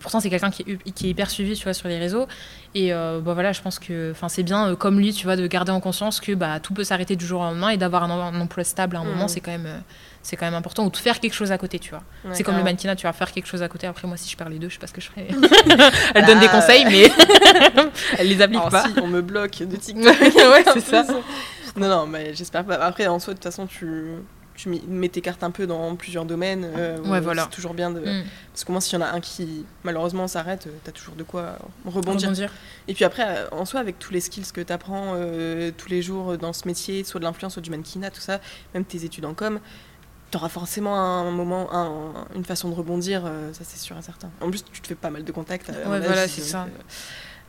pourtant, 0.00 0.20
c'est 0.20 0.28
quelqu'un 0.28 0.50
qui, 0.50 0.62
est 0.62 0.68
hu- 0.68 0.78
qui 0.94 1.06
est 1.06 1.10
hyper 1.10 1.30
suivi, 1.30 1.54
tu 1.56 1.64
vois, 1.64 1.72
sur 1.72 1.88
les 1.88 1.98
réseaux. 1.98 2.26
Et 2.74 2.92
euh, 2.92 3.20
bah 3.24 3.32
voilà, 3.32 3.52
je 3.52 3.62
pense 3.62 3.78
que, 3.78 4.10
enfin, 4.10 4.28
c'est 4.28 4.42
bien, 4.42 4.74
comme 4.76 4.98
lui, 4.98 5.12
tu 5.14 5.24
vois, 5.24 5.36
de 5.36 5.46
garder 5.46 5.72
en 5.72 5.80
conscience 5.80 6.20
que 6.20 6.32
bah, 6.32 6.60
tout 6.60 6.74
peut 6.74 6.84
s'arrêter 6.84 7.16
du 7.16 7.24
jour 7.24 7.40
au 7.40 7.44
lendemain 7.44 7.70
et 7.70 7.78
d'avoir 7.78 8.02
un, 8.04 8.10
em- 8.10 8.34
un 8.34 8.40
emploi 8.42 8.62
stable 8.64 8.96
à 8.96 9.00
un 9.00 9.04
moment, 9.04 9.26
c'est 9.26 9.40
quand 9.40 9.52
même, 9.52 9.82
c'est 10.26 10.36
quand 10.36 10.44
même 10.46 10.54
important. 10.54 10.84
Ou 10.84 10.90
de 10.90 10.96
faire 10.96 11.20
quelque 11.20 11.34
chose 11.34 11.52
à 11.52 11.58
côté, 11.58 11.78
tu 11.78 11.90
vois. 11.90 12.02
C'est 12.32 12.42
comme 12.42 12.56
le 12.56 12.64
mannequinat, 12.64 12.96
tu 12.96 13.06
vas 13.06 13.12
faire 13.12 13.30
quelque 13.30 13.46
chose 13.46 13.62
à 13.62 13.68
côté. 13.68 13.86
Après, 13.86 14.08
moi, 14.08 14.16
si 14.16 14.28
je 14.28 14.36
perds 14.36 14.48
les 14.48 14.58
deux, 14.58 14.68
je 14.68 14.74
sais 14.74 14.80
pas 14.80 14.88
ce 14.88 14.92
que 14.92 15.00
je 15.00 15.08
ferais. 15.08 15.28
Elle 16.14 16.26
donne 16.26 16.40
des 16.40 16.46
Ah, 16.50 16.60
conseils, 16.60 16.84
mais 16.86 17.10
elle 18.18 18.28
les 18.28 18.42
applique 18.42 18.58
Alors, 18.60 18.70
pas. 18.70 18.84
si, 18.88 18.98
on 19.00 19.06
me 19.06 19.22
bloque 19.22 19.58
de 19.62 19.76
TikTok. 19.76 20.04
ouais, 20.20 20.64
c'est 20.74 20.80
ça. 20.80 21.04
Non, 21.76 21.88
non, 21.88 22.06
mais 22.06 22.34
j'espère 22.34 22.64
pas. 22.64 22.74
Après, 22.76 23.06
en 23.06 23.18
soi, 23.18 23.34
de 23.34 23.38
toute 23.38 23.44
façon, 23.44 23.66
tu, 23.66 24.06
tu 24.54 24.68
mets 24.88 25.08
tes 25.10 25.20
cartes 25.20 25.44
un 25.44 25.50
peu 25.50 25.66
dans 25.66 25.94
plusieurs 25.94 26.24
domaines. 26.24 26.66
euh, 26.76 26.98
Ouais, 27.04 27.20
voilà. 27.20 27.42
C'est 27.50 27.54
toujours 27.56 27.74
bien 27.74 27.90
de. 27.90 28.00
Mm. 28.00 28.24
Parce 28.52 28.64
que 28.64 28.72
moi, 28.72 28.80
s'il 28.80 28.98
y 28.98 29.02
en 29.02 29.04
a 29.06 29.10
un 29.10 29.20
qui, 29.20 29.64
malheureusement, 29.84 30.26
s'arrête, 30.26 30.66
euh, 30.66 30.70
t'as 30.84 30.92
toujours 30.92 31.14
de 31.14 31.22
quoi 31.22 31.58
rebondir. 31.84 32.28
Rebondir. 32.30 32.52
Et 32.88 32.94
puis 32.94 33.04
après, 33.04 33.24
euh, 33.26 33.46
en 33.52 33.64
soi, 33.66 33.80
avec 33.80 33.98
tous 33.98 34.12
les 34.12 34.20
skills 34.20 34.50
que 34.52 34.60
tu 34.62 34.72
apprends 34.72 35.14
tous 35.76 35.88
les 35.88 36.02
jours 36.02 36.38
dans 36.38 36.52
ce 36.52 36.66
métier, 36.66 37.04
soit 37.04 37.20
de 37.20 37.24
l'influence, 37.26 37.52
soit 37.54 37.62
du 37.62 37.70
mannequinat, 37.70 38.10
tout 38.10 38.20
ça, 38.20 38.40
même 38.74 38.84
tes 38.84 39.04
études 39.04 39.26
en 39.26 39.34
com, 39.34 39.60
tu 40.30 40.36
auras 40.36 40.48
forcément 40.48 40.96
un 40.98 41.30
moment, 41.30 41.72
un- 41.72 42.26
une 42.34 42.44
façon 42.44 42.68
de 42.68 42.74
rebondir, 42.74 43.22
euh, 43.26 43.52
ça 43.52 43.62
c'est 43.64 43.78
sûr 43.78 43.96
et 43.96 44.02
certain. 44.02 44.30
En 44.40 44.50
plus, 44.50 44.64
tu 44.64 44.80
te 44.80 44.86
fais 44.86 44.94
pas 44.94 45.10
mal 45.10 45.24
de 45.24 45.32
contacts. 45.32 45.68
Ouais, 45.68 45.82
voilà, 45.84 46.26
donc, 46.26 46.34
c'est 46.34 46.40
ça. 46.42 46.64
euh, 46.64 46.68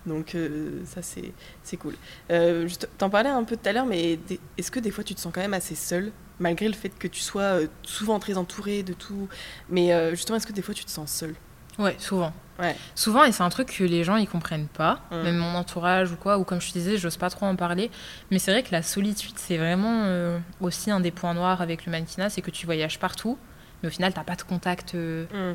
donc 0.05 0.35
euh, 0.35 0.81
ça 0.85 1.01
c'est 1.01 1.33
c'est 1.63 1.77
cool. 1.77 1.95
Euh, 2.31 2.67
T'en 2.97 3.09
parlais 3.09 3.29
un 3.29 3.43
peu 3.43 3.57
tout 3.57 3.67
à 3.67 3.73
l'heure, 3.73 3.85
mais 3.85 4.19
est-ce 4.57 4.71
que 4.71 4.79
des 4.79 4.91
fois 4.91 5.03
tu 5.03 5.15
te 5.15 5.19
sens 5.19 5.33
quand 5.33 5.41
même 5.41 5.53
assez 5.53 5.75
seule, 5.75 6.11
malgré 6.39 6.67
le 6.67 6.73
fait 6.75 6.89
que 6.89 7.07
tu 7.07 7.19
sois 7.21 7.59
souvent 7.83 8.19
très 8.19 8.37
entourée 8.37 8.83
de 8.83 8.93
tout? 8.93 9.27
Mais 9.69 9.93
euh, 9.93 10.11
justement, 10.11 10.37
est-ce 10.37 10.47
que 10.47 10.53
des 10.53 10.61
fois 10.61 10.73
tu 10.73 10.85
te 10.85 10.91
sens 10.91 11.11
seule 11.11 11.35
Ouais, 11.79 11.95
souvent. 11.99 12.33
Ouais. 12.59 12.75
Souvent, 12.95 13.23
et 13.23 13.31
c'est 13.31 13.43
un 13.43 13.49
truc 13.49 13.67
que 13.77 13.83
les 13.83 14.03
gens 14.03 14.15
ils 14.15 14.27
comprennent 14.27 14.67
pas, 14.67 14.99
Mm. 15.11 15.15
même 15.21 15.37
mon 15.37 15.53
entourage 15.55 16.11
ou 16.11 16.15
quoi, 16.15 16.39
ou 16.39 16.43
comme 16.43 16.59
je 16.59 16.69
te 16.69 16.73
disais, 16.73 16.97
j'ose 16.97 17.17
pas 17.17 17.29
trop 17.29 17.45
en 17.45 17.55
parler. 17.55 17.91
Mais 18.31 18.39
c'est 18.39 18.51
vrai 18.51 18.63
que 18.63 18.71
la 18.71 18.81
solitude, 18.81 19.33
c'est 19.35 19.57
vraiment 19.57 20.01
euh, 20.05 20.39
aussi 20.59 20.89
un 20.89 20.99
des 20.99 21.11
points 21.11 21.35
noirs 21.35 21.61
avec 21.61 21.85
le 21.85 21.91
mannequinat, 21.91 22.29
c'est 22.31 22.41
que 22.41 22.49
tu 22.49 22.65
voyages 22.65 22.97
partout, 22.97 23.37
mais 23.83 23.89
au 23.89 23.91
final, 23.91 24.11
t'as 24.11 24.23
pas 24.23 24.35
de 24.35 24.41
contact 24.41 24.95
euh, 24.95 25.53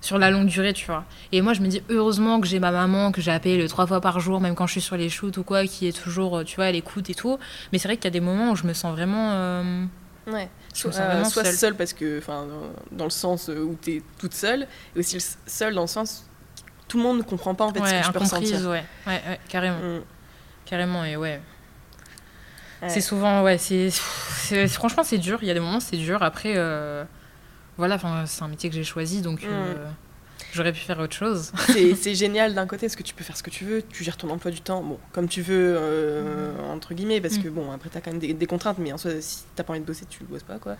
sur 0.00 0.16
la 0.18 0.30
longue 0.30 0.46
durée, 0.46 0.72
tu 0.72 0.86
vois. 0.86 1.04
Et 1.32 1.40
moi, 1.42 1.54
je 1.54 1.60
me 1.60 1.66
dis, 1.66 1.82
heureusement 1.88 2.40
que 2.40 2.46
j'ai 2.46 2.60
ma 2.60 2.70
maman, 2.70 3.10
que 3.10 3.20
j'ai 3.20 3.32
appelée 3.32 3.66
trois 3.66 3.88
fois 3.88 4.00
par 4.00 4.20
jour, 4.20 4.40
même 4.40 4.54
quand 4.54 4.66
je 4.68 4.72
suis 4.72 4.80
sur 4.80 4.96
les 4.96 5.08
shoots 5.08 5.36
ou 5.38 5.42
quoi, 5.42 5.64
qui 5.66 5.88
est 5.88 6.02
toujours, 6.04 6.38
euh, 6.38 6.44
tu 6.44 6.54
vois, 6.54 6.66
à 6.66 6.70
l'écoute 6.72 7.10
et 7.10 7.14
tout. 7.16 7.36
Mais 7.72 7.78
c'est 7.78 7.88
vrai 7.88 7.96
qu'il 7.96 8.04
y 8.04 8.08
a 8.08 8.10
des 8.10 8.20
moments 8.20 8.52
où 8.52 8.54
je 8.56 8.64
me 8.64 8.74
sens 8.74 8.92
vraiment. 8.92 9.30
euh, 9.32 9.84
Ouais. 10.26 10.48
je 10.74 10.86
me 10.88 10.92
Soit, 10.92 10.92
sens 10.92 11.00
vraiment 11.10 11.24
soit 11.28 11.44
seule. 11.44 11.54
seule 11.54 11.74
parce 11.74 11.92
que, 11.92 12.18
enfin, 12.18 12.46
dans- 12.92 13.04
le 13.04 13.10
sens 13.10 13.48
où 13.48 13.76
tu 13.82 13.96
es 13.96 14.02
toute 14.18 14.34
seule, 14.34 14.66
et 14.94 14.98
aussi 15.00 15.16
le 15.16 15.22
seule 15.46 15.74
dans 15.74 15.82
le 15.82 15.86
sens 15.88 16.24
tout 16.88 16.98
le 16.98 17.04
monde 17.04 17.18
ne 17.18 17.22
comprend 17.22 17.54
pas 17.54 17.64
en 17.64 17.72
fait 17.72 17.78
ce 17.78 17.84
ouais, 17.84 18.00
que 18.00 18.06
je 18.06 18.10
peux 18.12 18.18
ressentir. 18.18 18.60
ouais. 18.68 18.84
ouais, 19.06 19.22
ouais, 19.26 19.40
carrément. 19.48 19.78
Mm. 19.78 20.02
Carrément, 20.66 21.04
et 21.04 21.16
ouais. 21.16 21.40
Ouais. 22.82 22.88
C'est 22.88 23.00
souvent, 23.00 23.42
ouais, 23.42 23.56
c'est, 23.58 23.90
c'est- 23.90 24.68
franchement, 24.68 25.02
c'est 25.04 25.18
dur. 25.18 25.38
Il 25.42 25.48
y 25.48 25.50
a 25.50 25.54
des 25.54 25.60
moments, 25.60 25.80
c'est 25.80 25.96
dur. 25.96 26.22
Après, 26.22 26.52
euh, 26.56 27.04
voilà, 27.78 27.94
enfin, 27.94 28.24
c'est 28.26 28.42
un 28.42 28.48
métier 28.48 28.68
que 28.68 28.74
j'ai 28.76 28.84
choisi, 28.84 29.22
donc 29.22 29.42
Mm. 29.42 29.46
euh, 29.48 29.74
j'aurais 30.52 30.72
pu 30.72 30.80
faire 30.80 30.98
autre 30.98 31.14
chose. 31.14 31.52
C'est 31.96 32.14
génial 32.14 32.54
d'un 32.54 32.66
côté 32.66 32.86
parce 32.86 32.96
que 32.96 33.02
tu 33.02 33.14
peux 33.14 33.24
faire 33.24 33.36
ce 33.36 33.42
que 33.42 33.50
tu 33.50 33.64
veux, 33.64 33.82
tu 33.82 34.04
gères 34.04 34.16
ton 34.16 34.30
emploi 34.30 34.50
du 34.50 34.60
temps, 34.60 34.82
bon, 34.82 34.98
comme 35.12 35.28
tu 35.28 35.42
veux, 35.42 35.74
euh, 35.76 36.52
entre 36.70 36.94
guillemets, 36.94 37.20
parce 37.20 37.38
que 37.38 37.48
bon, 37.48 37.70
après 37.72 37.88
t'as 37.90 38.00
quand 38.00 38.10
même 38.10 38.20
des, 38.20 38.34
des 38.34 38.46
contraintes, 38.46 38.78
mais 38.78 38.92
en 38.92 38.98
soi, 38.98 39.12
si 39.20 39.44
t'as 39.54 39.64
pas 39.64 39.72
envie 39.72 39.80
de 39.80 39.86
bosser, 39.86 40.04
tu 40.08 40.24
bosses 40.24 40.42
pas, 40.42 40.58
quoi. 40.58 40.76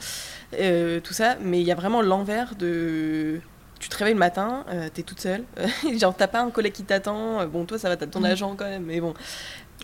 Euh, 0.54 1.00
tout 1.00 1.14
ça, 1.14 1.36
mais 1.40 1.60
il 1.60 1.66
y 1.66 1.72
a 1.72 1.74
vraiment 1.74 2.02
l'envers 2.02 2.54
de. 2.56 3.40
Tu 3.82 3.88
te 3.88 3.96
réveilles 3.96 4.14
le 4.14 4.20
matin, 4.20 4.64
euh, 4.70 4.88
t'es 4.94 5.02
toute 5.02 5.20
seule, 5.20 5.42
genre 6.00 6.14
t'as 6.16 6.28
pas 6.28 6.40
un 6.40 6.50
collègue 6.50 6.72
qui 6.72 6.84
t'attend, 6.84 7.40
euh, 7.40 7.46
bon, 7.46 7.64
toi 7.64 7.78
ça 7.78 7.88
va, 7.88 7.96
t'as 7.96 8.06
ton 8.06 8.20
Mm. 8.20 8.24
agent 8.26 8.54
quand 8.56 8.64
même, 8.64 8.84
mais 8.84 9.00
bon. 9.00 9.12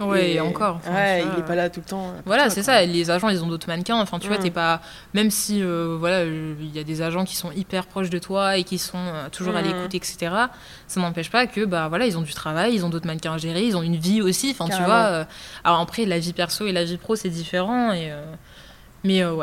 Ouais, 0.00 0.34
Et- 0.34 0.40
encore. 0.40 0.76
enfin, 0.76 0.94
ouais, 0.94 1.24
il 1.34 1.40
est 1.40 1.44
pas 1.44 1.56
là 1.56 1.68
tout 1.68 1.80
le 1.80 1.90
temps. 1.90 2.12
pour 2.12 2.22
Voilà, 2.26 2.48
c'est 2.50 2.62
ça. 2.62 2.80
Les 2.86 3.10
agents, 3.10 3.28
ils 3.30 3.42
ont 3.42 3.48
d'autres 3.48 3.66
mannequins. 3.66 4.00
Enfin, 4.00 4.20
tu 4.20 4.28
vois, 4.28 4.38
Mm. 4.38 4.42
t'es 4.42 4.50
pas. 4.52 4.80
Même 5.12 5.28
si, 5.32 5.60
euh, 5.60 5.96
voilà, 5.98 6.18
euh, 6.18 6.54
il 6.60 6.72
y 6.72 6.78
a 6.78 6.84
des 6.84 7.02
agents 7.02 7.24
qui 7.24 7.34
sont 7.34 7.50
hyper 7.50 7.84
proches 7.86 8.08
de 8.08 8.20
toi 8.20 8.56
et 8.58 8.62
qui 8.62 8.78
sont 8.78 8.96
euh, 8.96 9.28
toujours 9.30 9.56
à 9.56 9.62
Mm. 9.62 9.64
l'écoute, 9.64 9.94
etc. 9.96 10.30
Ça 10.86 11.00
n'empêche 11.00 11.32
pas 11.32 11.48
que, 11.48 11.64
bah 11.64 11.88
voilà, 11.88 12.06
ils 12.06 12.16
ont 12.16 12.22
du 12.22 12.32
travail, 12.32 12.74
ils 12.74 12.84
ont 12.84 12.90
d'autres 12.90 13.08
mannequins 13.08 13.34
à 13.34 13.38
gérer, 13.38 13.64
ils 13.64 13.76
ont 13.76 13.82
une 13.82 13.96
vie 13.96 14.22
aussi. 14.22 14.50
Enfin, 14.56 14.66
tu 14.72 14.80
vois. 14.84 15.06
euh, 15.06 15.24
Alors 15.64 15.80
après, 15.80 16.04
la 16.04 16.20
vie 16.20 16.32
perso 16.32 16.64
et 16.68 16.72
la 16.72 16.84
vie 16.84 16.96
pro, 16.98 17.16
c'est 17.16 17.28
différent. 17.30 17.90
Et, 17.92 18.12
euh, 18.12 18.22
Mais 19.02 19.22
euh, 19.24 19.34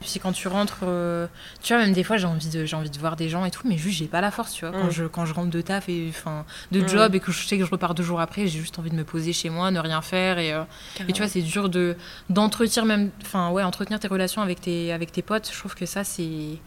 ouais. 0.00 0.06
Puis 0.10 0.18
quand 0.20 0.32
tu 0.32 0.48
rentres, 0.48 0.78
euh, 0.84 1.26
tu 1.62 1.72
vois, 1.74 1.82
même 1.82 1.92
des 1.92 2.02
fois, 2.04 2.16
j'ai 2.16 2.26
envie, 2.26 2.48
de, 2.48 2.74
envie 2.74 2.90
de 2.90 2.98
voir 2.98 3.16
des 3.16 3.28
gens 3.28 3.44
et 3.44 3.50
tout, 3.50 3.62
mais 3.68 3.76
juste, 3.78 3.98
j'ai 3.98 4.06
pas 4.06 4.20
la 4.20 4.30
force, 4.30 4.52
tu 4.52 4.64
vois. 4.66 4.72
Quand, 4.78 4.86
Mm. 4.86 4.90
je, 4.90 5.04
quand 5.04 5.26
je 5.26 5.34
rentre 5.34 5.50
de 5.50 5.60
taf 5.60 5.88
et 5.88 6.06
enfin, 6.10 6.44
de 6.72 6.80
Mm. 6.80 6.88
job 6.88 7.14
et 7.14 7.20
que 7.20 7.30
je 7.32 7.46
sais 7.46 7.58
que 7.58 7.64
je 7.64 7.70
repars 7.70 7.94
deux 7.94 8.02
jours 8.02 8.20
après, 8.20 8.46
j'ai 8.46 8.58
juste 8.60 8.78
envie 8.78 8.90
de 8.90 8.96
me 8.96 9.04
poser 9.04 9.32
chez 9.32 9.50
moi, 9.50 9.70
ne 9.70 9.78
rien 9.80 10.00
faire. 10.02 10.38
Et, 10.38 10.52
euh, 10.52 10.62
et 11.08 11.12
tu 11.12 11.20
vois, 11.22 11.28
c'est 11.28 11.42
dur 11.42 11.68
de, 11.68 11.96
d'entretenir 12.28 12.84
même, 12.84 13.10
enfin, 13.22 13.50
ouais, 13.50 13.62
entretenir 13.62 14.00
tes 14.00 14.08
relations 14.08 14.42
avec 14.42 14.60
tes, 14.60 14.92
avec 14.92 15.12
tes 15.12 15.22
potes. 15.22 15.50
Je 15.52 15.58
trouve 15.58 15.74
que 15.74 15.86
ça, 15.86 16.02
c'est. 16.04 16.22
Ouais. 16.22 16.58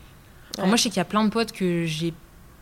Moi, 0.67 0.75
je 0.75 0.83
sais 0.83 0.89
qu'il 0.89 0.97
y 0.97 1.01
a 1.01 1.05
plein 1.05 1.23
de 1.23 1.29
potes 1.29 1.51
que 1.51 1.85
j'ai 1.85 2.13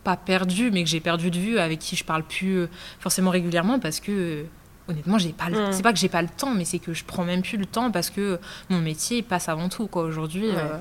pas 0.04 0.16
perdu, 0.16 0.70
mais 0.72 0.82
que 0.82 0.88
j'ai 0.90 1.00
perdu 1.00 1.30
de 1.30 1.38
vue, 1.38 1.58
avec 1.58 1.78
qui 1.78 1.94
je 1.94 2.04
parle 2.04 2.24
plus 2.24 2.56
euh, 2.58 2.68
forcément 2.98 3.30
régulièrement 3.30 3.78
parce 3.78 4.00
que. 4.00 4.44
Honnêtement, 4.88 5.18
j'ai 5.18 5.32
pas. 5.32 5.48
le- 5.48 5.68
Mm. 5.68 5.72
C'est 5.72 5.82
pas 5.82 5.92
que 5.92 5.98
j'ai 5.98 6.08
pas 6.08 6.22
le 6.22 6.28
temps, 6.28 6.52
mais 6.54 6.64
c'est 6.64 6.78
que 6.80 6.92
je 6.92 7.04
prends 7.04 7.24
même 7.24 7.42
plus 7.42 7.56
le 7.56 7.66
temps 7.66 7.90
parce 7.90 8.10
que 8.10 8.38
mon 8.68 8.78
métier 8.80 9.22
passe 9.22 9.48
avant 9.48 9.68
tout, 9.68 9.86
quoi. 9.86 10.02
Aujourd'hui, 10.02 10.48
Ouais. 10.48 10.56
euh, 10.56 10.78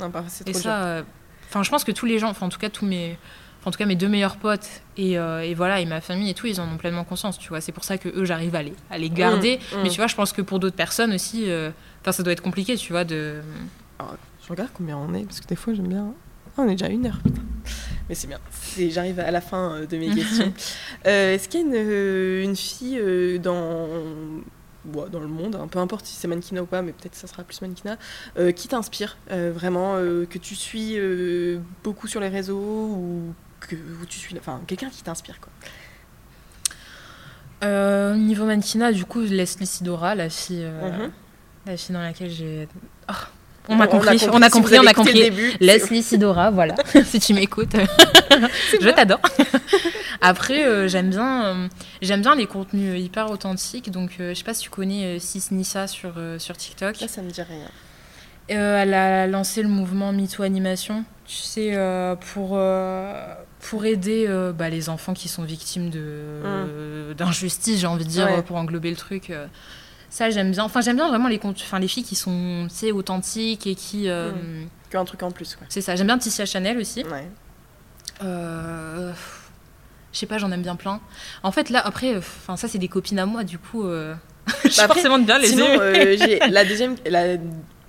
Non, 0.00 0.10
c'est 0.28 0.48
et 0.48 0.52
trop 0.52 0.60
ça, 0.62 0.82
euh, 0.84 1.02
enfin, 1.48 1.62
je 1.62 1.70
pense 1.70 1.84
que 1.84 1.92
tous 1.92 2.06
les 2.06 2.18
gens, 2.18 2.28
enfin, 2.30 2.46
en 2.46 2.48
tout 2.48 2.58
cas, 2.58 2.68
tous 2.68 2.84
mes, 2.84 3.16
enfin, 3.60 3.68
en 3.68 3.70
tout 3.70 3.78
cas, 3.78 3.86
mes 3.86 3.94
deux 3.94 4.08
meilleurs 4.08 4.36
potes 4.36 4.68
et, 4.96 5.18
euh, 5.18 5.40
et 5.42 5.54
voilà, 5.54 5.78
et 5.80 5.86
ma 5.86 6.00
famille 6.00 6.30
et 6.30 6.34
tout, 6.34 6.48
ils 6.48 6.60
en 6.60 6.64
ont 6.68 6.76
pleinement 6.76 7.04
conscience, 7.04 7.38
tu 7.38 7.48
vois. 7.50 7.60
C'est 7.60 7.70
pour 7.72 7.84
ça 7.84 7.96
que 7.96 8.08
eux, 8.08 8.24
j'arrive 8.24 8.56
à 8.56 8.62
les, 8.64 8.74
à 8.90 8.98
les 8.98 9.08
garder. 9.10 9.60
Mm, 9.72 9.76
mm. 9.78 9.82
Mais 9.84 9.88
tu 9.90 9.96
vois, 9.98 10.08
je 10.08 10.16
pense 10.16 10.32
que 10.32 10.42
pour 10.42 10.58
d'autres 10.58 10.74
personnes 10.76 11.12
aussi, 11.14 11.44
enfin, 12.00 12.10
ça 12.12 12.22
doit 12.24 12.32
être 12.32 12.42
compliqué, 12.42 12.76
tu 12.76 12.92
vois, 12.92 13.04
de. 13.04 13.40
Je 14.42 14.48
regarde 14.50 14.70
combien 14.74 14.98
on 14.98 15.14
est, 15.14 15.24
parce 15.24 15.40
que 15.40 15.46
des 15.46 15.56
fois 15.56 15.72
j'aime 15.74 15.88
bien. 15.88 16.12
Ah, 16.56 16.62
on 16.62 16.68
est 16.68 16.72
déjà 16.72 16.86
à 16.86 16.90
une 16.90 17.06
heure, 17.06 17.18
putain. 17.24 17.42
Mais 18.08 18.14
c'est 18.14 18.26
bien. 18.26 18.38
J'arrive 18.90 19.18
à 19.20 19.30
la 19.30 19.40
fin 19.40 19.72
euh, 19.76 19.86
de 19.86 19.96
mes 19.96 20.10
questions. 20.14 20.52
Euh, 21.06 21.34
Est-ce 21.34 21.48
qu'il 21.48 21.60
y 21.60 21.62
a 21.62 21.66
une, 21.66 21.74
euh, 21.74 22.42
une 22.44 22.54
fille 22.56 23.00
dans, 23.40 23.88
dans 25.10 25.20
le 25.20 25.26
monde, 25.26 25.56
hein, 25.56 25.66
peu 25.68 25.78
importe 25.78 26.04
si 26.06 26.14
c'est 26.14 26.28
mannequinat 26.28 26.62
ou 26.62 26.66
pas, 26.66 26.82
mais 26.82 26.92
peut-être 26.92 27.14
ça 27.14 27.26
sera 27.26 27.42
plus 27.42 27.60
mannequinat, 27.62 27.96
euh, 28.38 28.52
qui 28.52 28.68
t'inspire 28.68 29.16
euh, 29.30 29.50
vraiment, 29.54 29.94
que 29.96 30.38
tu 30.38 30.54
suis 30.54 30.96
beaucoup 31.82 32.06
sur 32.06 32.20
les 32.20 32.28
réseaux 32.28 32.58
ou 32.58 33.34
que 33.60 33.74
où 33.76 34.04
tu 34.06 34.18
suis, 34.18 34.38
enfin 34.38 34.60
quelqu'un 34.66 34.90
qui 34.90 35.02
t'inspire 35.02 35.38
quoi? 35.40 35.50
Niveau 38.16 38.44
mannequinat, 38.44 38.92
du 38.92 39.06
coup, 39.06 39.20
Leslie 39.20 39.66
Sidora, 39.66 40.14
la 40.14 40.28
fille, 40.28 40.64
Mhm. 40.66 41.10
la 41.66 41.76
fille 41.78 41.94
dans 41.94 42.02
laquelle 42.02 42.30
j'ai. 42.30 42.68
Oh, 43.08 43.12
on 43.68 43.76
m'a 43.76 43.86
compris, 43.86 44.18
on 44.32 44.42
a 44.42 44.50
compris, 44.50 44.78
on 44.78 44.86
a 44.86 44.94
compris. 44.94 45.30
Leslie 45.60 46.02
Sidora, 46.02 46.50
voilà. 46.50 46.74
si 47.04 47.18
tu 47.20 47.34
m'écoutes, 47.34 47.74
je 48.80 48.90
t'adore. 48.90 49.20
Après, 50.20 50.64
euh, 50.66 50.88
j'aime 50.88 51.10
bien, 51.10 51.44
euh, 51.44 51.68
j'aime 52.00 52.22
bien 52.22 52.34
les 52.34 52.46
contenus 52.46 52.98
hyper 53.00 53.30
authentiques. 53.30 53.90
Donc, 53.90 54.12
euh, 54.20 54.30
je 54.30 54.38
sais 54.38 54.44
pas 54.44 54.54
si 54.54 54.62
tu 54.62 54.70
connais 54.70 55.16
euh, 55.16 55.18
Sis 55.18 55.44
Nissa 55.50 55.86
sur 55.86 56.14
euh, 56.16 56.38
sur 56.38 56.56
TikTok. 56.56 56.96
Ça, 56.96 57.08
ça 57.08 57.22
me 57.22 57.30
dit 57.30 57.42
rien. 57.42 57.66
Euh, 58.50 58.82
elle 58.82 58.92
a 58.94 59.26
lancé 59.26 59.62
le 59.62 59.68
mouvement 59.68 60.12
MeToo 60.12 60.42
Animation, 60.42 61.04
tu 61.24 61.36
sais, 61.36 61.70
euh, 61.74 62.14
pour, 62.14 62.50
euh, 62.54 63.34
pour 63.70 63.86
aider 63.86 64.26
euh, 64.28 64.52
bah, 64.52 64.68
les 64.68 64.90
enfants 64.90 65.14
qui 65.14 65.28
sont 65.28 65.44
victimes 65.44 65.90
euh, 65.94 67.14
d'injustice, 67.14 67.80
j'ai 67.80 67.86
envie 67.86 68.04
de 68.04 68.10
dire, 68.10 68.26
Ouais. 68.26 68.38
euh, 68.38 68.42
pour 68.42 68.56
englober 68.56 68.90
le 68.90 68.96
truc. 68.96 69.32
Ça, 70.14 70.30
j'aime 70.30 70.52
bien. 70.52 70.62
Enfin, 70.62 70.80
j'aime 70.80 70.94
bien 70.94 71.08
vraiment 71.08 71.26
les, 71.26 71.40
enfin, 71.42 71.80
les 71.80 71.88
filles 71.88 72.04
qui 72.04 72.14
sont, 72.14 72.66
tu 72.70 72.74
sais, 72.76 72.92
authentiques 72.92 73.66
et 73.66 73.74
qui... 73.74 74.08
euh, 74.08 74.30
Qu'un 74.88 75.04
truc 75.04 75.20
en 75.24 75.32
plus 75.32 75.56
quoi. 75.56 75.66
C'est 75.68 75.80
ça. 75.80 75.96
J'aime 75.96 76.06
bien 76.06 76.18
Tissia 76.18 76.46
Chanel 76.46 76.78
aussi. 76.78 77.02
Ouais. 77.02 77.26
Euh, 78.22 79.12
Je 80.12 80.18
sais 80.20 80.26
pas, 80.26 80.38
j'en 80.38 80.52
aime 80.52 80.62
bien 80.62 80.76
plein. 80.76 81.00
En 81.42 81.50
fait, 81.50 81.68
là, 81.68 81.84
après, 81.84 82.16
enfin, 82.16 82.56
ça, 82.56 82.68
c'est 82.68 82.78
des 82.78 82.86
copines 82.86 83.18
à 83.18 83.26
moi, 83.26 83.42
du 83.42 83.58
coup... 83.58 83.84
euh, 83.84 84.14
je 84.62 84.68
suis 84.68 84.76
Bah, 84.78 84.84
après, 84.84 85.00
forcément 85.00 85.18
de 85.18 85.24
bien 85.24 85.36
les 85.40 85.48
Sinon, 85.48 85.66
euh, 85.68 86.16
j'ai 86.16 86.38
la 86.48 86.64
deuxième, 86.64 86.94
la 87.06 87.36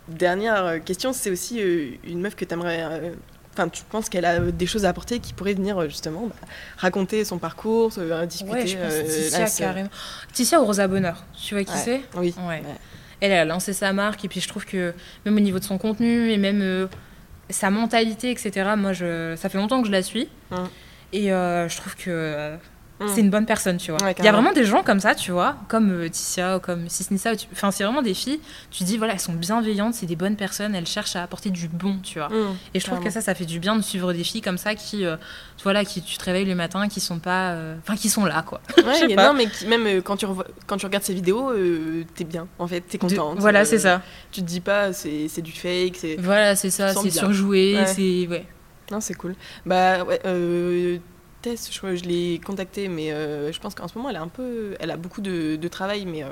dernière 0.07 0.84
question, 0.84 1.13
c'est 1.13 1.30
aussi 1.30 1.61
euh, 1.61 1.91
une 2.05 2.21
meuf 2.21 2.36
que 2.36 2.43
t'aimerais. 2.43 3.13
Enfin, 3.57 3.69
tu 3.69 3.83
penses 3.83 4.09
qu'elle 4.09 4.25
a 4.25 4.41
euh, 4.41 4.51
des 4.51 4.65
choses 4.65 4.83
à 4.83 4.89
apporter 4.89 5.19
qui 5.19 5.33
pourraient 5.33 5.53
venir 5.53 5.77
euh, 5.77 5.87
justement 5.87 6.27
bah, 6.27 6.35
raconter 6.77 7.23
son 7.23 7.37
parcours, 7.37 7.93
euh, 7.97 8.25
discuter. 8.25 8.51
Ouais, 8.51 8.67
je 8.67 8.77
pense 8.77 8.93
euh, 8.93 9.39
là, 9.39 9.49
carrément. 9.57 9.89
Tissia 10.33 10.61
ou 10.61 10.65
Rosa 10.65 10.89
Bonheur, 10.89 11.23
tu 11.41 11.55
vois 11.55 11.63
qui 11.63 11.71
Ouais. 11.71 11.77
c'est? 11.77 12.01
Oui. 12.15 12.35
Ouais. 12.47 12.61
Elle, 13.21 13.31
elle 13.31 13.39
a 13.39 13.45
lancé 13.45 13.71
sa 13.71 13.93
marque 13.93 14.25
et 14.25 14.27
puis 14.27 14.41
je 14.41 14.49
trouve 14.49 14.65
que 14.65 14.93
même 15.25 15.37
au 15.37 15.39
niveau 15.39 15.59
de 15.59 15.63
son 15.63 15.77
contenu 15.77 16.31
et 16.31 16.37
même 16.37 16.61
euh, 16.61 16.87
sa 17.49 17.69
mentalité, 17.69 18.29
etc., 18.29 18.71
moi, 18.75 18.91
je, 18.91 19.35
ça 19.37 19.47
fait 19.47 19.57
longtemps 19.57 19.79
que 19.81 19.87
je 19.87 19.93
la 19.93 20.03
suis. 20.03 20.27
Mm. 20.51 20.55
Et 21.13 21.27
je 21.29 21.77
trouve 21.77 21.95
que 21.95 22.57
Mm. 22.99 23.05
c'est 23.13 23.19
une 23.21 23.29
bonne 23.29 23.45
personne, 23.45 23.75
tu 23.77 23.91
vois. 23.91 24.01
Ouais, 24.03 24.15
Il 24.19 24.23
y 24.23 24.27
a 24.27 24.31
vraiment 24.31 24.53
des 24.53 24.63
gens 24.63 24.81
comme 24.81 25.01
ça, 25.01 25.15
tu 25.15 25.31
vois, 25.31 25.57
comme 25.67 25.91
euh, 25.91 26.07
Tissia 26.09 26.55
ou 26.55 26.59
comme 26.61 26.87
Sisnissa. 26.87 27.31
Enfin, 27.51 27.69
c'est 27.71 27.83
vraiment 27.83 28.01
des 28.01 28.13
filles, 28.13 28.39
tu 28.71 28.85
dis, 28.85 28.97
voilà, 28.97 29.11
elles 29.13 29.19
sont 29.19 29.33
bienveillantes, 29.33 29.95
c'est 29.95 30.05
des 30.05 30.15
bonnes 30.15 30.37
personnes, 30.37 30.73
elles 30.75 30.85
cherchent 30.87 31.17
à 31.17 31.23
apporter 31.23 31.49
du 31.49 31.67
bon, 31.67 31.97
tu 32.01 32.19
vois. 32.19 32.29
Mmh, 32.29 32.55
Et 32.73 32.79
je 32.79 32.85
trouve 32.85 33.01
que 33.01 33.09
ça, 33.09 33.19
ça 33.19 33.35
fait 33.35 33.43
du 33.45 33.59
bien 33.59 33.75
de 33.75 33.81
suivre 33.81 34.13
des 34.13 34.23
filles 34.23 34.39
comme 34.41 34.57
ça 34.57 34.75
qui, 34.75 35.03
euh, 35.05 35.17
tu 35.57 35.63
vois, 35.63 35.73
là, 35.73 35.83
qui 35.83 36.01
tu 36.01 36.17
te 36.17 36.23
réveilles 36.23 36.45
le 36.45 36.55
matin, 36.55 36.87
qui 36.87 37.01
sont 37.01 37.19
pas, 37.19 37.51
euh, 37.51 37.75
enfin, 37.81 37.97
qui 37.97 38.07
sont 38.07 38.23
là, 38.23 38.43
quoi. 38.43 38.61
Ouais, 38.77 38.83
je 38.93 38.99
sais 38.99 39.07
mais 39.07 39.15
pas. 39.15 39.27
non, 39.27 39.33
mais 39.37 39.47
qui- 39.49 39.65
même 39.67 39.85
euh, 39.87 40.01
quand 40.01 40.15
tu, 40.15 40.25
revois- 40.25 40.47
quand 40.65 40.77
tu 40.77 40.85
regardes 40.85 41.03
ces 41.03 41.13
vidéos, 41.13 41.49
euh, 41.51 42.05
t'es 42.15 42.23
bien, 42.23 42.47
en 42.59 42.67
fait, 42.67 42.79
t'es 42.79 42.97
De- 42.97 43.01
contente. 43.01 43.39
voilà, 43.39 43.65
c'est 43.65 43.79
ça. 43.79 44.01
Tu 44.31 44.41
te 44.41 44.45
dis 44.45 44.61
pas, 44.61 44.93
c'est 44.93 45.27
c'est 45.27 45.41
du 45.41 45.51
fake, 45.51 45.97
c'est. 45.97 46.15
Voilà, 46.17 46.55
c'est 46.55 46.69
ça, 46.69 46.93
c'est 46.93 47.09
surjoué, 47.09 47.77
c'est 47.87 48.25
ouais. 48.27 48.45
Non, 48.91 49.01
c'est 49.01 49.15
cool. 49.15 49.35
Bah 49.65 50.03
ouais, 50.05 50.21
euh, 50.25 50.97
Tess, 51.45 51.69
je, 51.71 51.95
je 51.95 52.03
l'ai 52.05 52.41
contactée, 52.43 52.87
mais 52.87 53.11
euh, 53.11 53.51
je 53.51 53.59
pense 53.59 53.75
qu'en 53.75 53.87
ce 53.87 53.95
moment, 53.95 54.09
elle 54.09 54.15
a 54.15 54.21
un 54.21 54.27
peu, 54.27 54.75
elle 54.79 54.89
a 54.89 54.97
beaucoup 54.97 55.21
de, 55.21 55.55
de 55.55 55.67
travail, 55.67 56.05
mais 56.05 56.23
euh, 56.23 56.29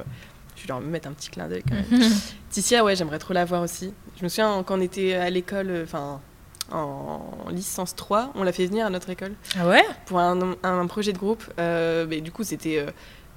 je 0.56 0.64
vais 0.64 0.68
leur 0.70 0.82
mettre 0.82 1.08
un 1.08 1.12
petit 1.12 1.30
clin 1.30 1.48
d'œil 1.48 1.64
quand 1.68 1.76
même. 1.76 2.12
Ticia, 2.50 2.84
ouais, 2.84 2.96
j'aimerais 2.96 3.20
trop 3.20 3.34
la 3.34 3.46
voir 3.46 3.62
aussi. 3.62 3.94
Je 4.18 4.24
me 4.24 4.30
souviens 4.30 4.64
quand 4.64 4.78
on 4.78 4.82
était 4.82 5.14
à 5.14 5.30
l'école, 5.30 5.70
euh, 5.70 5.84
enfin 5.84 6.20
en 6.72 7.50
licence 7.52 7.96
3, 7.96 8.32
on 8.36 8.44
l'a 8.44 8.52
fait 8.52 8.66
venir 8.66 8.86
à 8.86 8.90
notre 8.90 9.10
école 9.10 9.34
ah 9.60 9.68
ouais? 9.68 9.84
Pour 10.06 10.20
un, 10.20 10.56
un 10.64 10.88
projet 10.88 11.14
de 11.14 11.18
groupe. 11.18 11.44
Euh, 11.60 12.06
mais 12.10 12.22
du 12.22 12.32
coup, 12.32 12.44
c'était, 12.44 12.80
euh, 12.80 12.90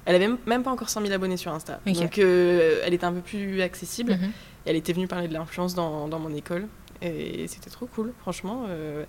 elle 0.05 0.15
avait 0.15 0.29
même, 0.45 0.63
pas 0.63 0.71
encore 0.71 0.89
100 0.89 1.01
000 1.01 1.13
abonnés 1.13 1.37
sur 1.37 1.53
Insta, 1.53 1.79
donc 1.85 2.17
euh, 2.17 2.81
elle 2.83 2.93
était 2.93 3.05
un 3.05 3.13
peu 3.13 3.21
plus 3.21 3.61
accessible. 3.61 4.13
Mhm. 4.13 4.31
Et 4.65 4.69
elle 4.71 4.75
était 4.75 4.93
venue 4.93 5.07
parler 5.07 5.27
de 5.27 5.33
l'influence 5.33 5.75
dans, 5.75 6.07
dans 6.07 6.19
mon 6.19 6.33
école. 6.33 6.67
Et 7.01 7.47
c'était 7.47 7.69
trop 7.69 7.85
cool, 7.85 8.13
franchement. 8.21 8.65
euh, 8.69 9.03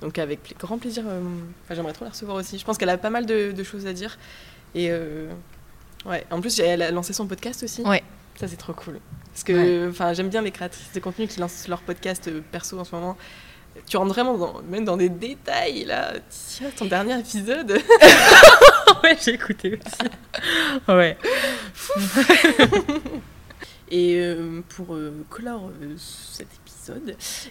donc 0.00 0.18
avec 0.18 0.54
grand 0.58 0.78
plaisir, 0.78 1.04
euh, 1.06 1.20
enfin, 1.64 1.74
j'aimerais 1.74 1.92
trop 1.92 2.04
la 2.04 2.10
recevoir 2.10 2.36
aussi. 2.36 2.58
Je 2.58 2.64
pense 2.64 2.78
qu'elle 2.78 2.88
a 2.90 2.98
pas 2.98 3.10
mal 3.10 3.26
de, 3.26 3.52
de 3.52 3.62
choses 3.62 3.86
à 3.86 3.92
dire. 3.92 4.18
Et 4.74 4.88
euh, 4.90 5.28
ouais, 6.06 6.24
en 6.30 6.40
plus, 6.40 6.58
elle 6.60 6.82
a 6.82 6.90
lancé 6.90 7.12
son 7.12 7.26
podcast 7.26 7.62
aussi. 7.62 7.82
Ouais. 7.82 8.02
Ça, 8.36 8.48
c'est 8.48 8.56
trop 8.56 8.72
cool. 8.72 9.00
Parce 9.32 9.44
que 9.44 9.90
enfin, 9.90 10.12
j'aime 10.12 10.28
bien 10.28 10.42
les 10.42 10.50
créatrices 10.50 10.92
de 10.92 11.00
contenu 11.00 11.26
qui 11.26 11.40
lancent 11.40 11.68
leur 11.68 11.80
podcast 11.82 12.30
perso 12.50 12.78
en 12.78 12.84
ce 12.84 12.94
moment. 12.94 13.16
Tu 13.86 13.96
rentres 13.96 14.12
vraiment 14.12 14.36
dans, 14.36 14.62
même 14.62 14.84
dans 14.84 14.96
des 14.96 15.08
détails 15.08 15.84
là. 15.84 16.12
Tiens, 16.28 16.70
ton 16.76 16.86
dernier 16.86 17.18
épisode. 17.18 17.70
ouais, 19.04 19.16
j'ai 19.24 19.34
écouté 19.34 19.78
aussi. 19.78 20.10
ouais. 20.88 21.16
Et 23.92 24.22
pour 24.68 24.96
clore 25.30 25.70
cet 25.96 26.46
épisode, 26.46 26.59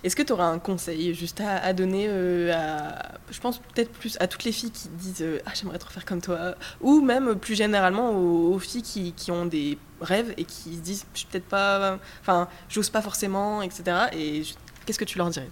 est-ce 0.03 0.15
que 0.15 0.23
tu 0.23 0.34
auras 0.34 0.45
un 0.47 0.59
conseil 0.59 1.13
juste 1.13 1.39
à, 1.41 1.57
à 1.57 1.73
donner 1.73 2.05
euh, 2.09 2.53
à, 2.53 3.13
je 3.32 3.39
pense 3.39 3.59
peut-être 3.59 3.91
plus 3.91 4.17
à 4.19 4.27
toutes 4.27 4.43
les 4.43 4.51
filles 4.51 4.71
qui 4.71 4.89
disent 4.89 5.21
euh, 5.21 5.39
ah 5.45 5.51
j'aimerais 5.53 5.77
trop 5.77 5.89
faire 5.91 6.05
comme 6.05 6.21
toi, 6.21 6.55
ou 6.82 7.01
même 7.01 7.36
plus 7.36 7.55
généralement 7.55 8.11
aux, 8.11 8.53
aux 8.53 8.59
filles 8.59 8.82
qui, 8.84 9.13
qui 9.13 9.32
ont 9.32 9.45
des 9.45 9.77
rêves 10.01 10.34
et 10.38 10.45
qui 10.45 10.75
se 10.75 10.82
disent 10.82 11.05
je 11.13 11.19
suis 11.19 11.27
peut-être 11.27 11.47
pas, 11.47 11.99
enfin 12.21 12.47
j'ose 12.69 12.89
pas 12.89 13.01
forcément, 13.01 13.61
etc. 13.61 13.84
Et 14.13 14.43
qu'est-ce 14.86 14.99
que 14.99 15.05
tu 15.05 15.17
leur 15.17 15.30
dirais? 15.30 15.49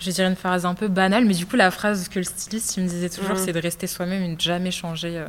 Je 0.00 0.10
dirais 0.10 0.26
une 0.28 0.34
phrase 0.36 0.66
un 0.66 0.74
peu 0.74 0.88
banale, 0.88 1.24
mais 1.24 1.34
du 1.34 1.46
coup, 1.46 1.54
la 1.54 1.70
phrase 1.70 2.08
que 2.08 2.18
le 2.18 2.24
styliste 2.24 2.76
il 2.76 2.82
me 2.82 2.88
disait 2.88 3.08
toujours, 3.08 3.36
Mhm. 3.36 3.44
c'est 3.44 3.52
de 3.52 3.60
rester 3.60 3.86
soi-même 3.86 4.24
et 4.24 4.34
de 4.34 4.40
jamais 4.40 4.72
changer. 4.72 5.16
euh, 5.18 5.26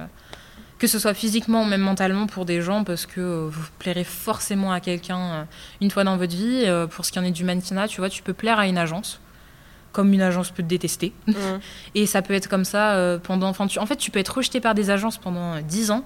que 0.77 0.87
ce 0.87 0.99
soit 0.99 1.13
physiquement 1.13 1.61
ou 1.61 1.65
même 1.65 1.81
mentalement 1.81 2.27
pour 2.27 2.45
des 2.45 2.61
gens, 2.61 2.83
parce 2.83 3.05
que 3.05 3.21
euh, 3.21 3.47
vous 3.49 3.63
plairez 3.79 4.03
forcément 4.03 4.71
à 4.73 4.79
quelqu'un 4.79 5.19
euh, 5.19 5.43
une 5.81 5.89
fois 5.91 6.03
dans 6.03 6.17
votre 6.17 6.35
vie. 6.35 6.63
Euh, 6.65 6.85
pour 6.87 7.05
ce 7.05 7.11
qui 7.11 7.19
en 7.19 7.23
est 7.23 7.31
du 7.31 7.43
mannequinat, 7.45 7.87
tu 7.87 8.01
vois, 8.01 8.09
tu 8.09 8.21
peux 8.23 8.33
plaire 8.33 8.59
à 8.59 8.67
une 8.67 8.77
agence, 8.77 9.19
comme 9.93 10.11
une 10.11 10.21
agence 10.21 10.51
peut 10.51 10.63
te 10.63 10.67
détester. 10.67 11.13
Mhm. 11.27 11.35
Et 11.95 12.05
ça 12.05 12.21
peut 12.21 12.33
être 12.33 12.49
comme 12.49 12.65
ça 12.65 13.17
pendant. 13.23 13.47
Enfin, 13.49 13.67
tu- 13.67 13.79
en 13.79 13.85
fait, 13.85 13.95
tu 13.95 14.11
peux 14.11 14.19
être 14.19 14.35
rejeté 14.37 14.59
par 14.59 14.75
des 14.75 14.89
agences 14.89 15.17
pendant 15.17 15.53
euh, 15.55 15.61
10 15.61 15.91
ans. 15.91 16.03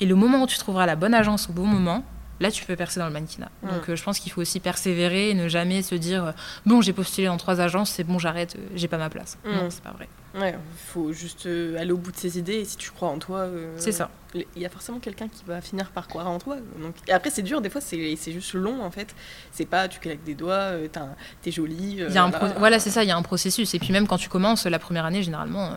Et 0.00 0.06
le 0.06 0.14
moment 0.16 0.42
où 0.42 0.46
tu 0.46 0.58
trouveras 0.58 0.86
la 0.86 0.96
bonne 0.96 1.14
agence 1.14 1.48
au 1.48 1.52
bon 1.52 1.66
moment, 1.66 2.04
là, 2.40 2.50
tu 2.50 2.64
peux 2.64 2.76
percer 2.76 3.00
dans 3.00 3.06
le 3.06 3.12
mannequinat. 3.12 3.50
Donc, 3.62 3.88
euh, 3.88 3.96
je 3.96 4.02
pense 4.02 4.18
qu'il 4.18 4.32
faut 4.32 4.40
aussi 4.40 4.60
persévérer 4.60 5.30
et 5.30 5.34
ne 5.34 5.48
jamais 5.48 5.82
se 5.82 5.94
dire 5.94 6.24
euh, 6.26 6.32
bon, 6.66 6.80
j'ai 6.82 6.92
postulé 6.92 7.26
dans 7.28 7.36
trois 7.36 7.60
agences, 7.60 7.90
c'est 7.90 8.04
bon, 8.04 8.18
j'arrête, 8.18 8.56
euh, 8.56 8.66
j'ai 8.74 8.88
pas 8.88 8.98
ma 8.98 9.10
place. 9.10 9.38
Mm. 9.44 9.50
Non, 9.52 9.70
c'est 9.70 9.82
pas 9.82 9.92
vrai. 9.92 10.08
Ouais, 10.34 10.58
faut 10.88 11.12
juste 11.12 11.46
aller 11.46 11.92
au 11.92 11.96
bout 11.96 12.10
de 12.10 12.16
ses 12.16 12.38
idées 12.38 12.54
et 12.54 12.64
si 12.64 12.76
tu 12.76 12.90
crois 12.90 13.08
en 13.08 13.18
toi. 13.20 13.46
C'est 13.76 13.92
ça. 13.92 14.10
Il 14.34 14.44
y 14.56 14.66
a 14.66 14.68
forcément 14.68 14.98
quelqu'un 14.98 15.28
qui 15.28 15.44
va 15.46 15.60
finir 15.60 15.92
par 15.92 16.08
croire 16.08 16.28
en 16.28 16.38
toi. 16.40 16.56
Donc, 16.82 16.96
et 17.06 17.12
après, 17.12 17.30
c'est 17.30 17.42
dur, 17.42 17.60
des 17.60 17.70
fois, 17.70 17.80
c'est 17.80 18.16
c'est 18.16 18.32
juste 18.32 18.52
long 18.54 18.82
en 18.82 18.90
fait. 18.90 19.14
C'est 19.52 19.64
pas 19.66 19.86
tu 19.86 20.00
claques 20.00 20.24
des 20.24 20.34
doigts, 20.34 20.72
t'es 21.40 21.52
jolie. 21.52 22.02
y 22.10 22.18
a 22.18 22.24
un 22.24 22.30
pro- 22.30 22.48
Voilà, 22.58 22.80
c'est 22.80 22.90
ça, 22.90 23.04
il 23.04 23.08
y 23.08 23.12
a 23.12 23.16
un 23.16 23.22
processus. 23.22 23.74
Et 23.74 23.78
puis, 23.78 23.92
même 23.92 24.08
quand 24.08 24.18
tu 24.18 24.28
commences 24.28 24.66
la 24.66 24.80
première 24.80 25.04
année, 25.04 25.22
généralement, 25.22 25.70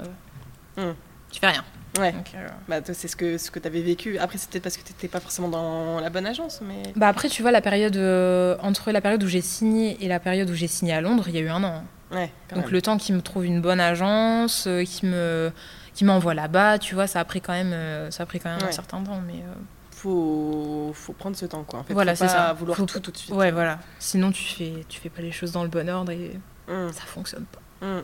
euh, 0.77 0.91
Mm. 0.91 0.95
tu 1.31 1.39
fais 1.39 1.47
rien. 1.47 1.63
Ouais. 1.99 2.11
Donc, 2.11 2.31
euh, 2.35 2.47
Bah, 2.67 2.77
c'est 2.83 3.07
ce 3.07 3.15
que, 3.15 3.37
ce 3.37 3.49
que 3.49 3.59
tu 3.59 3.67
avais 3.67 3.81
vécu. 3.81 4.17
Après, 4.19 4.37
peut-être 4.37 4.63
parce 4.63 4.77
que 4.77 4.83
tu 4.83 4.91
n'étais 4.93 5.07
pas 5.07 5.19
forcément 5.19 5.47
dans 5.47 5.99
la 5.99 6.09
bonne 6.09 6.25
agence, 6.27 6.61
mais. 6.61 6.83
Bah 6.95 7.07
après, 7.07 7.27
tu 7.29 7.41
vois, 7.41 7.51
la 7.51 7.61
période 7.61 7.95
euh, 7.97 8.55
entre 8.61 8.91
la 8.91 9.01
période 9.01 9.23
où 9.23 9.27
j'ai 9.27 9.41
signé 9.41 9.97
et 10.03 10.07
la 10.07 10.19
période 10.19 10.49
où 10.49 10.53
j'ai 10.53 10.67
signé 10.67 10.93
à 10.93 11.01
Londres, 11.01 11.23
il 11.27 11.35
y 11.35 11.37
a 11.37 11.41
eu 11.41 11.49
un 11.49 11.63
an. 11.63 11.83
Ouais, 12.11 12.31
Donc 12.53 12.65
même. 12.65 12.71
le 12.71 12.81
temps 12.81 12.97
qu'ils 12.97 13.15
me 13.15 13.21
trouvent 13.21 13.45
une 13.45 13.61
bonne 13.61 13.79
agence, 13.79 14.65
euh, 14.67 14.83
qui 14.83 15.05
me 15.05 15.51
qui 15.93 16.05
m'envoie 16.05 16.35
là-bas, 16.35 16.77
tu 16.77 16.93
vois, 16.93 17.07
ça 17.07 17.19
a 17.19 17.25
pris 17.25 17.41
quand 17.41 17.53
même, 17.53 17.73
euh, 17.73 18.11
ça 18.11 18.23
a 18.23 18.25
pris 18.27 18.39
quand 18.39 18.49
même 18.51 18.61
Ouais. 18.61 18.67
un 18.69 18.71
certain 18.71 19.01
temps, 19.01 19.19
mais 19.25 19.43
Faut, 19.91 20.91
faut 20.93 21.13
prendre 21.13 21.35
ce 21.35 21.47
temps, 21.47 21.63
quoi. 21.63 21.79
En 21.79 21.83
fait, 21.83 21.93
Voilà, 21.93 22.13
faut 22.15 22.19
c'est 22.19 22.31
pas 22.31 22.47
ça. 22.49 22.53
vouloir 22.53 22.77
Faut- 22.77 22.85
tout 22.85 22.99
tout 22.99 23.09
de 23.11 23.17
suite. 23.17 23.33
ouais, 23.33 23.51
voilà. 23.51 23.79
Sinon, 23.97 24.31
tu 24.31 24.43
fais 24.43 24.73
tu 24.87 24.99
fais 25.01 25.09
pas 25.09 25.23
les 25.23 25.31
choses 25.31 25.51
dans 25.51 25.63
le 25.63 25.69
bon 25.69 25.89
ordre 25.89 26.11
et 26.11 26.39
Hum, 26.69 26.91
ça 26.93 27.01
fonctionne 27.07 27.45
pas. 27.45 27.85
hum. 27.87 28.03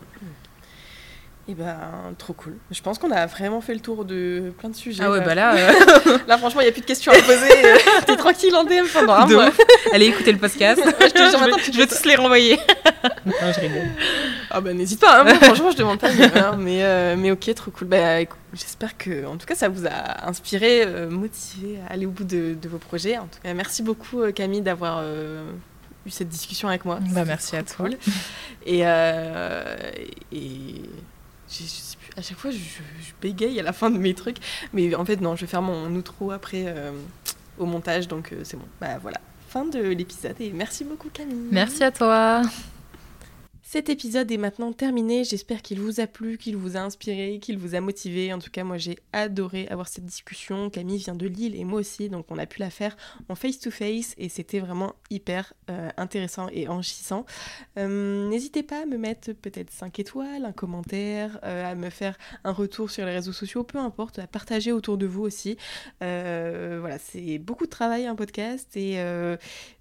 Et 1.48 1.56
ben, 1.56 1.78
trop 2.18 2.32
cool. 2.32 2.56
Je 2.72 2.82
pense 2.82 2.98
qu'on 2.98 3.12
a 3.12 3.26
vraiment 3.26 3.60
fait 3.60 3.74
le 3.74 3.82
tour 3.82 4.06
de 4.06 4.54
plein 4.58 4.70
de 4.70 4.76
sujets. 4.76 5.04
Ah 5.04 5.12
ouais, 5.12 5.20
là. 5.20 5.26
bah 5.26 5.36
là, 5.36 5.56
euh, 6.08 6.18
Là, 6.26 6.38
franchement, 6.38 6.62
il 6.62 6.66
n'y 6.66 6.70
a 6.70 6.72
plus 6.72 6.82
de 6.82 6.86
questions 6.86 7.12
à 7.12 7.16
poser. 7.16 7.50
T'es 8.06 8.16
tranquille 8.16 8.56
en 8.56 8.64
DM 8.64 8.86
pendant 8.94 9.14
un 9.14 9.26
mois. 9.26 9.50
allez 9.91 10.06
écouter 10.06 10.32
le 10.32 10.38
podcast. 10.38 10.82
je 11.02 11.08
te 11.08 11.18
jure, 11.18 11.28
je, 11.32 11.38
maintenant, 11.38 11.58
vais, 11.58 11.64
tu 11.64 11.74
je 11.74 11.78
vais 11.78 11.88
tous 11.88 12.06
les 12.06 12.16
renvoyer. 12.16 12.58
non, 13.26 13.34
je 13.54 13.60
rigole. 13.60 13.89
Ah 14.50 14.62
bah 14.62 14.74
n'hésite 14.74 15.02
pas, 15.02 15.20
hein, 15.20 15.24
moi, 15.24 15.34
franchement 15.36 15.72
je 15.72 15.78
demande 15.78 16.00
pas 16.00 16.10
mais, 16.58 16.84
euh, 16.84 17.16
mais 17.18 17.32
ok, 17.32 17.54
trop 17.56 17.72
cool. 17.72 17.88
Bah, 17.88 18.20
J'espère 18.54 18.98
que 18.98 19.26
en 19.26 19.38
tout 19.38 19.48
cas 19.48 19.56
ça 19.56 19.68
vous 19.68 19.88
a 19.88 20.28
inspiré, 20.28 20.84
euh, 20.86 21.10
motivé 21.10 21.80
à 21.89 21.94
aller 21.94 22.06
au 22.06 22.12
bout 22.12 22.24
de, 22.24 22.56
de 22.60 22.70
vos 22.70 22.78
projets. 22.78 23.18
En 23.18 23.24
tout 23.26 23.39
cas, 23.44 23.54
merci 23.56 23.82
beaucoup 23.82 24.22
euh, 24.22 24.32
Camille 24.32 24.62
d'avoir 24.62 25.00
euh, 25.02 25.44
eu 26.06 26.12
cette 26.12 26.30
discussion 26.30 26.68
avec 26.68 26.86
moi. 26.86 27.00
Bah, 27.02 27.26
merci 27.26 27.56
à 27.56 27.64
toi. 27.64 27.88
cool. 27.88 27.98
Et, 28.68 28.82
euh, 28.84 29.76
et 30.32 30.82
je, 31.50 31.64
sais 31.64 31.98
plus, 31.98 32.10
à 32.18 32.22
chaque 32.22 32.38
fois 32.38 32.52
je, 32.52 32.58
je 32.58 33.12
bégaye 33.22 33.60
à 33.60 33.64
la 33.64 33.74
fin 33.74 33.89
de 33.89 33.98
mes 33.98 34.14
trucs, 34.14 34.38
mais 34.74 34.94
en 34.96 35.06
fait 35.06 35.22
non, 35.22 35.36
je 35.36 35.41
vais 35.41 35.48
faire 35.48 35.62
mon 35.62 35.94
outro 35.96 36.32
après 36.32 36.66
euh, 36.68 36.91
au 37.58 37.66
montage, 37.66 38.08
donc 38.08 38.32
euh, 38.32 38.41
c'est 38.44 38.58
bon. 38.58 38.68
Bah 38.82 38.98
voilà, 39.02 39.20
fin 39.50 39.66
de 39.66 39.80
l'épisode 39.80 40.36
et 40.39 40.52
merci 40.52 40.84
beaucoup 40.84 41.10
Camille. 41.10 41.50
Merci 41.52 41.84
à 41.84 41.91
toi. 41.91 42.41
Cet 43.74 43.89
épisode 43.89 44.32
est 44.32 44.38
maintenant 44.38 44.71
terminé. 44.71 45.24
J'espère 45.24 45.63
qu'il 45.63 45.80
vous 45.80 45.99
a 45.99 46.05
plu, 46.05 46.38
qu'il 46.38 46.55
vous 46.55 46.78
a 46.78 46.82
inspiré, 46.82 47.39
qu'il 47.41 47.57
vous 47.57 47.74
a 47.74 47.82
motivé. 47.82 48.32
En 48.32 48.38
tout 48.38 48.51
cas, 48.51 48.63
moi, 48.63 48.78
j'ai 48.78 48.99
adoré 49.13 49.67
avoir 49.67 49.88
cette 49.88 50.05
discussion. 50.05 50.69
Camille 50.69 50.99
vient 50.99 51.15
de 51.15 51.26
Lille 51.26 51.55
et 51.55 51.63
moi 51.63 51.80
aussi, 51.80 52.07
donc 52.07 52.28
on 52.30 52.38
a 52.38 52.45
pu 52.45 52.59
la 52.59 52.69
faire 52.69 52.95
en 53.30 53.34
face-to-face 53.34 54.13
et 54.19 54.30
c'était 54.30 54.59
vraiment 54.59 54.93
hyper 55.09 55.55
euh, 55.71 55.89
intéressant 55.97 56.49
et 56.51 56.67
enrichissant. 56.67 57.26
Euh, 57.80 58.30
N'hésitez 58.30 58.61
pas 58.61 58.84
à 58.84 58.86
me 58.86 58.99
mettre 58.99 59.32
peut-être 59.34 59.71
5 59.71 59.97
étoiles, 59.97 60.45
un 60.45 60.51
commentaire, 60.51 61.39
euh, 61.43 61.71
à 61.71 61.74
me 61.74 61.89
faire 61.89 62.15
un 62.43 62.51
retour 62.51 62.91
sur 62.91 63.07
les 63.07 63.13
réseaux 63.13 63.34
sociaux, 63.34 63.63
peu 63.63 63.80
importe, 63.80 64.19
à 64.19 64.28
partager 64.28 64.71
autour 64.71 64.99
de 64.99 65.07
vous 65.07 65.24
aussi. 65.24 65.57
Voilà, 65.99 66.99
c'est 66.99 67.39
beaucoup 67.39 67.65
de 67.65 67.71
travail 67.71 68.05
un 68.05 68.13
podcast 68.13 68.78
et 68.78 68.99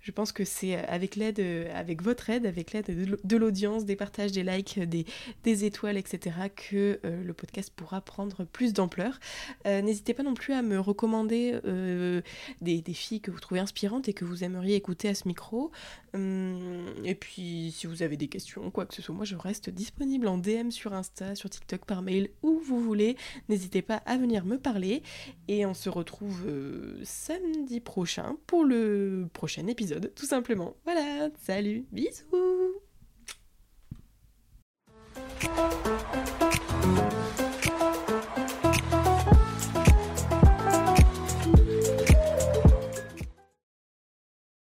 je 0.02 0.10
pense 0.10 0.32
que 0.32 0.44
c'est 0.44 0.76
avec 0.76 1.16
l'aide, 1.16 1.40
euh, 1.40 1.70
avec 1.74 2.02
votre 2.02 2.28
aide, 2.28 2.44
avec 2.44 2.72
l'aide 2.72 2.86
de 3.24 3.36
l'audience, 3.36 3.84
des 3.84 3.96
partages, 3.96 4.32
des 4.32 4.42
likes, 4.42 4.78
des, 4.80 5.06
des 5.44 5.64
étoiles, 5.64 5.96
etc., 5.96 6.36
que 6.54 7.00
euh, 7.04 7.22
le 7.22 7.32
podcast 7.32 7.72
pourra 7.74 8.00
prendre 8.00 8.44
plus 8.44 8.72
d'ampleur. 8.72 9.18
Euh, 9.66 9.80
N'hésitez 9.80 10.14
pas 10.14 10.22
non 10.22 10.34
plus 10.34 10.54
à 10.54 10.62
me 10.62 10.78
recommander 10.78 11.58
euh, 11.64 12.20
des, 12.60 12.82
filles 12.92 13.20
que 13.20 13.30
vous 13.30 13.40
trouvez 13.40 13.60
inspirantes 13.60 14.08
et 14.08 14.12
que 14.12 14.24
vous 14.24 14.44
aimeriez 14.44 14.74
écouter 14.74 15.08
à 15.08 15.14
ce 15.14 15.26
micro. 15.26 15.70
Hum, 16.14 16.86
et 17.04 17.14
puis, 17.14 17.72
si 17.74 17.86
vous 17.86 18.02
avez 18.02 18.16
des 18.16 18.28
questions, 18.28 18.70
quoi 18.70 18.84
que 18.84 18.94
ce 18.94 19.00
soit, 19.00 19.14
moi 19.14 19.24
je 19.24 19.36
reste 19.36 19.70
disponible 19.70 20.26
en 20.26 20.36
DM 20.36 20.70
sur 20.70 20.92
Insta, 20.92 21.34
sur 21.34 21.48
TikTok, 21.48 21.86
par 21.86 22.02
mail, 22.02 22.30
où 22.42 22.58
vous 22.58 22.80
voulez. 22.80 23.16
N'hésitez 23.48 23.82
pas 23.82 23.96
à 23.96 24.18
venir 24.18 24.44
me 24.44 24.58
parler. 24.58 25.02
Et 25.48 25.64
on 25.64 25.74
se 25.74 25.88
retrouve 25.88 26.44
euh, 26.46 27.00
samedi 27.02 27.80
prochain 27.80 28.36
pour 28.46 28.64
le 28.64 29.28
prochain 29.32 29.66
tout 30.14 30.26
simplement. 30.26 30.76
Voilà, 30.84 31.28
salut, 31.40 31.86
bisous 31.92 32.80